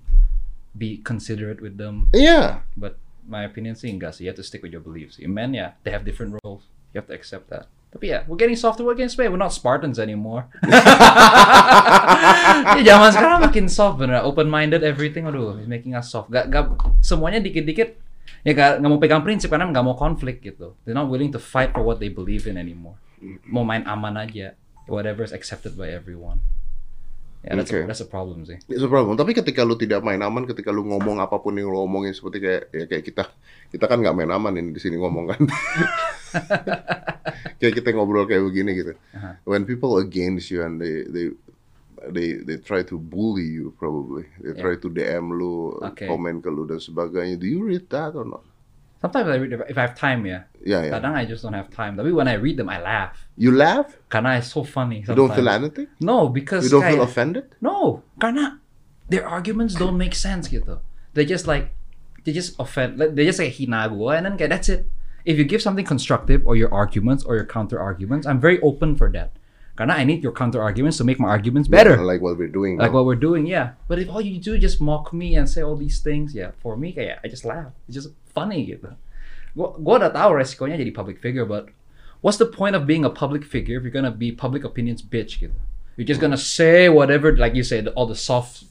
be 0.72 1.02
considerate 1.02 1.58
with 1.58 1.74
them. 1.74 2.06
iya 2.14 2.62
But 2.78 3.02
my 3.26 3.42
opinion 3.42 3.74
sih 3.74 3.90
enggak 3.90 4.14
sih. 4.14 4.24
You 4.24 4.30
have 4.30 4.38
to 4.38 4.46
stick 4.46 4.62
with 4.62 4.70
your 4.70 4.84
beliefs. 4.84 5.18
In 5.18 5.34
men, 5.34 5.58
yeah, 5.58 5.74
they 5.82 5.90
have 5.90 6.06
different 6.06 6.38
roles. 6.42 6.70
You 6.94 7.02
have 7.02 7.10
to 7.10 7.16
accept 7.18 7.50
that. 7.50 7.66
Tapi 7.92 8.08
yeah, 8.08 8.24
we're 8.24 8.40
getting 8.40 8.56
softer, 8.56 8.80
we're 8.88 8.96
getting 8.96 9.12
straight. 9.12 9.28
We're 9.28 9.36
not 9.36 9.52
Spartans 9.52 10.00
anymore. 10.00 10.48
ya, 12.80 12.96
zaman 12.96 13.12
sekarang 13.12 13.44
makin 13.44 13.68
soft 13.68 14.00
bener. 14.00 14.24
Open-minded 14.24 14.80
everything. 14.80 15.28
Aduh, 15.28 15.60
it's 15.60 15.68
making 15.68 15.92
us 15.92 16.08
soft. 16.08 16.32
Gak, 16.32 16.48
gak, 16.48 16.72
semuanya 17.04 17.44
dikit-dikit 17.44 18.00
ya 18.42 18.52
gak, 18.56 18.80
gak 18.80 18.88
mau 18.88 18.96
pegang 18.96 19.20
prinsip 19.20 19.52
karena 19.52 19.68
gak 19.68 19.84
mau 19.84 19.92
konflik 19.92 20.40
gitu. 20.40 20.72
They're 20.88 20.96
not 20.96 21.12
willing 21.12 21.36
to 21.36 21.40
fight 21.40 21.76
for 21.76 21.84
what 21.84 22.00
they 22.00 22.08
believe 22.08 22.48
in 22.48 22.56
anymore. 22.56 22.96
Mau 23.44 23.60
main 23.60 23.84
aman 23.84 24.16
aja. 24.16 24.56
Whatever 24.88 25.22
is 25.22 25.36
accepted 25.36 25.76
by 25.76 25.92
everyone. 25.92 26.40
Yeah, 27.42 27.58
that's, 27.58 27.74
Okay. 27.74 27.82
a, 27.82 27.90
that's 27.90 27.98
a 27.98 28.06
problem 28.06 28.46
sih. 28.46 28.54
It's 28.70 28.82
a 28.82 28.86
problem. 28.86 29.18
Tapi 29.18 29.34
ketika 29.34 29.66
lu 29.66 29.74
tidak 29.74 30.06
main 30.06 30.22
aman, 30.22 30.46
ketika 30.46 30.70
lu 30.70 30.86
ngomong 30.86 31.18
apa 31.18 31.42
pun 31.42 31.58
yang 31.58 31.74
lu 31.74 31.82
omongin 31.82 32.14
seperti 32.14 32.38
kayak 32.38 32.62
ya 32.70 32.84
kayak 32.86 33.02
kita, 33.02 33.24
kita 33.68 33.84
kan 33.90 33.98
nggak 33.98 34.14
main 34.14 34.30
aman 34.30 34.54
ini 34.54 34.70
di 34.70 34.78
sini 34.78 34.94
ngomong 34.94 35.26
kan. 35.26 35.42
kayak 37.58 37.74
kita 37.82 37.88
ngobrol 37.94 38.26
kayak 38.26 38.42
begini 38.46 38.70
gitu. 38.78 38.92
Aha. 39.14 39.42
When 39.42 39.66
people 39.66 39.98
against 39.98 40.50
you 40.50 40.62
and 40.62 40.78
they 40.78 41.02
they 41.02 41.26
they 42.14 42.28
they 42.42 42.56
try 42.58 42.86
to 42.86 42.94
bully 42.94 43.46
you 43.46 43.74
probably, 43.74 44.26
they 44.38 44.54
try 44.54 44.78
to 44.78 44.86
DM 44.86 45.34
lu, 45.34 45.74
Okay. 45.92 46.06
komen 46.06 46.38
ke 46.38 46.46
lu 46.46 46.62
dan 46.62 46.78
sebagainya. 46.78 47.38
Do 47.38 47.46
you 47.46 47.66
read 47.66 47.90
that 47.90 48.14
or 48.14 48.22
not? 48.22 48.46
Sometimes 49.02 49.28
I 49.28 49.34
read 49.34 49.52
if 49.68 49.76
I 49.76 49.82
have 49.82 49.98
time 49.98 50.24
yeah. 50.24 50.46
Yeah, 50.62 50.86
ya. 50.86 50.90
Kadang 50.94 51.18
I 51.18 51.26
just 51.26 51.42
don't 51.42 51.58
have 51.58 51.74
time. 51.74 51.98
Tapi 51.98 52.14
when 52.14 52.30
I 52.30 52.38
read 52.38 52.54
them, 52.54 52.70
I 52.70 52.78
laugh. 52.78 53.26
You 53.34 53.50
laugh? 53.50 53.98
Karena 54.06 54.38
it's 54.38 54.54
so 54.54 54.62
funny. 54.62 55.02
You 55.02 55.18
don't 55.18 55.34
feel 55.34 55.50
anything? 55.50 55.90
No, 55.98 56.30
because 56.30 56.70
You 56.70 56.78
don't 56.78 56.86
feel 56.86 57.02
offended? 57.02 57.58
No, 57.58 58.06
karena 58.22 58.62
their 59.10 59.26
arguments 59.26 59.74
don't 59.74 59.98
make 59.98 60.14
sense 60.14 60.46
gitu. 60.46 60.78
They 61.18 61.26
just 61.26 61.50
like 61.50 61.74
they 62.22 62.30
just 62.30 62.54
offend. 62.62 63.02
like, 63.02 63.18
They 63.18 63.26
just 63.26 63.42
like 63.42 63.58
hina 63.58 63.90
gue 63.90 64.14
and 64.14 64.22
then 64.22 64.38
kayak 64.38 64.54
that's 64.54 64.70
it. 64.70 64.86
If 65.26 65.34
you 65.34 65.42
give 65.42 65.62
something 65.62 65.84
constructive 65.84 66.46
or 66.46 66.54
your 66.54 66.70
arguments 66.70 67.26
or 67.26 67.34
your 67.34 67.46
counter 67.46 67.82
arguments, 67.82 68.22
I'm 68.22 68.38
very 68.38 68.62
open 68.62 68.94
for 68.94 69.10
that. 69.18 69.34
Karena 69.74 69.94
I 69.94 70.04
need 70.04 70.22
your 70.22 70.32
counter 70.32 70.60
arguments 70.60 70.98
to 70.98 71.04
make 71.04 71.18
my 71.18 71.28
arguments 71.28 71.66
better. 71.66 71.96
Like 72.04 72.20
what 72.20 72.36
we're 72.36 72.52
doing. 72.52 72.76
Like 72.76 72.92
now. 72.92 73.02
what 73.02 73.06
we're 73.06 73.18
doing, 73.18 73.46
yeah. 73.46 73.74
But 73.88 73.98
if 73.98 74.10
all 74.10 74.20
you 74.20 74.38
do 74.38 74.54
is 74.54 74.60
just 74.60 74.80
mock 74.80 75.12
me 75.12 75.34
and 75.34 75.48
say 75.48 75.62
all 75.62 75.76
these 75.76 75.98
things, 76.00 76.34
yeah, 76.34 76.52
for 76.60 76.76
me 76.76 76.92
kayak 76.92 77.24
I 77.24 77.28
just 77.28 77.42
laugh. 77.42 77.72
It's 77.88 77.96
just 77.96 78.12
funny 78.34 78.66
gitu. 78.66 78.92
Gua 79.56 79.76
gua 79.76 79.94
udah 80.00 80.12
tahu 80.12 80.40
resikonya 80.40 80.80
jadi 80.80 80.92
public 80.92 81.20
figure, 81.20 81.44
but 81.44 81.68
what's 82.24 82.40
the 82.40 82.48
point 82.48 82.72
of 82.74 82.88
being 82.88 83.04
a 83.04 83.12
public 83.12 83.44
figure 83.44 83.76
if 83.76 83.84
you're 83.84 83.92
gonna 83.94 84.12
be 84.12 84.32
public 84.32 84.64
opinions 84.64 85.04
bitch 85.04 85.38
gitu? 85.40 85.56
You're 86.00 86.08
just 86.08 86.20
gonna 86.24 86.40
say 86.40 86.88
whatever, 86.88 87.36
like 87.36 87.52
you 87.52 87.60
said, 87.62 87.88
all 87.92 88.08
the 88.08 88.16
soft 88.16 88.64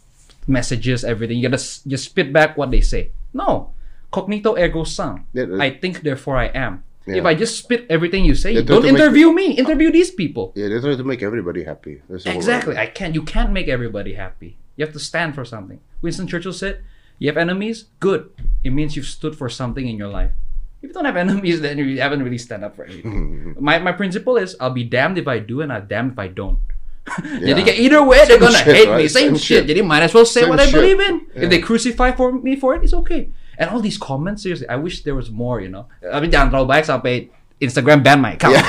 messages, 0.50 1.06
everything. 1.06 1.38
You 1.38 1.46
gotta 1.50 1.62
just 1.86 2.10
spit 2.10 2.34
back 2.34 2.58
what 2.58 2.74
they 2.74 2.82
say. 2.82 3.14
No, 3.30 3.78
cognito 4.10 4.58
ergo 4.58 4.84
sum. 4.84 5.30
Yeah, 5.34 5.46
that- 5.46 5.62
I 5.62 5.70
think, 5.78 6.02
therefore 6.02 6.38
I 6.42 6.50
am. 6.52 6.82
If 7.06 7.22
Yeah. 7.22 7.30
I 7.30 7.34
just 7.34 7.58
spit 7.58 7.86
everything 7.90 8.26
you 8.26 8.34
say, 8.38 8.54
don't 8.62 8.82
to 8.82 8.90
make- 8.90 8.94
interview 8.98 9.34
me. 9.34 9.58
Interview 9.58 9.90
these 9.90 10.10
people. 10.14 10.54
Yeah, 10.54 10.70
they 10.70 10.78
try 10.82 10.94
to 10.94 11.04
make 11.06 11.22
everybody 11.26 11.66
happy. 11.66 12.02
Exactly. 12.10 12.78
I 12.78 12.86
can't. 12.90 13.14
You 13.18 13.22
can't 13.26 13.50
make 13.54 13.66
everybody 13.70 14.14
happy. 14.14 14.58
You 14.78 14.86
have 14.86 14.94
to 14.94 15.02
stand 15.02 15.34
for 15.34 15.42
something. 15.46 15.82
Winston 16.02 16.26
Churchill 16.30 16.54
said, 16.54 16.82
"You 17.22 17.30
have 17.30 17.38
enemies. 17.38 17.86
Good. 18.02 18.34
It 18.66 18.74
means 18.74 18.98
you've 18.98 19.06
stood 19.06 19.38
for 19.38 19.46
something 19.46 19.86
in 19.86 19.94
your 20.02 20.10
life. 20.10 20.34
If 20.82 20.90
you 20.90 20.94
don't 20.98 21.06
have 21.06 21.16
enemies, 21.26 21.62
then 21.62 21.78
you 21.78 22.02
haven't 22.02 22.26
really 22.26 22.42
stand 22.42 22.66
up 22.66 22.74
for 22.74 22.90
anything." 22.90 23.54
my 23.62 23.78
my 23.78 23.94
principle 23.94 24.42
is, 24.42 24.58
I'll 24.58 24.74
be 24.74 24.84
damned 24.84 25.22
if 25.22 25.30
I 25.30 25.38
do, 25.38 25.62
and 25.62 25.70
I'm 25.70 25.86
damned 25.86 26.18
if 26.18 26.20
I 26.20 26.28
don't. 26.34 26.58
Yeah. 27.42 27.58
kayak 27.58 27.82
either 27.82 28.02
way 28.06 28.22
they're 28.30 28.38
Same 28.38 28.46
gonna 28.46 28.62
shit, 28.62 28.76
hate 28.78 28.90
me. 28.90 29.06
right? 29.06 29.10
Same, 29.10 29.34
Same 29.34 29.38
shit. 29.38 29.66
shit. 29.66 29.70
Jadi 29.70 29.82
might 29.82 30.06
as 30.06 30.14
well 30.14 30.26
say 30.26 30.46
Same 30.46 30.54
what 30.54 30.62
I 30.62 30.70
shit. 30.70 30.78
believe 30.78 31.02
in. 31.02 31.26
If 31.34 31.50
they 31.50 31.58
crucify 31.62 32.14
for 32.14 32.30
me 32.34 32.54
for 32.58 32.78
it, 32.78 32.86
it's 32.86 32.94
okay. 33.06 33.30
And 33.58 33.70
all 33.74 33.82
these 33.82 33.98
comments, 33.98 34.42
seriously, 34.46 34.70
I 34.70 34.78
wish 34.78 35.02
there 35.06 35.18
was 35.18 35.30
more. 35.34 35.62
You 35.62 35.70
know, 35.74 35.86
I 36.06 36.22
mean 36.22 36.30
jangan 36.30 36.54
terlalu 36.54 36.70
baik 36.70 36.86
sampai 36.86 37.14
Instagram 37.58 38.06
ban 38.06 38.22
my 38.22 38.38
account. 38.38 38.54
Yeah. 38.58 38.66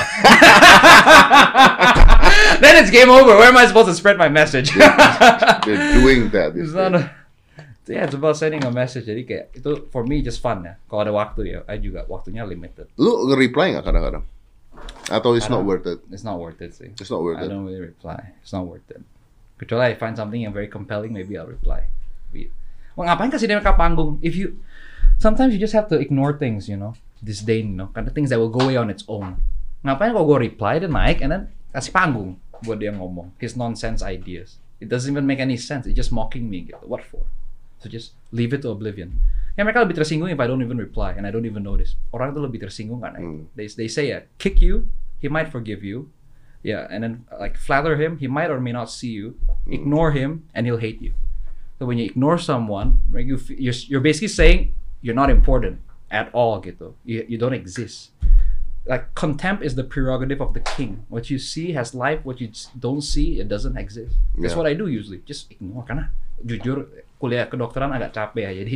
then 2.61 2.73
it's 2.81 2.89
game 2.91 3.09
over. 3.09 3.37
Where 3.37 3.47
am 3.49 3.57
I 3.57 3.65
supposed 3.65 3.87
to 3.89 3.95
spread 3.95 4.17
my 4.17 4.29
message? 4.29 4.73
They're 4.73 5.93
doing 6.01 6.29
that. 6.33 6.53
it's 6.57 6.73
not 6.73 6.91
days. 6.93 7.09
A, 7.89 7.93
yeah, 7.99 8.03
it's 8.07 8.15
about 8.15 8.35
sending 8.39 8.63
a 8.63 8.71
message. 8.71 9.07
Jadi 9.07 9.23
kayak 9.27 9.45
itu 9.55 9.87
for 9.91 10.03
me 10.07 10.23
just 10.23 10.39
fun 10.39 10.63
ya. 10.63 10.79
Kalau 10.87 11.01
ada 11.03 11.13
waktu 11.13 11.41
ya, 11.51 11.59
I 11.67 11.79
juga 11.79 12.07
waktunya 12.07 12.43
limited. 12.47 12.87
Lu 12.99 13.27
nge-reply 13.27 13.75
nggak 13.77 13.85
kadang-kadang? 13.85 14.23
Atau 15.11 15.35
it's 15.37 15.47
I 15.47 15.53
not 15.53 15.63
worth 15.67 15.85
it? 15.85 15.99
It's 16.09 16.25
not 16.25 16.39
worth 16.39 16.59
it 16.63 16.73
sih. 16.73 16.91
It's 16.97 17.11
not 17.11 17.21
worth 17.21 17.39
I 17.39 17.45
it. 17.45 17.51
don't 17.51 17.67
really 17.67 17.83
reply. 17.83 18.33
It's 18.41 18.51
not 18.55 18.65
worth 18.65 18.87
it. 18.89 19.03
Kecuali 19.59 19.93
I 19.93 19.95
find 19.95 20.17
something 20.17 20.41
yang 20.41 20.51
very 20.51 20.67
compelling, 20.67 21.13
maybe 21.13 21.37
I'll 21.37 21.47
reply. 21.47 21.87
Tapi, 22.31 22.49
Well, 22.93 23.09
ngapain 23.09 23.33
kasih 23.33 23.49
mereka 23.49 23.73
panggung? 23.73 24.21
If 24.21 24.37
you, 24.37 24.61
sometimes 25.17 25.53
you 25.53 25.59
just 25.61 25.73
have 25.73 25.89
to 25.89 25.97
ignore 25.97 26.37
things, 26.37 26.69
you 26.69 26.77
know, 26.77 26.93
disdain, 27.25 27.73
you 27.73 27.77
know, 27.77 27.89
kind 27.89 28.05
of 28.05 28.13
things 28.13 28.29
that 28.29 28.37
will 28.37 28.53
go 28.53 28.69
away 28.69 28.77
on 28.77 28.93
its 28.93 29.01
own. 29.09 29.41
Ngapain 29.81 30.13
kalau 30.13 30.29
gue 30.29 30.49
reply 30.53 30.77
dan 30.77 30.93
naik, 30.93 31.19
and 31.25 31.29
then 31.33 31.43
kasih 31.73 31.89
panggung 31.89 32.37
buat 32.63 32.79
dia 32.79 32.93
ngomong 32.93 33.33
his 33.41 33.57
nonsense 33.57 34.05
ideas. 34.05 34.61
It 34.77 34.91
doesn't 34.91 35.09
even 35.09 35.25
make 35.25 35.41
any 35.41 35.57
sense. 35.57 35.89
It's 35.89 35.97
just 35.97 36.13
mocking 36.13 36.47
me 36.47 36.69
gitu. 36.69 36.83
What 36.85 37.01
for? 37.01 37.25
So 37.83 37.91
just 37.91 38.15
leave 38.31 38.55
it 38.55 38.63
to 38.63 38.71
oblivion. 38.71 39.19
Ya 39.59 39.67
mereka 39.67 39.83
lebih 39.83 39.99
tersinggung 39.99 40.31
if 40.31 40.39
I 40.39 40.47
don't 40.47 40.63
even 40.63 40.79
reply 40.79 41.11
and 41.11 41.27
I 41.27 41.31
don't 41.35 41.43
even 41.43 41.67
notice. 41.67 41.99
Orang 42.15 42.31
itu 42.31 42.39
lebih 42.39 42.63
tersinggung 42.63 43.03
kan? 43.03 43.13
Hmm. 43.19 43.51
They 43.59 43.67
they 43.67 43.91
say 43.91 44.15
ya, 44.15 44.23
kick 44.39 44.63
you, 44.63 44.87
he 45.19 45.27
might 45.27 45.51
forgive 45.51 45.83
you. 45.83 46.07
Yeah, 46.63 46.87
and 46.87 47.03
then 47.03 47.13
uh, 47.27 47.43
like 47.43 47.59
flatter 47.59 47.99
him, 47.99 48.23
he 48.23 48.31
might 48.31 48.47
or 48.47 48.63
may 48.63 48.71
not 48.71 48.87
see 48.87 49.11
you. 49.11 49.35
Ignore 49.67 50.15
him, 50.15 50.47
and 50.55 50.63
he'll 50.63 50.79
hate 50.79 51.03
you. 51.03 51.11
So 51.75 51.83
when 51.83 51.99
you 51.99 52.07
ignore 52.07 52.39
someone, 52.39 53.03
you 53.11 53.35
you're, 53.51 53.75
you're 53.91 53.99
basically 53.99 54.31
saying 54.31 54.71
you're 55.03 55.17
not 55.17 55.27
important 55.27 55.83
at 56.07 56.31
all, 56.31 56.63
gitu. 56.63 56.95
You, 57.03 57.27
you 57.27 57.35
don't 57.35 57.51
exist. 57.51 58.15
Like 58.87 59.11
contempt 59.11 59.59
is 59.63 59.75
the 59.75 59.83
prerogative 59.83 60.39
of 60.39 60.55
the 60.55 60.63
king. 60.63 61.03
What 61.11 61.27
you 61.29 61.35
see 61.35 61.75
has 61.75 61.91
life. 61.91 62.23
What 62.23 62.39
you 62.39 62.47
don't 62.79 63.03
see, 63.03 63.43
it 63.43 63.51
doesn't 63.51 63.75
exist. 63.75 64.15
That's 64.39 64.55
Yeah. 64.55 64.63
what 64.63 64.67
I 64.67 64.73
do 64.73 64.87
usually. 64.87 65.19
Just 65.27 65.51
ignore. 65.51 65.83
Karena 65.83 66.15
jujur 66.43 66.87
kuliah 67.21 67.47
kedokteran 67.47 67.91
agak 67.91 68.11
capek 68.11 68.49
ya. 68.49 68.51
Jadi 68.63 68.75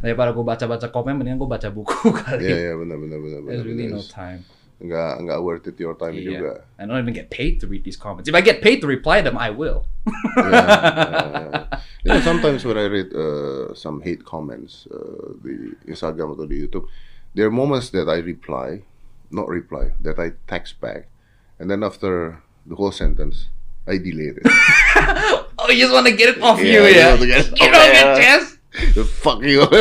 daripada 0.00 0.30
gue 0.32 0.44
baca-baca 0.44 0.88
komen, 0.92 1.16
mendingan 1.20 1.38
gue 1.40 1.50
baca 1.50 1.68
buku 1.72 2.12
kali. 2.24 2.44
Iya, 2.44 2.56
iya 2.70 2.72
benar 2.76 2.96
benar 3.00 3.18
benar. 3.20 3.40
There's 3.44 3.64
benar, 3.64 3.70
really 3.72 3.86
no 3.88 4.00
benar. 4.00 4.12
time. 4.12 4.40
Worth 4.76 5.64
it 5.66 5.80
your 5.80 5.96
time 5.96 6.12
Yeah. 6.20 6.36
juga. 6.36 6.52
I 6.76 6.84
don't 6.84 7.00
even 7.00 7.16
get 7.16 7.32
paid 7.32 7.64
to 7.64 7.66
read 7.66 7.80
these 7.88 7.96
comments. 7.96 8.28
If 8.28 8.36
I 8.36 8.44
get 8.44 8.60
paid 8.60 8.84
to 8.84 8.86
reply 8.86 9.24
them, 9.24 9.40
I 9.40 9.48
will. 9.48 9.88
yeah, 10.36 10.52
yeah. 10.52 11.80
You 12.04 12.12
know, 12.12 12.20
sometimes 12.20 12.60
when 12.64 12.76
I 12.76 12.84
read 12.84 13.08
uh, 13.16 13.72
some 13.74 14.04
hate 14.04 14.28
comments, 14.28 14.84
uh, 14.92 15.32
the 15.40 15.74
Instagram 15.88 16.36
or 16.36 16.46
the 16.46 16.52
YouTube, 16.52 16.86
there 17.34 17.46
are 17.48 17.50
moments 17.50 17.88
that 17.96 18.06
I 18.08 18.20
reply, 18.20 18.84
not 19.32 19.48
reply, 19.48 19.96
that 20.04 20.20
I 20.20 20.36
text 20.46 20.76
back, 20.80 21.08
and 21.58 21.70
then 21.72 21.82
after 21.82 22.38
the 22.68 22.76
whole 22.76 22.92
sentence, 22.92 23.48
I 23.88 23.96
delete 23.98 24.38
it. 24.38 24.46
Oh, 25.66 25.70
you 25.74 25.82
just 25.82 25.92
want 25.92 26.06
to 26.06 26.14
get 26.14 26.36
it 26.36 26.42
off 26.42 26.58
Yeah, 26.62 26.64
you, 26.64 26.82
you 26.86 26.94
yeah? 26.94 27.08
want 27.10 27.20
to 27.20 27.26
get 27.26 27.46
it 27.46 27.54
Get 27.58 27.74
off, 27.74 27.82
off 27.82 27.90
your 27.90 28.16
chest. 28.22 28.48
Fuck 29.24 29.40
you. 29.42 29.64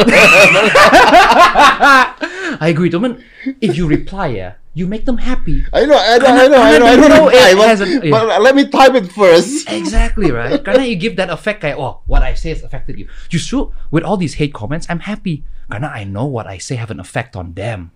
I 2.62 2.68
agree, 2.72 2.90
Tuman. 2.90 3.20
If 3.60 3.76
you 3.78 3.88
reply, 3.88 4.28
yeah, 4.40 4.54
you 4.74 4.88
make 4.88 5.04
them 5.06 5.18
happy. 5.20 5.66
I 5.74 5.86
know, 5.86 6.00
I 6.00 6.18
know, 6.18 6.28
I 6.32 6.48
know, 6.48 6.62
I 6.64 6.78
know, 6.80 6.86
I 6.88 6.96
Karena 6.96 7.08
know. 7.08 7.08
know 7.08 7.26
reply, 7.28 7.50
it 7.52 7.58
but, 7.60 7.68
hasn't- 7.68 8.04
yeah. 8.06 8.12
but 8.12 8.42
let 8.42 8.56
me 8.56 8.64
type 8.68 8.96
it 8.96 9.12
first. 9.12 9.68
Exactly, 9.70 10.32
right? 10.32 10.64
Karena 10.66 10.84
you 10.88 10.96
give 10.96 11.20
that 11.20 11.30
effect 11.30 11.62
kayak, 11.62 11.76
oh, 11.78 12.02
what 12.08 12.24
I 12.24 12.34
say 12.40 12.56
has 12.56 12.64
affected 12.64 12.96
you. 12.98 13.12
Justru, 13.28 13.72
with 13.92 14.04
all 14.08 14.16
these 14.16 14.40
hate 14.40 14.54
comments, 14.56 14.88
I'm 14.90 15.04
happy. 15.04 15.44
Karena 15.68 15.92
I 15.92 16.08
know 16.08 16.24
what 16.26 16.48
I 16.48 16.56
say 16.58 16.80
have 16.80 16.90
an 16.90 17.04
effect 17.04 17.36
on 17.36 17.52
them. 17.60 17.92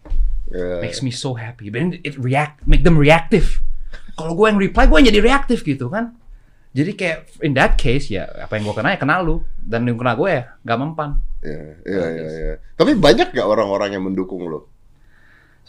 Yeah. 0.51 0.83
Makes 0.83 0.99
me 0.99 1.15
so 1.15 1.39
happy. 1.39 1.69
Then 1.71 2.03
it 2.03 2.19
react, 2.19 2.67
make 2.67 2.83
them 2.83 2.99
reactive. 2.99 3.63
Kalau 4.19 4.35
gue 4.35 4.51
yang 4.51 4.59
reply, 4.59 4.83
gue 4.91 4.97
yang 4.99 5.07
jadi 5.15 5.21
reaktif 5.23 5.63
gitu 5.63 5.87
kan. 5.87 6.18
Jadi 6.69 6.91
kayak, 6.93 7.41
in 7.41 7.57
that 7.57 7.73
case, 7.81 8.13
ya 8.13 8.29
apa 8.29 8.57
yang 8.61 8.69
gue 8.69 8.75
kena 8.77 8.93
ya 8.93 8.99
kena 9.01 9.25
lu. 9.25 9.41
Dan 9.57 9.89
yang 9.89 9.97
kena 9.97 10.13
gue 10.13 10.29
ya 10.29 10.43
gak 10.61 10.77
mempan. 10.77 11.17
Iya, 11.41 11.81
iya, 11.81 12.05
iya, 12.13 12.27
iya. 12.29 12.55
Tapi 12.77 12.93
banyak 12.93 13.33
gak 13.33 13.47
orang-orang 13.47 13.97
yang 13.97 14.05
mendukung 14.05 14.45
lo? 14.45 14.69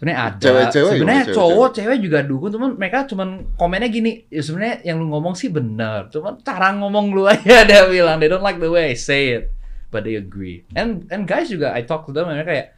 Sebenarnya 0.00 0.20
ada. 0.32 0.40
Cewek-cewek 0.40 0.92
sebenarnya 0.96 1.24
cowok, 1.28 1.68
cewek-cewek? 1.76 1.76
cewek 1.76 1.98
juga 2.00 2.18
dukung, 2.24 2.50
cuman 2.56 2.70
mereka 2.80 3.04
cuman 3.04 3.28
komennya 3.60 3.88
gini. 3.92 4.24
Ya 4.32 4.40
sebenarnya 4.40 4.76
yang 4.80 4.96
lu 4.96 5.12
ngomong 5.12 5.36
sih 5.36 5.52
benar, 5.52 6.08
cuman 6.08 6.40
cara 6.40 6.72
ngomong 6.72 7.12
lu 7.12 7.28
aja 7.32 7.68
dia 7.68 7.84
bilang 7.84 8.16
they 8.16 8.24
don't 8.24 8.40
like 8.40 8.56
the 8.56 8.72
way 8.72 8.92
I 8.92 8.96
say 8.96 9.36
it, 9.36 9.52
but 9.92 10.08
they 10.08 10.16
agree. 10.16 10.64
And 10.72 11.04
and 11.12 11.28
guys 11.28 11.52
juga 11.52 11.76
I 11.76 11.84
talk 11.84 12.08
to 12.08 12.16
them 12.16 12.32
mereka 12.32 12.48
kayak, 12.48 12.68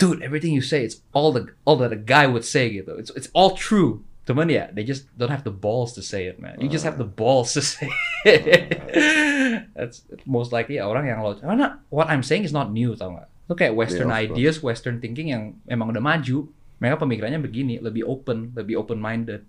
dude, 0.00 0.24
everything 0.24 0.56
you 0.56 0.64
say 0.64 0.80
it's 0.80 1.04
all 1.12 1.28
the 1.28 1.52
all 1.68 1.76
that 1.76 1.92
a 1.92 2.00
guy 2.00 2.24
would 2.24 2.48
say 2.48 2.72
gitu. 2.72 2.96
It's 2.96 3.12
it's 3.12 3.28
all 3.36 3.52
true. 3.52 4.00
Cuman 4.22 4.46
ya, 4.46 4.70
they 4.70 4.86
just 4.86 5.10
don't 5.18 5.34
have 5.34 5.42
the 5.42 5.50
balls 5.50 5.98
to 5.98 6.02
say 6.02 6.30
it, 6.30 6.38
man. 6.38 6.54
You 6.62 6.70
just 6.70 6.86
have 6.86 6.94
the 6.94 7.08
balls 7.08 7.58
to 7.58 7.62
say 7.62 7.90
it. 8.22 8.78
That's 9.76 10.06
most 10.22 10.54
likely 10.54 10.78
ya, 10.78 10.86
orang 10.86 11.10
yang 11.10 11.26
lo 11.26 11.34
karena 11.34 11.82
what 11.90 12.06
I'm 12.06 12.22
saying 12.22 12.46
is 12.46 12.54
not 12.54 12.70
new, 12.70 12.94
tau 12.94 13.18
nggak? 13.18 13.28
Itu 13.50 13.54
kayak 13.58 13.74
Western 13.74 14.14
Yeah, 14.14 14.30
ideas, 14.30 14.62
Western 14.62 15.02
thinking 15.02 15.34
yang 15.34 15.58
memang 15.66 15.90
udah 15.90 15.98
maju. 15.98 16.46
Mereka 16.78 17.02
pemikirannya 17.02 17.42
begini, 17.42 17.82
lebih 17.82 18.06
open, 18.06 18.54
lebih 18.54 18.78
open 18.78 19.02
minded. 19.02 19.42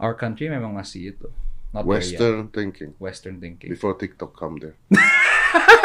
Our 0.00 0.16
country 0.16 0.48
memang 0.48 0.72
masih 0.72 1.12
itu. 1.12 1.28
Not. 1.76 1.84
Western 1.84 2.48
thinking. 2.48 2.96
Western 2.96 3.44
thinking. 3.44 3.68
Before 3.68 3.92
TikTok 3.92 4.32
come 4.32 4.56
there. 4.56 4.76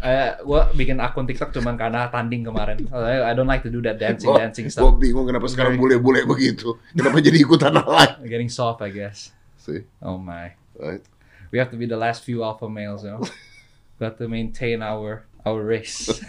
Eh, 0.00 0.30
gua 0.42 0.68
bikin 0.70 0.98
akun 0.98 1.24
TikTok 1.24 1.52
cuman 1.52 1.76
karena 1.76 2.08
tanding 2.08 2.42
kemarin. 2.42 2.82
I, 2.90 3.30
I 3.30 3.32
don't 3.32 3.46
like 3.46 3.62
to 3.62 3.70
do 3.70 3.78
that 3.82 3.96
dancing 3.96 4.28
Gua- 4.28 4.40
dancing 4.40 4.66
stuff. 4.66 4.96
bingung 4.96 5.24
kenapa 5.24 5.46
sekarang 5.46 5.76
bule-bule 5.76 6.24
begitu. 6.24 6.74
Kenapa 6.90 7.20
jadi 7.20 7.38
ikutan 7.38 7.70
lain? 7.78 8.24
Getting 8.24 8.48
soft, 8.48 8.80
I 8.80 8.90
guess. 8.90 9.30
See, 9.60 9.84
Oh 10.00 10.16
my. 10.16 10.52
right? 10.76 11.00
We 11.48 11.56
have 11.56 11.70
to 11.70 11.78
be 11.78 11.86
the 11.86 11.96
last 11.96 12.26
few 12.26 12.42
alpha 12.42 12.66
males, 12.66 13.04
you 13.04 13.12
know. 13.12 13.22
We 13.98 14.02
have 14.04 14.18
to 14.18 14.26
maintain 14.26 14.82
our 14.82 15.22
our 15.46 15.62
race. 15.62 16.10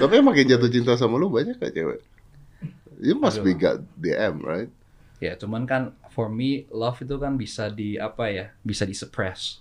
Tapi 0.00 0.12
yang 0.16 0.26
makin 0.26 0.44
jatuh 0.48 0.68
cinta 0.68 0.92
sama 0.96 1.16
lu 1.16 1.28
banyak 1.28 1.56
gak 1.56 1.72
cewek? 1.72 2.00
You 3.00 3.16
must 3.16 3.40
be 3.40 3.54
got 3.54 3.80
DM, 3.96 4.44
right? 4.44 4.68
ya, 5.20 5.36
cuman 5.36 5.68
kan 5.68 5.92
for 6.08 6.32
me 6.32 6.64
love 6.72 6.96
itu 6.98 7.12
kan 7.16 7.36
bisa 7.36 7.68
di 7.68 7.96
apa 7.96 8.32
ya? 8.32 8.46
Bisa 8.60 8.88
di 8.88 8.96
suppress. 8.96 9.59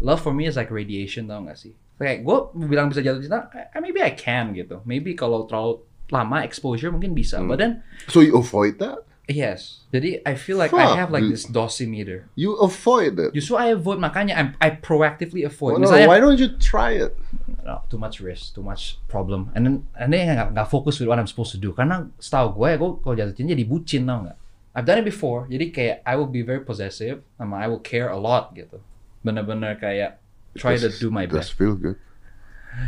Love 0.00 0.20
for 0.24 0.32
me 0.32 0.48
is 0.48 0.56
like 0.56 0.72
radiation 0.72 1.28
tau 1.28 1.44
gak 1.44 1.60
sih? 1.60 1.76
Kayak 2.00 2.24
gue 2.24 2.36
bilang 2.64 2.88
bisa 2.88 3.04
jatuh 3.04 3.20
cinta, 3.20 3.52
maybe 3.76 4.00
I 4.00 4.16
can 4.16 4.56
gitu. 4.56 4.80
Maybe 4.88 5.12
kalau 5.12 5.44
terlalu 5.44 5.84
lama 6.08 6.42
exposure 6.42 6.88
mungkin 6.88 7.12
bisa. 7.12 7.38
Hmm. 7.38 7.48
But 7.52 7.60
then 7.60 7.84
So 8.08 8.24
you 8.24 8.34
avoid 8.40 8.80
that? 8.80 9.04
yes, 9.30 9.86
jadi 9.94 10.18
I 10.26 10.34
feel 10.34 10.58
like 10.58 10.74
I 10.74 10.90
Fuck, 10.90 10.98
have 10.98 11.10
like 11.14 11.22
this 11.22 11.46
dosimeter. 11.46 12.26
You 12.34 12.58
avoid 12.58 13.14
it. 13.20 13.30
Justru 13.30 13.54
I 13.54 13.70
avoid 13.70 14.02
makanya 14.02 14.34
I'm, 14.34 14.48
I 14.58 14.74
proactively 14.74 15.46
avoid. 15.46 15.78
No, 15.78 15.86
Misalnya 15.86 16.10
why 16.10 16.18
don't 16.18 16.40
you 16.40 16.50
try 16.58 16.98
it? 16.98 17.14
no, 17.62 17.84
too 17.86 18.00
much 18.00 18.18
risk, 18.18 18.56
too 18.58 18.64
much 18.64 18.98
problem. 19.06 19.52
And 19.54 19.62
then, 19.62 19.74
and 19.94 20.10
then 20.10 20.34
nggak 20.34 20.56
nggak 20.56 20.66
fokus 20.66 20.98
with 20.98 21.06
what 21.06 21.20
I'm 21.22 21.30
supposed 21.30 21.54
to 21.54 21.60
do. 21.62 21.70
Karena 21.76 22.10
setahu 22.18 22.58
gue, 22.58 22.68
gue 22.74 22.88
kalau 23.06 23.14
jatuh 23.14 23.34
cinta 23.36 23.54
jadi 23.54 23.64
bucin 23.68 24.02
tau 24.08 24.26
nggak? 24.26 24.38
I've 24.74 24.86
done 24.86 24.98
it 25.02 25.06
before. 25.06 25.46
Jadi 25.46 25.70
kayak 25.70 25.96
I 26.02 26.14
will 26.18 26.30
be 26.30 26.42
very 26.42 26.62
possessive, 26.66 27.22
sama 27.38 27.62
I 27.62 27.70
will 27.70 27.82
care 27.82 28.10
a 28.10 28.18
lot 28.18 28.50
gitu. 28.58 28.82
Bener-bener 29.20 29.76
kayak 29.76 30.20
try 30.56 30.76
to 30.76 30.90
do 30.90 31.10
my 31.10 31.26
best. 31.26 31.54
feel 31.54 31.76
good. 31.76 31.98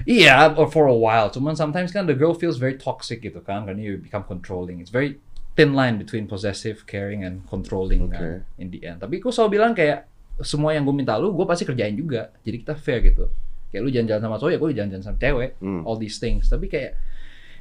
Iya, 0.06 0.54
or 0.54 0.70
for 0.70 0.86
a 0.86 0.94
while. 0.94 1.28
Cuman 1.28 1.58
sometimes 1.58 1.90
kan 1.90 2.06
the 2.06 2.14
girl 2.14 2.34
feels 2.34 2.56
very 2.56 2.78
toxic 2.78 3.22
gitu 3.22 3.42
kan, 3.42 3.66
karena 3.66 3.82
you 3.82 3.98
become 3.98 4.22
controlling. 4.22 4.78
It's 4.78 4.94
very 4.94 5.18
thin 5.58 5.74
line 5.74 5.98
between 5.98 6.30
possessive, 6.30 6.86
caring, 6.86 7.26
and 7.26 7.44
controlling 7.50 8.08
kan, 8.08 8.46
in 8.56 8.70
the 8.70 8.80
end. 8.86 9.02
Tapi 9.02 9.18
gue 9.20 9.32
selalu 9.34 9.58
bilang 9.58 9.72
kayak 9.74 10.06
semua 10.40 10.72
yang 10.72 10.86
gue 10.86 10.94
minta 10.94 11.18
lu, 11.18 11.34
gue 11.34 11.44
pasti 11.44 11.66
kerjain 11.66 11.92
juga. 11.98 12.30
Jadi 12.46 12.56
kita 12.62 12.74
fair 12.78 13.02
gitu. 13.04 13.28
Kayak 13.74 13.82
lu 13.82 13.90
jalan-jalan 13.90 14.22
sama 14.22 14.36
cowok 14.38 14.52
ya 14.54 14.58
gue 14.62 14.68
jalan-jalan 14.70 15.04
sama 15.04 15.18
cewek. 15.18 15.50
Hmm. 15.58 15.82
All 15.84 15.98
these 15.98 16.16
things. 16.22 16.46
Tapi 16.46 16.70
kayak 16.70 16.94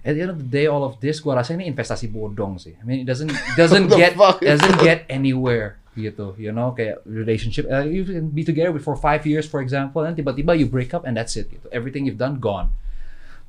at 0.02 0.14
the 0.18 0.22
end 0.22 0.34
of 0.34 0.40
the 0.40 0.50
day 0.50 0.66
all 0.70 0.86
of 0.86 0.98
this 1.02 1.22
gue 1.22 1.34
rasa 1.34 1.58
ini 1.58 1.70
investasi 1.70 2.10
bodong 2.10 2.62
sih. 2.62 2.78
I 2.78 2.84
mean 2.86 3.04
it 3.04 3.08
doesn't 3.10 3.34
doesn't 3.58 3.90
get 4.00 4.14
doesn't 4.40 4.78
get 4.82 5.10
anywhere 5.10 5.81
gitu. 5.94 6.34
You 6.40 6.52
know 6.52 6.72
kayak 6.72 7.04
relationship 7.04 7.68
uh, 7.68 7.84
you 7.84 8.08
can 8.08 8.32
be 8.32 8.42
together 8.42 8.72
for 8.80 8.96
five 8.96 9.24
years 9.24 9.44
for 9.44 9.60
example 9.60 10.02
and 10.02 10.16
tiba-tiba 10.16 10.56
you 10.56 10.66
break 10.66 10.96
up 10.96 11.04
and 11.04 11.14
that's 11.14 11.36
it 11.36 11.52
gitu. 11.52 11.68
Everything 11.70 12.08
you've 12.08 12.20
done 12.22 12.40
gone. 12.40 12.72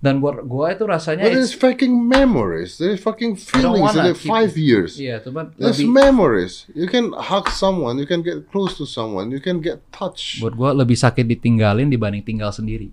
Dan 0.03 0.18
buat 0.18 0.43
gue 0.43 0.66
itu 0.74 0.82
rasanya 0.82 1.30
But 1.30 1.38
it's- 1.38 1.55
fucking 1.55 1.95
memories. 1.95 2.74
There's 2.74 2.99
fucking 2.99 3.38
feelings 3.38 3.95
in 3.95 4.18
five 4.18 4.59
years. 4.59 4.99
Iya, 4.99 5.22
cuman 5.22 5.55
There's 5.55 5.78
lebih 5.78 5.95
memories. 5.95 6.66
You 6.74 6.90
can 6.90 7.14
hug 7.14 7.47
someone. 7.55 8.03
You 8.03 8.11
can 8.11 8.18
get 8.26 8.51
close 8.51 8.74
to 8.82 8.84
someone. 8.84 9.30
You 9.30 9.38
can 9.38 9.62
get 9.62 9.78
touch. 9.95 10.43
buat 10.43 10.59
gua 10.59 10.74
lebih 10.74 10.99
sakit 10.99 11.22
ditinggalin 11.22 11.86
dibanding 11.86 12.26
tinggal 12.26 12.51
sendiri. 12.51 12.90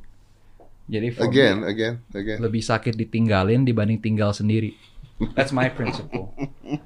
Jadi 0.89 1.13
Again, 1.17 1.65
me, 1.65 1.69
again, 1.69 1.93
again. 2.13 2.37
lebih 2.41 2.61
sakit 2.61 2.93
ditinggalin 2.93 3.65
dibanding 3.65 3.97
tinggal 3.97 4.29
sendiri. 4.29 4.77
That's 5.35 5.51
my 5.51 5.67
principle. 5.67 6.31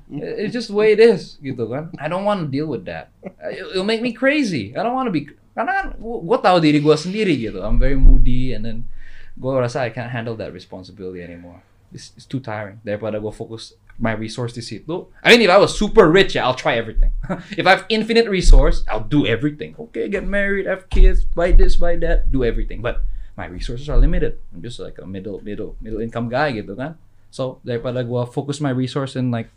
It's 0.10 0.54
just 0.54 0.70
the 0.70 0.78
way 0.78 0.92
it 0.94 1.00
is, 1.00 1.38
gitu 1.38 1.70
kan. 1.70 1.94
I 2.02 2.10
don't 2.10 2.26
want 2.26 2.42
to 2.42 2.48
deal 2.50 2.66
with 2.66 2.86
that. 2.90 3.14
Uh, 3.22 3.54
it- 3.54 3.78
It'll 3.78 3.86
make 3.86 4.02
me 4.02 4.14
crazy. 4.14 4.74
I 4.74 4.82
don't 4.82 4.94
want 4.98 5.06
to 5.10 5.14
be 5.14 5.30
karena 5.54 5.70
kan 5.70 5.86
gue 6.02 6.38
tahu 6.42 6.58
diri 6.58 6.82
gue 6.82 6.96
sendiri 6.98 7.38
gitu. 7.38 7.62
I'm 7.62 7.78
very 7.78 7.94
moody 7.94 8.58
and 8.58 8.66
then 8.66 8.90
gue 9.38 9.54
rasa 9.54 9.86
I 9.86 9.94
can't 9.94 10.10
handle 10.10 10.34
that 10.42 10.50
responsibility 10.50 11.22
anymore. 11.22 11.62
It's, 11.94 12.10
it's 12.18 12.26
too 12.26 12.42
tiring. 12.42 12.82
Daripada 12.82 13.22
gue 13.22 13.30
fokus 13.30 13.78
my 14.02 14.18
resource 14.18 14.58
di 14.58 14.66
situ. 14.66 15.06
I 15.22 15.30
mean, 15.30 15.46
if 15.46 15.54
I 15.54 15.62
was 15.62 15.78
super 15.78 16.10
rich, 16.10 16.34
yeah, 16.34 16.50
I'll 16.50 16.58
try 16.58 16.74
everything. 16.82 17.14
if 17.54 17.70
I 17.70 17.78
have 17.78 17.86
infinite 17.94 18.26
resource, 18.26 18.82
I'll 18.90 19.06
do 19.06 19.30
everything. 19.30 19.78
Okay, 19.78 20.10
get 20.10 20.26
married, 20.26 20.66
have 20.66 20.90
kids, 20.90 21.22
buy 21.22 21.54
this, 21.54 21.78
buy 21.78 22.02
that, 22.02 22.34
do 22.34 22.42
everything. 22.42 22.82
But 22.82 23.06
my 23.38 23.46
resources 23.46 23.86
are 23.94 23.98
limited. 24.02 24.42
I'm 24.50 24.66
just 24.66 24.82
like 24.82 24.98
a 24.98 25.06
middle, 25.06 25.38
middle, 25.46 25.78
middle 25.78 26.02
income 26.02 26.34
guy 26.34 26.58
gitu 26.58 26.74
kan. 26.74 26.98
So 27.34 27.58
daripada 27.66 28.06
gue 28.06 28.22
focus 28.30 28.62
my 28.62 28.70
resource 28.70 29.18
in 29.18 29.34
like 29.34 29.50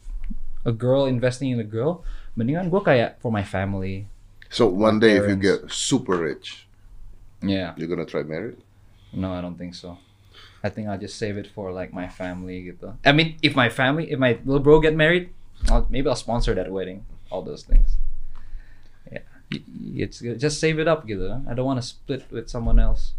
a 0.64 0.72
girl 0.72 1.04
investing 1.04 1.52
in 1.52 1.60
a 1.60 1.68
girl, 1.68 2.00
mendingan 2.32 2.72
gue 2.72 2.80
kayak 2.80 3.20
for 3.20 3.28
my 3.28 3.44
family. 3.44 4.08
So 4.48 4.64
one 4.64 4.96
day, 4.96 5.20
if 5.20 5.28
you 5.28 5.36
get 5.36 5.68
super 5.68 6.16
rich, 6.16 6.64
Yeah. 7.44 7.76
you're 7.76 7.90
gonna 7.92 8.08
try 8.08 8.24
married. 8.24 8.56
No, 9.12 9.36
I 9.36 9.44
don't 9.44 9.60
think 9.60 9.76
so. 9.76 10.00
I 10.64 10.72
think 10.72 10.88
I'll 10.88 10.96
just 10.98 11.20
save 11.20 11.36
it 11.36 11.52
for 11.52 11.68
like 11.68 11.92
my 11.92 12.08
family 12.08 12.72
gitu. 12.72 12.96
I 13.04 13.12
mean, 13.12 13.36
if 13.44 13.52
my 13.52 13.68
family, 13.68 14.08
if 14.08 14.16
my 14.16 14.40
little 14.48 14.64
bro 14.64 14.80
get 14.80 14.96
married, 14.96 15.28
I'll, 15.68 15.84
maybe 15.92 16.08
I'll 16.08 16.16
sponsor 16.16 16.56
that 16.56 16.72
wedding. 16.72 17.04
All 17.28 17.44
those 17.44 17.60
things. 17.62 18.00
Yeah, 19.12 19.20
it's 20.00 20.24
just 20.40 20.56
save 20.58 20.80
it 20.80 20.88
up 20.88 21.04
gitu. 21.04 21.44
I 21.44 21.52
don't 21.52 21.68
want 21.68 21.76
to 21.78 21.86
split 21.86 22.24
with 22.32 22.48
someone 22.48 22.80
else, 22.80 23.12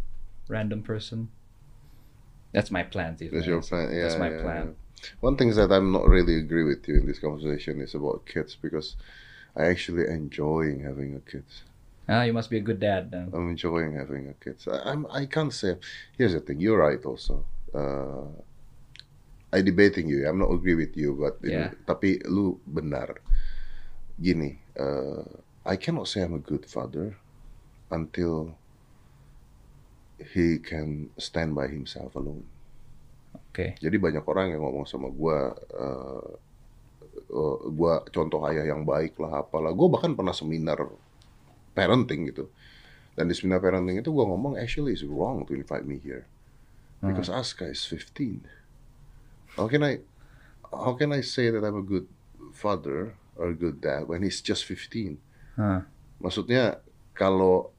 random 0.49 0.81
person. 0.81 1.29
That's 2.57 2.71
my 2.71 2.81
plan. 2.81 3.15
That's 3.21 3.45
your 3.45 3.61
plan. 3.61 3.93
Yeah, 3.93 4.01
That's 4.01 4.17
my 4.17 4.31
yeah, 4.33 4.41
plan. 4.41 4.65
yeah. 4.65 5.05
One 5.21 5.37
thing 5.37 5.53
that 5.53 5.71
I'm 5.71 5.91
not 5.93 6.09
really 6.09 6.41
agree 6.41 6.63
with 6.63 6.87
you 6.89 6.95
in 6.97 7.05
this 7.05 7.19
conversation 7.19 7.79
is 7.85 7.93
about 7.93 8.25
kids 8.25 8.57
because 8.59 8.95
I 9.55 9.65
actually 9.69 10.09
enjoying 10.09 10.81
having 10.81 11.13
a 11.13 11.19
kids. 11.21 11.61
Ah, 12.09 12.23
you 12.23 12.33
must 12.33 12.49
be 12.49 12.57
a 12.57 12.65
good 12.65 12.79
dad 12.79 13.11
then. 13.11 13.29
I'm 13.31 13.49
enjoying 13.53 13.93
having 13.93 14.27
a 14.29 14.33
kids. 14.43 14.67
I, 14.67 14.89
I'm 14.89 15.05
I 15.13 15.27
can't 15.29 15.53
say. 15.53 15.77
Here's 16.17 16.33
the 16.33 16.41
thing. 16.41 16.57
You're 16.59 16.81
right 16.81 16.97
also. 17.05 17.45
Uh, 17.69 18.25
I 19.53 19.61
debating 19.61 20.09
you. 20.09 20.25
I'm 20.27 20.39
not 20.41 20.49
agree 20.49 20.73
with 20.73 20.97
you, 20.97 21.13
but 21.13 21.37
Yeah. 21.45 21.77
tapi 21.85 22.25
lu 22.25 22.57
benar. 22.65 23.21
Gini, 24.17 24.57
uh, 24.81 25.21
I 25.61 25.77
cannot 25.77 26.09
say 26.09 26.25
I'm 26.25 26.33
a 26.33 26.41
good 26.41 26.65
father 26.65 27.21
until 27.93 28.57
he 30.17 30.57
can 30.57 31.13
stand 31.17 31.53
by 31.53 31.69
himself 31.69 32.17
alone. 32.17 32.45
Oke. 33.53 33.77
Jadi 33.77 33.97
banyak 33.97 34.25
orang 34.25 34.53
yang 34.53 34.61
ngomong 34.65 34.85
sama 34.89 35.09
gua, 35.13 35.53
uh, 35.73 36.29
uh, 37.33 37.57
gua 37.69 38.01
contoh 38.09 38.41
ayah 38.49 38.65
yang 38.69 38.85
baik 38.85 39.17
lah, 39.21 39.45
apalah. 39.45 39.73
Gua 39.73 39.93
bahkan 39.93 40.13
pernah 40.17 40.33
seminar 40.33 40.81
parenting 41.77 42.29
gitu. 42.33 42.49
Dan 43.17 43.29
di 43.29 43.35
seminar 43.37 43.61
parenting 43.61 44.01
itu 44.01 44.09
gua 44.09 44.25
ngomong 44.29 44.57
actually 44.57 44.93
it's 44.93 45.05
wrong 45.05 45.45
to 45.45 45.53
invite 45.57 45.85
me 45.85 46.01
here 46.01 46.25
because 47.01 47.29
Aska 47.29 47.69
is 47.69 47.85
15. 47.85 48.41
How 49.57 49.67
can 49.69 49.83
I, 49.83 50.01
how 50.69 50.93
can 50.93 51.13
I 51.13 51.21
say 51.21 51.49
that 51.49 51.61
I'm 51.61 51.77
a 51.77 51.85
good 51.85 52.07
father 52.53 53.13
or 53.37 53.53
a 53.53 53.57
good 53.57 53.81
dad 53.81 54.07
when 54.07 54.23
he's 54.23 54.41
just 54.41 54.65
15? 54.65 55.17
Hah. 55.57 55.85
Maksudnya 56.17 56.81
kalau 57.13 57.69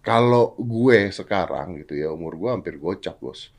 kalau 0.00 0.56
gue 0.56 1.12
sekarang 1.12 1.84
gitu 1.84 1.92
ya 1.96 2.08
umur 2.08 2.36
gue 2.36 2.50
hampir 2.50 2.74
gocap 2.76 3.20
bos, 3.20 3.52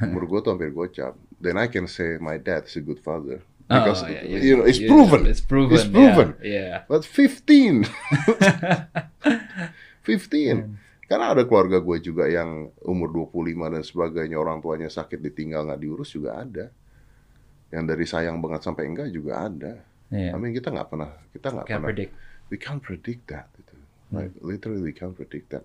umur 0.00 0.24
gue 0.24 0.38
tuh 0.40 0.50
hampir 0.56 0.72
gocap. 0.72 1.12
Then 1.36 1.58
I 1.58 1.68
can 1.68 1.84
say 1.84 2.16
my 2.16 2.38
dad 2.38 2.64
is 2.70 2.78
a 2.78 2.82
good 2.84 3.02
father 3.02 3.42
because 3.66 4.02
Oh, 4.04 4.08
yeah, 4.08 4.22
yeah. 4.24 4.40
you 4.40 4.54
know 4.56 4.66
it's 4.66 4.78
Yeah, 4.78 4.88
proven. 4.88 5.26
It's 5.26 5.42
proven. 5.42 5.74
It's 5.74 5.88
proven. 5.88 6.36
Yeah. 6.40 6.84
But 6.86 7.04
15, 7.04 7.88
15. 10.06 10.78
Karena 11.10 11.36
ada 11.36 11.44
keluarga 11.44 11.76
gue 11.76 11.98
juga 12.00 12.24
yang 12.24 12.72
umur 12.88 13.28
25 13.28 13.52
dan 13.68 13.82
sebagainya 13.84 14.36
orang 14.40 14.64
tuanya 14.64 14.88
sakit 14.88 15.20
ditinggal 15.20 15.68
nggak 15.68 15.80
diurus 15.82 16.16
juga 16.16 16.40
ada. 16.40 16.72
Yang 17.68 17.84
dari 17.84 18.06
sayang 18.08 18.40
banget 18.40 18.64
sampai 18.64 18.88
enggak 18.88 19.12
juga 19.12 19.44
ada. 19.44 19.72
Yeah. 20.08 20.32
I 20.32 20.40
mean 20.40 20.56
kita 20.56 20.72
nggak 20.72 20.88
pernah 20.88 21.12
kita 21.32 21.46
nggak 21.52 21.66
pernah 21.68 21.88
predict. 21.88 22.12
we 22.48 22.56
can't 22.56 22.80
predict 22.80 23.28
that 23.28 23.48
gitu. 23.56 23.71
Like 24.12 24.32
literally 24.44 24.84
we 24.84 24.92
can't 24.92 25.16
predict 25.16 25.50
that. 25.50 25.64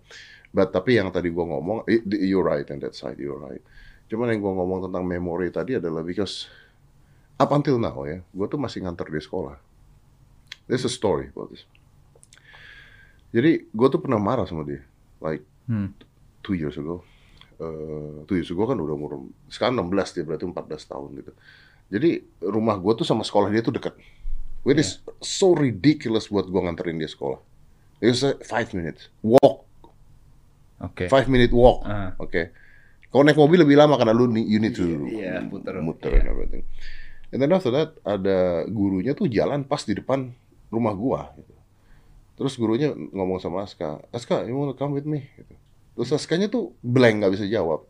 But 0.49 0.71
tapi 0.71 0.95
yang 0.95 1.11
tadi 1.11 1.27
gua 1.27 1.45
ngomong, 1.45 1.83
i- 1.85 2.03
you're 2.23 2.47
right 2.47 2.63
on 2.71 2.79
that 2.79 2.95
side, 2.95 3.19
you're 3.19 3.37
right. 3.37 3.59
Cuman 4.07 4.31
yang 4.31 4.39
gua 4.39 4.55
ngomong 4.55 4.87
tentang 4.87 5.03
memori 5.03 5.51
tadi 5.51 5.75
adalah 5.75 5.99
because 5.99 6.47
up 7.35 7.51
until 7.51 7.75
now 7.75 8.07
ya, 8.07 8.23
gua 8.31 8.47
tuh 8.47 8.55
masih 8.55 8.87
nganter 8.87 9.11
di 9.11 9.19
sekolah. 9.19 9.59
There's 10.65 10.87
a 10.87 10.91
story 10.91 11.27
about 11.31 11.51
this. 11.51 11.67
Jadi 13.35 13.67
gua 13.75 13.91
tuh 13.91 13.99
pernah 13.99 14.17
marah 14.17 14.47
sama 14.47 14.63
dia, 14.63 14.81
like 15.19 15.43
Hmm. 15.67 15.91
two 16.39 16.55
years 16.55 16.79
ago. 16.79 17.03
Uh, 17.59 18.23
two 18.23 18.37
years 18.39 18.47
ago 18.47 18.63
kan 18.63 18.77
udah 18.77 18.93
umur 18.93 19.17
sekarang 19.49 19.81
16 19.81 20.13
dia 20.15 20.23
berarti 20.23 20.45
14 20.47 20.87
tahun 20.87 21.09
gitu. 21.19 21.31
Jadi 21.91 22.09
rumah 22.39 22.79
gua 22.79 22.95
tuh 22.95 23.03
sama 23.03 23.27
sekolah 23.27 23.51
dia 23.51 23.59
tuh 23.59 23.75
dekat. 23.75 23.97
Which 24.63 24.79
is 24.79 24.99
so 25.19 25.51
ridiculous 25.51 26.31
buat 26.31 26.47
gua 26.47 26.67
nganterin 26.67 26.95
dia 26.95 27.11
sekolah. 27.11 27.39
It 27.97 28.09
was 28.09 28.21
uh, 28.21 28.37
five 28.41 28.69
minutes 28.71 29.09
walk, 29.19 29.65
Oke. 30.77 31.09
five 31.09 31.25
minute 31.25 31.49
walk. 31.49 31.81
Ah. 31.83 32.13
Oke. 32.17 32.53
Kalau 33.07 33.23
naik 33.23 33.35
mobil 33.35 33.63
lebih 33.63 33.73
lama 33.73 33.95
karena 33.95 34.11
lu 34.11 34.27
ni- 34.27 34.45
you 34.45 34.59
need 34.59 34.75
to 34.75 34.85
Iya, 35.07 35.41
puter. 35.43 35.79
muter 35.79 36.11
Iya. 36.11 36.19
and 36.21 36.27
everything. 36.27 36.63
And 37.27 37.39
then 37.39 37.49
after 37.49 37.71
that 37.71 37.97
ada 38.03 38.37
gurunya 38.67 39.11
tuh 39.11 39.25
jalan 39.27 39.63
pas 39.63 39.81
di 39.81 39.91
depan 39.91 40.29
rumah 40.69 40.93
gua. 40.93 41.33
Gitu. 41.33 41.53
Terus 42.37 42.53
gurunya 42.53 42.93
ngomong 42.93 43.41
sama 43.41 43.65
Aska, 43.65 44.05
Aska, 44.11 44.45
you 44.45 44.53
wanna 44.53 44.77
come 44.77 44.93
with 44.93 45.03
me? 45.03 45.25
Gitu. 45.33 45.53
Terus 45.97 46.13
Askanya 46.13 46.45
tuh 46.45 46.77
blank 46.79 47.19
nggak 47.19 47.33
bisa 47.33 47.49
jawab 47.49 47.81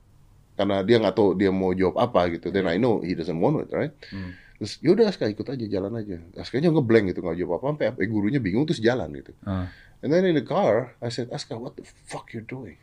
karena 0.55 0.81
dia 0.81 0.97
nggak 0.97 1.13
tahu 1.13 1.35
dia 1.35 1.51
mau 1.51 1.75
jawab 1.75 1.99
apa 1.99 2.31
gitu. 2.31 2.47
Then 2.47 2.65
I 2.65 2.79
know 2.79 3.03
he 3.03 3.11
doesn't 3.11 3.35
want 3.35 3.59
it, 3.61 3.69
right? 3.69 3.91
Hmm. 4.07 4.31
Terus 4.57 4.79
yaudah 4.79 5.11
Aska 5.11 5.27
ikut 5.27 5.43
aja 5.43 5.65
jalan 5.67 5.91
aja. 5.93 6.17
Askanya 6.33 6.71
ngeblank 6.71 7.11
gitu 7.11 7.19
nggak 7.19 7.35
jawab 7.35 7.59
apa 7.59 7.65
sampai 7.75 7.85
eh, 7.99 8.07
gurunya 8.07 8.39
bingung 8.39 8.63
terus 8.63 8.79
jalan 8.79 9.11
gitu. 9.11 9.35
Ah. 9.43 9.67
And 10.01 10.13
then 10.13 10.25
in 10.25 10.35
the 10.37 10.45
car, 10.45 10.93
I 11.01 11.09
said, 11.09 11.29
Aska, 11.33 11.57
what 11.57 11.75
the 11.75 11.83
fuck 12.05 12.29
you 12.33 12.41
doing? 12.41 12.77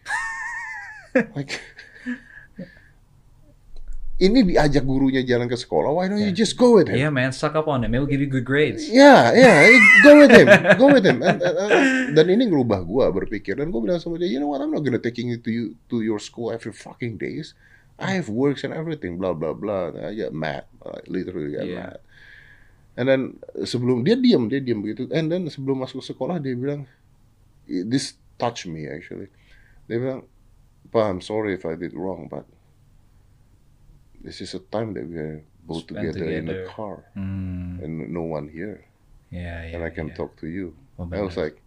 like, 1.39 1.63
ini 4.15 4.47
diajak 4.47 4.87
gurunya 4.87 5.27
jalan 5.27 5.51
ke 5.51 5.59
sekolah. 5.59 5.91
Why 5.91 6.07
don't 6.07 6.23
you 6.23 6.31
just 6.31 6.55
go 6.55 6.79
with 6.79 6.87
him? 6.87 6.99
Yeah, 6.99 7.11
man, 7.11 7.35
suck 7.35 7.59
up 7.59 7.67
on 7.67 7.83
him. 7.83 7.91
He'll 7.95 8.07
give 8.07 8.23
you 8.23 8.31
good 8.31 8.47
grades. 8.47 8.87
Yeah, 8.87 9.35
yeah, 9.35 9.67
go 10.07 10.23
with 10.23 10.31
him, 10.31 10.47
go 10.83 10.87
with 10.95 11.03
him. 11.03 11.19
And, 11.23 11.43
and- 11.43 11.59
and- 11.59 12.15
dan 12.15 12.27
ini 12.31 12.47
ngerubah 12.47 12.87
gua 12.87 13.11
berpikir 13.11 13.59
dan 13.59 13.75
gua 13.75 13.83
bilang 13.83 13.99
sama 13.99 14.23
dia, 14.23 14.31
you 14.31 14.39
know 14.39 14.47
what, 14.47 14.63
I'm 14.63 14.71
not 14.71 14.87
gonna 14.87 15.03
taking 15.03 15.27
you 15.35 15.39
to 15.43 15.51
you 15.51 15.65
to 15.91 15.99
your 15.99 16.23
school 16.23 16.55
every 16.55 16.71
fucking 16.71 17.19
days. 17.19 17.59
I 17.99 18.15
have 18.19 18.31
works 18.31 18.63
and 18.63 18.71
everything, 18.71 19.19
blah 19.19 19.35
blah 19.35 19.51
blah. 19.55 19.91
I 19.99 20.15
get 20.15 20.31
mad, 20.31 20.67
I 20.83 21.03
literally 21.11 21.59
get 21.59 21.67
Yeah. 21.67 21.79
mad. 21.79 21.99
And 22.95 23.07
then 23.11 23.21
sebelum 23.67 24.07
dia 24.07 24.15
diam, 24.15 24.47
dia 24.47 24.63
diam 24.63 24.79
begitu. 24.79 25.11
And 25.11 25.27
then 25.27 25.51
sebelum 25.51 25.83
masuk 25.83 26.07
sekolah 26.07 26.39
dia 26.39 26.55
bilang, 26.55 26.87
this 27.67 28.15
touched 28.39 28.67
me 28.67 28.87
actually. 28.89 29.29
Dia 29.89 29.99
bilang, 30.01 30.23
Pa, 30.91 31.09
I'm 31.11 31.21
sorry 31.21 31.55
if 31.55 31.65
I 31.67 31.75
did 31.77 31.93
wrong, 31.95 32.29
but 32.31 32.45
this 34.23 34.41
is 34.41 34.55
a 34.55 34.61
time 34.61 34.95
that 34.95 35.05
we 35.09 35.17
are 35.19 35.43
both 35.67 35.85
Spend 35.89 36.13
together, 36.13 36.25
in 36.31 36.45
the 36.47 36.53
together. 36.65 36.69
car 36.73 36.97
Hmm. 37.15 37.81
and 37.83 38.13
no 38.13 38.23
one 38.23 38.49
here 38.49 38.85
Yeah, 39.31 39.65
yeah. 39.65 39.75
and 39.77 39.81
I 39.85 39.91
can 39.91 40.09
yeah. 40.09 40.17
talk 40.17 40.37
to 40.41 40.47
you. 40.47 40.73
Oh, 40.99 41.09
I 41.13 41.21
was 41.21 41.37
like, 41.37 41.59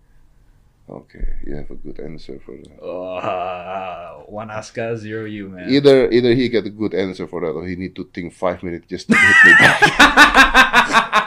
okay, 0.89 1.35
you 1.45 1.55
have 1.57 1.69
a 1.69 1.75
good 1.75 1.99
answer 1.99 2.39
for 2.39 2.55
that. 2.55 2.77
Oh, 2.81 4.23
one 4.29 4.49
Aska, 4.49 4.95
zero 4.97 5.25
you, 5.25 5.49
man. 5.49 5.69
Either 5.69 6.09
either 6.09 6.33
he 6.33 6.47
get 6.49 6.65
a 6.65 6.73
good 6.73 6.93
answer 6.93 7.27
for 7.27 7.41
that, 7.41 7.51
or 7.57 7.65
he 7.67 7.75
need 7.75 7.93
to 7.97 8.05
think 8.13 8.33
five 8.33 8.63
minutes 8.63 8.87
just 8.87 9.09
to 9.09 9.15
hit 9.17 9.37
me 9.45 9.53
back. 9.59 9.81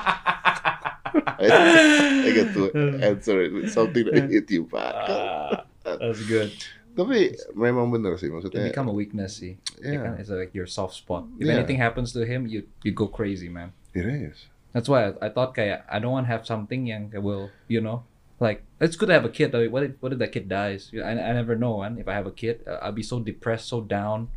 I, 1.40 2.28
I 2.28 2.30
get 2.36 2.52
to 2.52 2.62
answer 3.00 3.40
it 3.40 3.52
with 3.52 3.72
something 3.72 4.04
that 4.12 4.28
hit 4.28 4.50
you 4.50 4.64
back. 4.68 4.94
Ah, 5.08 5.64
that's 5.82 6.20
good. 6.28 6.52
Tapi 6.92 7.38
memang 7.54 7.88
bener 7.88 8.18
sih 8.18 8.28
It 8.28 8.34
maksudnya. 8.34 8.66
become 8.68 8.90
a 8.90 8.94
weakness 8.94 9.40
sih. 9.40 9.56
It 9.80 9.94
Yeah. 9.96 10.04
kan- 10.04 10.18
It's 10.20 10.28
like 10.28 10.52
your 10.52 10.66
soft 10.68 10.98
spot. 10.98 11.24
If 11.38 11.46
Yeah. 11.48 11.56
anything 11.56 11.78
happens 11.80 12.12
to 12.12 12.26
him, 12.26 12.44
you 12.50 12.66
you 12.84 12.92
go 12.92 13.06
crazy, 13.08 13.48
man. 13.48 13.72
It 13.96 14.04
is. 14.04 14.50
That's 14.74 14.86
why 14.90 15.10
I, 15.14 15.26
I 15.26 15.28
thought 15.32 15.54
kayak 15.56 15.86
I 15.88 15.96
don't 16.02 16.12
want 16.12 16.26
to 16.28 16.32
have 16.34 16.44
something 16.44 16.86
yang 16.90 17.10
will 17.22 17.48
you 17.70 17.80
know 17.82 18.04
like 18.42 18.62
it's 18.82 18.94
good 18.98 19.08
to 19.10 19.16
have 19.16 19.24
a 19.26 19.32
kid. 19.32 19.50
But 19.54 19.66
what 19.70 19.82
if 19.86 19.96
what 20.02 20.10
if 20.12 20.18
that 20.20 20.34
kid 20.34 20.50
dies? 20.50 20.90
I, 20.92 21.14
I 21.14 21.32
never 21.32 21.54
know, 21.56 21.80
man. 21.80 21.96
If 21.96 22.06
I 22.10 22.14
have 22.18 22.26
a 22.26 22.34
kid, 22.34 22.66
uh, 22.66 22.82
I'll 22.84 22.94
be 22.94 23.06
so 23.06 23.22
depressed, 23.22 23.70
so 23.70 23.80
down, 23.80 24.28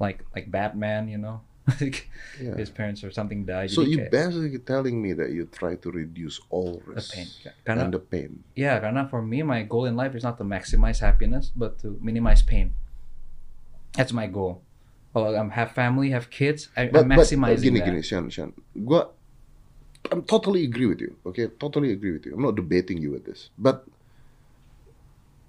like 0.00 0.24
like 0.34 0.48
Batman, 0.50 1.06
you 1.12 1.20
know. 1.20 1.44
like 1.80 2.10
Yeah. 2.40 2.56
his 2.56 2.70
parents 2.70 3.04
or 3.04 3.10
something 3.10 3.44
died. 3.44 3.70
So 3.70 3.82
you 3.82 4.08
basically 4.10 4.58
telling 4.58 4.98
me 5.00 5.12
that 5.14 5.30
you 5.30 5.46
try 5.46 5.76
to 5.76 5.88
reduce 5.90 6.40
all 6.50 6.82
risk 6.86 7.14
pain. 7.14 7.26
Karena- 7.64 7.84
and 7.86 7.94
the 7.94 8.02
pain. 8.02 8.42
Yeah, 8.56 8.80
karena 8.82 9.06
for 9.06 9.22
me, 9.22 9.42
my 9.46 9.62
goal 9.62 9.86
in 9.86 9.94
life 9.94 10.14
is 10.18 10.24
not 10.26 10.38
to 10.38 10.44
maximize 10.44 10.98
happiness, 10.98 11.52
but 11.54 11.78
to 11.86 11.98
minimize 12.02 12.42
pain. 12.42 12.74
That's 13.94 14.12
my 14.12 14.26
goal. 14.26 14.62
Oh, 15.14 15.28
I'm 15.28 15.36
um, 15.36 15.50
have 15.52 15.72
family, 15.76 16.10
have 16.10 16.32
kids. 16.32 16.72
I, 16.74 16.88
But, 16.88 17.04
I'm 17.04 17.08
but 17.12 17.20
uh, 17.20 17.36
maximizing 17.36 17.62
gini 17.68 17.78
that. 17.84 17.92
gini, 17.92 18.00
Shan, 18.02 18.30
Shan. 18.32 18.50
Gua, 18.72 19.12
I'm 20.10 20.24
totally 20.24 20.64
agree 20.64 20.86
with 20.88 21.00
you. 21.04 21.14
Okay, 21.26 21.46
totally 21.60 21.92
agree 21.92 22.16
with 22.16 22.24
you. 22.24 22.32
I'm 22.34 22.42
not 22.42 22.56
debating 22.56 22.96
you 22.98 23.12
with 23.12 23.28
this, 23.28 23.50
but 23.60 23.84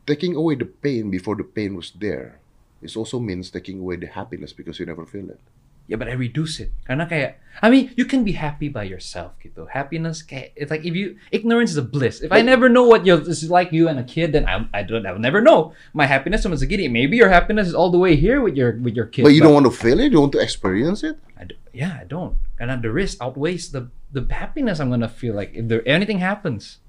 taking 0.06 0.36
away 0.36 0.56
the 0.60 0.68
pain 0.68 1.10
before 1.10 1.40
the 1.40 1.48
pain 1.48 1.80
was 1.80 1.96
there, 1.96 2.44
it 2.84 2.92
also 3.00 3.20
means 3.24 3.50
taking 3.50 3.80
away 3.80 3.96
the 3.96 4.08
happiness 4.08 4.52
because 4.52 4.80
you 4.80 4.86
never 4.86 5.06
feel 5.08 5.32
it. 5.32 5.40
Yeah, 5.88 5.98
but 6.00 6.08
I 6.08 6.16
reduce 6.16 6.64
it. 6.64 6.72
Karena 6.88 7.04
kayak, 7.04 7.44
I 7.60 7.70
mean, 7.70 7.92
you 8.00 8.06
can 8.08 8.24
be 8.24 8.40
happy 8.40 8.72
by 8.72 8.88
yourself 8.88 9.36
gitu. 9.44 9.68
Happiness 9.68 10.24
kayak, 10.24 10.56
it's 10.56 10.72
like 10.72 10.88
if 10.88 10.96
you, 10.96 11.20
ignorance 11.30 11.72
is 11.72 11.78
a 11.78 11.84
bliss. 11.84 12.24
If 12.24 12.32
I 12.32 12.40
never 12.40 12.72
know 12.72 12.88
what 12.88 13.04
this 13.04 13.44
is 13.44 13.52
like 13.52 13.76
you 13.76 13.92
and 13.92 14.00
a 14.00 14.08
kid, 14.08 14.32
then 14.32 14.48
I, 14.48 14.64
I 14.72 14.82
don't, 14.84 15.04
I 15.04 15.12
will 15.12 15.20
never 15.20 15.44
know. 15.44 15.76
My 15.92 16.08
happiness 16.08 16.44
sama 16.44 16.56
segini. 16.56 16.88
Maybe 16.88 17.20
your 17.20 17.28
happiness 17.28 17.68
is 17.68 17.76
all 17.76 17.92
the 17.92 18.00
way 18.00 18.16
here 18.16 18.40
with 18.40 18.56
your, 18.56 18.80
with 18.80 18.96
your 18.96 19.12
kid. 19.12 19.28
But 19.28 19.36
you 19.36 19.44
don't 19.44 19.54
want 19.54 19.68
to 19.68 19.76
feel 19.76 20.00
it. 20.00 20.12
You 20.16 20.24
want 20.24 20.32
to 20.34 20.42
experience 20.42 21.04
it. 21.04 21.20
I 21.36 21.52
d- 21.52 21.60
yeah, 21.76 22.00
I 22.00 22.08
don't. 22.08 22.40
And 22.60 22.72
the 22.82 22.92
risk 22.92 23.20
outweighs 23.20 23.76
the 23.76 23.92
the 24.14 24.24
happiness 24.30 24.80
I'm 24.80 24.90
gonna 24.90 25.10
feel. 25.10 25.36
Like 25.36 25.52
if 25.52 25.68
there 25.68 25.84
anything 25.84 26.20
happens, 26.24 26.80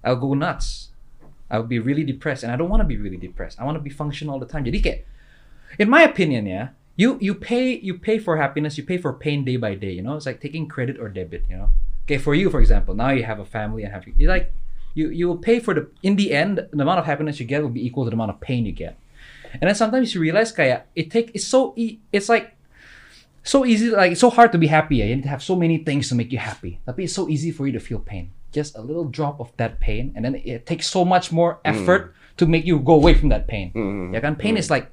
I'll 0.00 0.16
go 0.16 0.32
nuts. 0.32 0.88
I'll 1.50 1.66
be 1.66 1.82
really 1.82 2.04
depressed, 2.04 2.46
and 2.46 2.52
I 2.52 2.56
don't 2.56 2.70
want 2.70 2.80
to 2.80 2.88
be 2.88 2.96
really 2.96 3.18
depressed. 3.18 3.60
I 3.60 3.66
want 3.66 3.76
to 3.76 3.82
be 3.82 3.90
functional 3.90 4.32
all 4.32 4.40
the 4.40 4.46
time. 4.46 4.64
Jadi 4.64 4.78
kayak, 4.80 5.04
in 5.82 5.90
my 5.90 6.06
opinion, 6.06 6.46
yeah, 6.46 6.72
you 6.96 7.18
you 7.20 7.34
pay 7.34 7.78
you 7.78 7.94
pay 7.98 8.18
for 8.18 8.36
happiness, 8.36 8.76
you 8.78 8.84
pay 8.84 8.98
for 8.98 9.12
pain 9.12 9.44
day 9.44 9.56
by 9.56 9.74
day. 9.74 9.92
You 9.92 10.02
know, 10.02 10.16
it's 10.16 10.26
like 10.26 10.40
taking 10.40 10.68
credit 10.68 10.98
or 10.98 11.08
debit. 11.08 11.44
You 11.48 11.56
know, 11.56 11.68
okay, 12.04 12.18
for 12.18 12.34
you, 12.34 12.50
for 12.50 12.60
example, 12.60 12.94
now 12.94 13.10
you 13.10 13.24
have 13.24 13.38
a 13.38 13.44
family 13.44 13.84
and 13.84 13.92
have 13.92 14.06
you 14.06 14.28
like 14.28 14.54
you 14.94 15.10
you 15.10 15.28
will 15.28 15.38
pay 15.38 15.60
for 15.60 15.74
the 15.74 15.88
in 16.02 16.16
the 16.16 16.32
end 16.32 16.66
the 16.72 16.82
amount 16.82 16.98
of 16.98 17.06
happiness 17.06 17.40
you 17.40 17.46
get 17.46 17.62
will 17.62 17.70
be 17.70 17.84
equal 17.84 18.04
to 18.04 18.10
the 18.10 18.16
amount 18.16 18.30
of 18.30 18.40
pain 18.40 18.66
you 18.66 18.72
get. 18.72 18.98
And 19.54 19.66
then 19.66 19.74
sometimes 19.74 20.14
you 20.14 20.20
realize 20.20 20.52
kayak 20.52 20.86
it 20.94 21.10
take 21.10 21.34
it's 21.34 21.46
so 21.46 21.74
e- 21.76 21.98
it's 22.12 22.28
like 22.28 22.54
so 23.42 23.64
easy 23.64 23.90
like 23.90 24.12
it's 24.12 24.20
so 24.20 24.30
hard 24.30 24.52
to 24.52 24.58
be 24.58 24.66
happy 24.66 24.96
yeah? 24.96 25.06
you 25.06 25.16
need 25.16 25.22
to 25.22 25.28
have 25.28 25.42
so 25.42 25.56
many 25.56 25.78
things 25.78 26.08
to 26.08 26.14
make 26.14 26.30
you 26.30 26.38
happy 26.38 26.78
tapi 26.84 27.04
it's 27.08 27.16
so 27.16 27.28
easy 27.28 27.50
for 27.50 27.66
you 27.66 27.72
to 27.72 27.80
feel 27.80 27.98
pain 27.98 28.30
just 28.52 28.76
a 28.76 28.82
little 28.82 29.08
drop 29.08 29.40
of 29.40 29.48
that 29.56 29.80
pain 29.80 30.12
and 30.14 30.24
then 30.24 30.36
it 30.44 30.66
takes 30.66 30.86
so 30.86 31.04
much 31.04 31.32
more 31.32 31.56
mm. 31.64 31.72
effort 31.72 32.12
to 32.36 32.44
make 32.46 32.66
you 32.66 32.78
go 32.78 32.92
away 32.92 33.14
from 33.14 33.32
that 33.32 33.48
pain 33.48 33.72
mm-hmm. 33.72 34.12
ya 34.12 34.20
kan 34.20 34.36
pain 34.36 34.54
mm-hmm. 34.54 34.60
is 34.60 34.68
like 34.68 34.92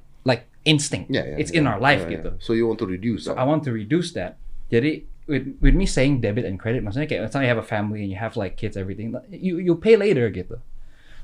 instinct 0.64 1.10
Yeah, 1.10 1.24
yeah. 1.24 1.40
it's 1.40 1.52
yeah, 1.52 1.60
in 1.60 1.64
our 1.66 1.80
life 1.80 2.06
yeah, 2.06 2.18
gitu 2.18 2.30
yeah. 2.34 2.44
So 2.44 2.52
you 2.52 2.66
want 2.66 2.80
to 2.82 2.88
reduce 2.88 3.26
that. 3.26 3.38
I 3.38 3.44
want 3.44 3.62
to 3.68 3.72
reduce 3.72 4.12
that. 4.18 4.40
Jadi 4.68 5.06
with 5.28 5.56
with 5.60 5.76
me 5.76 5.84
saying 5.84 6.24
debit 6.24 6.48
and 6.48 6.56
credit, 6.56 6.80
maksudnya 6.80 7.06
kayak 7.06 7.28
misalnya 7.28 7.46
you 7.48 7.52
have 7.52 7.62
a 7.62 7.68
family 7.68 8.00
and 8.02 8.10
you 8.10 8.18
have 8.18 8.34
like 8.34 8.56
kids, 8.56 8.74
everything, 8.76 9.12
you 9.28 9.60
you 9.60 9.76
pay 9.76 9.94
later 9.94 10.26
gitu. 10.32 10.58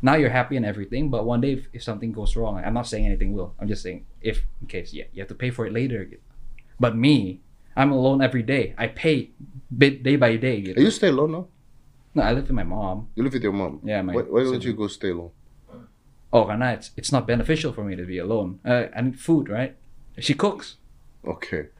Now 0.04 0.20
you're 0.20 0.32
happy 0.32 0.60
and 0.60 0.68
everything, 0.68 1.08
but 1.08 1.24
one 1.24 1.40
day 1.40 1.56
if, 1.56 1.72
if 1.72 1.80
something 1.80 2.12
goes 2.12 2.36
wrong, 2.36 2.60
I'm 2.60 2.76
not 2.76 2.84
saying 2.84 3.08
anything 3.08 3.32
will. 3.32 3.56
I'm 3.56 3.64
just 3.64 3.80
saying 3.80 4.04
if 4.20 4.44
in 4.60 4.68
case 4.68 4.92
yeah, 4.92 5.08
you 5.16 5.24
have 5.24 5.32
to 5.32 5.38
pay 5.38 5.48
for 5.48 5.64
it 5.64 5.72
later. 5.72 6.04
Gitu. 6.04 6.20
But 6.76 6.92
me, 6.92 7.40
I'm 7.72 7.88
alone 7.88 8.20
every 8.20 8.44
day. 8.44 8.76
I 8.76 8.92
pay 8.92 9.32
bit 9.72 10.04
day 10.04 10.20
by 10.20 10.36
day. 10.36 10.60
Gitu. 10.60 10.76
you 10.76 10.92
stay 10.92 11.08
alone 11.08 11.32
now. 11.32 11.44
No, 12.14 12.22
I 12.22 12.30
live 12.30 12.46
with 12.46 12.54
my 12.54 12.62
mom. 12.62 13.08
You 13.16 13.24
live 13.24 13.32
with 13.32 13.42
your 13.42 13.56
mom. 13.56 13.80
Yeah, 13.82 14.04
my 14.04 14.14
Why, 14.14 14.22
why 14.22 14.44
don't 14.44 14.62
you 14.62 14.76
go 14.76 14.86
stay 14.86 15.10
alone? 15.10 15.34
Oh, 16.34 16.50
karena 16.50 16.74
it's 16.74 16.90
it's 16.98 17.14
not 17.14 17.30
beneficial 17.30 17.70
for 17.70 17.86
me 17.86 17.94
to 17.94 18.02
be 18.02 18.18
alone. 18.18 18.58
Uh, 18.66 18.90
I 18.90 19.06
need 19.06 19.22
food, 19.22 19.46
right? 19.46 19.78
She 20.18 20.34
cooks. 20.34 20.82
Okay. 21.22 21.70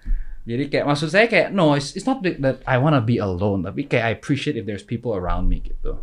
Jadi 0.47 0.71
kayak 0.71 0.87
maksud 0.87 1.11
saya 1.11 1.27
kayak 1.27 1.51
no, 1.51 1.75
it's, 1.75 1.99
it's 1.99 2.07
not 2.07 2.23
that 2.23 2.39
that 2.39 2.63
I 2.63 2.79
wanna 2.79 3.03
be 3.03 3.19
alone, 3.19 3.67
tapi 3.67 3.91
kayak 3.91 4.05
I 4.07 4.13
appreciate 4.15 4.55
if 4.55 4.63
there's 4.63 4.87
people 4.87 5.19
around 5.19 5.51
me 5.51 5.59
gitu. 5.59 5.99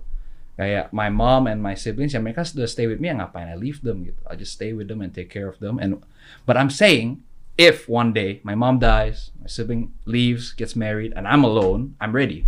Kayak 0.59 0.91
my 0.91 1.07
mom 1.07 1.47
and 1.47 1.63
my 1.63 1.79
siblings, 1.79 2.11
ya 2.11 2.19
mereka 2.19 2.43
sudah 2.43 2.67
stay 2.67 2.91
with 2.91 2.99
me, 2.99 3.07
ya 3.07 3.15
ngapain 3.15 3.47
I 3.47 3.55
leave 3.55 3.87
them 3.87 4.03
gitu. 4.03 4.19
I 4.27 4.35
just 4.35 4.51
stay 4.51 4.75
with 4.75 4.91
them 4.91 4.99
and 4.99 5.15
take 5.15 5.31
care 5.31 5.47
of 5.47 5.63
them. 5.63 5.79
And 5.79 6.03
but 6.43 6.59
I'm 6.59 6.73
saying 6.73 7.23
if 7.55 7.87
one 7.87 8.11
day 8.11 8.43
my 8.43 8.57
mom 8.57 8.83
dies, 8.83 9.31
my 9.39 9.47
sibling 9.47 9.95
leaves, 10.03 10.51
gets 10.51 10.75
married, 10.75 11.15
and 11.15 11.23
I'm 11.23 11.47
alone, 11.47 11.95
I'm 12.03 12.11
ready. 12.11 12.43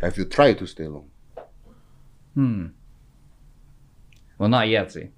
Have 0.00 0.16
you 0.16 0.24
tried 0.24 0.62
to 0.62 0.66
stay 0.70 0.88
alone? 0.88 1.10
Hmm. 2.32 2.72
Well, 4.38 4.48
not 4.48 4.68
yet, 4.68 4.92
see. 4.92 5.08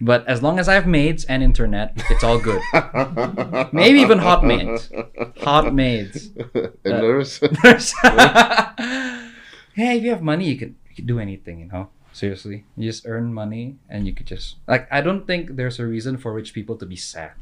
But 0.00 0.26
as 0.26 0.42
long 0.42 0.58
as 0.58 0.68
I 0.68 0.74
have 0.74 0.86
maids 0.86 1.24
and 1.24 1.42
internet, 1.44 1.92
it's 2.10 2.24
all 2.24 2.38
good. 2.38 2.60
Maybe 3.72 4.00
even 4.00 4.18
hot 4.18 4.44
maids. 4.44 4.90
Hot 5.42 5.72
maids. 5.72 6.30
A 6.84 6.88
nurse. 6.88 7.38
hey, 9.74 9.96
if 9.96 10.02
you 10.02 10.10
have 10.10 10.22
money, 10.22 10.46
you 10.46 10.56
could 10.58 10.74
you 10.90 10.96
could 10.96 11.06
do 11.06 11.20
anything, 11.20 11.60
you 11.60 11.66
know. 11.66 11.88
Seriously, 12.12 12.64
you 12.76 12.90
just 12.90 13.06
earn 13.06 13.32
money 13.32 13.76
and 13.88 14.06
you 14.06 14.12
could 14.12 14.26
just 14.26 14.56
like. 14.66 14.88
I 14.90 15.00
don't 15.02 15.24
think 15.24 15.54
there's 15.54 15.78
a 15.78 15.86
reason 15.86 16.18
for 16.18 16.34
rich 16.34 16.52
people 16.52 16.76
to 16.76 16.86
be 16.86 16.96
sad 16.96 17.32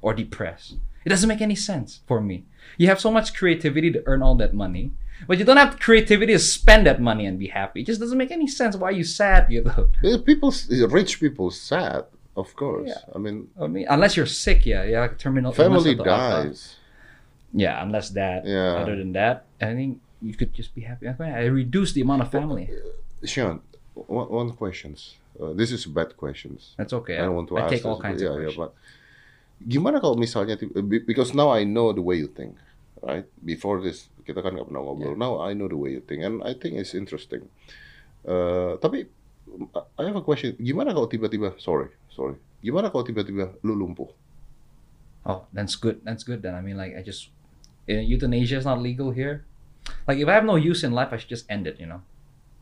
or 0.00 0.14
depressed. 0.14 0.76
It 1.04 1.10
doesn't 1.10 1.28
make 1.28 1.40
any 1.40 1.54
sense 1.54 2.00
for 2.06 2.20
me. 2.20 2.44
You 2.78 2.88
have 2.88 3.00
so 3.00 3.10
much 3.10 3.34
creativity 3.34 3.90
to 3.92 4.02
earn 4.06 4.22
all 4.22 4.34
that 4.36 4.54
money, 4.54 4.92
but 5.26 5.38
you 5.38 5.44
don't 5.44 5.56
have 5.56 5.78
creativity 5.78 6.32
to 6.32 6.38
spend 6.38 6.86
that 6.86 7.00
money 7.00 7.26
and 7.26 7.38
be 7.38 7.48
happy. 7.48 7.82
It 7.82 7.86
just 7.86 8.00
doesn't 8.00 8.18
make 8.18 8.30
any 8.30 8.46
sense. 8.46 8.76
Why 8.76 8.88
are 8.88 8.92
you 8.92 9.04
sad? 9.04 9.50
You 9.50 9.64
know. 9.64 9.88
Yeah, 10.02 10.16
people, 10.24 10.54
rich 10.88 11.20
people, 11.20 11.50
sad. 11.50 12.04
Of 12.36 12.54
course. 12.56 12.88
Yeah. 12.88 13.14
I 13.14 13.18
mean, 13.18 13.48
I 13.60 13.66
mean, 13.66 13.86
unless 13.88 14.16
you're 14.16 14.26
sick, 14.26 14.64
yeah, 14.64 14.84
yeah, 14.84 15.00
like 15.00 15.18
terminal. 15.18 15.52
family 15.52 15.94
dies. 15.94 16.76
Yeah, 17.52 17.82
unless 17.82 18.10
that. 18.10 18.46
Yeah. 18.46 18.80
Other 18.80 18.96
than 18.96 19.12
that, 19.12 19.44
I 19.60 19.74
think 19.74 20.00
you 20.22 20.34
could 20.34 20.54
just 20.54 20.74
be 20.74 20.82
happy. 20.82 21.08
I 21.08 21.46
reduce 21.46 21.92
the 21.92 22.00
amount 22.02 22.22
of 22.22 22.30
family. 22.30 22.70
Sean, 23.24 23.60
one, 23.94 24.28
one 24.28 24.50
questions. 24.52 25.16
Uh, 25.40 25.52
this 25.52 25.72
is 25.72 25.86
bad 25.86 26.16
questions. 26.16 26.74
That's 26.76 26.92
okay. 26.92 27.18
I 27.18 27.22
don't 27.22 27.34
want 27.34 27.48
to 27.48 27.58
I 27.58 27.62
ask 27.62 27.74
take 27.74 27.84
all 27.84 27.96
this, 27.96 28.02
kinds 28.02 28.22
but 28.22 28.28
of 28.30 28.42
yeah, 28.42 28.48
yeah, 28.48 28.54
but 28.56 28.74
gimana 29.66 30.00
kalau 30.00 30.16
misalnya 30.16 30.56
because 31.04 31.34
now 31.34 31.50
I 31.50 31.64
know 31.64 31.92
the 31.92 32.00
way 32.00 32.16
you 32.16 32.28
think, 32.28 32.56
right? 33.02 33.24
Before 33.44 33.80
this 33.80 34.08
kita 34.30 34.46
kan 34.46 34.54
nggak 34.54 34.70
pernah 34.70 34.86
ngobrol. 34.86 35.18
Now 35.18 35.42
I 35.42 35.58
know 35.58 35.66
the 35.66 35.74
way 35.74 35.98
you 35.98 36.02
think, 36.06 36.22
and 36.22 36.38
I 36.46 36.54
think 36.54 36.78
it's 36.78 36.94
interesting. 36.94 37.50
Uh, 38.22 38.78
tapi 38.78 39.10
I 39.98 40.06
have 40.06 40.14
a 40.14 40.22
question. 40.22 40.54
Gimana 40.62 40.94
kalau 40.94 41.10
tiba-tiba, 41.10 41.58
sorry, 41.58 41.90
sorry. 42.14 42.38
Gimana 42.62 42.94
kalau 42.94 43.02
tiba-tiba 43.02 43.58
lu 43.66 43.74
lumpuh? 43.74 44.06
Oh, 45.26 45.50
that's 45.52 45.74
good. 45.74 46.00
That's 46.06 46.22
good. 46.22 46.40
Then 46.40 46.54
I 46.54 46.62
mean, 46.62 46.78
like, 46.78 46.94
I 46.96 47.02
just 47.02 47.34
uh, 47.90 48.00
euthanasia 48.00 48.62
is 48.62 48.66
not 48.68 48.78
legal 48.78 49.10
here. 49.10 49.44
Like, 50.06 50.22
if 50.22 50.28
I 50.30 50.38
have 50.38 50.46
no 50.46 50.54
use 50.54 50.86
in 50.86 50.94
life, 50.94 51.10
I 51.10 51.18
should 51.18 51.32
just 51.32 51.50
end 51.50 51.66
it. 51.66 51.82
You 51.82 51.90
know, 51.90 52.00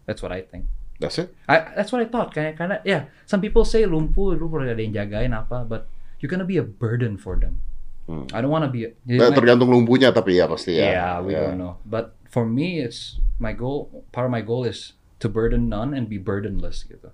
that's 0.08 0.24
what 0.24 0.32
I 0.32 0.42
think. 0.42 0.66
That's 0.98 1.18
it. 1.20 1.30
I 1.46 1.62
that's 1.78 1.94
what 1.94 2.02
I 2.02 2.08
thought. 2.10 2.34
Kayak 2.34 2.58
karena 2.58 2.82
yeah, 2.82 3.06
some 3.28 3.38
people 3.38 3.62
say 3.62 3.86
lumpuh 3.86 4.34
lu 4.34 4.50
perlu 4.50 4.66
ada 4.66 4.82
yang 4.82 4.96
jagain 4.96 5.30
apa, 5.30 5.62
but 5.62 5.86
you're 6.18 6.30
gonna 6.30 6.48
be 6.48 6.58
a 6.58 6.66
burden 6.66 7.14
for 7.14 7.38
them. 7.38 7.62
Hmm. 8.08 8.24
I 8.32 8.40
don't 8.40 8.48
want 8.48 8.64
to 8.64 8.72
be. 8.72 8.88
Nah, 9.04 9.28
tergantung 9.36 9.68
lumpuhnya 9.68 10.08
tapi 10.10 10.40
ya 10.40 10.48
pasti 10.48 10.80
ya. 10.80 10.88
yeah, 10.88 11.12
we 11.20 11.36
Ya. 11.36 11.44
don't 11.52 11.60
know. 11.60 11.76
But 11.84 12.16
for 12.32 12.48
me, 12.48 12.80
it's 12.80 13.20
my 13.36 13.52
goal. 13.52 13.92
Part 14.16 14.24
of 14.24 14.32
my 14.32 14.40
goal 14.40 14.64
is 14.64 14.96
to 15.20 15.28
burden 15.28 15.68
none 15.68 15.92
and 15.92 16.08
be 16.08 16.16
burdenless 16.16 16.88
gitu. 16.88 17.12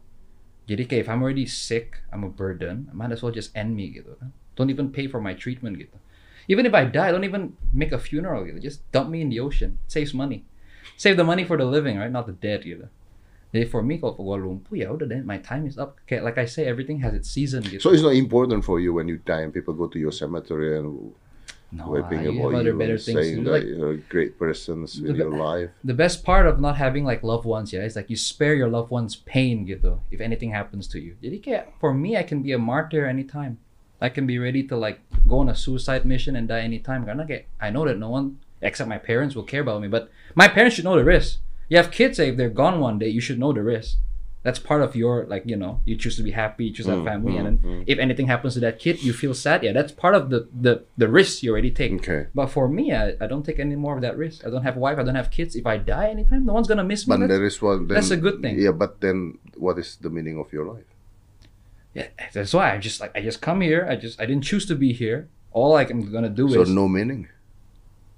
Jadi 0.70 0.86
kayak 0.86 1.02
if 1.04 1.08
I'm 1.10 1.18
already 1.20 1.50
sick, 1.50 1.98
I'm 2.14 2.22
a 2.22 2.30
burden. 2.30 2.88
I 2.88 2.94
might 2.94 3.10
as 3.10 3.20
well 3.26 3.34
just 3.34 3.50
end 3.58 3.74
me 3.74 3.90
gitu 3.90 4.14
kan. 4.16 4.30
Don't 4.54 4.70
even 4.70 4.94
pay 4.94 5.10
for 5.10 5.18
my 5.18 5.34
treatment 5.34 5.82
gitu. 5.82 5.98
Even 6.46 6.62
if 6.62 6.72
I 6.72 6.86
die, 6.86 7.10
don't 7.10 7.26
even 7.26 7.58
make 7.74 7.90
a 7.90 7.98
funeral 7.98 8.46
gitu. 8.46 8.62
Just 8.62 8.86
dump 8.94 9.10
me 9.10 9.18
in 9.18 9.28
the 9.34 9.42
ocean. 9.42 9.82
It 9.84 9.90
saves 9.90 10.14
money. 10.14 10.46
Save 10.94 11.18
the 11.18 11.26
money 11.26 11.42
for 11.42 11.58
the 11.58 11.66
living, 11.66 11.98
right? 11.98 12.12
Not 12.12 12.30
the 12.30 12.36
dead 12.38 12.62
gitu. 12.62 12.86
Jadi 13.54 13.70
for 13.70 13.86
me 13.86 14.02
kalau 14.02 14.18
gua 14.18 14.34
lumpuh 14.34 14.74
ya 14.74 14.90
udah 14.90 15.06
deh, 15.06 15.22
my 15.22 15.38
time 15.38 15.70
is 15.70 15.78
up. 15.78 15.94
Kayak 16.10 16.26
like 16.26 16.38
I 16.42 16.46
say, 16.50 16.66
everything 16.66 16.98
has 17.06 17.14
its 17.14 17.30
season 17.30 17.62
gitu. 17.62 17.78
So 17.78 17.94
it's 17.94 18.02
not 18.02 18.18
important 18.18 18.66
for 18.66 18.82
you 18.82 18.90
when 18.90 19.06
you 19.06 19.22
die 19.22 19.46
and 19.46 19.54
people 19.54 19.78
go 19.78 19.86
to 19.86 19.94
your 19.94 20.10
cemetery 20.10 20.74
and 20.74 21.14
no, 21.70 21.86
weeping 21.90 22.26
have 22.26 22.34
about 22.34 22.66
you 22.66 22.74
better 22.74 22.98
and 22.98 23.02
things 23.02 23.18
saying 23.18 23.46
that 23.46 23.62
Like, 23.62 23.66
you're 23.66 23.94
a 23.94 24.02
great 24.10 24.38
person 24.38 24.82
with 24.82 25.18
your 25.18 25.30
life. 25.30 25.70
the 25.82 25.94
best 25.94 26.22
part 26.22 26.46
of 26.46 26.58
not 26.58 26.78
having 26.78 27.02
like 27.02 27.22
loved 27.22 27.46
ones 27.46 27.74
yeah 27.74 27.82
is 27.82 27.94
like 27.98 28.06
you 28.06 28.14
spare 28.14 28.54
your 28.54 28.70
loved 28.70 28.90
ones 28.94 29.18
pain 29.26 29.66
gitu 29.66 29.98
if 30.14 30.22
anything 30.22 30.54
happens 30.54 30.86
to 30.86 31.02
you 31.02 31.18
jadi 31.18 31.42
kayak 31.42 31.64
for 31.82 31.90
me 31.90 32.14
I 32.14 32.22
can 32.22 32.46
be 32.46 32.54
a 32.54 32.60
martyr 32.62 33.10
anytime 33.10 33.58
I 33.98 34.10
can 34.10 34.22
be 34.22 34.38
ready 34.38 34.62
to 34.70 34.78
like 34.78 35.02
go 35.26 35.42
on 35.42 35.50
a 35.50 35.56
suicide 35.58 36.06
mission 36.06 36.38
and 36.38 36.46
die 36.46 36.62
anytime 36.62 37.02
karena 37.02 37.26
kayak 37.26 37.50
I 37.58 37.74
know 37.74 37.82
that 37.90 37.98
no 37.98 38.10
one 38.10 38.38
except 38.62 38.86
my 38.86 38.98
parents 39.02 39.34
will 39.34 39.46
care 39.46 39.66
about 39.66 39.82
me 39.82 39.90
but 39.90 40.14
my 40.38 40.46
parents 40.46 40.78
should 40.78 40.86
know 40.86 40.94
the 40.94 41.02
risk 41.06 41.42
you 41.68 41.76
have 41.76 41.90
kids 41.90 42.16
say 42.18 42.28
if 42.30 42.36
they're 42.36 42.50
gone 42.64 42.80
one 42.80 42.98
day 42.98 43.08
you 43.08 43.20
should 43.20 43.38
know 43.38 43.52
the 43.52 43.62
risk 43.62 43.98
That's 44.44 44.60
part 44.70 44.82
of 44.86 44.92
your 45.02 45.24
like 45.32 45.44
you 45.52 45.56
know 45.62 45.72
you 45.88 45.94
choose 46.02 46.16
to 46.20 46.22
be 46.28 46.32
happy, 46.42 46.62
you 46.68 46.72
choose 46.76 46.84
to 46.84 46.92
have 46.96 47.04
Mm, 47.04 47.12
family, 47.12 47.34
and 47.40 47.46
mm, 47.48 47.52
then 47.64 47.84
if 47.92 47.96
anything 48.06 48.26
happens 48.34 48.52
to 48.56 48.60
that 48.66 48.76
kid, 48.84 48.96
you 49.06 49.12
feel 49.22 49.32
sad. 49.32 49.58
Yeah, 49.64 49.72
that's 49.78 49.92
part 50.04 50.14
of 50.18 50.24
the 50.32 50.40
the 50.66 50.72
the 51.02 51.08
risk 51.08 51.32
you 51.44 51.48
already 51.52 51.72
take. 51.80 51.92
Okay. 52.00 52.20
But 52.38 52.48
for 52.56 52.66
me, 52.68 52.84
I, 52.92 53.16
I 53.24 53.26
don't 53.30 53.40
take 53.48 53.56
any 53.66 53.72
more 53.84 53.94
of 53.96 54.02
that 54.06 54.16
risk. 54.24 54.36
I 54.46 54.48
don't 54.52 54.60
have 54.68 54.76
a 54.76 54.82
wife. 54.86 54.96
I 55.00 55.04
don't 55.06 55.16
have 55.22 55.30
kids. 55.38 55.50
If 55.60 55.64
I 55.74 55.76
die 55.94 56.08
anytime, 56.16 56.42
no 56.44 56.52
one's 56.58 56.68
gonna 56.68 56.84
miss 56.92 57.00
me. 57.08 57.10
But 57.16 57.20
That's- 57.24 57.32
there 57.32 57.46
is 57.50 57.56
one. 57.70 57.78
Then, 57.88 57.94
that's 57.96 58.12
a 58.18 58.20
good 58.26 58.36
thing. 58.44 58.54
Yeah, 58.66 58.76
but 58.82 59.00
then 59.04 59.18
what 59.66 59.80
is 59.82 59.88
the 60.04 60.10
meaning 60.16 60.36
of 60.42 60.52
your 60.56 60.66
life? 60.76 60.88
yeah, 61.96 62.08
that's 62.36 62.52
why 62.52 62.66
I 62.74 62.76
just 62.88 63.00
like 63.00 63.12
I 63.18 63.20
just 63.24 63.40
come 63.48 63.64
here. 63.64 63.82
I 63.92 63.96
just 63.96 64.20
I 64.20 64.24
didn't 64.28 64.44
choose 64.50 64.64
to 64.68 64.76
be 64.84 64.90
here. 64.92 65.18
All 65.56 65.72
I'm 65.80 66.12
gonna 66.12 66.28
do 66.42 66.52
So 66.52 66.60
is 66.62 66.68
so 66.68 66.74
no 66.82 66.84
meaning. 66.98 67.32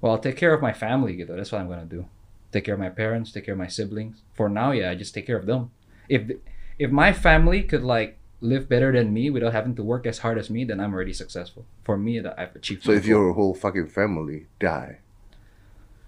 well, 0.01 0.10
I'll 0.18 0.24
take 0.28 0.39
care 0.43 0.52
of 0.56 0.60
my 0.68 0.74
family. 0.85 1.12
You 1.18 1.24
know, 1.27 1.36
That's 1.39 1.52
what 1.55 1.60
I'm 1.62 1.70
gonna 1.70 1.86
do. 1.98 2.02
Take 2.57 2.65
care 2.65 2.73
of 2.73 2.81
my 2.81 2.89
parents. 2.89 3.33
Take 3.33 3.45
care 3.45 3.53
of 3.53 3.59
my 3.59 3.66
siblings. 3.66 4.23
For 4.33 4.49
now, 4.49 4.70
yeah, 4.73 4.89
I 4.91 4.95
just 4.95 5.12
take 5.12 5.27
care 5.27 5.37
of 5.37 5.45
them. 5.45 5.73
If 6.09 6.23
if 6.78 6.91
my 6.91 7.12
family 7.12 7.62
could 7.62 7.83
like 7.83 8.16
live 8.41 8.66
better 8.66 8.91
than 8.93 9.12
me 9.12 9.28
without 9.28 9.53
having 9.53 9.74
to 9.74 9.83
work 9.83 10.07
as 10.07 10.20
hard 10.20 10.39
as 10.39 10.49
me, 10.49 10.65
then 10.65 10.81
I'm 10.81 10.95
already 10.95 11.12
successful. 11.12 11.66
For 11.85 11.99
me, 11.99 12.19
that 12.20 12.33
I've 12.41 12.57
achieved. 12.57 12.85
So 12.85 12.93
if 12.93 13.03
goal. 13.03 13.09
your 13.11 13.35
whole 13.35 13.53
fucking 13.53 13.89
family 13.89 14.47
die, 14.59 15.01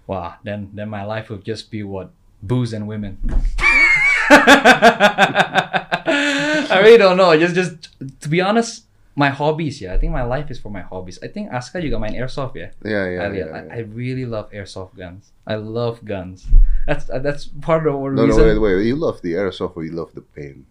wow, 0.07 0.37
then 0.43 0.71
then 0.73 0.89
my 0.89 1.05
life 1.05 1.29
would 1.29 1.45
just 1.45 1.69
be 1.69 1.83
what 1.83 2.09
booze 2.41 2.73
and 2.73 2.87
women. 2.87 3.19
I 6.73 6.79
really 6.81 6.97
don't 6.97 7.17
know. 7.17 7.37
Just 7.37 7.53
just 7.53 7.89
to 8.21 8.27
be 8.27 8.41
honest, 8.41 8.88
my 9.15 9.29
hobbies. 9.29 9.81
Yeah, 9.81 9.93
I 9.93 9.97
think 9.97 10.13
my 10.13 10.23
life 10.23 10.49
is 10.49 10.59
for 10.59 10.69
my 10.69 10.81
hobbies. 10.81 11.19
I 11.21 11.27
think 11.27 11.51
Aska 11.51 11.79
juga 11.81 11.99
main 11.99 12.13
airsoft 12.15 12.55
ya. 12.55 12.69
yeah, 12.85 13.05
yeah, 13.09 13.21
I, 13.21 13.27
yeah. 13.33 13.45
I, 13.49 13.59
yeah. 13.65 13.75
I 13.75 13.79
really 13.89 14.23
love 14.25 14.47
airsoft 14.51 14.95
guns. 14.95 15.33
I 15.47 15.55
love 15.59 16.05
guns. 16.05 16.47
That's 16.87 17.05
that's 17.09 17.49
part 17.61 17.85
of 17.85 17.93
the 17.97 18.09
no, 18.15 18.25
no, 18.25 18.31
reason. 18.31 18.45
wait, 18.45 18.57
wait. 18.79 18.85
You 18.87 18.95
love 18.95 19.19
the 19.21 19.33
airsoft 19.35 19.75
or 19.75 19.83
you 19.83 19.91
love 19.91 20.13
the 20.15 20.21
pain? 20.21 20.65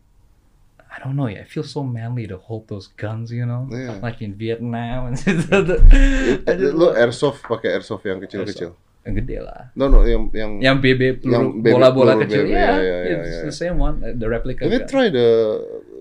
I 0.88 1.04
don't 1.04 1.14
know. 1.14 1.28
Yeah, 1.28 1.44
it 1.44 1.50
feels 1.52 1.70
so 1.70 1.84
manly 1.84 2.26
to 2.26 2.38
hold 2.40 2.66
those 2.72 2.88
guns. 2.96 3.30
You 3.30 3.44
know, 3.46 3.68
Yeah. 3.70 4.00
like 4.02 4.18
in 4.24 4.34
Vietnam. 4.34 5.12
I 5.14 5.14
just 5.14 6.74
Lo 6.74 6.90
love- 6.90 6.96
airsoft 6.96 7.44
pakai 7.44 7.76
airsoft 7.78 8.02
yang 8.08 8.18
kecil-kecil. 8.22 8.72
yang 9.06 9.14
gede 9.24 9.38
lah. 9.40 9.72
No, 9.78 9.88
no, 9.88 10.02
yang 10.04 10.28
yang. 10.36 10.60
Yang 10.60 10.76
BB 10.84 11.02
peluru 11.24 11.64
bola-bola 11.64 12.12
kecil. 12.20 12.44
BB, 12.44 12.52
yeah, 12.52 12.76
yeah, 12.76 13.00
yeah, 13.08 13.20
it's 13.24 13.40
yeah, 13.40 13.46
the 13.48 13.54
same 13.56 13.76
one. 13.80 14.02
uh, 14.04 14.12
The 14.12 14.26
replica 14.28 14.68
Have 14.68 14.74
you 14.74 14.84
try 14.84 15.08
the 15.08 15.28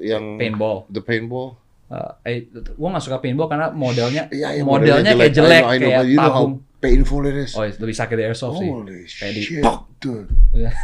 yang 0.04 0.36
paintball. 0.36 0.88
The 0.92 1.00
paintball. 1.04 1.56
Uh, 1.88 2.12
I, 2.28 2.52
gua 2.76 2.92
nggak 2.92 3.04
suka 3.08 3.24
paintball 3.24 3.48
karena 3.48 3.72
modelnya 3.72 4.28
Iya, 4.36 4.60
iya, 4.60 4.64
modelnya 4.68 5.16
kayak 5.16 5.32
jelek, 5.32 5.64
I 5.64 5.64
know, 5.64 5.72
I 5.72 5.78
know, 5.80 5.88
kayak 5.88 6.06
you 6.12 6.18
know 6.20 6.34
how 6.36 6.46
painful 6.84 7.24
it 7.24 7.36
is. 7.40 7.56
Oh, 7.56 7.64
lebih 7.64 7.96
sakit 7.96 8.16
dari 8.20 8.28
airsoft 8.28 8.60
sih. 8.60 8.68
Holy 8.68 9.08
Kayak 9.08 9.34
di- 9.34 9.46
shit, 9.48 9.64
dude. 10.04 10.28
Yeah. 10.52 10.76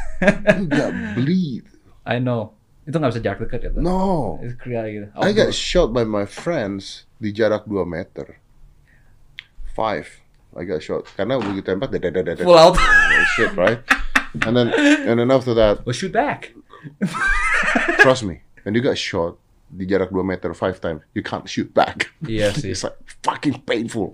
You 0.57 0.67
got 0.71 0.91
bleed. 1.13 1.67
I 2.07 2.23
know. 2.23 2.55
Itu 2.83 2.99
nggak 2.99 3.11
bisa 3.15 3.21
jarak 3.23 3.39
dekat 3.43 3.59
ya. 3.63 3.69
tuh. 3.75 3.83
No. 3.83 4.39
Itu 4.39 4.55
kayak 4.59 4.83
gitu. 4.89 5.07
I 5.19 5.31
got 5.31 5.51
Outdoor. 5.51 5.55
shot 5.55 5.89
by 5.91 6.03
my 6.03 6.23
friends 6.23 7.03
di 7.19 7.31
jarak 7.31 7.67
2 7.67 7.83
meter. 7.83 8.39
Five. 9.75 10.07
I 10.55 10.63
got 10.63 10.79
shot. 10.79 11.03
Karena 11.19 11.35
begitu 11.35 11.67
tembak, 11.67 11.91
dada 11.91 12.09
dada 12.11 12.31
dada. 12.31 12.43
full 12.43 12.55
out. 12.55 12.79
Oh, 12.79 13.25
shit, 13.35 13.51
right? 13.57 13.81
And 14.45 14.55
then, 14.55 14.71
and 15.05 15.19
then 15.19 15.29
after 15.29 15.51
that, 15.53 15.83
well, 15.83 15.93
shoot 15.93 16.11
back. 16.13 16.53
trust 17.99 18.23
me, 18.23 18.41
when 18.63 18.73
you 18.73 18.81
got 18.81 18.97
shot 18.97 19.37
di 19.73 19.89
jarak 19.89 20.13
2 20.13 20.21
meter 20.21 20.53
five 20.53 20.77
times, 20.77 21.01
you 21.17 21.25
can't 21.25 21.49
shoot 21.49 21.73
back. 21.73 22.13
Iya 22.21 22.53
sih. 22.61 22.71
It's 22.71 22.85
like 22.85 22.93
fucking 23.25 23.65
painful. 23.65 24.13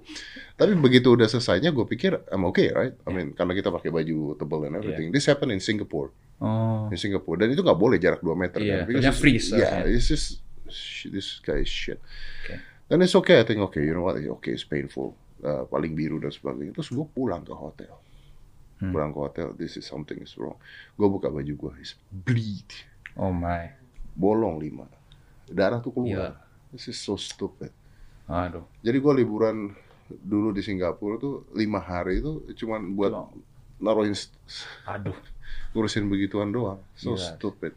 Tapi 0.55 0.75
begitu 0.75 1.11
udah 1.15 1.27
selesainya, 1.27 1.75
gue 1.75 1.83
pikir 1.83 2.15
I'm 2.31 2.47
okay, 2.47 2.71
right? 2.71 2.95
I 3.03 3.11
mean, 3.11 3.35
karena 3.35 3.51
kita 3.51 3.67
pakai 3.67 3.91
baju 3.91 4.39
tebal 4.39 4.71
and 4.71 4.79
everything. 4.79 5.11
This 5.11 5.27
happened 5.27 5.51
in 5.51 5.59
Singapore. 5.59 6.15
Oh. 6.39 6.87
In 6.87 6.95
Singapore. 6.95 7.35
Dan 7.35 7.51
itu 7.51 7.59
nggak 7.59 7.75
boleh 7.75 7.99
jarak 7.99 8.23
2 8.23 8.31
meter. 8.35 8.59
Iya, 8.63 8.83
kan? 8.83 8.87
Because 8.87 9.19
freeze, 9.19 9.51
Yeah, 9.51 9.83
harusnya. 9.83 9.95
it's 9.99 10.07
just, 10.07 10.27
this 11.11 11.43
guy 11.43 11.63
is 11.63 11.71
shit. 11.71 11.99
Okay. 12.47 12.59
Dan 12.87 13.03
it's 13.03 13.13
okay, 13.13 13.39
I 13.39 13.45
think, 13.45 13.59
okay, 13.69 13.83
you 13.83 13.91
know 13.91 14.07
what, 14.07 14.15
okay, 14.39 14.55
it's 14.55 14.63
painful. 14.63 15.13
Uh, 15.39 15.63
paling 15.67 15.95
biru 15.95 16.19
dan 16.19 16.31
sebagainya. 16.31 16.75
Terus 16.75 16.91
gue 16.91 17.07
pulang 17.07 17.43
ke 17.43 17.55
hotel. 17.55 17.95
Hmm. 18.79 18.91
Pulang 18.91 19.11
ke 19.11 19.19
hotel, 19.19 19.47
this 19.55 19.75
is 19.75 19.87
something 19.87 20.19
is 20.19 20.35
wrong. 20.35 20.59
Gue 20.95 21.07
buka 21.07 21.31
baju 21.31 21.53
gue, 21.55 21.73
it's 21.79 21.95
bleed. 22.11 22.67
Oh 23.15 23.31
my. 23.31 23.71
Bolong 24.15 24.59
lima. 24.59 24.87
Darah 25.49 25.79
tuh 25.79 25.91
keluar. 25.91 26.33
Iya. 26.37 26.71
This 26.71 26.87
is 26.87 26.97
so 26.97 27.17
stupid. 27.17 27.73
Aduh. 28.29 28.61
Jadi 28.79 28.97
gue 28.97 29.13
liburan 29.17 29.73
dulu 30.09 30.49
di 30.49 30.61
Singapura 30.61 31.17
tuh 31.17 31.45
lima 31.53 31.77
hari 31.77 32.17
itu 32.17 32.41
cuman 32.57 32.93
buat 32.93 33.09
Cuma- 33.09 33.33
naruhin 33.81 34.13
Aduh. 34.85 35.17
ngurusin 35.73 36.05
begituan 36.05 36.49
doang. 36.49 36.77
So 36.93 37.13
Gila. 37.13 37.25
stupid. 37.35 37.73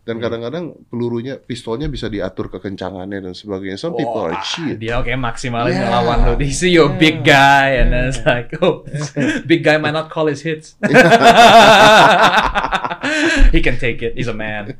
Dan 0.00 0.16
kadang-kadang 0.16 0.80
pelurunya, 0.88 1.36
pistolnya 1.36 1.84
bisa 1.84 2.08
diatur 2.08 2.48
kekencangannya 2.48 3.20
dan 3.20 3.36
sebagainya. 3.36 3.76
Some 3.76 3.92
people 3.94 4.24
are 4.24 4.40
cheat. 4.40 4.80
Dia 4.80 4.96
oke 4.96 5.12
maksimalin 5.12 5.76
Yeah. 5.76 5.92
ngelawan 5.92 6.18
lo. 6.24 6.32
They 6.40 6.48
see 6.50 6.72
you're 6.72 6.88
a 6.88 6.96
big 6.96 7.20
guy 7.20 7.76
and 7.76 7.92
then 7.92 8.08
it's 8.08 8.24
like, 8.24 8.48
oh, 8.64 8.88
big 9.50 9.60
guy 9.60 9.76
might 9.76 9.92
not 9.92 10.08
call 10.08 10.24
his 10.24 10.40
hits. 10.40 10.80
He 13.52 13.60
can 13.60 13.76
take 13.76 14.00
it. 14.02 14.14
He's 14.16 14.28
a 14.28 14.36
man. 14.36 14.76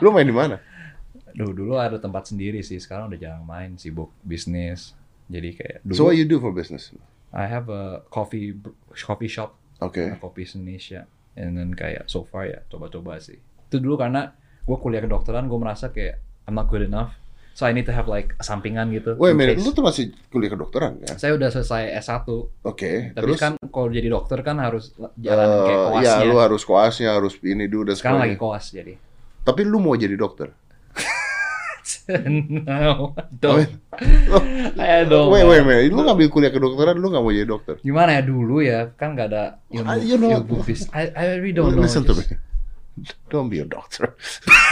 Lu 0.00 0.10
main 0.10 0.26
di 0.26 0.32
mana? 0.34 0.58
Duh, 1.32 1.50
dulu 1.50 1.76
ada 1.76 1.96
tempat 1.96 2.26
sendiri 2.26 2.60
sih. 2.60 2.76
Sekarang 2.76 3.08
udah 3.08 3.18
jarang 3.18 3.44
main, 3.44 3.74
sibuk 3.74 4.10
bisnis. 4.20 4.92
Jadi 5.26 5.54
kayak 5.54 5.76
dulu 5.82 5.94
So 5.94 6.02
what 6.04 6.14
you 6.14 6.24
do 6.24 6.38
for 6.38 6.50
business? 6.50 6.90
I 7.30 7.46
have 7.46 7.68
a 7.68 8.02
coffee 8.06 8.58
coffee 8.96 9.30
shop, 9.30 9.54
Okay. 9.78 10.10
uh, 10.10 10.18
kopi 10.18 10.42
Indonesia. 10.44 11.06
And 11.38 11.54
then 11.54 11.70
kayak 11.72 12.06
so 12.06 12.26
far 12.26 12.44
ya 12.44 12.66
coba-coba 12.66 13.16
sih. 13.16 13.38
Itu 13.70 13.78
dulu 13.78 13.94
karena 13.94 14.34
gue 14.60 14.76
kuliah 14.76 15.00
kedokteran, 15.00 15.46
gue 15.46 15.56
merasa 15.56 15.88
kayak 15.88 16.18
I'm 16.44 16.54
not 16.54 16.66
good 16.66 16.82
enough. 16.82 17.14
So 17.54 17.66
I 17.66 17.74
need 17.74 17.86
to 17.86 17.94
have 17.94 18.06
like 18.06 18.34
sampingan 18.40 18.90
gitu. 18.90 19.14
Wait 19.14 19.34
case. 19.36 19.60
lu 19.60 19.70
tuh 19.70 19.84
masih 19.84 20.10
kuliah 20.28 20.50
kedokteran 20.50 20.98
ya? 21.02 21.14
Saya 21.14 21.38
udah 21.38 21.50
selesai 21.50 21.92
S1. 22.00 22.26
Oke, 22.64 23.12
Tapi 23.12 23.20
terus 23.20 23.38
kan 23.38 23.52
kalau 23.68 23.90
jadi 23.90 24.08
dokter 24.08 24.38
kan 24.40 24.58
harus 24.58 24.90
jalan 25.14 25.44
eh, 25.44 25.62
kayak 25.62 25.78
ya 25.78 25.86
koasnya. 25.86 26.26
lu 26.26 26.36
harus 26.40 26.62
koasnya, 26.64 27.10
harus 27.12 27.34
ini 27.42 27.66
dulu 27.66 27.92
dan 27.92 27.96
Sekarang 27.96 28.18
lagi 28.18 28.34
sebagainya. 28.34 28.54
koas 28.58 28.64
jadi. 28.72 28.94
Tapi 29.40 29.60
lu 29.62 29.78
mau 29.78 29.94
jadi 29.94 30.14
dokter? 30.14 30.50
no, 32.68 33.14
don't. 33.32 33.68
I 34.80 35.04
don't. 35.04 35.30
wait, 35.32 35.44
wait, 35.46 35.64
wait. 35.64 35.88
Lu 35.92 36.02
ngambil 36.04 36.28
kuliah 36.30 36.52
kedokteran, 36.52 36.96
lu 37.00 37.08
nggak 37.10 37.22
mau 37.22 37.32
jadi 37.32 37.48
dokter? 37.48 37.74
Gimana 37.82 38.16
ya 38.18 38.22
dulu 38.24 38.60
ya? 38.62 38.92
Kan 38.96 39.16
nggak 39.16 39.28
ada 39.32 39.44
ilmu, 39.72 39.88
Ah, 39.88 39.96
you 39.98 40.16
know- 40.16 40.40
ilmu 40.40 40.62
bis- 40.64 40.88
I, 40.92 41.10
I 41.12 41.24
really 41.40 41.52
don't 41.56 41.72
know. 41.74 41.82
Listen 41.84 42.04
to 42.04 42.14
me. 42.14 42.24
Don't 43.32 43.48
be 43.48 43.60
a 43.60 43.64
doctor. 43.64 44.12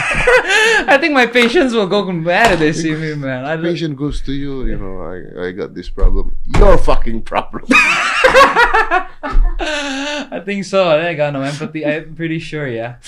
I 0.85 1.01
think 1.01 1.17
my 1.17 1.25
patients 1.25 1.73
will 1.73 1.89
go 1.89 2.05
mad 2.13 2.53
if 2.53 2.59
they 2.61 2.73
see 2.77 2.93
me, 2.93 3.17
man. 3.17 3.41
I 3.41 3.57
Patient 3.57 3.97
goes 3.97 4.21
to 4.29 4.33
you, 4.35 4.69
you 4.69 4.77
know, 4.77 5.01
I, 5.01 5.49
I 5.49 5.51
got 5.51 5.73
this 5.73 5.89
problem. 5.89 6.35
Your 6.59 6.77
fucking 6.77 7.25
problem. 7.25 7.65
I 10.29 10.41
think 10.45 10.65
so. 10.65 10.89
I 10.93 11.13
got 11.17 11.33
no 11.33 11.41
empathy. 11.41 11.81
I'm 11.85 12.13
pretty 12.13 12.37
sure 12.37 12.67
ya. 12.69 13.01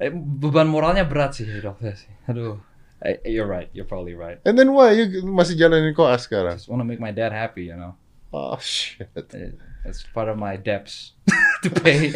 Eh, 0.00 0.08
Beban 0.10 0.72
moralnya 0.72 1.04
berat 1.04 1.36
sih 1.36 1.44
dokter 1.60 1.92
sih. 1.92 2.08
Aduh. 2.26 2.56
I, 3.02 3.18
you're 3.26 3.50
right. 3.50 3.66
You're 3.74 3.84
probably 3.84 4.14
right. 4.14 4.38
And 4.46 4.54
then 4.54 4.70
why 4.70 4.94
you 4.94 5.26
masih 5.26 5.58
jalanin 5.58 5.90
koas 5.90 6.30
sekarang? 6.30 6.54
Just 6.54 6.70
want 6.70 6.78
to 6.78 6.86
make 6.86 7.02
my 7.02 7.10
dad 7.10 7.34
happy, 7.34 7.66
you 7.66 7.74
know. 7.74 7.98
Oh 8.30 8.54
shit. 8.62 9.10
That's 9.82 10.06
part 10.14 10.30
of 10.30 10.38
my 10.38 10.54
debts 10.54 11.18
to 11.66 11.68
pay. 11.68 12.14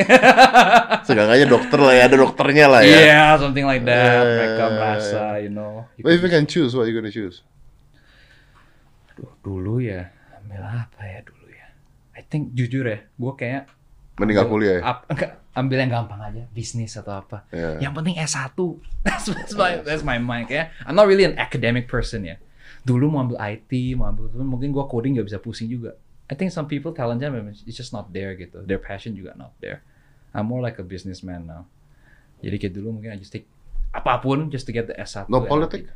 Seenggaknya 1.06 1.50
dokter 1.50 1.82
lah 1.82 1.90
ya, 1.90 2.02
ada 2.06 2.16
dokternya 2.16 2.66
lah 2.70 2.80
ya. 2.86 2.94
yeah, 3.02 3.30
something 3.34 3.66
like 3.66 3.82
that. 3.82 3.98
Yeah, 3.98 4.22
Mereka 4.30 4.54
yeah, 4.62 4.70
merasa, 4.78 5.22
you 5.42 5.50
know. 5.50 5.90
you 5.98 6.06
But 6.06 6.14
if 6.14 6.22
you 6.22 6.30
can- 6.30 6.46
choose, 6.46 6.78
what 6.78 6.86
you 6.86 6.94
gonna 6.94 7.10
choose? 7.10 7.42
Aduh, 9.12 9.34
dulu 9.42 9.82
ya, 9.82 10.14
ambil 10.38 10.62
apa 10.62 11.02
ya 11.02 11.20
dulu 11.26 11.50
ya? 11.50 11.66
I 12.14 12.22
think 12.22 12.54
jujur 12.54 12.86
ya, 12.86 13.02
gue 13.02 13.32
kayak 13.34 13.66
Meninggal 14.16 14.46
kuliah 14.48 14.80
ya? 14.80 14.82
ap- 14.86 15.04
enggak, 15.12 15.42
ambil 15.56 15.80
yang 15.80 15.90
gampang 15.90 16.20
aja, 16.20 16.44
bisnis 16.52 16.92
atau 17.00 17.16
apa. 17.16 17.48
Yeah. 17.48 17.88
Yang 17.88 17.92
penting 17.96 18.14
S1. 18.20 18.52
That's, 19.02 19.26
that's 19.36 19.54
my 19.56 19.80
that's 19.80 20.04
my 20.04 20.20
mind 20.20 20.52
kayak 20.52 20.76
I'm 20.84 20.92
not 20.92 21.08
really 21.08 21.24
an 21.24 21.40
academic 21.40 21.88
person 21.88 22.28
ya. 22.28 22.36
Dulu 22.84 23.08
mau 23.08 23.24
ambil 23.24 23.40
IT, 23.40 23.72
mau 23.96 24.12
ambil 24.12 24.30
mungkin 24.44 24.70
gue 24.70 24.84
coding 24.86 25.18
gak 25.18 25.26
bisa 25.26 25.40
pusing 25.40 25.66
juga. 25.66 25.96
I 26.28 26.36
think 26.36 26.52
some 26.52 26.68
people 26.68 26.92
talentnya 26.92 27.32
memang 27.32 27.56
it's 27.66 27.74
just 27.74 27.90
not 27.90 28.12
there 28.12 28.36
gitu. 28.36 28.62
Their 28.62 28.78
passion 28.78 29.16
juga 29.16 29.34
not 29.34 29.56
there. 29.58 29.82
I'm 30.36 30.46
more 30.46 30.60
like 30.60 30.76
a 30.76 30.86
businessman 30.86 31.48
now. 31.48 31.64
Jadi 32.44 32.56
kayak 32.60 32.74
dulu 32.76 33.00
mungkin 33.00 33.16
I 33.16 33.18
just 33.18 33.32
take 33.32 33.48
apa 33.96 34.20
pun 34.20 34.52
just 34.52 34.68
to 34.68 34.72
get 34.76 34.86
the 34.86 34.94
S1. 35.00 35.32
No 35.32 35.40
and 35.40 35.48
politic? 35.48 35.88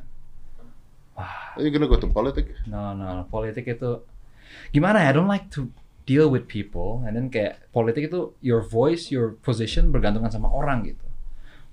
Wah, 1.13 1.53
Are 1.55 1.61
you 1.61 1.69
gonna 1.69 1.91
go 1.91 2.01
to 2.01 2.09
politics? 2.09 2.57
No, 2.65 2.97
no, 2.97 3.29
politik 3.29 3.69
itu 3.69 4.01
gimana 4.73 5.05
ya? 5.05 5.13
I 5.13 5.15
don't 5.15 5.29
like 5.29 5.53
to 5.53 5.69
deal 6.07 6.29
with 6.29 6.49
people 6.49 7.05
and 7.07 7.17
then 7.17 7.29
kayak 7.29 7.61
politik 7.71 8.09
itu 8.11 8.33
your 8.41 8.61
voice, 8.65 9.09
your 9.13 9.37
position 9.41 9.93
bergantungan 9.93 10.31
sama 10.33 10.49
orang 10.51 10.85
gitu. 10.87 11.07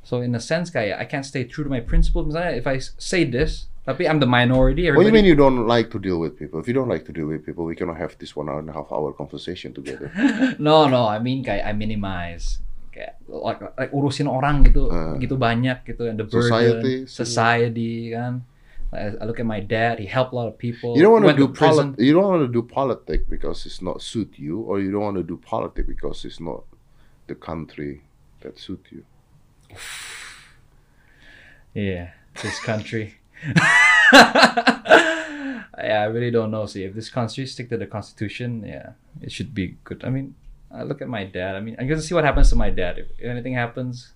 So 0.03 0.23
in 0.23 0.31
a 0.35 0.41
sense 0.43 0.71
kayak 0.71 0.99
I 0.99 1.05
can't 1.05 1.25
stay 1.27 1.43
true 1.43 1.67
to 1.67 1.71
my 1.71 1.83
principles. 1.83 2.31
Misalnya 2.31 2.55
if 2.55 2.67
I 2.67 2.79
say 2.79 3.27
this, 3.27 3.67
tapi 3.83 4.07
I'm 4.07 4.19
the 4.23 4.29
minority. 4.29 4.87
What 4.91 5.03
do 5.03 5.11
you 5.11 5.15
mean 5.15 5.27
Everybody, 5.27 5.31
you 5.31 5.37
don't 5.39 5.67
like 5.67 5.91
to 5.95 5.99
deal 5.99 6.19
with 6.19 6.35
people? 6.39 6.59
If 6.59 6.67
you 6.67 6.75
don't 6.75 6.87
like 6.91 7.03
to 7.07 7.13
deal 7.15 7.27
with 7.27 7.43
people, 7.43 7.63
we 7.67 7.75
cannot 7.75 7.99
have 7.99 8.15
this 8.19 8.35
one 8.35 8.47
hour 8.47 8.59
and 8.59 8.71
a 8.71 8.75
half 8.75 8.91
hour 8.91 9.11
conversation 9.11 9.71
together. 9.75 10.11
no, 10.59 10.87
no, 10.87 11.07
I 11.07 11.19
mean 11.19 11.43
kayak 11.43 11.67
I 11.67 11.75
minimize. 11.75 12.63
kayak 12.97 13.21
like, 13.29 13.61
like 13.77 13.91
urusin 13.93 14.25
orang 14.25 14.65
gitu 14.65 14.89
Uh. 14.89 15.13
gitu 15.21 15.37
banyak 15.37 15.85
gitu 15.85 16.09
and 16.09 16.17
the 16.17 16.25
burden 16.25 16.49
Society, 16.49 16.95
society 17.05 17.93
kan 18.09 18.41
I 18.93 19.25
look 19.25 19.39
at 19.39 19.45
my 19.45 19.59
dad 19.59 19.99
he 19.99 20.05
helped 20.05 20.31
a 20.31 20.35
lot 20.35 20.47
of 20.47 20.57
people 20.57 20.95
You 20.95 21.03
don't 21.03 21.11
want 21.11 21.27
to 21.27 21.33
do 21.33 21.47
prison. 21.49 21.95
You 21.97 22.13
don't 22.13 22.23
want 22.23 22.41
to 22.47 22.47
do 22.47 22.63
politics 22.63 23.25
because 23.29 23.65
it's 23.65 23.81
not 23.81 24.01
suit 24.01 24.33
you, 24.37 24.61
or 24.61 24.79
you 24.79 24.91
don't 24.91 25.01
want 25.01 25.17
to 25.17 25.23
do 25.23 25.37
politics 25.37 25.87
because 25.87 26.23
it's 26.23 26.39
not 26.39 26.63
the 27.27 27.35
country 27.35 28.01
that 28.41 28.57
suit 28.57 28.85
you. 28.91 29.03
yeah 31.73 32.11
this 32.41 32.59
country. 32.59 33.15
Yeah 35.79 36.01
I 36.01 36.05
really 36.05 36.31
don't 36.31 36.49
know. 36.49 36.65
See 36.65 36.83
if 36.83 36.95
this 36.95 37.09
country 37.09 37.45
stick 37.45 37.69
to 37.69 37.77
the 37.77 37.85
constitution 37.85 38.63
yeah 38.65 38.91
it 39.21 39.31
should 39.31 39.53
be 39.53 39.77
good. 39.83 40.03
I 40.03 40.09
mean 40.09 40.35
I 40.71 40.83
look 40.83 41.01
at 41.01 41.07
my 41.07 41.23
dad. 41.23 41.55
I 41.55 41.59
mean 41.59 41.75
I'm 41.77 41.87
gonna 41.87 42.01
see 42.01 42.15
what 42.15 42.23
happens 42.23 42.49
to 42.49 42.55
my 42.55 42.69
dad. 42.69 42.97
If 42.97 43.07
anything 43.21 43.53
happens 43.53 44.13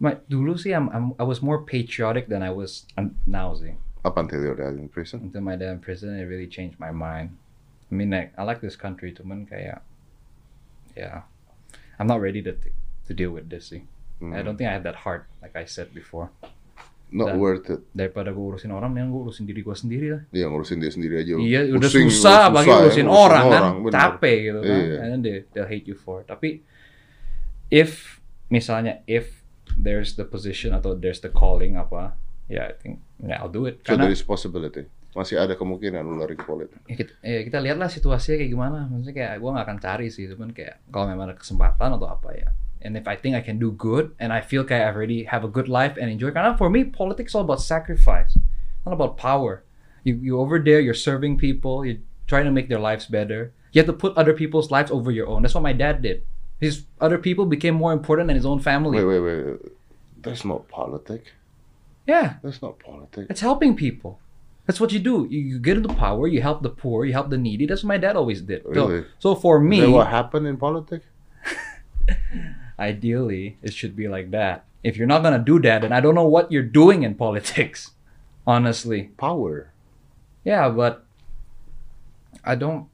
my 0.00 0.16
dulu 0.26 0.56
sih 0.56 0.72
I'm, 0.72 0.88
I'm 0.90 1.06
I 1.20 1.24
was 1.24 1.38
more 1.40 1.60
patriotic 1.62 2.26
than 2.26 2.40
I 2.40 2.48
was 2.50 2.88
now 3.28 3.52
sih 3.52 3.76
Up 4.00 4.16
until 4.16 4.40
your 4.40 4.56
dad 4.56 4.80
in 4.80 4.88
prison. 4.88 5.28
until 5.28 5.44
my 5.44 5.60
dad 5.60 5.76
in 5.76 5.80
prison 5.80 6.16
it 6.16 6.24
really 6.24 6.48
changed 6.48 6.80
my 6.80 6.88
mind 6.88 7.36
I 7.86 7.92
mean 7.92 8.08
like 8.08 8.32
I 8.34 8.48
like 8.48 8.64
this 8.64 8.74
country 8.74 9.12
cuman 9.12 9.44
kayak 9.44 9.84
yeah 10.96 11.28
I'm 12.00 12.08
not 12.08 12.24
ready 12.24 12.40
to 12.48 12.56
to 12.56 13.12
deal 13.12 13.30
with 13.30 13.52
this 13.52 13.68
sih 13.70 13.84
I 14.20 14.40
Mhm. 14.40 14.44
don't 14.44 14.56
think 14.56 14.68
I 14.68 14.74
have 14.76 14.84
that 14.84 15.04
heart 15.04 15.28
like 15.40 15.52
I 15.52 15.64
said 15.64 15.92
before 15.92 16.32
Not 17.10 17.34
Dan- 17.34 17.42
worth 17.42 17.66
it. 17.66 17.82
daripada 17.90 18.30
gue 18.30 18.38
urusin 18.38 18.70
orang 18.70 18.94
mendingan 18.94 19.10
gue 19.10 19.20
urusin 19.26 19.42
diri 19.42 19.60
gue 19.60 19.74
sendiri 19.74 20.06
lah 20.14 20.22
Dia 20.30 20.46
ngurusin 20.46 20.78
dia 20.78 20.94
sendiri 20.94 21.18
aja. 21.18 21.34
iya 21.42 21.60
udah 21.66 21.90
Pusing, 21.90 22.06
susah 22.06 22.38
apalagi 22.48 22.70
susah 22.70 22.76
ya, 22.78 22.84
urusin 22.86 23.08
orang 23.10 23.44
kan 23.50 23.62
bener. 23.82 23.92
capek 23.98 24.36
gitu 24.46 24.60
kan 24.62 24.78
Iya. 24.78 24.96
and 25.02 25.08
then 25.10 25.20
they, 25.20 25.36
they'll 25.50 25.66
hate 25.66 25.84
you 25.84 25.98
for 25.98 26.22
it 26.22 26.30
tapi 26.30 26.62
if 27.66 28.22
misalnya 28.46 29.02
if 29.10 29.39
there's 29.82 30.16
the 30.16 30.24
position 30.24 30.76
atau 30.76 30.96
there's 30.96 31.20
the 31.24 31.32
calling 31.32 31.76
apa 31.80 32.14
ya 32.46 32.68
I 32.68 32.74
think 32.76 33.00
yeah, 33.22 33.40
I'll 33.40 33.52
do 33.52 33.66
it. 33.66 33.80
So 33.86 33.94
karena 33.94 34.10
there 34.10 34.16
is 34.16 34.24
possibility. 34.24 34.84
Masih 35.10 35.42
ada 35.42 35.58
kemungkinan 35.58 36.06
lu 36.06 36.22
lari 36.22 36.38
ke 36.38 36.46
politik. 36.46 36.78
ya 36.86 36.94
kita, 36.94 37.12
ya 37.18 37.40
kita 37.42 37.58
lihatlah 37.58 37.90
situasinya 37.90 38.38
kayak 38.38 38.52
gimana. 38.54 38.78
Maksudnya 38.86 39.14
kayak 39.14 39.32
gue 39.42 39.50
gak 39.50 39.66
akan 39.66 39.78
cari 39.82 40.06
sih. 40.06 40.30
Cuman 40.30 40.54
kayak 40.54 40.78
kalau 40.94 41.10
memang 41.10 41.34
ada 41.34 41.36
kesempatan 41.38 41.98
atau 41.98 42.06
apa 42.06 42.30
ya. 42.30 42.48
And 42.80 42.94
if 42.94 43.04
I 43.10 43.18
think 43.18 43.34
I 43.34 43.42
can 43.42 43.58
do 43.58 43.74
good 43.74 44.14
and 44.22 44.30
I 44.30 44.40
feel 44.40 44.62
kayak 44.62 44.86
I 44.86 44.90
already 44.94 45.26
have 45.26 45.42
a 45.42 45.50
good 45.50 45.66
life 45.66 45.98
and 45.98 46.06
enjoy. 46.06 46.30
Karena 46.30 46.54
for 46.54 46.70
me 46.70 46.86
politics 46.86 47.34
all 47.34 47.42
about 47.42 47.58
sacrifice. 47.58 48.38
Not 48.86 48.94
about 48.94 49.18
power. 49.18 49.66
You 50.06 50.16
you 50.16 50.38
over 50.38 50.62
there 50.62 50.80
you're 50.80 50.96
serving 50.96 51.36
people 51.42 51.82
you're 51.82 52.00
trying 52.30 52.46
to 52.46 52.54
make 52.54 52.70
their 52.70 52.80
lives 52.80 53.10
better. 53.10 53.50
You 53.74 53.82
have 53.82 53.90
to 53.90 53.98
put 53.98 54.14
other 54.14 54.32
people's 54.32 54.70
lives 54.70 54.94
over 54.94 55.10
your 55.10 55.26
own. 55.26 55.42
That's 55.42 55.54
what 55.54 55.66
my 55.66 55.74
dad 55.74 56.02
did 56.02 56.22
his 56.60 56.84
other 57.00 57.18
people 57.18 57.46
became 57.46 57.74
more 57.74 57.92
important 57.92 58.26
than 58.28 58.36
his 58.36 58.46
own 58.46 58.60
family 58.60 59.02
Wait, 59.02 59.20
wait, 59.20 59.20
wait. 59.46 59.72
That's 60.22 60.44
not 60.44 60.68
politic. 60.68 61.32
yeah 62.06 62.34
That's 62.42 62.60
not 62.62 62.78
politics. 62.78 63.26
It's 63.30 63.40
helping 63.40 63.74
people. 63.76 64.18
That's 64.66 64.78
what 64.78 64.92
you 64.92 65.00
do. 65.00 65.26
You, 65.30 65.40
you 65.40 65.58
get 65.58 65.76
into 65.78 65.88
power, 65.94 66.28
you 66.28 66.42
help 66.42 66.62
the 66.62 66.68
poor, 66.70 67.04
you 67.04 67.12
help 67.12 67.28
the 67.30 67.38
needy. 67.38 67.66
That's 67.66 67.82
what 67.82 67.88
my 67.88 67.98
dad 67.98 68.14
always 68.16 68.40
did. 68.42 68.62
So- 68.62 68.70
Really? 68.70 69.04
So, 69.18 69.34
for 69.34 69.56
Is 69.64 69.68
me, 69.68 69.86
what 69.88 70.06
happened 70.08 70.46
in 70.46 70.56
politics? 70.58 71.06
ideally, 72.78 73.56
it 73.62 73.72
should 73.74 73.96
be 73.96 74.08
like 74.08 74.30
that. 74.30 74.64
If 74.82 74.96
you're 74.96 75.06
not 75.06 75.22
gonna 75.22 75.38
do 75.38 75.58
that, 75.60 75.82
then 75.82 75.92
I 75.92 76.00
don't 76.00 76.14
know 76.14 76.26
what 76.26 76.50
you're 76.52 76.62
doing 76.62 77.02
in 77.02 77.14
politics. 77.14 77.90
Honestly, 78.46 79.10
Power. 79.18 79.72
yeah, 80.44 80.68
but 80.68 81.04
I 82.44 82.54
don't. 82.54 82.86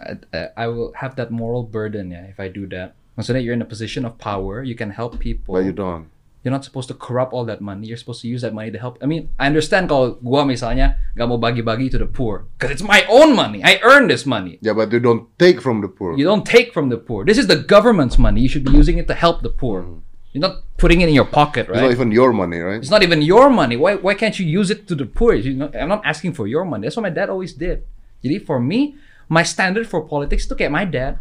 I, 0.00 0.18
I- 0.32 0.38
uh, 0.38 0.48
I 0.56 0.66
will 0.68 0.92
have 0.96 1.16
that 1.16 1.30
moral 1.30 1.62
burden, 1.62 2.10
yeah, 2.10 2.24
if 2.26 2.38
I 2.40 2.48
do 2.48 2.66
that. 2.74 2.94
Maksudnya 3.18 3.42
you're 3.44 3.54
in 3.54 3.62
a 3.62 3.68
position 3.68 4.04
of 4.04 4.18
power, 4.18 4.62
you 4.62 4.74
can 4.74 4.90
help 4.90 5.18
people. 5.18 5.54
But 5.54 5.64
you 5.64 5.72
don't. 5.72 6.10
You're 6.42 6.52
not 6.52 6.64
supposed 6.64 6.88
to 6.88 6.94
corrupt 6.94 7.32
all 7.32 7.46
that 7.46 7.62
money. 7.62 7.86
You're 7.86 7.96
supposed 7.96 8.20
to 8.20 8.28
use 8.28 8.42
that 8.42 8.52
money 8.52 8.70
to 8.70 8.76
help. 8.76 8.98
I 9.00 9.06
mean, 9.06 9.32
I 9.38 9.46
understand 9.46 9.88
kalau 9.88 10.20
gua 10.20 10.44
misalnya 10.44 11.00
gak 11.16 11.24
mau 11.24 11.40
bagi-bagi 11.40 11.88
to 11.94 11.98
the 11.98 12.04
poor, 12.04 12.44
because 12.58 12.68
it's 12.68 12.84
my 12.84 13.00
own 13.08 13.32
money. 13.32 13.64
I 13.64 13.80
earned 13.80 14.10
this 14.12 14.26
money. 14.28 14.58
Yeah, 14.60 14.76
but 14.76 14.92
you 14.92 15.00
don't 15.00 15.30
take 15.40 15.62
from 15.64 15.80
the 15.80 15.88
poor. 15.88 16.18
You 16.18 16.28
don't 16.28 16.44
take 16.44 16.74
from 16.76 16.92
the 16.92 17.00
poor. 17.00 17.24
This 17.24 17.40
is 17.40 17.46
the 17.48 17.56
government's 17.56 18.20
money. 18.20 18.44
You 18.44 18.50
should 18.52 18.66
be 18.66 18.76
using 18.76 19.00
it 19.00 19.08
to 19.08 19.16
help 19.16 19.40
the 19.40 19.48
poor. 19.48 19.88
Mm-hmm. 19.88 20.04
You're 20.36 20.44
not 20.44 20.66
putting 20.76 21.00
it 21.00 21.08
in 21.08 21.14
your 21.14 21.24
pocket, 21.30 21.70
right? 21.70 21.78
It's 21.78 21.86
not 21.86 21.94
even 21.96 22.10
your 22.10 22.34
money, 22.34 22.58
right? 22.58 22.82
It's 22.82 22.90
not 22.90 23.06
even 23.06 23.22
your 23.22 23.48
money. 23.48 23.78
Why 23.78 23.94
why 23.96 24.12
can't 24.18 24.34
you 24.36 24.44
use 24.44 24.68
it 24.68 24.84
to 24.90 24.98
the 24.98 25.06
poor? 25.06 25.32
You 25.32 25.54
know, 25.54 25.70
I'm 25.72 25.88
not 25.88 26.02
asking 26.04 26.34
for 26.34 26.44
your 26.50 26.66
money. 26.66 26.84
That's 26.84 26.98
what 26.98 27.06
my 27.06 27.14
dad 27.14 27.30
always 27.30 27.54
did. 27.54 27.86
Jadi 28.20 28.42
for 28.44 28.58
me, 28.58 28.98
my 29.28 29.42
standard 29.42 29.88
for 29.88 30.04
politics 30.04 30.44
itu 30.44 30.54
kayak 30.56 30.72
my 30.72 30.86
dad. 30.88 31.20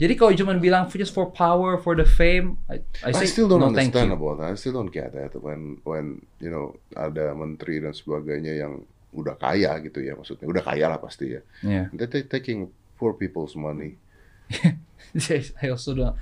Jadi 0.00 0.18
kalau 0.18 0.32
cuma 0.34 0.56
bilang 0.56 0.88
just 0.90 1.14
for 1.14 1.30
power, 1.30 1.78
for 1.78 1.94
the 1.94 2.08
fame, 2.08 2.58
I, 2.66 2.82
I, 3.06 3.12
I 3.12 3.22
say 3.22 3.28
still 3.28 3.46
don't 3.46 3.62
no, 3.62 3.70
understand 3.70 4.10
about 4.10 4.40
that. 4.40 4.50
I 4.50 4.58
still 4.58 4.74
don't 4.74 4.90
get 4.90 5.12
that 5.14 5.36
when 5.38 5.78
when 5.86 6.26
you 6.42 6.50
know 6.50 6.74
ada 6.96 7.36
menteri 7.36 7.78
dan 7.78 7.94
sebagainya 7.94 8.66
yang 8.66 8.82
udah 9.12 9.36
kaya 9.36 9.76
gitu 9.84 10.00
ya 10.00 10.16
maksudnya 10.16 10.48
udah 10.48 10.64
kaya 10.64 10.88
lah 10.88 10.98
pasti 10.98 11.36
ya. 11.36 11.42
Yeah. 11.60 11.86
They're 11.92 12.08
ta- 12.08 12.26
taking 12.26 12.72
poor 12.96 13.12
people's 13.12 13.54
money. 13.54 14.00
I 15.62 15.66
also 15.68 15.92
don't. 15.94 16.16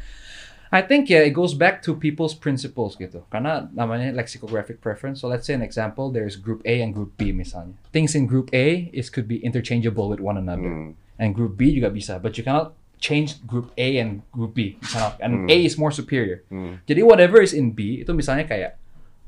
I 0.70 0.82
think 0.86 1.10
yeah, 1.10 1.26
it 1.26 1.34
goes 1.34 1.54
back 1.54 1.82
to 1.82 1.98
people's 1.98 2.34
principles 2.34 2.94
gitu. 2.94 3.26
Karena 3.26 3.66
namanya 3.74 4.14
lexicographic 4.14 4.78
preference. 4.78 5.20
So 5.20 5.26
let's 5.26 5.46
say 5.46 5.58
an 5.58 5.66
example, 5.66 6.14
there's 6.14 6.38
group 6.38 6.62
A 6.62 6.78
and 6.78 6.94
group 6.94 7.18
B 7.18 7.34
misalnya. 7.34 7.74
Things 7.90 8.14
in 8.14 8.30
group 8.30 8.54
A 8.54 8.86
is 8.94 9.10
could 9.10 9.26
be 9.26 9.42
interchangeable 9.42 10.06
with 10.06 10.22
one 10.22 10.38
another. 10.38 10.70
Hmm. 10.70 10.94
And 11.18 11.34
group 11.34 11.58
B 11.58 11.74
juga 11.74 11.90
bisa, 11.90 12.22
but 12.22 12.38
you 12.38 12.46
cannot 12.46 12.72
change 13.02 13.42
group 13.44 13.74
A 13.76 13.98
and 13.98 14.22
group 14.30 14.54
B. 14.54 14.78
You 14.78 14.88
cannot. 14.88 15.18
And 15.18 15.50
A 15.50 15.56
is 15.58 15.74
more 15.74 15.90
superior. 15.90 16.46
Jadi 16.86 17.02
whatever 17.02 17.42
is 17.42 17.52
in 17.52 17.74
B 17.74 18.06
itu 18.06 18.14
misalnya 18.14 18.46
kayak 18.46 18.78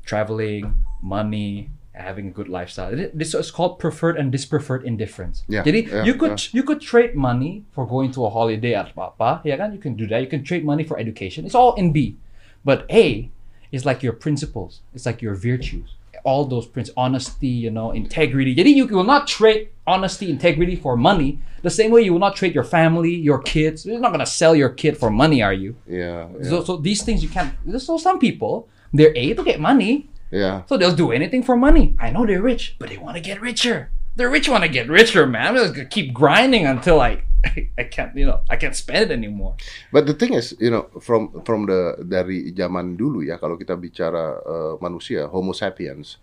traveling, 0.07 0.73
money, 1.03 1.69
having 1.93 2.27
a 2.27 2.31
good 2.31 2.49
lifestyle. 2.49 2.91
This 3.13 3.33
is 3.33 3.51
called 3.51 3.79
preferred 3.79 4.17
and 4.17 4.31
dispreferred 4.31 4.83
indifference. 4.83 5.43
Yeah, 5.47 5.63
Jadi 5.63 5.87
yeah, 5.87 6.03
you 6.03 6.15
could 6.15 6.41
you 6.53 6.63
could 6.63 6.81
trade 6.81 7.15
money 7.15 7.65
for 7.71 7.85
going 7.85 8.11
to 8.13 8.25
a 8.25 8.29
holiday 8.29 8.73
at 8.73 8.97
apa, 8.97 9.41
ya 9.45 9.57
kan? 9.57 9.73
You 9.73 9.79
can 9.79 9.93
do 9.95 10.07
that. 10.07 10.21
You 10.21 10.27
can 10.27 10.43
trade 10.43 10.65
money 10.65 10.83
for 10.83 10.97
education. 10.97 11.45
It's 11.45 11.55
all 11.55 11.73
in 11.75 11.93
B. 11.93 12.17
But 12.65 12.89
A 12.89 13.29
is 13.71 13.85
like 13.85 14.01
your 14.01 14.13
principles. 14.13 14.81
It's 14.93 15.05
like 15.05 15.21
your 15.21 15.35
virtues. 15.35 15.95
All 16.23 16.45
those 16.47 16.65
principles, 16.65 16.95
honesty, 16.95 17.51
you 17.51 17.69
know, 17.69 17.91
integrity. 17.91 18.55
Jadi 18.55 18.71
you 18.73 18.87
will 18.87 19.03
not 19.03 19.27
trade 19.27 19.69
honesty, 19.85 20.31
integrity 20.31 20.79
for 20.79 20.95
money. 20.95 21.39
The 21.61 21.69
same 21.69 21.91
way 21.91 22.01
you 22.01 22.13
will 22.13 22.23
not 22.23 22.35
trade 22.35 22.55
your 22.55 22.63
family, 22.63 23.11
your 23.11 23.43
kids. 23.43 23.85
You're 23.85 23.99
not 23.99 24.15
gonna 24.15 24.25
sell 24.25 24.55
your 24.55 24.71
kid 24.71 24.95
for 24.95 25.11
money, 25.11 25.43
are 25.43 25.53
you? 25.53 25.75
Yeah, 25.83 26.31
yeah, 26.39 26.49
So, 26.49 26.63
so 26.63 26.77
these 26.77 27.03
things 27.03 27.23
you 27.23 27.29
can't. 27.29 27.51
So 27.77 27.97
some 27.99 28.19
people, 28.19 28.71
they're 28.93 29.11
A 29.15 29.33
to 29.35 29.43
get 29.43 29.59
money, 29.59 30.07
yeah. 30.33 30.65
so 30.65 30.73
they'll 30.81 30.97
do 30.97 31.13
anything 31.13 31.45
for 31.45 31.53
money. 31.53 31.93
I 32.01 32.09
know 32.09 32.25
they're 32.25 32.41
rich, 32.41 32.75
but 32.81 32.89
they 32.89 32.97
want 32.97 33.13
to 33.15 33.21
get 33.21 33.37
richer. 33.37 33.93
The 34.17 34.25
rich 34.29 34.49
want 34.49 34.65
to 34.65 34.69
get 34.69 34.89
richer, 34.89 35.25
man. 35.29 35.53
I'm 35.53 35.55
just 35.61 35.73
gonna 35.77 35.85
keep 35.89 36.13
grinding 36.13 36.65
until 36.65 36.97
I, 37.01 37.21
I 37.77 37.85
can't, 37.89 38.13
you 38.17 38.25
know, 38.29 38.41
I 38.49 38.57
can't 38.57 38.75
spend 38.75 39.09
it 39.09 39.13
anymore. 39.13 39.53
But 39.93 40.05
the 40.09 40.13
thing 40.13 40.33
is, 40.33 40.53
you 40.61 40.69
know, 40.69 40.89
from 41.01 41.41
from 41.45 41.65
the 41.69 41.97
dari 42.01 42.53
zaman 42.53 42.93
dulu 42.97 43.25
ya, 43.25 43.37
kalau 43.41 43.57
kita 43.57 43.73
bicara 43.77 44.37
uh, 44.45 44.73
manusia, 44.81 45.25
Homo 45.29 45.53
sapiens, 45.53 46.17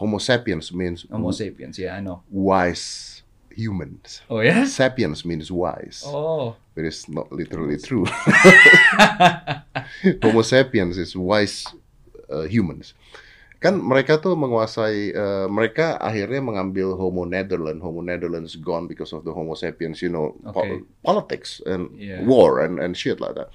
Homo 0.00 0.16
sapiens 0.20 0.72
means 0.72 1.04
Homo 1.12 1.32
sapiens, 1.36 1.76
yeah, 1.76 1.96
I 1.96 2.00
know. 2.00 2.24
wise 2.32 3.20
humans. 3.52 4.24
Oh 4.32 4.40
yeah. 4.40 4.64
Sapiens 4.64 5.20
means 5.28 5.52
wise, 5.52 6.00
Oh. 6.08 6.56
but 6.72 6.88
it's 6.88 7.12
not 7.12 7.28
literally 7.28 7.76
true. 7.76 8.08
Homo 10.22 10.42
sapiens 10.42 10.96
is 10.98 11.16
wise 11.16 11.66
uh, 12.30 12.46
humans. 12.46 12.94
Kan 13.60 13.76
mereka 13.76 14.16
tuh 14.16 14.32
menguasai, 14.32 15.12
uh, 15.12 15.44
mereka 15.46 16.00
akhirnya 16.00 16.40
mengambil 16.40 16.96
Homo 16.96 17.28
Netherlands. 17.28 17.84
Homo 17.84 18.00
Netherlands 18.00 18.56
gone 18.56 18.88
because 18.88 19.12
of 19.12 19.20
the 19.20 19.30
Homo 19.30 19.52
sapiens, 19.52 20.00
you 20.00 20.08
know, 20.08 20.32
po- 20.48 20.64
Okay. 20.64 20.80
politics 21.04 21.60
and 21.62 21.92
Yeah. 21.92 22.24
war 22.24 22.64
and 22.64 22.80
and 22.80 22.96
shit 22.96 23.20
like 23.20 23.36
that. 23.36 23.52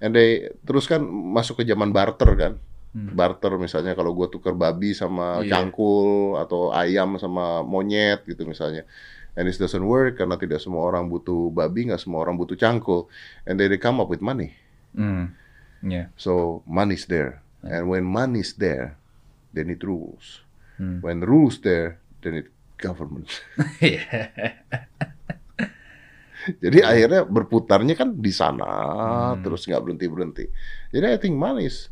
And 0.00 0.16
they 0.16 0.48
terus 0.64 0.88
kan 0.88 1.04
masuk 1.04 1.60
ke 1.60 1.68
zaman 1.68 1.92
barter 1.92 2.32
kan. 2.32 2.56
Barter 2.92 3.56
misalnya 3.56 3.96
kalau 3.96 4.12
gue 4.12 4.28
tuker 4.28 4.52
babi 4.52 4.92
sama 4.92 5.40
Iya. 5.40 5.48
cangkul 5.48 6.36
atau 6.36 6.72
ayam 6.72 7.16
sama 7.16 7.60
monyet 7.60 8.20
gitu 8.24 8.44
misalnya. 8.44 8.84
And 9.32 9.48
this 9.48 9.56
doesn't 9.56 9.84
work 9.84 10.20
karena 10.20 10.36
tidak 10.36 10.60
semua 10.60 10.84
orang 10.84 11.08
butuh 11.08 11.48
babi, 11.48 11.88
nggak 11.88 12.00
semua 12.00 12.20
orang 12.20 12.36
butuh 12.36 12.52
cangkul. 12.52 13.08
And 13.48 13.56
they, 13.56 13.68
they 13.68 13.80
come 13.80 13.96
up 13.96 14.12
with 14.12 14.20
money. 14.20 14.52
Mm. 14.92 15.32
Yeah. 15.80 16.12
So 16.16 16.60
money's 16.68 17.08
there. 17.08 17.40
And 17.62 17.86
when 17.86 18.02
money's 18.02 18.52
there, 18.54 18.98
they 19.50 19.62
need 19.62 19.82
rules. 19.82 20.42
When 20.76 21.22
the 21.22 21.30
rules 21.30 21.62
there, 21.62 22.02
they 22.20 22.34
need 22.34 22.50
government. 22.74 23.30
yeah. 23.78 24.34
Jadi 26.58 26.82
akhirnya 26.82 27.22
berputarnya 27.22 27.94
kan 27.94 28.18
di 28.18 28.34
sana 28.34 28.66
Hmm. 29.38 29.46
terus 29.46 29.62
nggak 29.62 29.78
berhenti 29.78 30.06
berhenti. 30.10 30.44
Jadi 30.90 31.06
I 31.06 31.16
think 31.22 31.38
money 31.38 31.70
is 31.70 31.86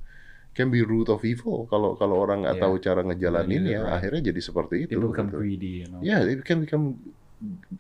can 0.51 0.75
be 0.75 0.83
root 0.83 1.07
of 1.07 1.23
evil 1.23 1.71
kalau 1.71 1.95
kalau 1.95 2.19
orang 2.19 2.43
nggak 2.43 2.59
Yeah. 2.59 2.65
tahu 2.67 2.75
cara 2.83 3.01
ngejalanin 3.07 3.63
Yeah, 3.63 3.71
ya 3.71 3.81
right. 3.87 3.95
akhirnya 4.03 4.35
jadi 4.35 4.41
seperti 4.43 4.75
itu. 4.91 4.99
People 4.99 5.15
become 5.15 5.31
gitu. 5.31 5.39
greedy, 5.39 5.73
you 5.83 5.89
know. 5.89 6.03
Yeah, 6.03 6.27
they 6.27 6.43
can 6.43 6.67
become. 6.67 6.99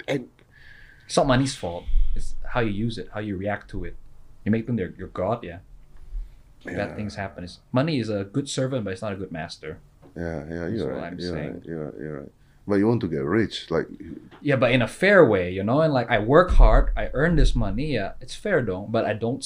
and- 0.06 0.30
It's 1.10 1.18
not 1.18 1.26
money's 1.26 1.58
fault. 1.58 1.90
It's 2.14 2.38
how 2.54 2.62
you 2.62 2.70
use 2.70 2.94
it, 2.94 3.10
how 3.10 3.18
you 3.18 3.34
react 3.34 3.66
to 3.74 3.82
it. 3.82 3.98
You 4.46 4.54
make 4.54 4.70
them 4.70 4.78
their 4.78 4.94
your 4.94 5.10
god, 5.10 5.42
yeah. 5.42 5.66
Bad 6.64 6.96
things 6.96 7.14
happen. 7.14 7.44
It's, 7.44 7.58
money 7.72 7.98
is 7.98 8.08
a 8.08 8.24
good 8.24 8.48
servant, 8.48 8.84
but 8.84 8.92
it's 8.92 9.02
not 9.02 9.12
a 9.12 9.16
good 9.16 9.32
master. 9.32 9.78
Yeah, 10.16 10.44
yeah, 10.48 10.58
That's 10.58 10.72
you're 10.74 10.92
what 10.92 11.02
right. 11.02 11.18
You're 11.18 11.32
saying. 11.32 11.52
right. 11.54 11.64
You're 11.64 11.84
right. 11.84 11.94
You're 11.98 12.20
right. 12.20 12.32
But 12.68 12.74
you 12.76 12.86
want 12.86 13.00
to 13.00 13.08
get 13.08 13.24
rich, 13.24 13.70
like 13.70 13.86
Yeah, 14.42 14.56
but 14.56 14.70
in 14.70 14.82
a 14.82 14.88
fair 14.88 15.24
way, 15.24 15.50
you 15.50 15.64
know, 15.64 15.80
and 15.80 15.92
like 15.92 16.10
I 16.10 16.18
work 16.18 16.50
hard, 16.52 16.92
I 16.96 17.10
earn 17.14 17.36
this 17.36 17.54
money. 17.54 17.94
Yeah, 17.94 18.12
it's 18.20 18.34
fair 18.34 18.62
though, 18.62 18.86
but 18.88 19.04
I 19.04 19.14
don't 19.14 19.44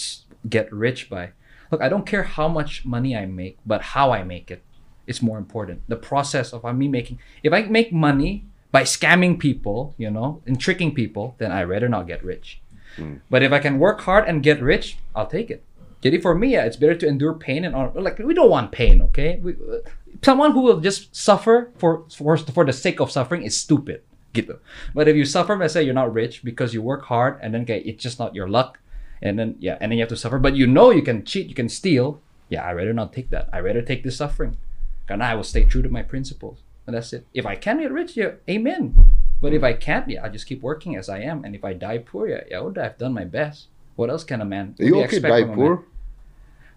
get 0.48 0.70
rich 0.72 1.08
by. 1.08 1.30
Look, 1.70 1.80
I 1.80 1.88
don't 1.88 2.06
care 2.06 2.24
how 2.24 2.48
much 2.48 2.84
money 2.84 3.16
I 3.16 3.26
make, 3.26 3.58
but 3.64 3.80
how 3.82 4.12
I 4.12 4.24
make 4.24 4.50
it. 4.50 4.62
It's 5.06 5.22
more 5.22 5.38
important. 5.38 5.82
The 5.88 5.96
process 5.96 6.52
of 6.52 6.64
me 6.76 6.88
making. 6.88 7.18
If 7.42 7.52
I 7.52 7.62
make 7.62 7.92
money 7.92 8.44
by 8.72 8.82
scamming 8.82 9.38
people, 9.38 9.94
you 9.96 10.10
know, 10.10 10.42
and 10.46 10.60
tricking 10.60 10.94
people, 10.94 11.34
then 11.38 11.52
I'd 11.52 11.68
rather 11.68 11.88
not 11.88 12.06
get 12.06 12.24
rich. 12.24 12.60
Hmm. 12.96 13.16
But 13.30 13.42
if 13.42 13.52
I 13.52 13.58
can 13.58 13.78
work 13.78 14.00
hard 14.02 14.26
and 14.28 14.42
get 14.42 14.60
rich, 14.62 14.98
I'll 15.14 15.26
take 15.26 15.50
it. 15.50 15.62
For 16.22 16.34
me, 16.34 16.52
yeah, 16.52 16.64
it's 16.64 16.76
better 16.76 16.94
to 16.94 17.06
endure 17.06 17.32
pain 17.32 17.64
and 17.64 17.74
all. 17.74 17.92
Like 17.94 18.18
we 18.18 18.34
don't 18.34 18.50
want 18.50 18.72
pain, 18.72 19.00
okay? 19.08 19.40
We, 19.42 19.54
uh, 19.54 19.80
someone 20.22 20.52
who 20.52 20.60
will 20.60 20.80
just 20.80 21.14
suffer 21.16 21.72
for 21.76 22.04
for 22.12 22.36
for 22.36 22.64
the 22.64 22.72
sake 22.72 23.00
of 23.00 23.10
suffering 23.10 23.42
is 23.42 23.56
stupid, 23.56 24.02
gitu. 24.34 24.60
But 24.94 25.08
if 25.08 25.16
you 25.16 25.24
suffer, 25.24 25.56
let's 25.56 25.72
say 25.72 25.82
you're 25.82 25.96
not 25.96 26.12
rich 26.12 26.44
because 26.44 26.74
you 26.74 26.82
work 26.82 27.04
hard 27.04 27.38
and 27.40 27.54
then 27.54 27.62
okay, 27.62 27.80
it's 27.80 28.02
just 28.02 28.18
not 28.18 28.34
your 28.34 28.48
luck, 28.48 28.80
and 29.22 29.38
then 29.38 29.56
yeah, 29.60 29.78
and 29.80 29.90
then 29.90 29.98
you 29.98 30.04
have 30.04 30.12
to 30.12 30.20
suffer. 30.20 30.38
But 30.38 30.56
you 30.56 30.66
know 30.66 30.90
you 30.90 31.02
can 31.02 31.24
cheat, 31.24 31.48
you 31.48 31.54
can 31.54 31.68
steal. 31.68 32.20
Yeah, 32.52 32.62
I 32.62 32.72
rather 32.72 32.92
not 32.92 33.12
take 33.12 33.30
that. 33.30 33.48
I 33.52 33.60
rather 33.60 33.80
take 33.80 34.04
this 34.04 34.20
suffering, 34.20 34.56
and 35.08 35.22
I 35.24 35.34
will 35.34 35.48
stay 35.48 35.64
true 35.64 35.80
to 35.80 35.88
my 35.88 36.02
principles, 36.02 36.60
and 36.86 36.94
that's 36.94 37.12
it. 37.12 37.24
If 37.32 37.46
I 37.46 37.56
can 37.56 37.80
get 37.80 37.90
rich, 37.90 38.16
yeah, 38.16 38.36
amen. 38.44 39.08
But 39.40 39.52
if 39.52 39.62
I 39.64 39.72
can't, 39.72 40.08
yeah, 40.08 40.24
I'll 40.24 40.32
just 40.32 40.46
keep 40.46 40.62
working 40.62 40.96
as 40.96 41.08
I 41.08 41.20
am. 41.20 41.44
And 41.44 41.54
if 41.54 41.64
I 41.64 41.72
die 41.72 41.98
poor, 41.98 42.28
yeah, 42.28 42.44
yeah, 42.48 42.60
I've 42.60 42.98
done 42.98 43.12
my 43.12 43.24
best. 43.24 43.68
What 43.96 44.10
else 44.10 44.24
can 44.24 44.40
a 44.40 44.44
man? 44.44 44.74
Are 44.80 44.84
you 44.84 45.02
okay 45.04 45.20
die 45.20 45.44
poor? 45.44 45.76
man? 45.76 45.84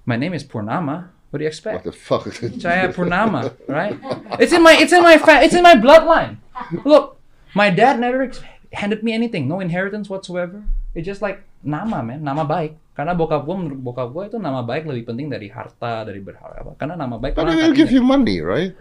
My 0.08 0.16
name 0.16 0.32
is 0.32 0.48
Purnama. 0.48 1.12
What 1.30 1.38
do 1.40 1.44
you 1.44 1.52
expect? 1.52 1.84
What 1.84 1.84
the 1.84 1.92
fuck? 1.92 2.24
Jaya 2.56 2.96
Purnama, 2.96 3.52
right? 3.68 4.00
It's 4.40 4.56
in 4.56 4.64
my 4.64 4.72
it's 4.80 4.96
in 4.96 5.04
my 5.04 5.20
fa- 5.20 5.44
it's 5.44 5.52
in 5.52 5.62
my 5.62 5.76
bloodline. 5.76 6.40
Look, 6.88 7.20
my 7.52 7.68
dad 7.68 8.00
never 8.00 8.32
handed 8.72 9.04
me 9.04 9.12
anything, 9.12 9.52
no 9.52 9.60
inheritance 9.60 10.08
whatsoever. 10.08 10.64
It's 10.96 11.04
just 11.04 11.20
like 11.20 11.44
nama, 11.60 12.00
man, 12.00 12.24
nama 12.24 12.48
baik. 12.48 12.80
Karena 12.96 13.12
bokap 13.14 13.44
gue 13.44 13.56
menurut 13.60 13.84
bokap 13.84 14.10
gue 14.16 14.24
itu 14.32 14.38
nama 14.40 14.64
baik 14.64 14.88
lebih 14.88 15.12
penting 15.12 15.28
dari 15.28 15.52
harta, 15.52 16.08
dari 16.08 16.24
berharga. 16.24 16.64
apa. 16.64 16.72
Karena 16.80 16.96
nama 16.96 17.20
baik 17.20 17.36
But 17.36 17.52
they'll 17.52 17.76
give 17.76 17.92
you 17.92 18.02
money, 18.02 18.40
right? 18.40 18.74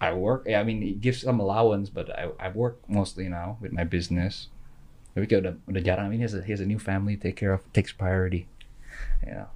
I 0.00 0.16
work, 0.16 0.48
yeah, 0.50 0.58
I 0.58 0.66
mean, 0.66 0.82
it 0.82 0.98
gives 0.98 1.22
some 1.22 1.38
allowance, 1.38 1.86
but 1.86 2.10
I, 2.10 2.34
I 2.40 2.50
work 2.50 2.82
mostly 2.90 3.30
now 3.30 3.60
with 3.62 3.70
my 3.70 3.86
business. 3.86 4.50
Tapi 5.14 5.30
kayak 5.30 5.40
udah, 5.46 5.54
udah 5.70 5.82
jarang. 5.84 6.08
I 6.08 6.10
mean, 6.10 6.18
he 6.18 6.26
has, 6.26 6.34
a, 6.34 6.42
he 6.42 6.50
has 6.50 6.58
a 6.58 6.66
new 6.66 6.80
family 6.82 7.14
take 7.14 7.38
care 7.38 7.54
of, 7.54 7.62
takes 7.70 7.94
priority. 7.94 8.50
You 9.22 9.46
know, 9.46 9.48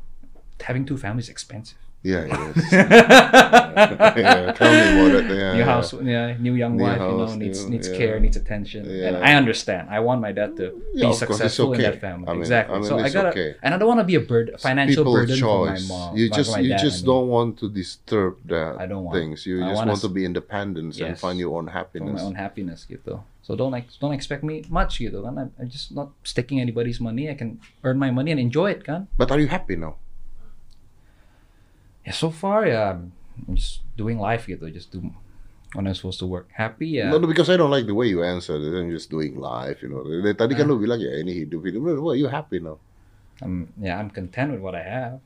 having 0.62 0.84
two 0.84 0.96
families 0.96 1.26
is 1.26 1.30
expensive. 1.30 1.78
Yeah, 2.06 2.22
it 2.22 2.38
is. 2.54 2.72
yeah, 2.72 4.52
tell 4.54 4.70
me 4.70 4.84
about 4.94 5.12
it. 5.18 5.26
Yeah, 5.26 5.52
new 5.58 5.64
house, 5.64 5.90
yeah, 5.92 6.36
new 6.38 6.54
young 6.54 6.76
New 6.76 6.84
wife, 6.84 7.02
you 7.02 7.16
know, 7.18 7.34
needs 7.34 7.64
new- 7.64 7.70
needs 7.70 7.88
care, 7.90 8.20
needs 8.20 8.36
attention, 8.36 8.86
and 8.86 9.16
I 9.18 9.34
understand. 9.34 9.90
I 9.90 9.98
want 10.00 10.20
my 10.20 10.30
dad 10.30 10.54
to 10.62 10.70
be 10.94 11.02
of 11.02 11.18
course, 11.18 11.18
it's 11.18 11.18
successful 11.18 11.74
in 11.74 11.82
that 11.82 11.98
family. 12.00 12.28
I 12.28 12.32
mean- 12.32 12.46
exactly. 12.46 12.76
I 12.76 12.78
mean, 12.78 12.88
so 12.88 12.98
I 12.98 13.06
it's 13.06 13.14
gotta, 13.14 13.34
okay. 13.34 13.56
and 13.58 13.74
I 13.74 13.76
don't 13.78 13.88
want 13.90 13.98
to 14.00 14.06
be 14.06 14.14
a 14.14 14.22
bird, 14.22 14.54
financial 14.62 15.02
People's 15.02 15.26
burden 15.26 15.38
for 15.40 15.66
my 15.66 15.80
mom. 15.90 16.16
You 16.16 16.30
just 16.30 16.54
you 16.62 16.68
dad, 16.70 16.78
just 16.78 17.02
I 17.02 17.10
mean. 17.10 17.10
don't 17.10 17.28
want 17.28 17.50
to 17.58 17.66
disturb 17.68 18.38
that 18.46 18.76
I 18.78 18.86
don't 18.86 19.02
want. 19.02 19.16
things. 19.18 19.42
You 19.42 19.64
I 19.66 19.74
just 19.74 19.82
want 19.82 20.00
to 20.00 20.08
be 20.08 20.22
independent 20.24 20.94
and 21.00 21.18
find 21.18 21.42
your 21.42 21.58
own 21.58 21.66
happiness. 21.66 22.22
my 22.22 22.22
own 22.22 22.38
happiness 22.38 22.86
gitu. 22.86 23.18
So 23.42 23.54
don't 23.58 23.74
ex- 23.74 23.98
don't 23.98 24.14
expect 24.14 24.42
me 24.46 24.62
much 24.70 25.02
gitu 25.02 25.26
kan. 25.26 25.38
I'm, 25.38 25.50
I'm 25.58 25.70
just 25.70 25.90
not 25.90 26.14
taking 26.22 26.62
anybody's 26.62 27.02
money. 27.02 27.30
I 27.30 27.34
can 27.34 27.58
earn 27.82 27.98
my 27.98 28.10
money 28.14 28.30
and 28.30 28.38
enjoy 28.38 28.74
it 28.74 28.86
kan. 28.86 29.10
But 29.18 29.30
are 29.34 29.38
you 29.42 29.50
happy 29.50 29.74
now? 29.74 29.98
Yeah, 32.06 32.14
so 32.14 32.30
far 32.30 32.64
yeah, 32.70 32.94
I'm 32.94 33.54
just 33.58 33.82
doing 33.98 34.22
life 34.22 34.46
gitu. 34.46 34.70
Just 34.70 34.94
do 34.94 35.02
when 35.74 35.90
I'm 35.90 35.94
supposed 35.98 36.22
to 36.22 36.28
work. 36.30 36.48
Happy 36.54 37.02
ya. 37.02 37.10
No, 37.10 37.18
no, 37.18 37.26
because 37.26 37.50
I 37.50 37.58
don't 37.58 37.74
like 37.74 37.90
the 37.90 37.98
way 37.98 38.06
you 38.06 38.22
answered 38.22 38.62
it. 38.62 38.72
I'm 38.78 38.94
just 38.94 39.10
doing 39.10 39.34
life, 39.34 39.82
you 39.82 39.90
know. 39.90 40.06
Tadi 40.06 40.54
kan 40.54 40.70
lu 40.70 40.78
bilang 40.78 41.02
ya 41.02 41.10
ini 41.18 41.34
hidup 41.44 41.66
hidup. 41.66 41.82
Well, 41.82 42.14
you 42.14 42.30
happy 42.30 42.62
now? 42.62 42.78
I'm 43.42 43.74
yeah, 43.76 43.98
I'm 43.98 44.08
content 44.08 44.54
with 44.54 44.62
what 44.62 44.78
I 44.78 44.86
have. 44.86 45.18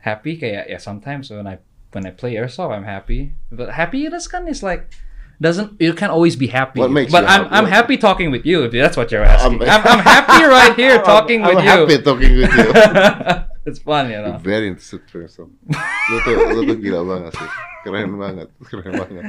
Happy 0.00 0.38
kayak 0.38 0.70
yeah, 0.70 0.78
sometimes 0.80 1.28
when 1.34 1.44
I 1.50 1.58
when 1.92 2.06
I 2.06 2.14
play 2.14 2.38
airsoft 2.38 2.72
I'm 2.72 2.86
happy. 2.86 3.34
But 3.50 3.74
happiness 3.74 4.30
kan 4.30 4.46
is 4.46 4.62
like 4.62 4.88
doesn't 5.42 5.76
you 5.82 5.92
can't 5.92 6.14
always 6.14 6.38
be 6.38 6.46
happy. 6.48 6.80
What 6.80 6.94
makes 6.94 7.12
but 7.12 7.26
you 7.26 7.34
I'm 7.34 7.44
happy? 7.44 7.54
I'm 7.58 7.68
happy 7.68 7.96
talking 7.98 8.30
with 8.30 8.46
you 8.46 8.64
if 8.64 8.72
that's 8.72 8.96
what 8.96 9.10
you're 9.10 9.26
asking. 9.26 9.66
I'm- 9.66 9.82
I'm, 9.82 9.98
I'm, 9.98 10.02
happy 10.06 10.40
right 10.46 10.74
here 10.78 11.02
talking 11.04 11.42
I'm, 11.42 11.48
with 11.52 11.58
I'm 11.58 11.66
you. 11.66 11.70
happy 11.70 11.96
talking 12.00 12.32
with 12.38 12.52
you. 12.54 12.68
you 13.76 14.20
know. 14.22 14.38
Very 14.40 14.68
interested 14.68 15.04
person. 15.10 15.52
Lu 16.08 16.16
tuh, 16.24 16.34
lu 16.56 16.60
tuh 16.64 16.78
gila 16.80 17.04
banget 17.04 17.32
sih. 17.36 17.50
Keren 17.84 18.16
banget, 18.16 18.48
keren 18.64 18.92
banget, 18.96 19.24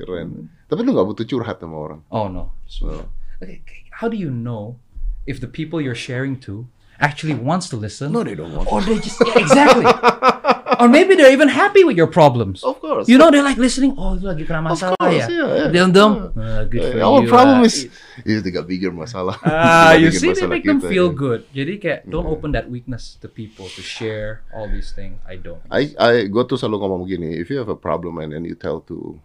keren. 0.00 0.28
Tapi 0.66 0.80
lu 0.82 0.90
nggak 0.96 1.06
butuh 1.06 1.26
curhat 1.28 1.62
sama 1.62 1.76
orang. 1.76 2.00
Oh 2.10 2.26
no. 2.26 2.52
No. 2.82 3.06
Okay, 3.42 3.62
how 3.90 4.08
do 4.08 4.16
you 4.16 4.30
know 4.30 4.78
if 5.26 5.40
the 5.40 5.50
people 5.50 5.80
you're 5.80 5.98
sharing 5.98 6.38
to 6.48 6.66
actually 6.98 7.34
wants 7.34 7.68
to 7.70 7.76
listen? 7.76 8.10
No, 8.10 8.22
they 8.22 8.34
don't 8.34 8.54
want. 8.54 8.70
Or 8.70 8.80
they 8.82 8.98
just 8.98 9.20
yeah, 9.22 9.38
exactly. 9.38 9.86
or 10.80 10.88
maybe 10.88 11.14
they're 11.14 11.32
even 11.32 11.48
happy 11.48 11.84
with 11.84 11.94
your 11.94 12.06
problems. 12.06 12.62
Of 12.62 12.80
course. 12.80 13.08
You 13.08 13.18
know, 13.18 13.30
they're 13.30 13.42
like 13.42 13.56
listening. 13.56 13.94
Oh, 13.98 14.14
lu 14.16 14.30
lagi 14.30 14.46
kena 14.46 14.64
Of 14.64 14.78
masalah 14.78 14.96
course, 14.98 15.14
ya. 15.14 15.26
yeah, 15.28 15.54
yeah. 15.54 15.68
Them, 15.70 15.92
them. 15.92 16.10
Yeah. 16.32 16.40
Uh, 16.40 16.62
good 16.64 16.82
for 16.92 16.98
Uh, 17.00 17.06
our 17.06 17.20
you. 17.22 17.28
problem 17.28 17.58
uh, 17.60 17.68
is 17.68 17.74
is 18.22 18.42
they 18.42 18.50
got 18.50 18.66
bigger 18.66 18.90
masalah. 18.90 19.36
Ah, 19.42 19.92
got 19.92 20.00
you 20.00 20.10
see, 20.10 20.32
they 20.32 20.46
make 20.46 20.64
them 20.64 20.80
kita, 20.80 20.88
feel 20.88 21.08
yeah. 21.10 21.18
good. 21.18 21.40
Jadi 21.52 21.72
kayak 21.78 22.00
don't 22.06 22.26
Yeah. 22.26 22.34
open 22.38 22.50
that 22.52 22.66
weakness 22.68 23.16
to 23.20 23.28
people 23.28 23.68
to 23.72 23.82
share 23.82 24.42
all 24.50 24.66
these 24.66 24.90
things. 24.90 25.18
I 25.28 25.36
don't. 25.36 25.60
I 25.68 25.92
I 25.96 26.12
gue 26.26 26.42
tuh 26.44 26.56
selalu 26.56 26.76
ngomong 26.84 27.00
begini, 27.04 27.36
if 27.36 27.50
you 27.52 27.58
have 27.58 27.68
a 27.68 27.78
problem 27.78 28.18
and 28.18 28.32
then 28.32 28.42
you 28.42 28.54
tell 28.54 28.80
to 28.88 29.20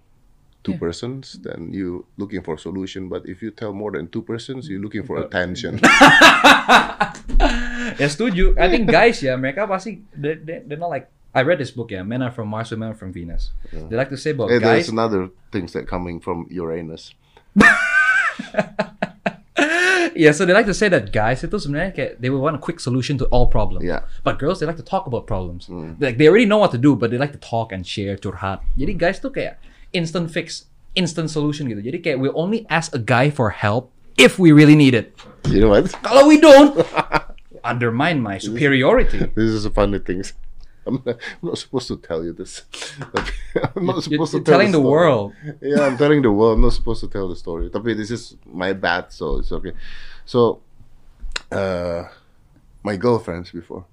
two 0.59 0.75
Yeah. 0.75 0.81
persons, 0.83 1.39
then 1.39 1.71
you 1.71 2.03
looking 2.19 2.43
for 2.43 2.59
solution. 2.59 3.07
But 3.07 3.23
if 3.23 3.39
you 3.39 3.49
tell 3.49 3.71
more 3.71 3.95
than 3.95 4.11
two 4.11 4.21
persons, 4.21 4.67
you 4.67 4.83
looking 4.83 5.07
for 5.07 5.15
attention. 5.23 5.79
ya 7.99 8.07
setuju. 8.07 8.59
I 8.59 8.67
think 8.67 8.91
guys 8.91 9.23
ya 9.23 9.39
mereka 9.39 9.63
pasti 9.65 10.03
they, 10.11 10.35
they, 10.35 10.59
they're 10.67 10.79
not 10.79 10.91
like 10.91 11.07
I 11.33 11.41
read 11.43 11.59
this 11.59 11.71
book 11.71 11.91
yeah, 11.91 12.01
Men 12.03 12.21
are 12.21 12.31
from 12.31 12.47
Mars, 12.49 12.71
Women 12.71 12.89
are 12.91 12.97
from 12.97 13.13
Venus. 13.13 13.51
They 13.71 13.95
like 13.95 14.09
to 14.09 14.17
say 14.17 14.31
about 14.31 14.49
Eh, 14.51 14.59
guys. 14.59 14.87
there's 14.87 14.89
another 14.89 15.29
things 15.51 15.73
that 15.73 15.87
coming 15.87 16.19
from 16.19 16.47
Uranus. 16.49 17.13
Yeah, 20.19 20.31
so 20.33 20.43
they 20.43 20.51
like 20.51 20.65
to 20.65 20.73
say 20.73 20.89
that 20.91 21.15
guys 21.15 21.47
itu 21.47 21.55
sebenarnya 21.55 21.95
kayak 21.95 22.11
they 22.19 22.27
will 22.27 22.43
want 22.43 22.51
a 22.55 22.59
quick 22.59 22.83
solution 22.83 23.15
to 23.23 23.25
all 23.31 23.47
problems. 23.47 23.87
Yeah. 23.87 24.03
But 24.27 24.35
girls 24.35 24.59
they 24.59 24.67
like 24.67 24.75
to 24.75 24.83
talk 24.83 25.07
about 25.07 25.31
problems. 25.31 25.71
Like 25.95 26.19
they 26.19 26.27
already 26.27 26.43
know 26.43 26.59
what 26.59 26.75
to 26.75 26.81
do, 26.81 26.91
but 26.95 27.07
they 27.07 27.15
like 27.15 27.31
to 27.31 27.39
talk 27.39 27.71
and 27.71 27.87
share 27.87 28.19
curhat. 28.19 28.59
Jadi 28.75 28.99
guys 28.99 29.23
tuh 29.23 29.31
kayak 29.31 29.63
instant 29.95 30.27
fix, 30.27 30.67
instant 30.91 31.31
solution 31.31 31.71
gitu. 31.71 31.79
Jadi 31.79 32.03
kayak 32.03 32.17
we 32.19 32.27
only 32.35 32.67
ask 32.67 32.91
a 32.91 32.99
guy 32.99 33.31
for 33.31 33.55
help 33.55 33.95
if 34.19 34.35
we 34.35 34.51
really 34.51 34.75
need 34.75 34.91
it. 34.91 35.15
You 35.47 35.63
know 35.63 35.71
what? 35.71 35.87
Kalau 36.03 36.27
we 36.27 36.35
don't, 36.35 36.75
undermine 37.63 38.19
my 38.19 38.43
superiority. 38.43 39.23
This 39.39 39.55
is 39.55 39.63
a 39.63 39.71
funny 39.71 40.03
things. 40.03 40.35
I'm 40.89 40.97
not, 41.05 41.15
I'm 41.21 41.45
not 41.53 41.57
supposed 41.61 41.87
to 41.93 41.97
tell 42.01 42.25
you 42.25 42.33
this. 42.33 42.65
I'm 43.77 43.85
not 43.85 44.01
You're, 44.01 44.25
supposed 44.25 44.33
you're 44.33 44.41
to 44.41 44.45
tell 44.45 44.57
telling 44.57 44.73
the 44.73 44.81
story. 44.81 44.89
world. 44.89 45.27
Yeah, 45.61 45.85
I'm 45.85 45.95
telling 45.95 46.25
the 46.25 46.33
world. 46.33 46.57
I'm 46.57 46.65
not 46.65 46.73
supposed 46.73 47.05
to 47.05 47.09
tell 47.09 47.29
the 47.29 47.37
story. 47.37 47.69
Tapi 47.69 47.93
this 47.93 48.09
is 48.09 48.33
my 48.43 48.73
bad, 48.73 49.13
so 49.13 49.37
it's 49.37 49.53
okay. 49.53 49.77
So, 50.25 50.65
uh, 51.53 52.09
my 52.81 52.97
girlfriends 52.97 53.53
before. 53.53 53.85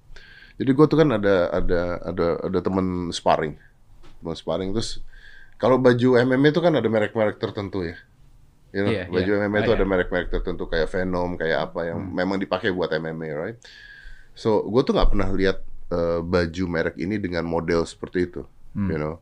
Jadi 0.57 0.73
gue 0.73 0.85
tuh 0.89 0.97
kan 0.97 1.13
ada 1.13 1.53
ada 1.53 2.01
ada 2.01 2.27
ada 2.41 2.59
teman 2.65 3.13
sparring, 3.13 3.61
teman 4.19 4.33
sparring 4.33 4.73
terus 4.73 5.05
kalau 5.61 5.77
baju 5.77 6.17
MMA 6.17 6.49
itu 6.49 6.61
kan 6.65 6.73
ada 6.73 6.89
merek-merek 6.89 7.37
tertentu 7.37 7.85
ya. 7.85 7.97
You 8.73 8.81
know, 8.83 8.91
Iya, 8.91 9.05
baju 9.07 9.31
iya. 9.31 9.45
MMA 9.45 9.57
itu 9.63 9.71
Oh, 9.71 9.77
ada 9.77 9.85
iya. 9.85 9.91
merek-merek 9.93 10.29
tertentu 10.33 10.65
kayak 10.65 10.89
Venom, 10.89 11.37
kayak 11.37 11.71
apa 11.71 11.93
yang 11.93 12.01
memang 12.09 12.41
dipakai 12.41 12.73
buat 12.73 12.89
MMA, 12.89 13.29
right? 13.37 13.57
So, 14.33 14.65
gue 14.65 14.81
tuh 14.81 14.93
nggak 14.97 15.13
pernah 15.13 15.29
lihat 15.33 15.61
uh, 15.91 16.19
baju 16.23 16.63
merek 16.67 16.95
ini 16.99 17.19
dengan 17.19 17.43
model 17.47 17.83
seperti 17.83 18.27
itu, 18.31 18.41
you 18.75 18.97
know. 18.97 19.19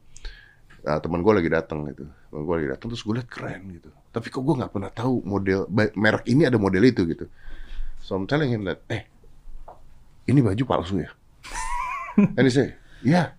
Nah, 0.85 1.01
teman 1.01 1.25
gue 1.25 1.33
lagi 1.33 1.49
datang 1.49 1.81
gitu, 1.89 2.05
teman 2.29 2.41
gue 2.45 2.55
lagi 2.61 2.69
datang 2.77 2.87
terus 2.93 3.01
gue 3.01 3.13
liat 3.17 3.29
keren 3.29 3.61
gitu. 3.73 3.89
Tapi 4.13 4.27
kok 4.29 4.41
gue 4.45 4.55
nggak 4.55 4.71
pernah 4.71 4.91
tahu 4.93 5.25
model 5.25 5.65
merek 5.97 6.29
ini 6.29 6.45
ada 6.45 6.61
model 6.61 6.85
itu 6.85 7.09
gitu. 7.09 7.25
So 8.05 8.13
I'm 8.13 8.29
telling 8.29 8.53
him 8.53 8.69
that, 8.69 8.85
eh, 8.85 9.09
ini 10.29 10.45
baju 10.45 10.63
palsu 10.69 11.01
ya? 11.01 11.09
And 12.37 12.45
he 12.45 12.53
say, 12.53 12.77
yeah. 13.01 13.33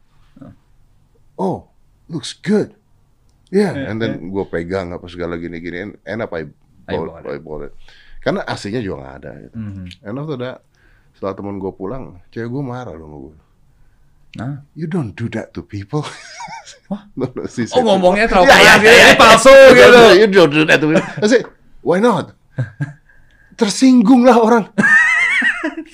Oh, 1.38 1.70
looks 2.10 2.34
good. 2.34 2.74
Yeah, 3.46 3.78
and 3.78 4.02
then 4.02 4.34
gue 4.34 4.42
pegang 4.50 4.90
apa 4.90 5.06
segala 5.06 5.38
gini-gini, 5.38 5.78
and 5.78 5.92
end 6.02 6.18
up 6.18 6.34
I 6.34 6.50
I 6.90 6.98
bought, 6.98 7.22
bought 7.22 7.30
I 7.30 7.38
bought 7.38 7.62
it. 7.70 7.72
Karena 8.18 8.42
aslinya 8.42 8.82
juga 8.82 9.06
nggak 9.06 9.14
ada. 9.22 9.32
Gitu. 9.38 9.54
Mhm. 9.54 9.84
And 10.02 10.14
after 10.18 10.38
that, 10.42 10.58
setelah 11.16 11.32
teman 11.32 11.56
gue 11.56 11.72
pulang, 11.72 12.20
cewek 12.28 12.46
gue 12.46 12.62
marah 12.62 12.92
dong 12.92 13.08
sama 13.08 13.18
gue. 13.24 13.36
Nah. 14.36 14.54
You 14.76 14.84
don't 14.84 15.16
do 15.16 15.32
that 15.32 15.56
to 15.56 15.64
people. 15.64 16.04
no, 17.16 17.24
no, 17.32 17.48
she 17.48 17.64
Oh 17.72 17.80
ngomongnya 17.80 18.28
terlalu 18.28 18.52
Ya, 18.52 18.56
ya, 18.60 18.60
ya, 18.60 18.74
gitu, 18.76 18.92
ya. 18.92 19.08
palsu 19.16 19.54
gitu. 19.72 20.02
you 20.20 20.26
don't 20.28 20.52
do 20.52 20.62
that 20.68 20.76
to 20.76 20.92
people. 20.92 21.00
I 21.00 21.26
say, 21.26 21.40
why 21.80 21.98
not? 21.98 22.36
Tersinggung 23.58 24.28
lah 24.28 24.36
orang. 24.36 24.64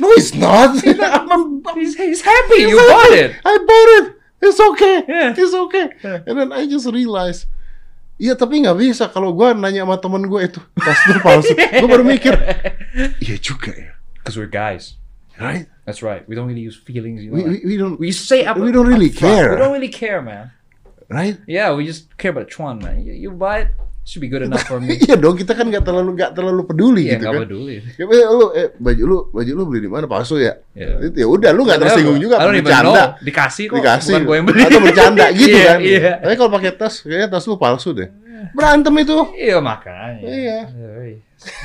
No, 0.03 0.11
it's 0.19 0.35
not. 0.35 0.75
I'm- 0.83 1.31
I'm- 1.31 1.51
He's, 1.79 1.95
he's 1.95 2.21
happy. 2.21 2.67
You 2.67 2.77
bought 2.77 3.15
it. 3.15 3.39
I 3.41 3.55
bought 3.63 3.91
it. 4.03 4.07
It's 4.43 4.59
okay. 4.59 5.07
Yeah. 5.07 5.31
It's 5.39 5.55
okay. 5.55 5.87
Yeah. 6.03 6.27
And 6.27 6.35
then 6.37 6.49
I 6.51 6.67
just 6.67 6.91
realized, 6.91 7.47
Iya 8.19 8.35
tapi 8.35 8.63
nggak 8.63 8.79
bisa 8.79 9.07
kalau 9.11 9.35
gua 9.35 9.51
nanya 9.51 9.83
sama 9.83 9.99
temen 9.99 10.27
gue 10.27 10.41
itu 10.47 10.61
tas 10.79 10.99
itu 11.11 11.19
palsu. 11.23 11.55
gue 11.83 11.89
baru 11.91 12.07
mikir, 12.07 12.31
iya 13.25 13.35
juga 13.39 13.71
ya, 13.75 13.99
Because 14.19 14.39
we're 14.39 14.47
guys. 14.47 14.95
Right? 15.41 15.67
That's 15.85 16.03
right. 16.03 16.23
We 16.29 16.35
don't 16.35 16.47
really 16.47 16.63
use 16.63 16.77
feelings. 16.77 17.23
You 17.23 17.31
know, 17.31 17.37
We, 17.37 17.43
we, 17.43 17.51
like- 17.51 17.65
we 17.65 17.75
don't, 17.77 17.97
we 17.99 18.11
say 18.13 18.45
up, 18.45 18.57
we 18.57 18.71
don't 18.71 18.87
really 18.87 19.11
up 19.11 19.17
care. 19.17 19.51
We 19.53 19.59
don't 19.59 19.73
really 19.73 19.93
care, 19.93 20.23
man. 20.23 20.51
right? 21.09 21.37
Yeah, 21.47 21.75
we 21.75 21.85
just 21.85 22.09
care 22.17 22.31
about 22.33 22.49
Chuan, 22.49 22.79
man. 22.81 23.05
You, 23.05 23.13
you 23.13 23.31
buy 23.31 23.69
it, 23.69 23.71
should 24.03 24.25
be 24.25 24.33
good 24.33 24.41
enough 24.43 24.65
for 24.65 24.81
me. 24.81 24.97
Iya 25.05 25.15
dong, 25.15 25.37
kita 25.37 25.53
kan 25.53 25.69
nggak 25.69 25.85
terlalu 25.85 26.17
nggak 26.17 26.33
terlalu 26.33 26.63
peduli 26.65 27.03
Iya, 27.05 27.21
gitu 27.21 27.23
nggak 27.23 27.35
kan. 27.37 27.43
peduli. 27.45 27.77
Ya, 28.01 28.27
lu, 28.33 28.47
eh, 28.57 28.69
baju 28.81 29.03
lu, 29.05 29.17
baju 29.29 29.51
lu 29.53 29.63
beli 29.69 29.81
di 29.85 29.91
mana 29.93 30.07
palsu 30.09 30.41
ya? 30.41 30.57
Itu 30.73 31.13
ya 31.21 31.27
udah, 31.29 31.51
lu 31.53 31.69
nggak 31.69 31.81
tersinggung 31.85 32.17
juga, 32.17 32.41
even 32.41 32.65
bercanda. 32.65 32.89
know. 32.89 33.09
Dikasih 33.21 33.65
kok. 33.69 33.77
Dikasih, 33.77 34.13
Bukan 34.17 34.25
gue 34.25 34.37
yang 34.41 34.47
beli. 34.49 34.63
atau 34.65 34.81
bercanda 34.81 35.27
gitu 35.37 35.53
Iya, 35.61 35.67
kan. 35.69 35.79
Iya. 35.85 36.13
Tapi 36.25 36.35
kalau 36.41 36.51
pakai 36.51 36.71
tas, 36.73 36.95
kayaknya 37.05 37.29
tas 37.29 37.45
lu 37.45 37.55
palsu 37.61 37.91
deh. 37.93 38.09
Berantem 38.51 38.95
itu. 38.99 39.15
Iya 39.33 39.63
makanya. 39.63 40.27
Iya. 40.27 40.59
Very 40.69 41.15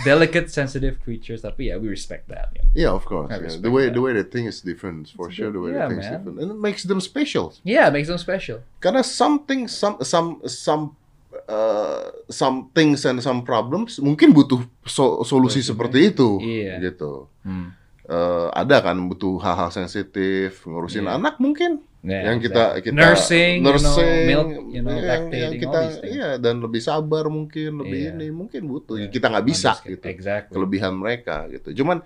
Delicate, 0.01 0.49
sensitive 0.49 0.97
creatures, 1.05 1.45
tapi 1.45 1.69
ya 1.69 1.77
we 1.77 1.85
respect 1.85 2.25
that. 2.33 2.49
You 2.57 2.65
know? 2.65 2.73
Yeah, 2.73 2.91
of 2.97 3.05
course. 3.05 3.29
Yeah. 3.29 3.61
The 3.61 3.69
way 3.69 3.89
that. 3.89 3.93
the 3.93 4.01
way 4.01 4.17
they 4.17 4.25
think 4.25 4.49
is 4.49 4.65
different 4.65 5.13
for 5.13 5.29
sure. 5.29 5.53
The 5.53 5.61
way 5.61 5.77
Yeah, 5.77 5.85
they 5.85 5.93
think 5.93 6.01
is 6.01 6.09
different, 6.17 6.37
and 6.41 6.49
it 6.49 6.57
makes 6.57 6.81
them 6.81 6.97
special. 6.97 7.53
Yeah, 7.61 7.85
it 7.85 7.93
makes 7.93 8.09
them 8.09 8.17
special. 8.17 8.65
Karena 8.81 9.05
something, 9.05 9.69
some, 9.69 10.01
some, 10.01 10.41
some, 10.49 10.97
uh, 11.45 12.09
some 12.25 12.73
things 12.73 13.05
and 13.05 13.21
some 13.21 13.45
problems 13.45 14.01
mungkin 14.01 14.33
butuh 14.33 14.65
so- 14.81 15.21
solusi 15.21 15.61
seperti 15.61 16.09
itu, 16.09 16.41
Iya. 16.41 16.81
gitu. 16.81 17.29
Hmm. 17.45 17.77
Uh, 18.07 18.49
ada 18.55 18.81
kan 18.81 18.97
butuh 19.05 19.37
hal-hal 19.37 19.69
sensitif, 19.69 20.65
ngurusin 20.65 21.05
Iya. 21.05 21.21
anak 21.21 21.37
mungkin. 21.37 21.85
Yeah, 22.07 22.23
yang 22.31 22.39
kita 22.39 22.79
exactly. 22.79 22.83
kita 22.87 22.95
nursing, 22.95 23.51
you 23.51 23.59
know, 23.59 23.71
nursing, 23.75 24.15
milk, 24.23 24.47
you 24.71 24.79
know, 24.79 24.95
yang, 24.95 25.03
lactating, 25.11 25.43
yang 25.43 25.53
kita 25.59 25.79
iya 26.07 26.29
dan 26.39 26.55
lebih 26.63 26.79
sabar 26.79 27.27
mungkin 27.27 27.83
lebih 27.83 27.99
Iya. 27.99 28.11
ini 28.15 28.27
mungkin 28.31 28.61
butuh 28.63 28.95
Iya. 28.95 29.11
kita 29.11 29.27
nggak 29.27 29.43
bisa 29.45 29.75
Understand. 29.75 29.91
gitu 29.91 30.05
Exactly. 30.07 30.53
kelebihan 30.55 30.93
mereka 30.95 31.51
gitu 31.51 31.83
cuman 31.83 31.99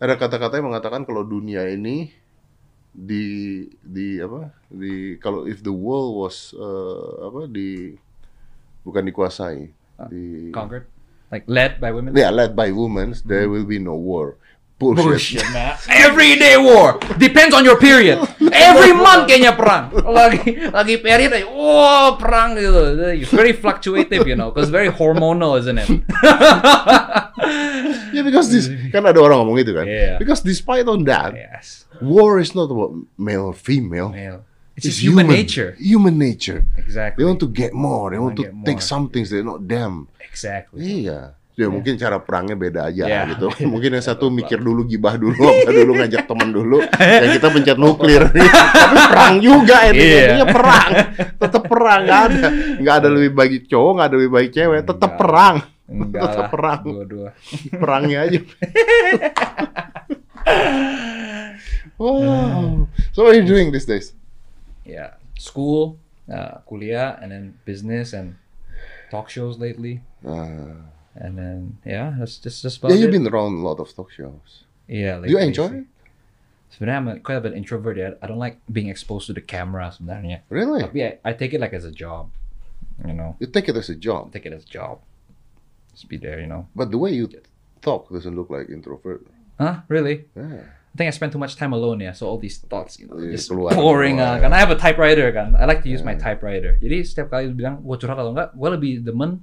ada 0.00 0.14
kata-kata 0.16 0.56
yang 0.56 0.72
mengatakan 0.72 1.04
kalau 1.04 1.20
dunia 1.22 1.68
ini 1.68 2.08
di 2.88 3.24
di 3.78 4.16
apa 4.16 4.48
di 4.66 5.20
kalau 5.20 5.44
if 5.44 5.60
the 5.60 5.70
world 5.70 6.18
was 6.18 6.56
uh, 6.56 7.28
apa 7.28 7.44
di 7.46 7.94
bukan 8.80 9.04
dikuasai 9.04 9.68
di 10.08 10.48
Conquered, 10.50 10.88
like 11.28 11.44
led 11.44 11.76
by 11.76 11.92
women. 11.92 12.16
yeah 12.16 12.32
led 12.32 12.56
by 12.56 12.72
women 12.72 13.12
there 13.28 13.46
will 13.46 13.68
be 13.68 13.76
no 13.76 13.92
war 13.92 14.40
bullshit, 14.78 15.04
Bullshit, 15.04 15.42
man. 15.52 15.74
Everyday 15.90 16.56
war. 16.56 16.98
Depends 17.18 17.54
on 17.54 17.66
your 17.66 17.76
period. 17.78 18.18
Every 18.38 18.94
month 18.94 19.26
kayaknya 19.26 19.58
perang. 19.58 19.90
Lagi 19.90 20.70
lagi 20.70 21.02
period, 21.02 21.34
aja, 21.34 21.46
wow 21.50 22.14
perang 22.14 22.54
gitu. 22.54 22.94
It's 23.18 23.34
very 23.34 23.50
fluctuative, 23.52 24.22
you 24.24 24.38
know, 24.38 24.54
because 24.54 24.70
very 24.70 24.88
hormonal, 24.88 25.58
isn't 25.58 25.78
it? 25.78 25.88
yeah 28.12 28.22
because 28.24 28.50
this 28.50 28.68
kan 28.92 29.04
ada 29.06 29.20
orang 29.20 29.40
ngomong 29.44 29.58
itu 29.62 29.72
kan 29.72 29.86
Iya. 29.86 30.16
because 30.20 30.40
despite 30.42 30.84
on 30.88 31.04
that 31.06 31.32
yes. 31.32 31.86
war 32.02 32.36
is 32.40 32.52
not 32.52 32.68
about 32.68 32.92
male 33.16 33.52
or 33.52 33.56
female 33.56 34.10
Male. 34.12 34.44
It's 34.78 34.86
just 34.94 35.02
human, 35.02 35.26
nature. 35.26 35.74
Human 35.82 36.14
nature. 36.22 36.62
Exactly. 36.78 37.18
They 37.18 37.26
want 37.26 37.42
to 37.42 37.50
get 37.50 37.74
more. 37.74 38.14
They 38.14 38.20
want 38.22 38.38
to 38.38 38.46
get 38.46 38.54
take 38.62 38.78
more. 38.78 38.90
some 38.94 39.10
things 39.10 39.26
they're 39.26 39.42
not 39.42 39.66
them. 39.66 40.06
Exactly. 40.22 41.02
Iya. 41.02 41.34
Ya 41.58 41.66
mungkin 41.66 41.98
cara 41.98 42.22
perangnya 42.22 42.54
beda 42.54 42.86
aja 42.86 43.02
Iya. 43.02 43.34
gitu. 43.34 43.50
Mungkin 43.74 43.98
yang 43.98 44.04
satu 44.06 44.30
mikir 44.30 44.62
dulu 44.62 44.86
gibah 44.86 45.18
dulu, 45.18 45.42
apa 45.42 45.74
dulu 45.82 45.90
ngajak 45.98 46.30
teman 46.30 46.54
dulu, 46.54 46.78
yang 47.22 47.34
kita 47.34 47.48
pencet 47.50 47.74
nuklir. 47.74 48.30
Tapi 48.30 48.96
perang 49.10 49.34
juga 49.42 49.90
ini, 49.90 49.98
Iya. 49.98 50.18
intinya 50.22 50.46
perang. 50.48 50.90
Tetap 51.34 51.62
perang 51.66 52.00
nggak 52.06 52.20
ada, 52.30 52.46
nggak 52.78 52.94
ada 52.94 53.08
lebih 53.10 53.32
baik 53.34 53.52
cowok, 53.66 53.90
nggak 53.90 54.06
ada 54.06 54.16
lebih 54.16 54.32
baik 54.32 54.50
cewek, 54.54 54.80
tetap 54.86 55.10
perang. 55.18 55.56
Enggak 55.88 56.20
Tetap 56.22 56.38
lah. 56.38 56.50
perang. 56.52 56.80
Dua-dua. 56.84 57.28
Perangnya 57.74 58.18
aja. 58.22 58.40
wow. 61.98 62.86
So 63.12 63.24
what 63.24 63.34
are 63.34 63.38
you 63.40 63.46
doing 63.46 63.72
these 63.72 63.86
days? 63.86 64.12
Yeah. 64.84 65.16
School, 65.34 65.98
uh, 66.26 66.62
kuliah, 66.66 67.18
and 67.18 67.32
then 67.32 67.44
business 67.64 68.12
and 68.12 68.36
talk 69.10 69.26
shows 69.26 69.58
lately. 69.58 70.02
Uh, 70.20 70.86
And 71.18 71.34
then 71.34 71.82
yeah, 71.82 72.14
that's 72.14 72.38
just 72.38 72.62
just 72.62 72.78
about 72.78 72.94
yeah, 72.94 73.02
you've 73.02 73.10
it. 73.10 73.18
been 73.18 73.26
around 73.26 73.58
a 73.58 73.64
lot 73.66 73.82
of 73.82 73.90
talk 73.90 74.10
shows. 74.14 74.62
Yeah. 74.86 75.18
Do 75.18 75.26
you 75.26 75.38
enjoy 75.42 75.82
it? 75.82 75.86
Sebenarnya 76.70 77.18
I'm 77.18 77.20
quite 77.26 77.42
a 77.42 77.44
bit 77.44 77.58
introvert 77.58 77.96
ya. 77.98 78.14
I 78.22 78.26
don't 78.30 78.38
like 78.38 78.62
being 78.70 78.86
exposed 78.86 79.26
to 79.26 79.34
the 79.34 79.42
camera 79.42 79.90
sebenarnya. 79.90 80.46
Really? 80.46 80.84
Tapi 80.86 80.98
I, 81.02 81.10
I 81.26 81.32
take 81.34 81.52
it 81.56 81.60
like 81.60 81.74
as 81.74 81.82
a 81.82 81.90
job. 81.90 82.30
You 83.02 83.14
know, 83.14 83.34
You 83.42 83.46
take 83.50 83.66
it 83.70 83.76
as 83.78 83.90
a 83.90 83.98
job, 83.98 84.30
take 84.30 84.46
it 84.46 84.52
as 84.54 84.62
a 84.62 84.70
job. 84.70 85.02
Just 85.94 86.06
be 86.06 86.18
there, 86.18 86.38
you 86.38 86.46
know. 86.46 86.66
but 86.74 86.90
the 86.90 86.98
way 86.98 87.10
you 87.10 87.26
talk 87.82 88.10
doesn't 88.10 88.34
look 88.34 88.50
like 88.50 88.70
introvert. 88.70 89.26
Huh? 89.58 89.82
Really? 89.90 90.26
Yeah. 90.38 90.66
I 90.66 90.94
think 90.98 91.08
I 91.08 91.14
spend 91.14 91.30
too 91.34 91.38
much 91.38 91.54
time 91.54 91.72
alone 91.74 92.00
ya. 92.02 92.12
So 92.14 92.26
all 92.26 92.38
these 92.38 92.58
thoughts, 92.58 92.98
you 92.98 93.06
know, 93.06 93.18
Iya, 93.18 93.38
just 93.38 93.50
pouring 93.50 94.18
uh, 94.18 94.38
Kan 94.42 94.50
I 94.54 94.58
have 94.58 94.70
a 94.70 94.78
typewriter 94.78 95.30
kan. 95.30 95.54
I 95.54 95.66
like 95.66 95.82
to 95.82 95.90
use 95.90 96.02
my 96.02 96.14
Yeah. 96.18 96.22
typewriter. 96.30 96.78
Jadi 96.82 97.02
setiap 97.06 97.30
kali 97.30 97.50
bilang 97.54 97.82
gue 97.82 97.96
curhat 97.98 98.18
atau 98.18 98.34
enggak, 98.34 98.50
gue 98.54 98.68
lebih 98.70 98.92
demen 99.06 99.42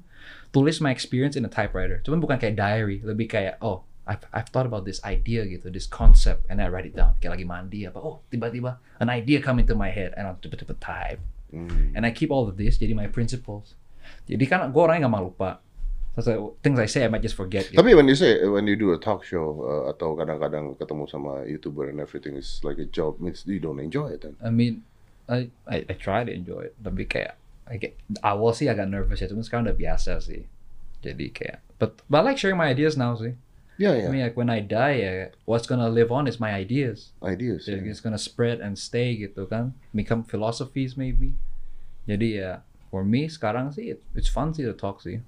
tulis 0.55 0.79
my 0.79 0.95
experience 0.95 1.35
in 1.35 1.43
a 1.43 1.51
typewriter. 1.51 1.99
Cuman 2.07 2.23
bukan 2.23 2.39
kayak 2.39 2.55
diary, 2.55 3.03
lebih 3.03 3.27
kayak 3.27 3.59
oh 3.59 3.83
I've, 4.07 4.23
I've 4.31 4.47
thought 4.53 4.69
about 4.69 4.85
this 4.85 5.01
idea 5.03 5.43
gitu, 5.49 5.67
this 5.67 5.89
concept, 5.89 6.45
and 6.47 6.63
I 6.63 6.71
write 6.71 6.87
it 6.87 6.95
down. 6.95 7.19
Kayak 7.19 7.41
lagi 7.41 7.45
mandi 7.45 7.83
apa, 7.83 7.99
oh 7.99 8.23
tiba-tiba 8.31 8.79
an 9.03 9.11
idea 9.11 9.43
come 9.43 9.59
into 9.59 9.75
my 9.75 9.91
head, 9.91 10.15
and 10.15 10.29
I'll 10.29 10.39
cepet-cepet 10.39 10.77
type. 10.79 11.19
Mm. 11.51 11.97
And 11.97 12.05
I 12.07 12.15
keep 12.15 12.31
all 12.31 12.47
of 12.47 12.55
this 12.55 12.79
jadi 12.79 12.95
my 12.95 13.11
principles. 13.11 13.75
Jadi 14.29 14.45
kan 14.45 14.69
gue 14.71 14.81
orangnya 14.81 15.09
gak 15.09 15.13
mau 15.13 15.27
lupa. 15.27 15.59
So, 16.15 16.55
things 16.63 16.79
I 16.79 16.87
say 16.87 17.03
I 17.03 17.11
might 17.11 17.25
just 17.25 17.35
forget. 17.35 17.67
Gitu. 17.67 17.75
Tapi 17.75 17.91
when 17.91 18.07
you 18.07 18.15
say 18.15 18.39
when 18.47 18.71
you 18.71 18.79
do 18.79 18.95
a 18.95 18.99
talk 19.01 19.27
show 19.27 19.67
uh, 19.67 19.91
atau 19.91 20.15
kadang-kadang 20.15 20.79
ketemu 20.79 21.03
sama 21.11 21.43
youtuber 21.43 21.91
and 21.91 21.99
everything 21.99 22.39
is 22.39 22.63
like 22.63 22.79
a 22.79 22.87
job 22.87 23.19
means 23.19 23.43
you 23.43 23.59
don't 23.59 23.83
enjoy 23.83 24.15
it 24.15 24.23
then. 24.23 24.39
I 24.39 24.47
mean, 24.47 24.87
I, 25.27 25.51
I 25.67 25.83
I 25.91 25.93
try 25.99 26.23
to 26.23 26.31
enjoy 26.31 26.71
it, 26.71 26.79
tapi 26.79 27.03
kayak 27.03 27.35
I 27.65 27.81
get, 27.81 27.97
awal 28.21 28.53
sih 28.53 28.69
agak 28.69 28.85
nervous 28.85 29.21
ya, 29.21 29.27
cuman 29.29 29.41
sekarang 29.41 29.65
udah 29.65 29.77
biasa 29.77 30.21
sih. 30.21 30.45
Jadi 31.01 31.33
kayak, 31.33 31.65
but 31.81 32.01
but 32.09 32.21
I 32.21 32.33
like 32.33 32.37
sharing 32.37 32.57
my 32.57 32.69
ideas 32.69 32.93
now 32.93 33.17
sih. 33.17 33.33
Yeah, 33.75 33.91
I 33.91 34.07
yeah. 34.07 34.09
mean, 34.09 34.23
like 34.23 34.37
when 34.39 34.47
I 34.47 34.63
die, 34.63 35.03
ya, 35.03 35.11
what's 35.43 35.67
gonna 35.67 35.91
live 35.91 36.07
on 36.07 36.31
is 36.31 36.39
my 36.39 36.55
ideas. 36.55 37.11
Ideas. 37.19 37.67
Jadi 37.67 37.83
yeah. 37.83 37.91
it's 37.91 37.99
gonna 37.99 38.21
spread 38.21 38.63
and 38.63 38.79
stay 38.79 39.19
gitu 39.19 39.49
kan, 39.49 39.75
become 39.91 40.23
philosophies 40.23 40.95
maybe. 40.95 41.35
Jadi 42.07 42.39
ya, 42.39 42.63
for 42.87 43.03
me 43.03 43.27
sekarang 43.27 43.75
sih 43.75 43.97
it, 43.97 43.99
it's 44.15 44.31
fun 44.31 44.55
sih 44.55 44.63
to 44.63 44.71
talk 44.71 45.03
sih. 45.03 45.19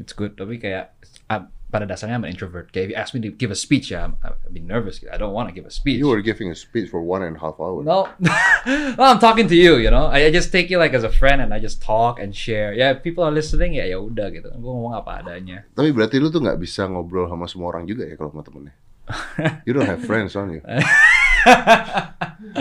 It's 0.00 0.16
good, 0.16 0.40
tapi 0.40 0.56
kayak 0.56 0.96
I, 1.28 1.48
pada 1.66 1.82
dasarnya 1.82 2.14
I'm 2.14 2.24
an 2.24 2.30
introvert. 2.30 2.70
Kayak 2.70 2.84
if 2.84 2.90
you 2.90 2.98
ask 2.98 3.10
me 3.12 3.20
to 3.26 3.30
give 3.34 3.50
a 3.50 3.58
speech, 3.58 3.90
ya, 3.90 4.06
I'm, 4.06 4.14
I'd 4.22 4.54
be 4.54 4.62
nervous. 4.62 5.02
I 5.10 5.18
don't 5.18 5.34
want 5.34 5.50
to 5.50 5.54
give 5.54 5.66
a 5.66 5.74
speech. 5.74 5.98
You 5.98 6.08
were 6.08 6.22
giving 6.22 6.50
a 6.50 6.54
speech 6.54 6.88
for 6.88 7.02
one 7.02 7.26
and 7.26 7.36
a 7.36 7.40
half 7.42 7.58
hour. 7.58 7.82
No, 7.82 8.06
well, 8.96 9.10
I'm 9.10 9.18
talking 9.18 9.50
to 9.50 9.56
you. 9.58 9.76
You 9.82 9.90
know, 9.90 10.06
I, 10.06 10.26
I 10.26 10.30
just 10.30 10.54
take 10.54 10.70
you 10.70 10.78
like 10.78 10.94
as 10.94 11.02
a 11.02 11.10
friend, 11.10 11.42
and 11.42 11.50
I 11.52 11.58
just 11.58 11.82
talk 11.82 12.22
and 12.22 12.30
share. 12.30 12.70
Yeah, 12.72 12.94
if 12.94 13.02
people 13.02 13.26
are 13.26 13.34
listening, 13.34 13.74
ya 13.74 13.84
ya 13.84 13.98
udah 13.98 14.30
gitu. 14.30 14.48
Gue 14.54 14.70
ngomong 14.70 14.94
apa 14.94 15.26
adanya. 15.26 15.66
Tapi 15.74 15.90
berarti 15.90 16.22
lu 16.22 16.30
tuh 16.30 16.38
nggak 16.38 16.56
bisa 16.62 16.86
ngobrol 16.86 17.26
sama 17.26 17.50
semua 17.50 17.74
orang 17.74 17.84
juga 17.84 18.06
ya 18.06 18.14
kalau 18.14 18.30
sama 18.30 18.46
temennya. 18.46 18.74
You 19.66 19.74
don't 19.74 19.86
have 19.86 20.02
friends, 20.02 20.34
don't 20.34 20.50
you? 20.50 20.62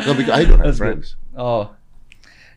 no, 0.06 0.12
because 0.14 0.34
I 0.34 0.46
don't 0.46 0.62
have 0.62 0.74
That's 0.74 0.78
good. 0.78 1.02
friends. 1.02 1.16
oh, 1.38 1.74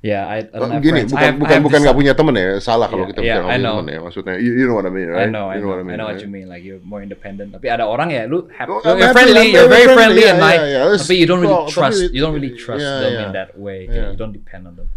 yeah, 0.03 0.27
I, 0.31 0.39
I 0.39 0.43
don't 0.43 0.71
Oh, 0.71 0.75
have 0.79 0.83
gini, 0.83 1.03
friends. 1.07 1.13
I 1.13 1.17
bukan 1.17 1.29
I 1.29 1.39
bukan 1.39 1.51
have 1.55 1.63
bukan 1.67 1.79
this- 1.79 1.85
nggak 1.87 1.97
punya 1.99 2.13
temen 2.15 2.35
ya. 2.39 2.49
Salah 2.63 2.87
kalau 2.87 3.03
Yeah, 3.05 3.11
kita 3.11 3.21
yeah, 3.23 3.35
bicara 3.43 3.51
I 3.51 3.57
know. 3.59 3.75
temen 3.83 3.91
ya. 3.91 4.01
Maksudnya, 4.05 4.35
you, 4.39 4.51
you 4.55 4.65
know 4.71 4.77
what 4.79 4.87
I 4.87 4.93
mean, 4.95 5.09
I 5.11 5.15
right? 5.15 5.31
know, 5.31 5.47
I 5.51 5.59
you 5.59 5.63
know, 5.67 5.71
what 5.75 5.79
I 5.79 5.83
I 5.83 5.87
mean. 5.87 5.97
know 5.99 6.07
what 6.07 6.15
right? 6.15 6.23
you 6.23 6.31
mean. 6.31 6.47
Like 6.47 6.63
you're 6.63 6.83
more 6.87 7.03
independent. 7.03 7.51
Tapi 7.51 7.67
ada 7.67 7.85
orang 7.85 8.15
ya, 8.15 8.31
lu 8.31 8.47
have, 8.55 8.71
Oh, 8.71 8.79
you're 8.85 9.11
happy, 9.11 9.15
friendly, 9.27 9.47
you're 9.51 9.67
very 9.67 9.89
friendly, 9.91 10.23
yeah, 10.23 10.33
and 10.35 10.39
like, 10.39 10.61
yeah, 10.63 10.87
yeah. 10.87 10.99
Tapi 11.03 11.15
you 11.19 11.27
don't 11.27 11.43
really 11.43 11.55
talk, 11.67 11.75
trust. 11.75 11.99
You 12.15 12.21
don't 12.23 12.35
really 12.35 12.55
trust 12.55 12.83
Yeah, 12.87 13.01
them 13.03 13.13
yeah. 13.19 13.27
in 13.27 13.31
that 13.35 13.51
way. 13.59 13.91
Yeah. 13.91 14.13
You 14.13 14.19
don't 14.19 14.33
depend 14.33 14.71
on 14.71 14.79
them. 14.79 14.89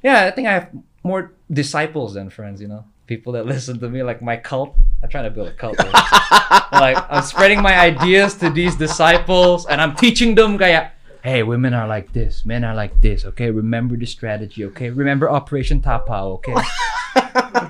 Yeah, 0.00 0.24
I 0.26 0.32
think 0.32 0.48
I 0.48 0.54
have 0.56 0.72
more 1.04 1.30
disciples 1.52 2.16
than 2.16 2.32
friends. 2.32 2.58
You 2.64 2.68
know, 2.72 2.82
people 3.04 3.36
that 3.36 3.44
listen 3.52 3.76
to 3.84 3.88
me, 3.92 4.00
like 4.02 4.24
my 4.24 4.40
cult. 4.40 4.72
I'm 5.02 5.10
trying 5.10 5.26
to 5.26 5.34
build 5.34 5.50
a 5.50 5.56
cult. 5.58 5.76
like 6.72 6.94
I'm 7.10 7.22
spreading 7.26 7.60
my 7.60 7.74
ideas 7.74 8.34
to 8.38 8.50
these 8.50 8.76
disciples, 8.78 9.66
and 9.66 9.80
I'm 9.82 9.94
teaching 9.98 10.34
them 10.38 10.56
kayak, 10.58 10.94
hey, 11.22 11.42
women 11.42 11.74
are 11.74 11.86
like 11.86 12.12
this, 12.12 12.44
men 12.44 12.64
are 12.64 12.74
like 12.74 13.00
this. 13.00 13.24
Okay, 13.24 13.50
remember 13.50 13.96
the 13.96 14.06
strategy. 14.06 14.64
Okay, 14.66 14.90
remember 14.90 15.30
Operation 15.30 15.80
Tapao. 15.80 16.42
Okay, 16.42 16.54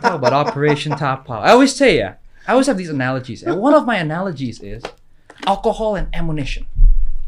talk 0.01 0.15
about 0.15 0.33
Operation 0.33 0.93
Tapao. 0.93 1.41
I 1.41 1.51
always 1.53 1.75
say, 1.75 1.99
yeah, 1.99 2.15
I 2.49 2.53
always 2.53 2.67
have 2.67 2.77
these 2.79 2.91
analogies, 2.91 3.43
and 3.43 3.61
one 3.61 3.75
of 3.75 3.87
my 3.87 3.97
analogies 3.97 4.61
is 4.61 4.83
alcohol 5.47 5.97
and 5.97 6.09
ammunition. 6.13 6.67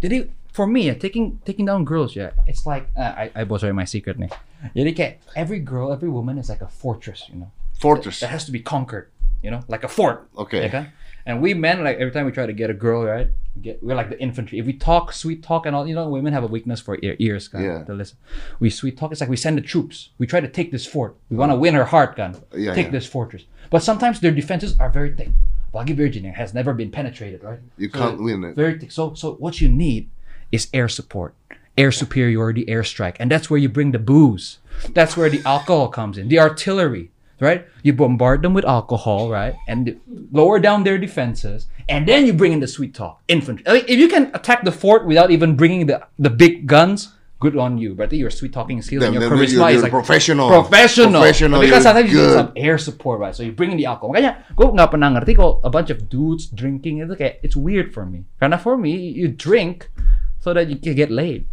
Jadi 0.03 0.29
for 0.53 0.67
me, 0.67 0.87
yeah, 0.87 0.95
taking 0.95 1.41
taking 1.45 1.67
down 1.67 1.85
girls, 1.85 2.17
yeah, 2.17 2.31
it's 2.47 2.67
like 2.67 2.89
uh, 2.97 3.13
I 3.17 3.31
I 3.35 3.45
bocorin 3.45 3.75
my 3.75 3.85
secret 3.85 4.19
nih. 4.19 4.33
Jadi 4.73 4.91
kayak 4.97 5.13
every 5.37 5.61
girl, 5.61 5.93
every 5.93 6.09
woman 6.09 6.39
is 6.41 6.49
like 6.49 6.65
a 6.65 6.71
fortress, 6.71 7.29
you 7.29 7.37
know 7.37 7.53
Fortress. 7.77 8.21
that 8.21 8.31
has 8.31 8.47
to 8.47 8.53
be 8.53 8.61
conquered, 8.65 9.11
you 9.43 9.51
know, 9.51 9.61
like 9.69 9.85
a 9.85 9.93
fort. 9.93 10.25
Okay. 10.39 10.69
kan? 10.73 10.89
And 11.27 11.41
we 11.41 11.55
men, 11.55 11.83
like 11.83 11.97
every 11.97 12.13
time 12.13 12.27
we 12.27 12.33
try 12.33 12.47
to 12.47 12.53
get 12.53 12.71
a 12.71 12.75
girl, 12.75 13.05
right? 13.05 13.29
Get 13.61 13.83
we're 13.83 13.95
like 13.95 14.11
the 14.11 14.21
infantry. 14.21 14.59
If 14.59 14.67
we 14.67 14.75
talk 14.75 15.13
sweet 15.13 15.43
talk 15.43 15.65
and 15.65 15.75
all, 15.75 15.87
you 15.87 15.95
know, 15.95 16.09
women 16.09 16.33
have 16.33 16.45
a 16.45 16.47
weakness 16.47 16.81
for 16.81 16.99
ear, 17.03 17.17
ears, 17.19 17.49
kan. 17.49 17.63
Yeah. 17.63 17.85
To 17.85 17.95
listen. 17.95 18.19
We 18.61 18.69
sweet 18.69 18.99
talk. 18.99 19.13
It's 19.13 19.21
like 19.21 19.31
we 19.31 19.37
send 19.37 19.57
the 19.57 19.63
troops. 19.63 20.11
We 20.19 20.27
try 20.27 20.41
to 20.41 20.49
take 20.49 20.71
this 20.71 20.85
fort. 20.85 21.17
We 21.31 21.37
want 21.37 21.53
to 21.53 21.57
win 21.57 21.75
her 21.75 21.85
heart, 21.85 22.17
kan. 22.17 22.37
Yeah, 22.53 22.75
take 22.75 22.87
yeah. 22.87 22.93
this 22.93 23.07
fortress. 23.07 23.45
But 23.71 23.83
sometimes 23.83 24.21
their 24.21 24.33
defenses 24.33 24.77
are 24.79 24.91
very 24.91 25.15
thick. 25.15 25.31
Apalagi 25.73 25.97
virgin 25.97 26.25
yang 26.25 26.35
has 26.35 26.55
never 26.55 26.73
been 26.73 26.91
penetrated, 26.91 27.43
right? 27.43 27.59
You 27.79 27.91
So 27.91 27.99
can't 27.99 28.23
win 28.23 28.45
it. 28.45 28.55
Very 28.55 28.79
thick. 28.79 28.93
So, 28.93 29.15
so 29.15 29.35
what 29.35 29.61
you 29.61 29.69
need 29.69 30.11
is 30.53 30.69
air 30.73 30.89
support, 30.89 31.35
air 31.77 31.91
superiority, 31.91 32.65
airstrike, 32.67 33.17
and 33.19 33.31
that's 33.31 33.51
where 33.51 33.59
you 33.59 33.69
bring 33.69 33.91
the 33.91 33.99
booze. 33.99 34.59
That's 34.93 35.17
where 35.17 35.31
the 35.31 35.43
alcohol 35.45 35.89
comes 35.89 36.19
in, 36.19 36.29
the 36.29 36.39
artillery, 36.39 37.11
right? 37.41 37.67
You 37.83 37.93
bombard 37.93 38.43
them 38.43 38.55
with 38.55 38.65
alcohol, 38.65 39.31
right, 39.31 39.55
and 39.67 39.99
lower 40.33 40.59
down 40.59 40.85
their 40.85 40.99
defenses, 40.99 41.67
and 41.89 42.07
then 42.07 42.27
you 42.27 42.33
bring 42.33 42.53
in 42.53 42.61
the 42.61 42.69
sweet 42.69 42.95
talk, 42.95 43.23
infantry. 43.29 43.65
Like, 43.67 43.89
if 43.89 43.99
you 43.99 44.09
can 44.09 44.31
attack 44.35 44.65
the 44.65 44.73
fort 44.73 45.07
without 45.07 45.31
even 45.31 45.57
bringing 45.57 45.87
the 45.87 46.03
the 46.19 46.31
big 46.31 46.67
guns. 46.67 47.13
Good 47.43 47.61
on 47.61 47.77
you, 47.77 47.93
but 47.93 48.09
your 48.09 48.31
sweet 48.33 48.57
talking 48.57 48.81
skills 48.81 49.05
Then- 49.05 49.13
and 49.13 49.21
your 49.21 49.29
charisma 49.29 49.69
you're- 49.69 49.75
is 49.77 49.83
like 49.85 49.93
professional. 49.93 50.49
professional. 50.49 51.21
Professional, 51.21 51.61
Because 51.61 51.83
sometimes 51.85 52.09
you 52.09 52.17
need 52.17 52.33
some 52.41 52.53
air 52.57 52.79
support, 52.81 53.21
right? 53.21 53.37
So 53.37 53.43
you 53.45 53.53
bring 53.53 53.69
in 53.69 53.77
the 53.77 53.85
alcohol. 53.85 54.17
Makanya 54.17 54.49
gue 54.57 54.65
nggak 54.65 54.89
pernah 54.89 55.13
ngerti 55.13 55.37
a 55.61 55.69
bunch 55.69 55.93
of 55.93 56.09
dudes 56.09 56.49
drinking 56.49 57.05
itu 57.05 57.13
kayak 57.13 57.45
it's 57.45 57.53
weird 57.53 57.93
for 57.93 58.09
me. 58.09 58.25
Karena 58.41 58.57
for 58.57 58.81
me, 58.81 58.97
you 58.97 59.29
drink 59.29 59.93
so 60.41 60.57
that 60.57 60.73
you 60.73 60.81
can 60.81 60.97
get 60.97 61.13
laid. 61.13 61.45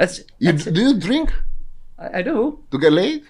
That's, 0.00 0.24
You, 0.40 0.56
that's 0.56 0.72
it. 0.72 0.72
do 0.72 0.80
you 0.80 0.94
drink 0.96 1.28
I, 2.00 2.20
I 2.20 2.20
do. 2.24 2.64
to 2.72 2.76
get 2.80 2.96
laid? 2.96 3.28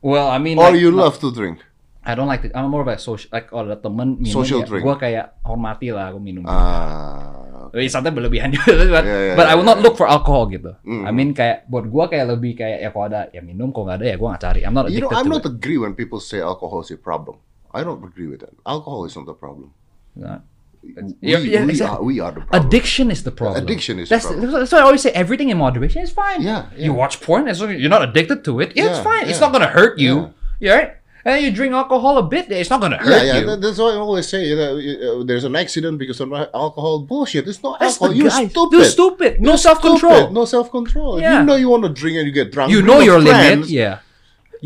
Well, 0.00 0.28
I 0.28 0.38
mean, 0.38 0.58
Or 0.58 0.70
like, 0.70 0.80
you 0.80 0.90
love 0.90 1.18
to 1.20 1.32
drink? 1.32 1.60
I 2.06 2.14
don't 2.14 2.30
like 2.30 2.46
it. 2.46 2.54
I'm 2.54 2.70
more 2.70 2.86
of 2.86 2.90
a 2.90 2.98
social. 3.02 3.26
Like 3.34 3.50
kalau 3.50 3.66
ada 3.66 3.82
temen 3.82 4.14
minum, 4.22 4.30
Social 4.30 4.62
ya, 4.62 4.66
drink. 4.70 4.86
gue 4.86 4.94
kayak 4.94 5.42
hormati 5.42 5.90
lah, 5.90 6.14
aku 6.14 6.22
minum. 6.22 6.46
Ah, 6.46 7.66
Tapi 7.74 7.90
sometimes 7.90 8.14
berlebihan 8.14 8.52
juga, 8.54 8.70
but, 8.86 9.02
Yeah, 9.02 9.34
yeah, 9.34 9.34
but 9.34 9.46
I 9.46 9.50
yeah, 9.50 9.54
will 9.58 9.66
not 9.66 9.82
look 9.82 9.98
for 9.98 10.06
alcohol 10.06 10.46
gitu. 10.46 10.70
Mm. 10.86 11.02
I 11.02 11.10
mean 11.10 11.28
kayak 11.34 11.66
buat 11.66 11.90
gue 11.90 12.04
kayak 12.06 12.26
lebih 12.30 12.54
kayak 12.54 12.78
ya 12.78 12.88
kalau 12.94 13.10
ada 13.10 13.26
ya 13.34 13.42
minum, 13.42 13.74
kalau 13.74 13.90
nggak 13.90 13.98
ada 13.98 14.06
ya 14.06 14.16
gue 14.22 14.28
nggak 14.30 14.42
cari. 14.46 14.60
I'm 14.62 14.70
not 14.70 14.86
you 14.86 15.02
addicted 15.02 15.10
know, 15.10 15.18
I'm 15.18 15.26
to 15.26 15.34
not 15.34 15.42
it. 15.42 15.50
agree 15.50 15.78
when 15.82 15.98
people 15.98 16.22
say 16.22 16.38
alcohol 16.38 16.86
is 16.86 16.94
a 16.94 17.00
problem. 17.00 17.42
I 17.74 17.82
don't 17.82 17.98
agree 18.00 18.30
with 18.30 18.46
that. 18.46 18.54
Alcohol 18.62 19.02
is 19.02 19.18
not 19.18 19.26
the 19.26 19.34
problem. 19.34 19.74
Nah. 20.14 20.46
We, 20.86 21.30
Yeah, 21.32 21.38
yeah, 21.38 21.64
we, 21.64 21.70
exactly. 21.70 21.96
are, 21.96 22.02
we 22.02 22.20
are 22.20 22.32
the 22.32 22.40
problem. 22.40 22.66
Addiction 22.66 23.10
is 23.10 23.22
the 23.24 23.30
problem. 23.32 23.62
Addiction 23.62 23.98
is 23.98 24.08
the 24.08 24.14
that's, 24.14 24.26
problem. 24.26 24.50
That's 24.52 24.72
why 24.72 24.78
I 24.78 24.82
always 24.82 25.02
say 25.02 25.10
everything 25.12 25.48
in 25.50 25.58
moderation 25.58 26.02
is 26.02 26.10
fine. 26.10 26.42
Yeah, 26.42 26.66
You 26.76 26.92
watch 26.92 27.20
porn, 27.20 27.48
as 27.48 27.60
long 27.60 27.70
as 27.72 27.80
you're 27.80 27.90
not 27.90 28.02
addicted 28.08 28.44
to 28.44 28.60
it, 28.60 28.72
yeah, 28.76 28.86
it's 28.88 28.98
Yeah, 28.98 29.02
fine. 29.04 29.28
It's 29.28 29.40
not 29.40 29.52
gonna 29.52 29.66
hurt 29.78 29.98
you. 29.98 30.32
Yeah. 30.60 30.74
right? 30.76 30.90
And 31.26 31.42
you 31.44 31.50
drink 31.50 31.74
alcohol 31.74 32.18
a 32.18 32.22
bit, 32.22 32.52
it's 32.52 32.70
not 32.70 32.80
gonna 32.80 32.98
hurt 32.98 33.10
Yeah, 33.10 33.22
yeah. 33.24 33.38
you. 33.40 33.56
That's 33.56 33.78
why 33.78 33.90
I 33.90 33.96
always 33.96 34.28
say 34.28 34.54
that 34.54 34.70
uh, 34.72 35.24
there's 35.24 35.42
an 35.42 35.56
accident 35.56 35.98
because 35.98 36.20
of 36.20 36.32
alcohol. 36.32 37.00
Bullshit. 37.00 37.48
It's 37.48 37.62
not 37.64 37.80
That's 37.80 38.00
alcohol. 38.00 38.14
You're 38.14 38.30
stupid. 38.30 38.72
You're 38.76 38.84
stupid. 38.84 39.40
No 39.40 39.56
self-control. 39.56 40.30
No 40.30 40.44
self 40.44 40.70
control. 40.70 41.20
Yeah. 41.20 41.40
You 41.40 41.44
know 41.46 41.56
you 41.56 41.68
want 41.68 41.82
to 41.82 41.88
drink 41.90 42.16
and 42.18 42.26
you 42.28 42.32
get 42.32 42.52
drunk. 42.52 42.70
you 42.70 42.80
know 42.80 43.00
your 43.00 43.20
friends. 43.20 43.66
limit. 43.66 43.68
Yeah. 43.70 43.98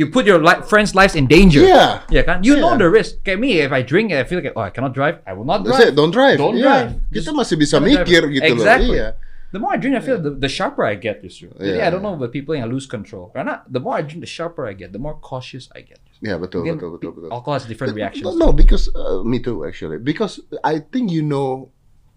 You 0.00 0.08
put 0.08 0.24
your 0.24 0.40
li- 0.40 0.64
friends' 0.64 0.96
lives 0.96 1.12
in 1.12 1.28
danger. 1.28 1.60
Yeah. 1.60 2.00
Yeah, 2.08 2.24
kan? 2.24 2.40
You 2.40 2.56
know 2.56 2.72
the 2.72 2.88
risk. 2.88 3.20
Kayak 3.20 3.36
me, 3.36 3.60
if 3.60 3.68
I 3.68 3.84
drink, 3.84 4.16
I 4.16 4.24
feel 4.24 4.40
like, 4.40 4.56
oh, 4.56 4.64
I 4.64 4.72
cannot 4.72 4.96
drive. 4.96 5.20
I 5.28 5.36
will 5.36 5.44
not 5.44 5.60
That's 5.60 5.76
drive. 5.76 5.92
it. 5.92 5.94
Don't 6.00 6.08
drive. 6.08 6.40
Don't 6.40 6.56
Yeah. 6.56 6.64
drive. 6.64 6.88
Kita 7.12 7.28
Just 7.28 7.36
masih 7.36 7.56
bisa 7.60 7.76
drive. 7.76 8.08
mikir 8.08 8.22
gitu 8.32 8.48
exactly. 8.48 8.96
loh. 8.96 8.96
Iya. 8.96 9.08
The 9.52 9.58
more 9.60 9.74
I 9.74 9.78
drink, 9.82 9.98
I 9.98 10.02
feel 10.06 10.16
the, 10.16 10.32
the 10.32 10.48
sharper 10.48 10.86
I 10.88 10.94
get. 10.96 11.20
Just 11.20 11.42
Jadi 11.44 11.52
Yeah. 11.60 11.84
I 11.84 11.92
don't 11.92 12.00
know 12.00 12.16
about 12.16 12.32
people 12.32 12.56
yang 12.56 12.70
lose 12.72 12.88
control. 12.88 13.28
Karena 13.36 13.60
the 13.68 13.82
more 13.82 13.98
I 13.98 14.02
drink, 14.06 14.24
the 14.24 14.30
sharper 14.30 14.64
I 14.64 14.72
get. 14.72 14.96
The 14.96 15.02
more 15.02 15.20
cautious 15.20 15.68
I 15.76 15.84
get. 15.84 16.00
Yeah, 16.24 16.40
betul, 16.40 16.64
Again, 16.64 16.80
betul, 16.80 16.96
betul, 16.96 17.10
betul. 17.20 17.28
Alcohol 17.28 17.60
has 17.60 17.66
different 17.68 17.92
reactions. 17.92 18.24
No, 18.24 18.32
no, 18.36 18.48
because 18.56 18.88
uh, 18.96 19.20
me 19.20 19.36
too 19.44 19.68
actually. 19.68 20.00
Because 20.00 20.40
I 20.64 20.80
think 20.80 21.12
you 21.12 21.20
know 21.20 21.68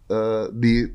uh, 0.07 0.47
the 0.53 0.91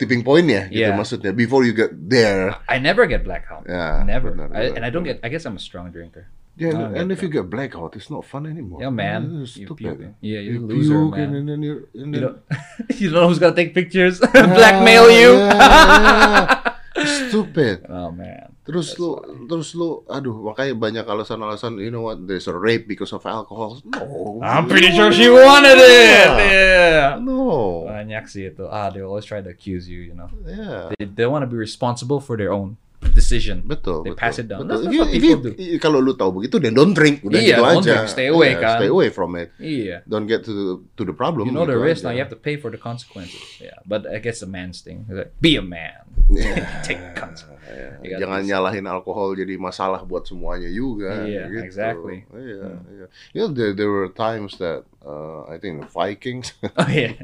tipping 0.00 0.24
point 0.24 0.48
ya, 0.48 0.64
gitu 0.72 0.88
Yeah. 0.88 0.96
maksudnya. 0.96 1.36
Before 1.36 1.60
you 1.68 1.76
get 1.76 1.92
there, 1.92 2.56
I 2.64 2.80
never 2.80 3.04
get 3.04 3.20
blackout. 3.22 3.68
Yeah, 3.68 4.00
never. 4.02 4.32
benar, 4.32 4.48
I, 4.48 4.72
benar, 4.72 4.76
and 4.80 4.82
I 4.82 4.88
don't 4.88 5.04
benar. 5.04 5.20
get. 5.20 5.26
I 5.26 5.28
guess 5.28 5.44
I'm 5.44 5.60
a 5.60 5.62
strong 5.62 5.92
drinker. 5.92 6.32
yeah, 6.60 6.76
Oh, 6.76 6.92
and, 6.92 7.08
if 7.08 7.20
you 7.24 7.28
get 7.28 7.48
blackout, 7.48 7.96
it's 7.96 8.08
not 8.12 8.20
fun 8.24 8.44
anymore. 8.44 8.80
Yeah, 8.84 8.92
man. 8.92 9.40
It's 9.44 9.56
You 9.56 9.64
stupid. 9.68 9.96
puke. 9.96 10.12
Yeah, 10.20 10.40
you 10.44 10.60
you're 10.60 10.64
a 10.64 10.68
loser, 10.68 10.92
puke 11.04 11.16
man. 11.16 11.30
and 11.36 11.44
then 11.48 11.60
you're, 11.60 11.82
and 11.96 12.10
You 12.12 12.20
then, 12.20 12.20
don't. 12.20 12.38
you 13.00 13.06
don't 13.08 13.16
know 13.20 13.26
who's 13.32 13.40
gonna 13.40 13.56
take 13.56 13.72
pictures, 13.72 14.20
ah, 14.24 14.28
blackmail 14.32 15.08
you. 15.08 15.30
Yeah, 15.40 15.56
yeah. 15.56 17.04
Stupid. 17.28 17.86
oh 17.88 18.10
man. 18.12 18.49
Terus 18.70 18.94
lu, 18.96 19.18
terus 19.50 19.74
lu, 19.74 20.06
aduh, 20.06 20.46
makanya 20.46 20.78
banyak 20.78 21.02
alasan-alasan. 21.02 21.82
You 21.82 21.90
know 21.90 22.06
what? 22.06 22.22
There's 22.22 22.46
a 22.46 22.54
rape 22.54 22.86
because 22.86 23.10
of 23.10 23.26
alcohol. 23.26 23.82
No. 23.82 24.38
I'm 24.46 24.70
pretty 24.70 24.94
sure 24.94 25.10
she 25.10 25.26
wanted 25.26 25.74
it. 25.74 26.30
Yeah. 26.54 27.18
No. 27.18 27.82
Banyak 27.90 28.30
sih 28.30 28.54
itu. 28.54 28.70
Ah, 28.70 28.94
they 28.94 29.02
always 29.02 29.26
try 29.26 29.42
to 29.42 29.50
accuse 29.50 29.90
you. 29.90 30.06
You 30.06 30.14
know, 30.14 30.30
Yeah. 30.46 30.94
they, 30.94 31.02
they 31.10 31.26
want 31.26 31.42
to 31.42 31.50
be 31.50 31.58
responsible 31.58 32.22
for 32.22 32.38
their 32.38 32.54
own 32.54 32.78
decision. 33.20 33.60
Betul, 33.62 34.00
They 34.02 34.16
betul. 34.16 34.22
pass 34.24 34.40
it 34.40 34.48
down. 34.48 34.64
Betul. 34.64 34.88
That's, 34.88 34.88
that's 34.88 34.96
If 34.96 34.96
you- 34.96 35.10
if 35.12 35.22
you- 35.22 35.38
do. 35.44 35.50
i- 35.52 35.76
kalau 35.76 36.00
lu 36.00 36.16
tahu 36.16 36.40
begitu, 36.40 36.56
then 36.56 36.72
don't 36.72 36.96
drink. 36.96 37.20
Udah 37.20 37.36
Iya, 37.36 37.60
gitu 37.60 37.62
don't 37.62 37.84
aja. 37.84 37.92
drink. 38.00 38.08
Stay 38.08 38.28
away, 38.32 38.56
Yeah, 38.56 38.64
kan. 38.64 38.76
Stay 38.80 38.88
away 38.88 39.08
from 39.12 39.30
it. 39.36 39.48
Yeah. 39.60 40.00
Don't 40.08 40.24
get 40.24 40.48
to 40.48 40.54
to 40.96 41.02
the 41.04 41.12
problem. 41.12 41.46
You 41.46 41.54
know 41.54 41.68
the 41.68 41.76
gitu 41.76 41.84
risk 41.84 42.00
now. 42.02 42.10
aja. 42.10 42.16
You 42.16 42.22
have 42.24 42.32
to 42.32 42.40
pay 42.40 42.56
for 42.56 42.72
the 42.72 42.80
consequences. 42.80 43.44
Yeah, 43.60 43.76
but 43.84 44.08
I 44.08 44.16
guess 44.18 44.40
the 44.40 44.48
man's 44.48 44.80
thing. 44.80 45.04
Like, 45.06 45.36
be 45.36 45.60
a 45.60 45.64
man. 45.64 46.08
Yeah. 46.32 46.64
Take 46.86 47.02
consequences. 47.12 47.60
You 48.02 48.16
got 48.16 48.26
Jangan 48.26 48.40
this. 48.42 48.50
nyalahin 48.50 48.84
alkohol 48.86 49.34
jadi 49.34 49.54
masalah 49.54 50.02
buat 50.02 50.26
semuanya 50.26 50.66
juga. 50.72 51.22
Iya, 51.26 51.46
gitu. 51.50 51.62
exactly. 51.62 52.26
Iya, 52.34 52.78
iya. 52.88 53.06
You 53.36 53.38
know, 53.46 53.50
there, 53.50 53.74
there 53.76 53.90
were 53.90 54.10
times 54.10 54.58
that 54.58 54.86
uh, 55.02 55.46
I 55.46 55.58
think 55.58 55.82
the 55.82 55.88
Vikings 55.90 56.54
Oh 56.80 56.86
yeah. 56.90 57.14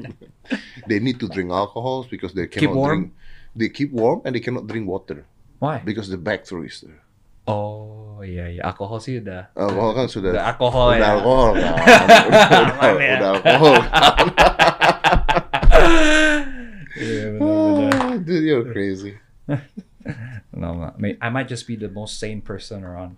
they 0.91 0.99
need 0.99 1.19
to 1.19 1.27
drink 1.27 1.51
alcohols 1.51 2.07
because 2.07 2.31
they 2.35 2.47
cannot 2.47 2.75
drink. 2.87 3.05
They 3.57 3.69
keep 3.73 3.89
warm 3.91 4.21
and 4.23 4.35
they 4.35 4.43
cannot 4.43 4.67
drink 4.67 4.85
water 4.85 5.25
Why? 5.59 5.81
because 5.85 6.07
the 6.09 6.17
bacteria 6.21 6.69
is 6.69 6.81
there. 6.81 7.01
Oh 7.47 8.19
iya 8.21 8.51
iya. 8.51 8.61
Alkohol 8.67 8.99
sih 8.99 9.23
udah. 9.23 9.49
Alkohol 9.55 9.91
kan 9.95 10.07
sudah 10.11 10.31
Udah 10.35 10.45
alkohol 10.51 10.87
udah 10.93 10.99
ya. 10.99 11.09
alkohol 11.15 11.49
kan. 11.55 11.73
udah, 12.27 12.45
udah, 12.51 12.91
ya. 12.99 13.15
udah 13.17 13.29
alkohol 13.39 13.75
kan. 13.81 14.03
Iya 16.97 17.25
benar-benar. 17.37 17.93
Ah, 17.93 18.15
Dude, 18.17 18.43
you're 18.43 18.67
crazy. 18.73 19.13
No, 20.57 20.73
no, 20.73 20.89
I, 20.89 20.97
mean, 20.97 21.17
I 21.21 21.29
might 21.29 21.47
just 21.47 21.67
be 21.67 21.75
the 21.75 21.89
most 21.89 22.17
sane 22.17 22.41
person 22.41 22.81
around, 22.83 23.17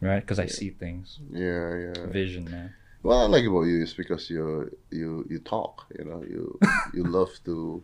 right? 0.00 0.20
Because 0.20 0.38
I 0.38 0.46
see 0.46 0.70
things, 0.70 1.18
Yeah, 1.32 1.90
yeah. 1.90 2.06
vision, 2.06 2.44
man. 2.46 2.74
What 3.02 3.16
I 3.16 3.26
like 3.26 3.42
about 3.44 3.66
you 3.66 3.82
is 3.82 3.90
because 3.96 4.30
you 4.30 4.70
you 4.92 5.26
you 5.26 5.40
talk. 5.40 5.88
You 5.98 6.04
know, 6.04 6.20
you 6.22 6.60
you 6.94 7.02
love 7.02 7.32
to 7.48 7.82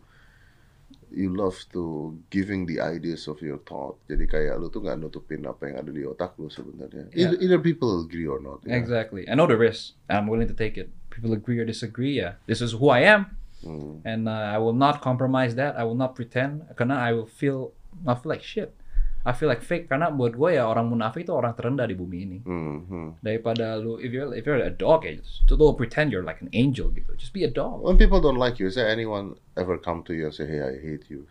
you 1.11 1.35
love 1.35 1.59
to 1.71 2.15
giving 2.31 2.65
the 2.65 2.79
ideas 2.79 3.27
of 3.27 3.39
your 3.43 3.59
thought. 3.63 3.99
Jadi 4.07 4.25
kayak 4.25 4.55
lu 4.57 4.71
tuh 4.71 4.79
nggak 4.81 4.97
nutupin 4.97 5.43
apa 5.43 5.67
yang 5.67 5.83
ada 5.83 5.91
di 5.91 6.03
otak 6.03 6.39
lu 6.39 6.47
sebenarnya. 6.47 7.11
Yeah. 7.11 7.35
Either, 7.35 7.37
either 7.43 7.59
people 7.59 8.01
agree 8.01 8.25
or 8.25 8.39
not. 8.39 8.63
ya. 8.63 8.79
Exactly. 8.79 9.27
I 9.27 9.35
know 9.35 9.45
the 9.45 9.59
risk. 9.59 9.99
I'm 10.07 10.25
willing 10.31 10.47
to 10.47 10.55
take 10.55 10.79
it. 10.79 10.89
People 11.11 11.35
agree 11.35 11.59
or 11.59 11.67
disagree. 11.67 12.15
Yeah, 12.15 12.39
this 12.47 12.63
is 12.63 12.71
who 12.79 12.87
I 12.87 13.03
am, 13.03 13.35
Hmm. 13.61 14.01
and 14.07 14.25
uh, 14.25 14.55
I 14.55 14.57
will 14.57 14.73
not 14.73 15.05
compromise 15.05 15.53
that. 15.59 15.77
I 15.77 15.83
will 15.85 15.99
not 15.99 16.17
pretend. 16.17 16.65
Karena 16.73 16.97
I 16.97 17.13
will 17.13 17.29
feel, 17.29 17.75
I 18.09 18.15
feel 18.17 18.31
like 18.31 18.41
shit. 18.41 18.73
I 19.21 19.31
feel 19.37 19.49
like 19.49 19.61
fake. 19.61 19.85
Karena 19.89 20.09
buat 20.09 20.33
gue 20.33 20.57
ya 20.57 20.65
orang 20.65 20.89
munafik 20.89 21.23
itu 21.25 21.33
orang 21.35 21.53
terendah 21.53 21.85
di 21.85 21.93
bumi 21.93 22.17
ini. 22.25 22.37
Hmm, 22.41 22.77
hmm. 22.89 23.09
Daripada 23.21 23.77
lu, 23.77 24.01
if 24.01 24.09
you're 24.09 24.33
if 24.33 24.45
you're 24.49 24.57
a 24.57 24.73
dog, 24.73 25.05
ya, 25.05 25.13
just 25.21 25.45
don't 25.47 25.77
pretend 25.77 26.09
you're 26.09 26.25
like 26.25 26.41
an 26.41 26.49
angel 26.57 26.89
gitu. 26.89 27.13
Just 27.17 27.29
be 27.31 27.45
a 27.45 27.51
dog. 27.51 27.85
When 27.85 28.01
people 28.01 28.17
don't 28.17 28.41
like 28.41 28.57
you, 28.57 28.65
is 28.65 28.73
there 28.73 28.89
anyone 28.89 29.37
ever 29.57 29.77
come 29.77 30.01
to 30.09 30.17
you 30.17 30.25
and 30.29 30.33
say, 30.33 30.49
"Hey, 30.49 30.57
I 30.65 30.73
hate 30.81 31.05
you," 31.09 31.29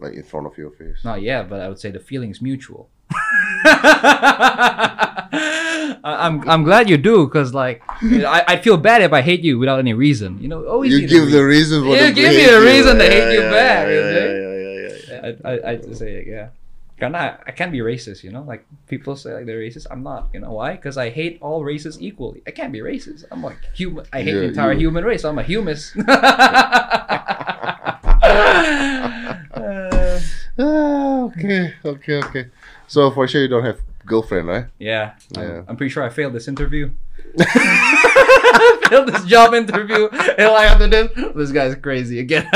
like 0.00 0.16
in 0.16 0.24
front 0.24 0.48
of 0.48 0.56
your 0.56 0.72
face? 0.72 1.04
Not 1.04 1.20
yet, 1.20 1.52
but 1.52 1.60
I 1.60 1.68
would 1.68 1.76
say 1.76 1.92
the 1.92 2.00
feeling's 2.00 2.40
mutual. 2.40 2.88
I- 6.02 6.26
I'm 6.26 6.40
I'm 6.48 6.62
glad 6.64 6.88
you 6.88 6.96
do, 6.96 7.26
cause 7.28 7.52
like 7.54 7.82
you 8.02 8.18
know, 8.24 8.30
I 8.30 8.44
I 8.46 8.56
feel 8.58 8.76
bad 8.76 9.02
if 9.02 9.12
I 9.12 9.20
hate 9.22 9.42
you 9.44 9.58
without 9.58 9.78
any 9.78 9.94
reason. 9.94 10.38
You 10.40 10.48
know, 10.48 10.64
always 10.66 10.92
You 10.92 11.06
give 11.06 11.30
the 11.30 11.44
reason. 11.44 11.82
for 11.84 11.94
You 11.96 12.10
to 12.10 12.12
give 12.12 12.32
me 12.32 12.44
a 12.46 12.58
you. 12.58 12.66
reason 12.66 12.98
to 12.98 13.06
hate 13.06 13.30
you 13.34 13.42
back, 13.52 13.82
you. 13.92 14.02
I 15.16 15.28
I 15.44 15.52
I 15.70 15.72
say 15.94 16.24
yeah. 16.26 16.48
I, 17.02 17.36
I 17.46 17.50
can't 17.52 17.72
be 17.72 17.78
racist, 17.80 18.22
you 18.24 18.30
know. 18.30 18.42
Like 18.42 18.66
people 18.88 19.16
say, 19.16 19.34
like 19.34 19.46
they're 19.46 19.60
racist. 19.60 19.86
I'm 19.90 20.02
not. 20.02 20.30
You 20.32 20.40
know 20.40 20.52
why? 20.52 20.72
Because 20.72 20.96
I 20.96 21.10
hate 21.10 21.38
all 21.42 21.62
races 21.64 22.00
equally. 22.00 22.42
I 22.46 22.50
can't 22.52 22.72
be 22.72 22.80
racist. 22.80 23.24
I'm 23.30 23.42
like 23.42 23.58
human. 23.74 24.06
I 24.12 24.22
hate 24.22 24.32
the 24.32 24.44
entire 24.44 24.72
you- 24.72 24.80
human 24.88 25.04
race. 25.04 25.24
I'm 25.24 25.38
a 25.38 25.42
humus. 25.42 25.94
Uh, 25.96 26.02
okay, 30.58 31.74
okay, 31.84 32.14
okay. 32.24 32.46
So 32.88 33.10
for 33.10 33.28
sure 33.28 33.42
you 33.42 33.48
don't 33.48 33.64
have 33.64 33.80
girlfriend, 34.06 34.48
right? 34.48 34.66
Yeah, 34.78 35.14
Yeah. 35.36 35.62
I'm, 35.68 35.76
pretty 35.76 35.90
sure 35.90 36.02
I 36.02 36.08
failed 36.08 36.32
this 36.32 36.48
interview. 36.48 36.90
failed 38.88 39.08
this 39.08 39.24
job 39.24 39.52
interview. 39.52 40.08
And 40.08 40.52
like 40.52 40.70
after 40.70 40.86
this, 40.86 41.10
this 41.34 41.52
guy's 41.52 41.74
crazy 41.74 42.20
again. 42.20 42.48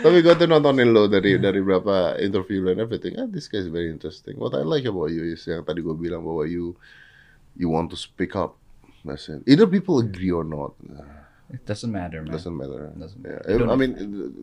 Tapi 0.00 0.16
gue 0.24 0.32
tuh 0.32 0.48
nontonin 0.48 0.88
lo 0.90 1.04
dari 1.06 1.36
dari 1.36 1.60
berapa 1.60 2.16
interview 2.16 2.64
and 2.72 2.80
everything. 2.80 3.20
Ah, 3.20 3.28
this 3.28 3.52
guy 3.52 3.60
is 3.60 3.68
very 3.68 3.92
interesting. 3.92 4.40
What 4.40 4.56
I 4.56 4.64
like 4.64 4.88
about 4.88 5.12
you 5.12 5.28
is 5.28 5.44
yang 5.44 5.60
tadi 5.62 5.84
gue 5.84 5.92
bilang 5.92 6.24
bahwa 6.24 6.48
you 6.48 6.72
you 7.54 7.68
want 7.68 7.92
to 7.92 7.98
speak 8.00 8.32
up. 8.32 8.56
That's 9.04 9.28
it. 9.28 9.44
Either 9.44 9.68
people 9.68 10.00
agree 10.00 10.32
or 10.32 10.44
not. 10.44 10.72
It 11.50 11.66
doesn't 11.66 11.90
matter, 11.90 12.22
man. 12.24 12.32
Doesn't 12.32 12.54
matter. 12.54 12.94
Doesn't 12.96 13.20
Yeah. 13.20 13.42
matter. 13.44 13.58
Don't 13.60 13.72
I 13.72 13.76
mean, 13.76 13.92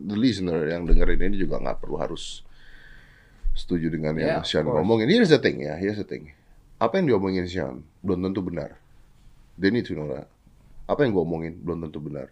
the- 0.06 0.18
listener 0.18 0.68
yang 0.68 0.84
dengerin 0.84 1.18
ini 1.24 1.40
juga 1.40 1.58
nggak 1.58 1.82
perlu 1.82 1.96
harus 1.98 2.44
setuju 3.58 3.90
dengan 3.90 4.14
yang 4.14 4.38
Yeah, 4.38 4.40
of 4.42 4.46
Sean 4.46 4.68
ngomongin. 4.68 5.10
Here's 5.10 5.32
the 5.32 5.40
thing 5.42 5.58
ya, 5.64 5.74
here's 5.74 5.98
the 5.98 6.06
thing. 6.06 6.30
Apa 6.78 7.02
yang 7.02 7.10
diomongin 7.10 7.48
Sean 7.50 7.82
belum 8.06 8.22
tentu 8.30 8.44
benar. 8.44 8.78
They 9.58 9.74
need 9.74 9.88
to 9.90 9.98
know 9.98 10.06
that. 10.14 10.30
Apa 10.86 11.02
yang 11.02 11.16
gue 11.16 11.24
omongin 11.24 11.54
belum 11.58 11.82
tentu 11.88 11.98
benar. 11.98 12.30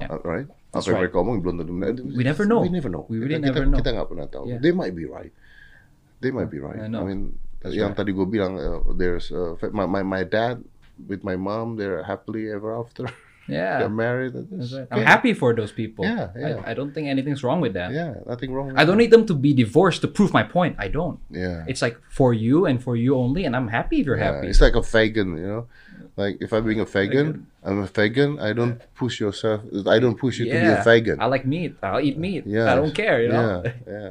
Yeah. 0.00 0.16
Right? 0.24 0.48
That's 0.78 0.88
right. 0.92 1.08
mereka 1.08 1.16
omongin 1.20 1.40
belum 1.42 1.56
tentu 1.62 1.72
benar. 1.72 1.92
We 2.16 2.22
never 2.24 2.44
know. 2.44 2.60
We 2.60 2.70
never 2.72 2.90
know. 2.92 3.04
We 3.08 3.16
really 3.18 3.40
kita, 3.40 3.46
never 3.48 3.62
kita, 3.64 3.70
know. 3.72 3.78
Kita 3.80 3.90
nggak 3.96 4.08
pernah 4.08 4.26
tahu. 4.28 4.44
Yeah. 4.48 4.60
They 4.60 4.72
might 4.72 4.94
be 4.94 5.08
right. 5.08 5.32
They 6.20 6.30
might 6.32 6.48
be 6.52 6.60
right. 6.60 6.80
I 6.80 6.88
know. 6.88 7.04
mean, 7.04 7.36
That's 7.60 7.74
yang 7.76 7.92
right. 7.92 7.98
tadi 7.98 8.12
gue 8.12 8.24
bilang, 8.28 8.56
uh, 8.56 8.84
there's 8.96 9.32
uh, 9.32 9.56
my, 9.72 9.84
my 9.88 10.02
my 10.04 10.22
dad 10.24 10.60
with 10.96 11.24
my 11.24 11.36
mom, 11.36 11.76
they're 11.76 12.04
happily 12.04 12.48
ever 12.52 12.76
after. 12.76 13.08
Yeah. 13.46 13.78
they're 13.78 13.88
married. 13.88 14.34
That's 14.34 14.74
right. 14.74 14.90
I'm 14.90 15.06
happy 15.06 15.30
for 15.30 15.54
those 15.54 15.70
people. 15.70 16.02
Yeah, 16.02 16.34
yeah. 16.34 16.66
I, 16.66 16.70
I 16.70 16.74
don't 16.74 16.90
think 16.90 17.06
anything's 17.06 17.46
wrong 17.46 17.62
with 17.62 17.78
that. 17.78 17.94
Yeah, 17.94 18.18
nothing 18.26 18.50
wrong. 18.50 18.74
I 18.74 18.82
don't 18.82 18.98
need 18.98 19.14
them 19.14 19.22
to 19.30 19.34
be 19.38 19.54
divorced 19.54 20.02
to 20.02 20.08
prove 20.10 20.34
my 20.34 20.42
point. 20.42 20.74
I 20.82 20.90
don't. 20.90 21.22
Yeah. 21.30 21.62
It's 21.70 21.78
like 21.78 21.94
for 22.10 22.34
you 22.34 22.66
and 22.66 22.82
for 22.82 22.98
you 22.98 23.14
only, 23.14 23.46
and 23.46 23.54
I'm 23.54 23.70
happy 23.70 24.02
if 24.02 24.06
you're 24.10 24.18
Yeah, 24.18 24.42
happy. 24.42 24.50
It's 24.50 24.58
like 24.58 24.74
a 24.74 24.82
vegan, 24.82 25.38
you 25.38 25.46
know. 25.46 25.62
Like 26.16 26.38
if 26.40 26.52
I'm 26.52 26.64
being 26.64 26.80
a 26.80 26.86
vegan, 26.88 27.46
I'm 27.62 27.84
a 27.84 27.86
vegan. 27.86 28.40
I 28.40 28.54
don't 28.56 28.80
push 28.96 29.20
yourself. 29.20 29.60
I 29.86 29.98
don't 30.00 30.16
push 30.16 30.38
you 30.40 30.46
to 30.48 30.56
be 30.56 30.66
a 30.66 30.80
vegan. 30.82 31.20
I 31.20 31.26
like 31.28 31.44
meat. 31.44 31.76
I'll 31.82 32.00
eat 32.00 32.16
meat. 32.16 32.44
yeah, 32.48 32.72
I 32.72 32.76
don't 32.76 32.94
care, 32.94 33.20
you 33.20 33.28
know. 33.28 33.62
Yeah, 33.64 33.72
yeah. 33.86 34.10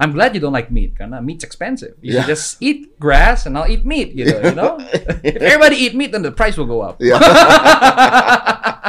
I'm 0.00 0.12
glad 0.12 0.32
you 0.34 0.40
don't 0.40 0.52
like 0.52 0.70
meat, 0.72 0.96
karena 0.96 1.20
meat's 1.20 1.44
expensive. 1.44 1.96
You 2.00 2.20
Yeah. 2.20 2.26
just 2.28 2.56
eat 2.60 2.98
grass 3.00 3.44
and 3.44 3.56
I'll 3.56 3.68
eat 3.68 3.84
meat, 3.84 4.12
you 4.16 4.24
know. 4.28 4.40
You 4.40 4.54
know? 4.56 4.72
if 5.24 5.36
everybody 5.40 5.76
eat 5.76 5.94
meat, 5.96 6.12
then 6.12 6.22
the 6.24 6.32
price 6.32 6.56
will 6.56 6.68
go 6.68 6.80
up. 6.80 6.96
Yeah. 7.00 7.20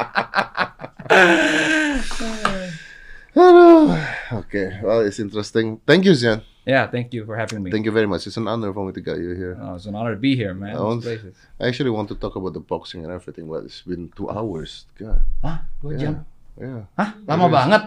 Okay, 4.31 4.79
well, 4.83 5.01
it's 5.01 5.19
interesting. 5.19 5.81
Thank 5.85 6.05
you, 6.05 6.11
Zian. 6.13 6.41
Yeah, 6.65 6.87
thank 6.87 7.11
you 7.13 7.25
for 7.25 7.35
having 7.35 7.63
me. 7.63 7.71
Thank 7.71 7.85
you 7.85 7.91
very 7.91 8.05
much. 8.07 8.27
It's 8.27 8.37
an 8.37 8.47
honor 8.47 8.71
for 8.71 8.85
me 8.85 8.93
to 8.93 9.01
get 9.01 9.17
you 9.17 9.33
here. 9.33 9.57
Oh, 9.59 9.75
it's 9.75 9.85
an 9.87 9.95
honor 9.95 10.13
to 10.13 10.19
be 10.21 10.35
here, 10.35 10.53
man. 10.53 10.75
I 10.75 10.79
want- 10.81 11.05
I 11.59 11.67
actually 11.67 11.89
want 11.89 12.07
to 12.09 12.15
talk 12.15 12.35
about 12.35 12.53
the 12.53 12.59
boxing 12.61 13.03
and 13.03 13.11
everything, 13.11 13.49
but 13.49 13.65
it's 13.65 13.81
been 13.81 14.09
two 14.15 14.29
hours. 14.29 14.85
God, 14.97 15.25
Hah? 15.41 15.65
Dua 15.81 15.97
jam? 15.97 16.25
yeah, 16.59 16.85
Hah? 16.97 17.13
Lama 17.27 17.49
banget. 17.49 17.83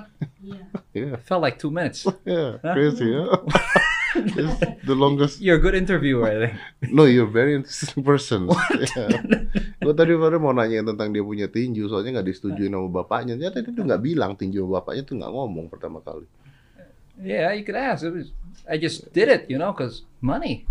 yeah, 0.92 1.16
Felt 1.24 1.40
like 1.42 1.56
two 1.58 1.70
minutes. 1.70 2.04
yeah. 2.26 2.58
Crazy, 2.60 3.14
huh? 3.14 3.38
the 4.88 4.94
longest. 4.94 5.40
You're 5.40 5.56
a 5.56 5.62
good 5.62 5.74
interviewer, 5.74 6.26
I 6.30 6.36
think. 6.48 6.54
No, 6.94 7.04
you're 7.04 7.26
a 7.26 7.30
very 7.30 7.54
interesting 7.54 8.04
person. 8.10 8.48
Yeah. 8.96 9.22
Gue 9.84 9.92
tadi 9.92 10.16
baru 10.16 10.40
mau 10.40 10.54
nanya 10.56 10.80
tentang 10.86 11.12
dia 11.12 11.20
punya 11.20 11.50
tinju, 11.50 11.86
soalnya 11.90 12.20
nggak 12.20 12.28
disetujui 12.30 12.70
sama 12.70 12.88
bapaknya. 12.88 13.36
Ternyata 13.36 13.60
dia 13.60 13.72
tuh 13.74 13.84
nggak 13.84 14.02
bilang 14.02 14.32
tinju 14.38 14.64
sama 14.64 14.80
bapaknya 14.80 15.02
tuh 15.04 15.14
nggak 15.20 15.32
ngomong 15.32 15.66
pertama 15.68 15.98
kali. 16.00 16.24
Yeah, 17.20 17.54
you 17.54 17.62
could 17.62 17.78
ask. 17.78 18.02
It 18.02 18.10
was, 18.10 18.34
I 18.66 18.74
just 18.74 19.12
did 19.14 19.30
it, 19.30 19.46
you 19.46 19.58
know, 19.58 19.70
because 19.70 20.02
money. 20.18 20.66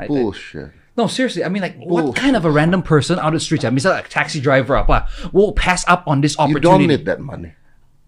I, 0.00 0.04
I- 0.04 0.08
Bullshit. 0.08 0.72
no, 0.96 1.06
seriously. 1.06 1.44
I 1.44 1.48
mean, 1.48 1.62
like, 1.62 1.76
what 1.78 2.16
kind 2.16 2.34
of 2.34 2.44
a 2.44 2.50
random 2.50 2.82
person 2.82 3.18
out 3.22 3.30
of 3.30 3.38
the 3.38 3.44
street? 3.44 3.64
I 3.64 3.70
mean, 3.70 3.78
like 3.84 4.06
a 4.06 4.08
taxi 4.10 4.40
driver, 4.40 4.74
apa, 4.76 5.06
will 5.32 5.52
pass 5.52 5.86
up 5.86 6.02
on 6.08 6.20
this 6.20 6.34
You 6.36 6.44
opportunity? 6.50 6.66
don't 6.66 6.86
need 6.88 7.04
that 7.06 7.20
money. 7.20 7.54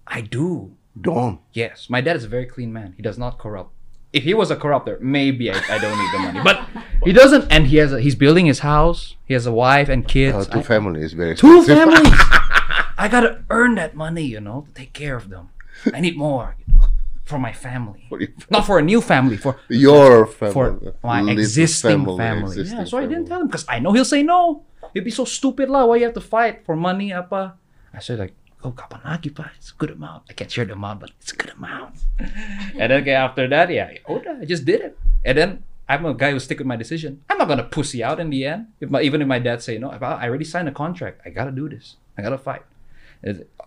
I 0.09 0.21
do. 0.27 0.73
Don't. 0.93 1.41
Yes, 1.57 1.89
my 1.89 2.01
dad 2.05 2.17
is 2.17 2.25
a 2.25 2.29
very 2.29 2.45
clean 2.45 2.73
man. 2.73 2.93
He 2.97 3.03
does 3.03 3.17
not 3.17 3.39
corrupt. 3.41 3.73
If 4.13 4.25
he 4.25 4.35
was 4.35 4.51
a 4.51 4.57
corrupter, 4.57 4.99
maybe 5.01 5.51
I, 5.51 5.57
I 5.71 5.79
don't 5.79 5.97
need 5.99 6.11
the 6.13 6.19
money. 6.21 6.41
But 6.49 6.69
he 7.03 7.13
doesn't, 7.13 7.49
and 7.51 7.67
he 7.67 7.77
has 7.79 7.93
a, 7.93 8.01
he's 8.01 8.15
building 8.15 8.45
his 8.47 8.61
house. 8.61 9.17
He 9.25 9.33
has 9.35 9.47
a 9.47 9.53
wife 9.53 9.89
and 9.89 10.07
kids. 10.07 10.37
Uh, 10.37 10.45
two 10.45 10.61
I- 10.61 10.63
family 10.63 11.01
is 11.03 11.13
very 11.15 11.35
two 11.35 11.59
expensive. 11.65 11.93
families. 11.93 12.13
I 13.03 13.09
gotta 13.11 13.43
earn 13.49 13.75
that 13.77 13.97
money, 13.97 14.23
you 14.25 14.39
know, 14.41 14.67
to 14.69 14.71
take 14.75 14.93
care 14.93 15.17
of 15.17 15.29
them. 15.33 15.49
I 15.93 16.01
need 16.01 16.17
more, 16.17 16.55
you 16.61 16.67
know, 16.75 16.85
for 17.25 17.39
my 17.41 17.53
family. 17.53 18.05
For 18.13 18.21
Not 18.51 18.67
for 18.69 18.79
a 18.79 18.85
new 18.85 19.01
family, 19.01 19.37
for 19.41 19.57
Your 19.69 20.27
family. 20.29 20.53
for 20.53 20.67
my 21.03 21.21
Little 21.25 21.41
existing 21.41 22.05
family. 22.05 22.53
existing 22.53 22.79
Yeah, 22.79 22.85
so 22.85 22.99
I 22.99 23.09
didn't 23.09 23.27
family. 23.27 23.29
tell 23.33 23.41
him 23.41 23.47
because 23.49 23.65
I 23.67 23.81
know 23.81 23.93
he'll 23.97 24.05
say 24.05 24.23
no. 24.23 24.63
He'll 24.93 25.03
be 25.03 25.11
so 25.11 25.25
stupid 25.25 25.71
lah. 25.73 25.87
Why 25.89 25.97
you 25.97 26.05
have 26.05 26.15
to 26.21 26.23
fight 26.23 26.67
for 26.69 26.77
money 26.77 27.13
apa? 27.17 27.57
I 27.97 27.99
said 28.05 28.21
like, 28.21 28.35
oh 28.63 28.73
kapan 28.73 29.03
lagi 29.03 29.31
pak? 29.31 29.53
It's 29.59 29.71
a 29.73 29.77
good 29.77 29.91
amount. 29.93 30.27
I 30.29 30.33
can't 30.33 30.51
share 30.51 30.65
the 30.65 30.75
amount, 30.75 31.01
but 31.03 31.11
it's 31.21 31.33
a 31.33 31.39
good 31.39 31.53
amount. 31.55 31.99
and 32.79 32.89
then 32.91 33.03
okay, 33.03 33.15
after 33.15 33.47
that, 33.51 33.71
yeah, 33.71 33.91
udah, 34.07 34.43
I 34.43 34.45
just 34.47 34.65
did 34.65 34.81
it. 34.81 34.95
And 35.27 35.35
then 35.39 35.51
I'm 35.87 36.07
a 36.07 36.15
guy 36.15 36.31
who 36.33 36.39
stick 36.41 36.59
with 36.59 36.67
my 36.71 36.79
decision. 36.79 37.21
I'm 37.29 37.39
not 37.39 37.49
gonna 37.51 37.67
pussy 37.67 38.03
out 38.03 38.19
in 38.23 38.31
the 38.31 38.47
end. 38.47 38.73
If 38.81 38.89
my, 38.89 39.03
even 39.03 39.21
if 39.21 39.29
my 39.29 39.39
dad 39.39 39.63
say 39.63 39.77
no, 39.79 39.91
if 39.93 40.03
I, 40.03 40.25
I 40.25 40.31
already 40.31 40.47
signed 40.47 40.67
a 40.71 40.75
contract, 40.75 41.21
I 41.27 41.31
gotta 41.31 41.53
do 41.53 41.69
this. 41.69 41.97
I 42.17 42.23
gotta 42.23 42.39
fight. 42.39 42.63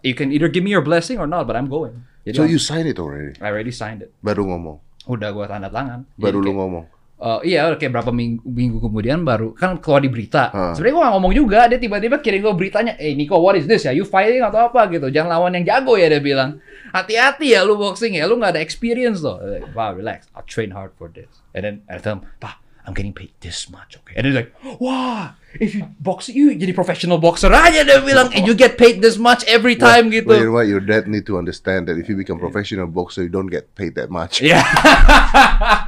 You 0.03 0.13
can 0.13 0.31
either 0.31 0.47
give 0.47 0.63
me 0.63 0.71
your 0.71 0.83
blessing 0.83 1.19
or 1.19 1.27
not, 1.27 1.47
but 1.47 1.55
I'm 1.55 1.67
going. 1.71 2.03
Jadi, 2.25 2.35
So 2.35 2.43
you 2.43 2.57
signed 2.59 2.87
it 2.89 2.97
already? 2.99 3.37
I 3.39 3.47
already 3.53 3.71
signed 3.71 4.01
it. 4.01 4.11
Baru 4.19 4.49
ngomong. 4.49 4.81
Udah 5.05 5.29
gua 5.31 5.45
tanda 5.47 5.69
tangan. 5.69 6.09
Baru 6.17 6.41
Jadi 6.41 6.45
lu 6.45 6.51
kayak- 6.51 6.57
ngomong. 6.59 6.85
Eh, 7.15 7.55
iya 7.55 7.71
kayak 7.79 7.95
berapa 7.95 8.11
minggu, 8.11 8.43
minggu 8.43 8.77
kemudian 8.83 9.23
baru 9.23 9.55
kan 9.55 9.79
keluar 9.79 10.03
di 10.03 10.11
berita. 10.11 10.51
Ah. 10.51 10.75
Sebenarnya 10.75 10.93
gue 10.99 11.03
gak 11.07 11.13
ngomong 11.15 11.33
juga, 11.33 11.59
dia 11.71 11.79
tiba-tiba 11.79 12.19
kirim 12.19 12.43
gue 12.43 12.53
beritanya, 12.59 12.99
eh 12.99 13.15
Nico 13.15 13.39
what 13.39 13.55
is 13.55 13.63
this 13.71 13.87
ya, 13.87 13.95
you 13.95 14.03
fighting 14.03 14.43
atau 14.43 14.67
apa 14.67 14.91
gitu, 14.91 15.07
jangan 15.07 15.39
lawan 15.39 15.55
yang 15.55 15.63
jago 15.63 15.95
ya 15.95 16.11
dia 16.11 16.19
bilang. 16.19 16.59
Hati-hati 16.91 17.55
ya 17.55 17.63
lu 17.63 17.79
boxing 17.79 18.19
ya, 18.19 18.27
lu 18.27 18.35
gak 18.35 18.59
ada 18.59 18.61
experience 18.61 19.23
loh. 19.23 19.39
Eh, 19.39 19.63
Wow 19.71 19.95
relax, 19.95 20.27
I'll 20.35 20.43
train 20.43 20.75
hard 20.75 20.91
for 20.99 21.07
this. 21.07 21.31
And 21.55 21.63
then 21.63 21.75
I 21.87 22.03
tell 22.03 22.19
him, 22.19 22.27
Pak, 22.43 22.59
I'm 22.83 22.91
getting 22.91 23.15
paid 23.15 23.31
this 23.39 23.71
much, 23.71 23.95
okay? 24.03 24.19
And 24.19 24.27
then 24.27 24.35
he's 24.35 24.39
like, 24.43 24.51
wah, 24.83 25.39
if 25.55 25.71
you 25.71 25.87
boxing, 26.03 26.35
you 26.35 26.51
jadi 26.51 26.75
professional 26.75 27.15
boxer 27.15 27.47
aja 27.47 27.87
dia 27.87 28.03
bilang, 28.03 28.27
and 28.35 28.43
you 28.43 28.51
get 28.51 28.75
paid 28.75 28.99
this 28.99 29.15
much 29.15 29.47
every 29.47 29.79
time 29.79 30.11
gitu. 30.11 30.27
Well, 30.27 30.43
you 30.43 30.51
know 30.51 30.57
what? 30.59 30.67
Your 30.67 30.83
dad 30.83 31.07
need 31.07 31.23
to 31.31 31.39
understand 31.39 31.87
that 31.87 31.95
if 31.95 32.11
you 32.11 32.19
become 32.19 32.43
professional 32.43 32.91
boxer, 32.91 33.23
you 33.23 33.31
don't 33.31 33.47
get 33.47 33.71
paid 33.73 33.95
that 33.95 34.11
much. 34.11 34.43
Yeah. 34.43 34.67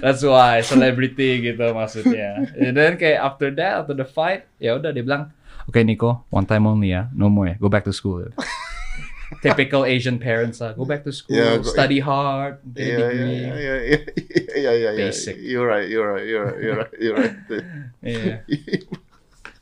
That's 0.00 0.24
why 0.24 0.60
celebrity 0.64 1.44
gitu 1.44 1.70
maksudnya. 1.72 2.48
And 2.56 2.72
then 2.72 2.96
kayak 2.96 3.20
after 3.20 3.52
that, 3.54 3.84
after 3.84 3.94
the 3.94 4.08
fight, 4.08 4.48
ya 4.56 4.80
udah 4.80 4.90
dia 4.90 5.04
bilang, 5.04 5.30
"Oke 5.68 5.84
Nico, 5.84 6.24
one 6.32 6.44
time 6.44 6.64
only 6.64 6.90
ya, 6.92 7.06
no 7.12 7.28
more 7.28 7.52
ya, 7.52 7.56
go 7.60 7.68
back 7.68 7.84
to 7.84 7.92
school." 7.92 8.24
Typical 9.46 9.86
Asian 9.86 10.18
parents 10.18 10.58
lah, 10.58 10.74
go 10.74 10.82
back 10.82 11.06
to 11.06 11.14
school, 11.14 11.38
Yeah, 11.38 11.62
go- 11.62 11.70
study 11.70 12.02
hard, 12.02 12.58
get 12.74 12.82
a 12.82 12.82
Yeah, 12.82 12.90
yeah, 12.90 13.06
degree. 13.06 13.30
yeah, 13.30 13.54
yeah, 13.54 13.78
yeah, 13.78 13.78
yeah, 13.86 14.56
yeah, 14.58 14.74
yeah. 14.74 14.92
Basic. 15.06 15.38
You're 15.38 15.70
right. 15.70 15.86
You're 15.86 16.10
right. 16.18 16.26
You're 16.26 16.44
right. 16.50 16.58
You're 16.58 16.76
right. 16.82 16.92
You're 16.98 17.16
right. 17.22 17.36
Yeah. 18.02 18.42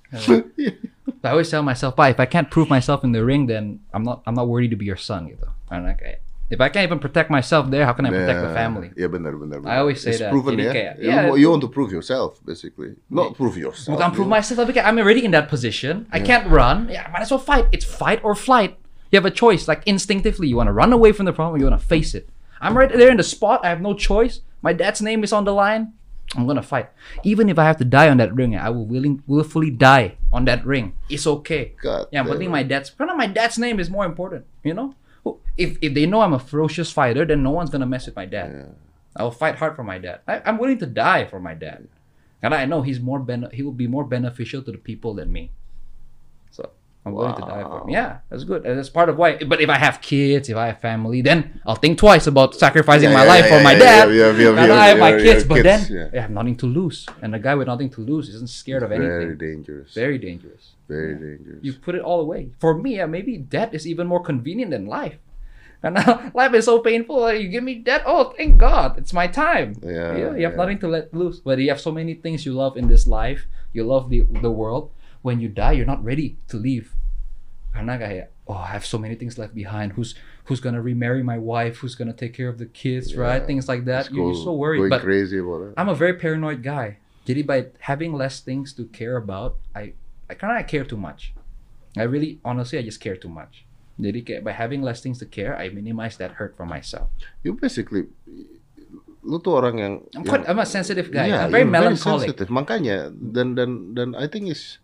I 1.25 1.31
always 1.37 1.51
tell 1.51 1.63
myself, 1.63 1.97
"Pa, 1.97 2.09
if 2.09 2.21
I 2.21 2.25
can't 2.25 2.49
prove 2.51 2.71
myself 2.71 3.05
in 3.05 3.13
the 3.13 3.25
ring, 3.25 3.45
then 3.47 3.81
I'm 3.93 4.03
not 4.03 4.23
I'm 4.25 4.33
not 4.35 4.49
worthy 4.49 4.69
to 4.73 4.77
be 4.79 4.87
your 4.89 4.97
son." 4.97 5.29
Gitu. 5.29 5.45
Like, 5.69 6.01
eh, 6.01 6.17
if 6.51 6.61
I 6.61 6.69
can't 6.69 6.85
even 6.89 6.99
protect 6.99 7.31
myself 7.31 7.69
there, 7.71 7.85
how 7.85 7.93
can 7.93 8.07
I 8.07 8.11
protect 8.11 8.41
the 8.41 8.49
Yeah. 8.49 8.55
family? 8.57 8.89
Yeah, 8.97 9.07
benar, 9.09 9.33
benar, 9.37 9.61
benar. 9.61 9.69
I 9.73 9.79
always 9.85 10.01
say 10.01 10.11
It's 10.17 10.21
that. 10.25 10.31
proven 10.33 10.57
Jadi 10.57 10.65
ya. 10.65 10.73
kayak, 10.73 10.95
you, 10.99 11.09
yeah. 11.13 11.27
mo- 11.29 11.37
you 11.37 11.49
want 11.53 11.61
to 11.63 11.69
prove 11.69 11.93
yourself, 11.93 12.41
basically. 12.45 12.97
Not 13.13 13.37
prove 13.37 13.57
yourself. 13.61 13.93
Bukan 13.99 14.17
prove 14.17 14.27
you- 14.29 14.37
myself, 14.37 14.57
tapi 14.65 14.73
kayak 14.73 14.89
I'm 14.89 14.97
already 14.97 15.25
in 15.25 15.33
that 15.37 15.49
position. 15.53 16.09
I 16.09 16.21
can't 16.25 16.49
run. 16.49 16.89
Yeah, 16.89 17.05
I 17.05 17.13
might 17.13 17.25
as 17.25 17.31
well 17.31 17.43
fight. 17.43 17.69
It's 17.73 17.85
fight 17.85 18.25
or 18.25 18.33
flight. 18.33 18.81
You 19.13 19.17
have 19.21 19.29
a 19.29 19.33
choice. 19.33 19.69
Like 19.69 19.85
instinctively, 19.89 20.49
you 20.49 20.57
want 20.57 20.69
to 20.69 20.77
run 20.77 20.93
away 20.93 21.13
from 21.13 21.25
the 21.29 21.33
problem, 21.37 21.57
or 21.57 21.59
you 21.61 21.69
want 21.69 21.77
to 21.81 21.85
face 21.87 22.13
it. 22.17 22.29
I'm 22.61 22.77
right 22.77 22.89
there 22.91 23.09
in 23.13 23.17
the 23.21 23.25
spot. 23.25 23.61
I 23.65 23.69
have 23.73 23.81
no 23.81 23.93
choice. 23.97 24.41
My 24.61 24.73
dad's 24.77 25.01
name 25.01 25.23
is 25.25 25.33
on 25.33 25.45
the 25.49 25.55
line. 25.55 25.93
I'm 26.37 26.45
gonna 26.45 26.61
fight. 26.61 26.93
Even 27.25 27.49
if 27.49 27.57
I 27.57 27.65
have 27.65 27.81
to 27.81 27.89
die 27.89 28.13
on 28.13 28.21
that 28.21 28.37
ring, 28.37 28.53
I 28.53 28.69
will 28.69 28.85
willing 28.85 29.25
willfully 29.25 29.73
die 29.73 30.21
on 30.29 30.45
that 30.45 30.61
ring. 30.61 30.93
It's 31.09 31.25
okay. 31.41 31.73
God 31.81 32.13
yeah, 32.13 32.21
but 32.21 32.37
think 32.37 32.53
my 32.53 32.61
dad's 32.61 32.93
karena 32.93 33.17
my 33.17 33.25
dad's 33.25 33.57
name 33.57 33.81
is 33.81 33.89
more 33.89 34.05
important. 34.05 34.45
You 34.61 34.77
know, 34.77 34.93
if 35.57 35.77
if 35.81 35.95
they 35.95 36.07
know 36.07 36.21
I'm 36.21 36.33
a 36.33 36.39
ferocious 36.39 36.91
fighter, 36.93 37.25
then 37.25 37.43
no 37.43 37.51
one's 37.51 37.71
gonna 37.71 37.87
mess 37.87 38.07
with 38.07 38.17
my 38.17 38.27
dad. 38.27 38.75
I 39.17 39.23
will 39.25 39.35
fight 39.35 39.57
hard 39.57 39.75
for 39.75 39.83
my 39.83 39.99
dad. 39.99 40.21
I, 40.27 40.41
I'm 40.45 40.59
willing 40.59 40.79
to 40.79 40.87
die 40.87 41.25
for 41.25 41.41
my 41.41 41.55
dad. 41.55 41.89
And 42.43 42.55
I 42.55 42.67
know 42.67 42.83
he's 42.83 43.01
more 43.01 43.19
ben- 43.19 43.51
he 43.53 43.63
will 43.63 43.75
be 43.75 43.89
more 43.89 44.05
beneficial 44.05 44.63
to 44.63 44.73
the 44.73 44.79
people 44.79 45.15
than 45.15 45.33
me. 45.33 45.51
So 46.51 46.71
I'm 47.09 47.15
willing 47.17 47.35
to 47.35 47.41
die 47.43 47.63
for 47.65 47.83
him. 47.83 47.89
Yeah, 47.91 48.19
that's 48.29 48.45
good. 48.45 48.65
And 48.67 48.79
that's 48.79 48.89
part 48.93 49.09
of 49.09 49.17
why. 49.17 49.37
But 49.43 49.61
if 49.61 49.69
I 49.69 49.79
have 49.79 50.01
kids, 50.01 50.49
if 50.49 50.57
I 50.57 50.67
have 50.69 50.81
family, 50.81 51.21
then 51.23 51.61
I'll 51.67 51.75
think 51.81 51.99
twice 51.99 52.27
about 52.29 52.55
sacrificing 52.55 53.11
Yeah, 53.11 53.17
my 53.21 53.25
yeah, 53.25 53.35
life 53.35 53.45
yeah, 53.49 53.53
for 53.59 53.65
my 53.65 53.75
dad. 53.75 54.05
yeah, 54.15 54.31
yeah, 54.37 54.67
yeah, 54.67 54.75
I 54.75 54.87
have 54.93 54.99
my 54.99 55.13
kids. 55.17 55.45
but 55.45 55.63
then 55.63 55.81
kids, 55.81 55.91
yeah. 55.91 56.09
I 56.13 56.21
have 56.23 56.31
nothing 56.31 56.57
to 56.63 56.67
lose. 56.67 57.07
And 57.23 57.35
a 57.35 57.39
guy 57.39 57.55
with 57.55 57.67
nothing 57.69 57.91
to 57.97 58.01
lose 58.01 58.29
isn't 58.29 58.51
scared 58.51 58.83
of 58.83 58.93
anything. 58.93 59.09
Very 59.09 59.37
dangerous. 59.37 59.95
Very 59.95 60.19
dangerous. 60.19 60.65
Very 60.89 61.15
dangerous. 61.15 61.59
You 61.65 61.73
put 61.75 61.95
it 61.95 62.03
all 62.03 62.21
away. 62.21 62.51
For 62.61 62.77
me, 62.77 62.97
yeah, 62.97 63.07
maybe 63.07 63.37
death 63.39 63.73
is 63.75 63.87
even 63.87 64.07
more 64.07 64.23
convenient 64.23 64.71
than 64.71 64.87
life. 64.87 65.19
And 65.83 65.95
now 65.95 66.31
life 66.35 66.55
is 66.55 66.65
so 66.65 66.81
painful. 66.81 67.21
like, 67.21 67.41
You 67.41 67.49
give 67.49 67.63
me 67.63 67.77
death. 67.77 68.03
Oh, 68.05 68.35
thank 68.37 68.59
God, 68.59 68.99
it's 68.99 69.13
my 69.13 69.29
time. 69.29 69.77
Yeah, 69.83 70.17
you, 70.17 70.25
you 70.39 70.45
have 70.47 70.57
nothing 70.57 70.79
to 70.81 70.89
let 70.89 71.15
loose. 71.15 71.39
But 71.39 71.59
you 71.59 71.69
have 71.69 71.81
so 71.81 71.93
many 71.93 72.15
things 72.15 72.45
you 72.45 72.53
love 72.53 72.77
in 72.77 72.89
this 72.89 73.07
life. 73.07 73.47
You 73.73 73.85
love 73.85 74.11
the 74.11 74.23
the 74.43 74.51
world. 74.51 74.91
When 75.23 75.39
you 75.41 75.49
die, 75.49 75.73
you're 75.79 75.87
not 75.87 76.03
ready 76.03 76.39
to 76.49 76.57
leave. 76.57 76.95
Karena 77.79 77.95
kayak, 77.95 78.35
oh, 78.51 78.59
I 78.59 78.75
have 78.75 78.83
so 78.83 78.99
many 78.99 79.15
things 79.15 79.39
left 79.39 79.55
behind. 79.55 79.95
Who's 79.95 80.19
who's 80.51 80.59
gonna 80.59 80.83
remarry 80.83 81.23
my 81.23 81.39
wife? 81.39 81.79
Who's 81.79 81.95
gonna 81.95 82.11
take 82.17 82.35
care 82.35 82.51
of 82.51 82.59
the 82.59 82.67
kids? 82.67 83.15
Right? 83.15 83.39
Yeah. 83.39 83.47
Things 83.47 83.71
like 83.71 83.87
that. 83.87 84.11
You- 84.11 84.35
You're 84.35 84.43
so 84.43 84.51
worried. 84.51 84.83
Going 84.83 84.99
But 84.99 85.07
crazy 85.07 85.39
about 85.39 85.71
it. 85.71 85.73
I'm 85.79 85.87
a 85.87 85.95
very 85.95 86.19
paranoid 86.19 86.67
guy. 86.67 86.99
Jadi 87.23 87.47
by 87.47 87.71
having 87.87 88.11
less 88.19 88.43
things 88.43 88.75
to 88.75 88.91
care 88.91 89.15
about, 89.15 89.63
I 89.79 89.95
karena 90.27 90.59
I 90.59 90.67
care 90.67 90.83
too 90.83 90.99
much. 90.99 91.31
I 91.95 92.03
really 92.03 92.43
honestly 92.43 92.81
I 92.81 92.83
just 92.83 92.99
care 92.99 93.15
too 93.15 93.31
much. 93.31 93.63
Jadi 93.95 94.27
kayak 94.27 94.43
by 94.43 94.59
having 94.59 94.83
less 94.83 94.99
things 94.99 95.23
to 95.23 95.27
care, 95.31 95.55
I 95.55 95.71
minimize 95.71 96.19
that 96.19 96.43
hurt 96.43 96.59
for 96.59 96.67
myself. 96.67 97.15
You 97.47 97.55
basically 97.55 98.11
lu 99.23 99.39
tuh 99.39 99.55
orang 99.55 99.77
yang 99.79 99.95
I'm 100.19 100.25
yang- 100.25 100.31
quite 100.31 100.45
I'm 100.51 100.59
a 100.59 100.67
sensitive 100.67 101.15
guy. 101.15 101.31
Yeah, 101.31 101.47
I'm 101.47 101.55
very 101.55 101.63
melancholic. 101.69 102.27
sensitive. 102.33 102.49
Makanya 102.51 103.13
dan 103.15 103.55
dan 103.55 103.95
dan 103.95 104.09
I 104.19 104.27
think 104.27 104.49
is 104.51 104.83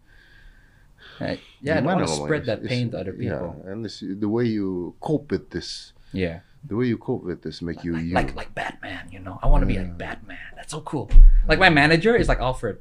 Right? 1.20 1.40
Yeah, 1.62 1.78
I 1.78 1.80
don't 1.80 1.86
want 1.86 2.06
to 2.06 2.12
spread 2.12 2.46
that 2.46 2.64
pain 2.64 2.90
to 2.92 2.98
other 3.00 3.12
people. 3.12 3.56
yeah, 3.64 3.70
and 3.72 3.84
this, 3.84 4.02
the 4.02 4.28
way 4.28 4.44
you 4.46 4.94
cope 5.00 5.30
with 5.30 5.50
this, 5.50 5.92
Yeah. 6.12 6.40
the 6.66 6.76
way 6.76 6.86
you 6.86 6.96
cope 6.98 7.22
with 7.24 7.42
this 7.42 7.60
make 7.62 7.84
you 7.84 7.96
you. 7.96 8.14
Like 8.14 8.34
like 8.34 8.54
Batman, 8.54 9.08
you 9.12 9.20
know. 9.20 9.38
I 9.42 9.46
want 9.46 9.62
to 9.62 9.68
be 9.68 9.76
like 9.78 9.96
Batman. 9.98 10.38
That's 10.56 10.72
so 10.72 10.80
cool. 10.82 11.10
Like 11.46 11.58
my 11.60 11.68
manager 11.70 12.16
is 12.16 12.26
like 12.28 12.40
Alfred. 12.40 12.78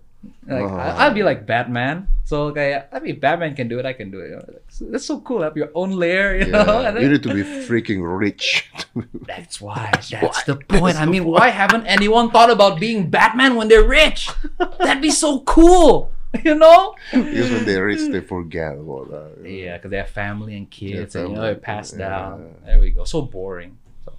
Like 0.48 0.64
Oh. 0.64 0.72
I, 0.80 0.88
uh-huh. 0.88 1.04
I'll 1.04 1.14
be 1.14 1.20
like 1.24 1.44
Batman. 1.44 2.08
So 2.24 2.56
kayak 2.56 2.88
I 2.96 3.04
mean 3.04 3.20
Batman 3.20 3.60
can 3.60 3.68
do 3.68 3.76
it, 3.78 3.86
I 3.86 3.92
can 3.92 4.08
do 4.08 4.24
it. 4.24 4.32
You 4.32 4.40
know, 4.40 4.48
like, 4.56 4.64
so- 4.72 4.88
That's 4.88 5.04
so 5.04 5.20
cool. 5.20 5.44
Have 5.44 5.60
your 5.60 5.68
own 5.76 5.92
lair, 6.00 6.40
you 6.40 6.48
know. 6.48 6.64
Yeah, 6.64 6.90
And 6.96 7.04
you 7.04 7.12
need 7.12 7.24
to 7.28 7.34
be 7.36 7.44
freaking 7.68 8.00
rich. 8.00 8.72
That's 9.28 9.60
why. 9.60 9.92
That's 9.92 10.48
the 10.48 10.56
point. 10.64 10.96
I 10.96 11.04
mean, 11.04 11.28
why 11.28 11.52
haven't 11.52 11.84
anyone 11.92 12.32
thought 12.32 12.48
about 12.50 12.80
being 12.80 13.12
Batman 13.12 13.60
when 13.60 13.68
they're 13.68 13.84
rich? 13.84 14.32
That'd 14.80 15.04
be 15.04 15.12
so 15.12 15.44
cool. 15.44 16.08
You 16.44 16.56
know? 16.56 16.96
because 17.12 17.52
when 17.52 17.66
they're 17.66 17.86
rich, 17.86 18.10
they 18.10 18.22
forget 18.22 18.74
about 18.74 19.12
that. 19.12 19.46
Yeah, 19.46 19.78
because 19.78 19.92
they 19.92 19.98
have 19.98 20.10
family 20.10 20.58
and 20.58 20.70
kids, 20.70 21.16
and 21.16 21.30
you 21.30 21.36
know 21.36 21.46
it 21.46 21.62
passed 21.62 21.94
yeah. 21.94 22.10
down. 22.10 22.56
There 22.66 22.80
we 22.80 22.90
go. 22.90 23.04
So 23.06 23.22
boring. 23.22 23.78
So 24.04 24.14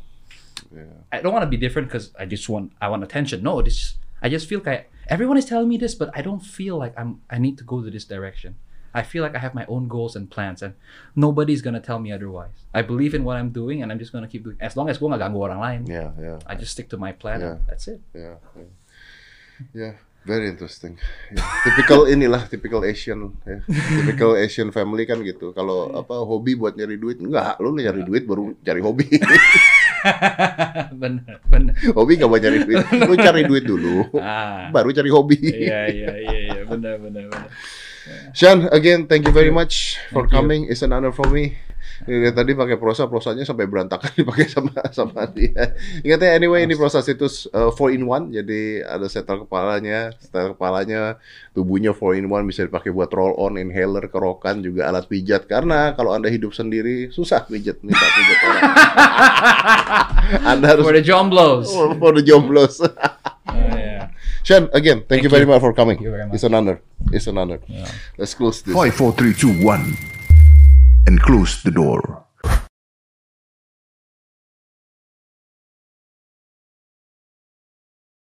Yeah. 0.71 0.83
I 1.11 1.21
don't 1.21 1.33
want 1.33 1.43
to 1.43 1.51
be 1.51 1.57
different 1.59 1.89
because 1.89 2.15
I 2.19 2.25
just 2.27 2.49
want 2.49 2.73
I 2.81 2.87
want 2.89 3.03
attention. 3.03 3.43
No, 3.43 3.61
this 3.63 3.99
I 4.23 4.29
just 4.31 4.49
feel 4.49 4.63
like 4.65 4.91
everyone 5.11 5.37
is 5.37 5.45
telling 5.45 5.69
me 5.69 5.77
this, 5.77 5.95
but 5.95 6.11
I 6.15 6.23
don't 6.23 6.41
feel 6.41 6.79
like 6.79 6.95
I'm 6.97 7.21
I 7.29 7.39
need 7.39 7.59
to 7.59 7.65
go 7.65 7.83
to 7.83 7.91
this 7.91 8.05
direction. 8.07 8.57
I 8.95 9.03
feel 9.03 9.27
like 9.27 9.35
I 9.35 9.43
have 9.43 9.59
my 9.59 9.67
own 9.67 9.91
goals 9.91 10.15
and 10.15 10.31
plans, 10.31 10.63
and 10.63 10.75
nobody's 11.19 11.63
gonna 11.67 11.83
tell 11.83 11.99
me 11.99 12.15
otherwise. 12.15 12.55
I 12.73 12.83
believe 12.83 13.13
in 13.13 13.27
what 13.27 13.37
I'm 13.37 13.51
doing, 13.51 13.83
and 13.83 13.91
I'm 13.91 13.99
just 13.99 14.13
gonna 14.15 14.31
keep 14.31 14.45
doing. 14.47 14.57
As 14.63 14.79
long 14.79 14.87
as 14.89 15.03
gue 15.03 15.11
nggak 15.11 15.19
ganggu 15.19 15.43
orang 15.43 15.59
lain, 15.59 15.81
Yeah, 15.91 16.15
yeah, 16.15 16.39
I 16.47 16.55
just 16.55 16.79
stick 16.79 16.89
to 16.95 16.97
my 16.97 17.11
plan. 17.11 17.43
Yeah. 17.43 17.59
and 17.59 17.67
That's 17.67 17.91
it. 17.91 17.99
yeah, 18.15 18.39
yeah. 19.75 19.95
Very 20.25 20.49
interesting. 20.49 20.97
Yeah. 21.29 21.45
Typical 21.69 22.09
inilah, 22.09 22.49
typical 22.49 22.81
Asian, 22.81 23.37
ya. 23.45 23.61
typical 24.01 24.41
Asian 24.41 24.73
family 24.73 25.05
kan 25.05 25.21
gitu. 25.21 25.53
Kalau 25.53 25.93
apa 25.93 26.17
hobi 26.17 26.57
buat 26.57 26.73
nyari 26.73 26.97
duit, 26.97 27.21
enggak, 27.21 27.61
lu 27.61 27.77
nyari 27.77 28.09
duit 28.09 28.25
baru 28.25 28.57
cari 28.65 28.81
hobi. 28.81 29.05
bener, 31.03 31.45
bener. 31.45 31.75
hobi 31.93 32.17
gak 32.17 32.29
buat 32.33 32.41
nyari 32.41 32.59
duit, 32.65 32.85
lu 33.09 33.15
cari 33.17 33.43
duit 33.45 33.65
dulu, 33.69 34.09
Ah, 34.17 34.73
baru 34.73 34.97
cari 34.97 35.13
hobi. 35.13 35.37
iya, 35.45 35.93
iya, 35.93 36.11
iya, 36.17 36.39
iya, 36.51 36.61
bener, 36.65 36.97
bener, 36.97 37.29
bener. 37.29 37.51
Sean, 38.37 38.69
again, 38.69 39.09
thank 39.09 39.25
you 39.25 39.33
very 39.33 39.49
much 39.49 39.97
for 40.13 40.25
Thank 40.25 40.33
you. 40.33 40.37
coming. 40.41 40.61
It's 40.69 40.85
an 40.85 40.93
honor 40.93 41.13
for 41.13 41.25
me. 41.29 41.57
Ini 42.05 42.35
tadi 42.35 42.53
pakai 42.59 42.75
prosa, 42.75 43.07
prosanya 43.07 43.47
sampai 43.47 43.71
berantakan 43.71 44.11
dipakai 44.19 44.51
sama 44.51 44.75
sama 44.91 45.25
dia. 45.31 45.79
Ingat 46.03 46.21
ya, 46.21 46.31
anyway 46.35 46.67
ini 46.67 46.75
prosa 46.75 47.01
situs 47.01 47.47
4 47.49 47.71
in 47.95 48.03
1, 48.05 48.35
jadi 48.35 48.61
ada 48.83 49.07
setel 49.07 49.47
kepalanya, 49.47 50.11
setel 50.19 50.59
kepalanya, 50.59 51.17
tubuhnya 51.55 51.95
4 51.95 52.19
in 52.21 52.27
1 52.27 52.51
bisa 52.51 52.67
dipakai 52.67 52.91
buat 52.91 53.09
roll 53.15 53.39
on, 53.39 53.57
inhaler, 53.57 54.11
kerokan, 54.11 54.61
juga 54.61 54.91
alat 54.91 55.07
pijat. 55.07 55.47
Karena 55.47 55.95
kalau 55.95 56.13
anda 56.13 56.27
hidup 56.29 56.51
sendiri 56.53 57.15
susah 57.15 57.47
pijat, 57.47 57.81
minta 57.87 58.03
pijat 58.05 58.39
orang. 58.45 58.63
anda 60.59 60.67
harus 60.75 60.85
For 60.85 60.95
the 60.99 61.05
jomblos. 61.05 61.67
for 62.03 62.13
the 62.13 62.23
jomblos. 62.27 62.83
Sean, 64.45 64.69
again, 64.77 65.01
thank, 65.09 65.25
you 65.25 65.33
Thank 65.33 65.41
very 65.41 65.49
you. 65.49 65.57
much 65.57 65.61
for 65.65 65.73
coming. 65.73 65.97
Thank 65.97 66.05
you 66.05 66.13
very 66.13 66.27
much. 66.29 66.35
It's 66.37 66.45
an 66.45 66.53
honor. 66.53 66.77
It's 67.17 67.27
an 67.27 67.39
honor. 67.41 67.61
Yeah. 67.67 67.89
Let's 68.21 68.35
close 68.37 68.61
this. 68.61 68.77
Five, 68.77 68.93
four, 68.93 69.13
three, 69.17 69.33
two, 69.33 69.49
one, 69.65 69.97
and 71.15 71.23
close 71.23 71.63
the 71.63 71.71
door. 71.71 72.14